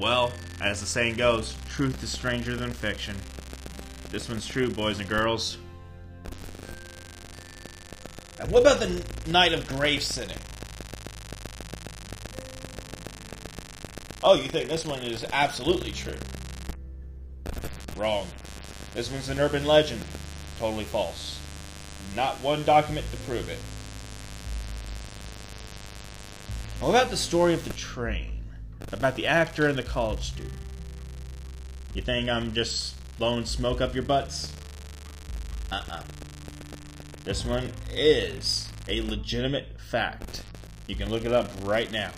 Well, 0.00 0.32
as 0.60 0.80
the 0.80 0.86
saying 0.86 1.16
goes, 1.16 1.56
truth 1.68 2.00
is 2.04 2.10
stranger 2.10 2.56
than 2.56 2.72
fiction. 2.72 3.16
This 4.10 4.28
one's 4.28 4.46
true, 4.46 4.70
boys 4.70 5.00
and 5.00 5.08
girls. 5.08 5.58
And 8.38 8.50
what 8.52 8.62
about 8.62 8.78
the 8.78 9.04
night 9.28 9.52
of 9.52 9.66
grave 9.66 10.04
sitting? 10.04 10.38
Oh, 14.22 14.34
you 14.34 14.48
think 14.48 14.68
this 14.68 14.86
one 14.86 15.00
is 15.00 15.24
absolutely 15.32 15.90
true? 15.90 16.18
Wrong. 17.96 18.28
This 18.94 19.10
one's 19.10 19.28
an 19.28 19.40
urban 19.40 19.66
legend. 19.66 20.02
Totally 20.58 20.84
false. 20.84 21.40
Not 22.14 22.40
one 22.40 22.64
document 22.64 23.06
to 23.10 23.16
prove 23.18 23.48
it. 23.48 23.58
What 26.80 26.90
about 26.90 27.10
the 27.10 27.16
story 27.16 27.54
of 27.54 27.64
the 27.64 27.72
train? 27.74 28.42
About 28.92 29.16
the 29.16 29.26
actor 29.26 29.66
and 29.66 29.78
the 29.78 29.82
college 29.82 30.20
student? 30.20 30.54
You 31.94 32.02
think 32.02 32.28
I'm 32.28 32.52
just 32.52 32.94
blowing 33.18 33.46
smoke 33.46 33.80
up 33.80 33.94
your 33.94 34.04
butts? 34.04 34.52
Uh 35.72 35.82
uh 35.90 36.02
This 37.24 37.44
one 37.44 37.72
is 37.90 38.68
a 38.88 39.00
legitimate 39.00 39.80
fact. 39.80 40.42
You 40.86 40.94
can 40.94 41.10
look 41.10 41.24
it 41.24 41.32
up 41.32 41.50
right 41.62 41.90
now. 41.90 42.12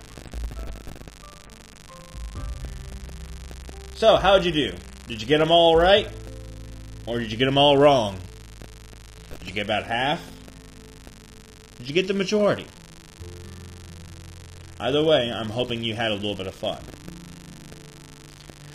So, 3.95 4.15
how'd 4.17 4.45
you 4.45 4.51
do? 4.51 4.73
Did 5.07 5.21
you 5.21 5.27
get 5.27 5.39
them 5.39 5.51
all 5.51 5.75
right? 5.75 6.07
Or 7.05 7.19
did 7.19 7.31
you 7.31 7.37
get 7.37 7.45
them 7.45 7.57
all 7.57 7.77
wrong? 7.77 8.17
You 9.49 9.55
get 9.55 9.65
about 9.65 9.85
half? 9.85 10.31
Did 11.79 11.87
you 11.87 11.93
get 11.95 12.07
the 12.07 12.13
majority? 12.13 12.67
Either 14.79 15.03
way, 15.03 15.31
I'm 15.33 15.49
hoping 15.49 15.83
you 15.83 15.95
had 15.95 16.11
a 16.11 16.13
little 16.13 16.35
bit 16.35 16.45
of 16.45 16.53
fun. 16.53 16.77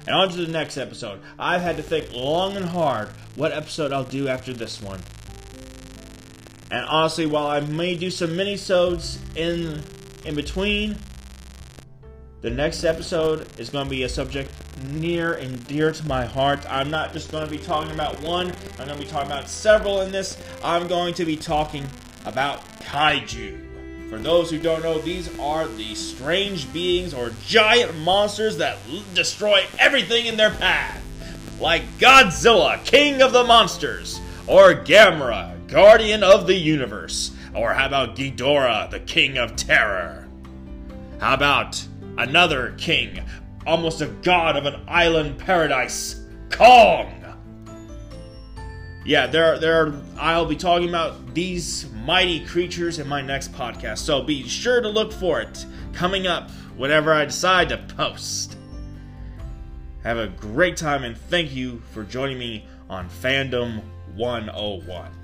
And 0.09 0.17
on 0.17 0.31
to 0.31 0.45
the 0.45 0.51
next 0.51 0.77
episode. 0.77 1.21
I've 1.39 1.63
had 1.63 1.77
to 1.77 1.85
think 1.85 2.13
long 2.13 2.57
and 2.57 2.65
hard 2.65 3.11
what 3.37 3.53
episode 3.53 3.93
I'll 3.93 4.03
do 4.03 4.27
after 4.27 4.53
this 4.53 4.83
one. 4.83 5.01
And 6.73 6.85
honestly, 6.87 7.27
while 7.27 7.47
I 7.47 7.61
may 7.61 7.95
do 7.95 8.11
some 8.11 8.35
mini-sodes 8.35 9.21
in 9.37 9.81
in 10.25 10.35
between, 10.35 10.99
the 12.41 12.51
next 12.51 12.83
episode 12.83 13.47
is 13.61 13.71
going 13.71 13.85
to 13.85 13.91
be 13.91 14.03
a 14.03 14.09
subject 14.09 14.51
near 14.93 15.35
and 15.35 15.65
dear 15.67 15.93
to 15.93 16.07
my 16.07 16.25
heart. 16.25 16.61
I'm 16.69 16.91
not 16.91 17.13
just 17.13 17.31
going 17.31 17.45
to 17.45 17.51
be 17.51 17.59
talking 17.59 17.93
about 17.93 18.21
one, 18.23 18.53
I'm 18.79 18.87
going 18.87 18.99
to 18.99 19.05
be 19.05 19.11
talking 19.11 19.31
about 19.31 19.49
several 19.49 20.01
in 20.03 20.13
this. 20.13 20.37
I'm 20.63 20.87
going 20.87 21.15
to 21.15 21.25
be 21.25 21.37
talking 21.37 21.87
about 22.25 22.65
kaiju. 22.81 23.65
For 24.11 24.19
those 24.19 24.51
who 24.51 24.59
don't 24.59 24.83
know, 24.83 24.99
these 24.99 25.37
are 25.39 25.67
the 25.67 25.95
strange 25.95 26.73
beings 26.73 27.15
or 27.15 27.33
giant 27.47 27.97
monsters 27.99 28.59
that 28.59 28.79
l- 28.91 29.03
destroy 29.15 29.65
everything 29.79 30.27
in 30.27 30.37
their 30.37 30.51
path. 30.51 31.03
Like 31.59 31.83
Godzilla, 31.99 32.85
King 32.85 33.23
of 33.23 33.33
the 33.33 33.45
Monsters, 33.45 34.21
or 34.47 34.75
Gamera, 34.75 35.55
Guardian 35.69 36.23
of 36.23 36.47
the 36.47 36.55
Universe, 36.55 37.33
or 37.55 37.73
how 37.73 37.87
about 37.87 38.17
Ghidorah, 38.17 38.91
the 38.91 39.01
King 39.01 39.39
of 39.39 39.57
Terror? 39.57 40.29
How 41.21 41.35
about 41.35 41.83
another 42.19 42.75
king, 42.77 43.25
almost 43.67 44.01
a 44.01 44.07
god 44.07 44.57
of 44.57 44.67
an 44.67 44.83
island 44.89 45.39
paradise, 45.39 46.23
Kong? 46.51 47.25
Yeah, 49.05 49.27
there, 49.27 49.59
there. 49.59 49.87
Are, 49.87 50.03
I'll 50.19 50.47
be 50.47 50.57
talking 50.57 50.89
about 50.89 51.35
these 51.35 51.91
mighty 52.05 52.45
creatures 52.45 52.99
in 52.99 53.07
my 53.07 53.21
next 53.21 53.53
podcast, 53.53 53.99
so 53.99 54.23
be 54.23 54.49
sure 54.49 54.81
to 54.81 54.89
look 54.89 55.13
for 55.13 55.41
it 55.41 55.67
coming 55.93 56.27
up 56.27 56.51
whenever 56.77 57.13
I 57.13 57.27
decide 57.27 57.69
to 57.69 57.79
post. 57.79 58.57
Have 60.03 60.19
a 60.19 60.29
great 60.29 60.77
time, 60.77 61.05
and 61.05 61.17
thank 61.17 61.55
you 61.55 61.83
for 61.93 62.03
joining 62.05 62.39
me 62.39 62.67
on 62.89 63.09
Fandom 63.09 63.83
101. 64.15 65.24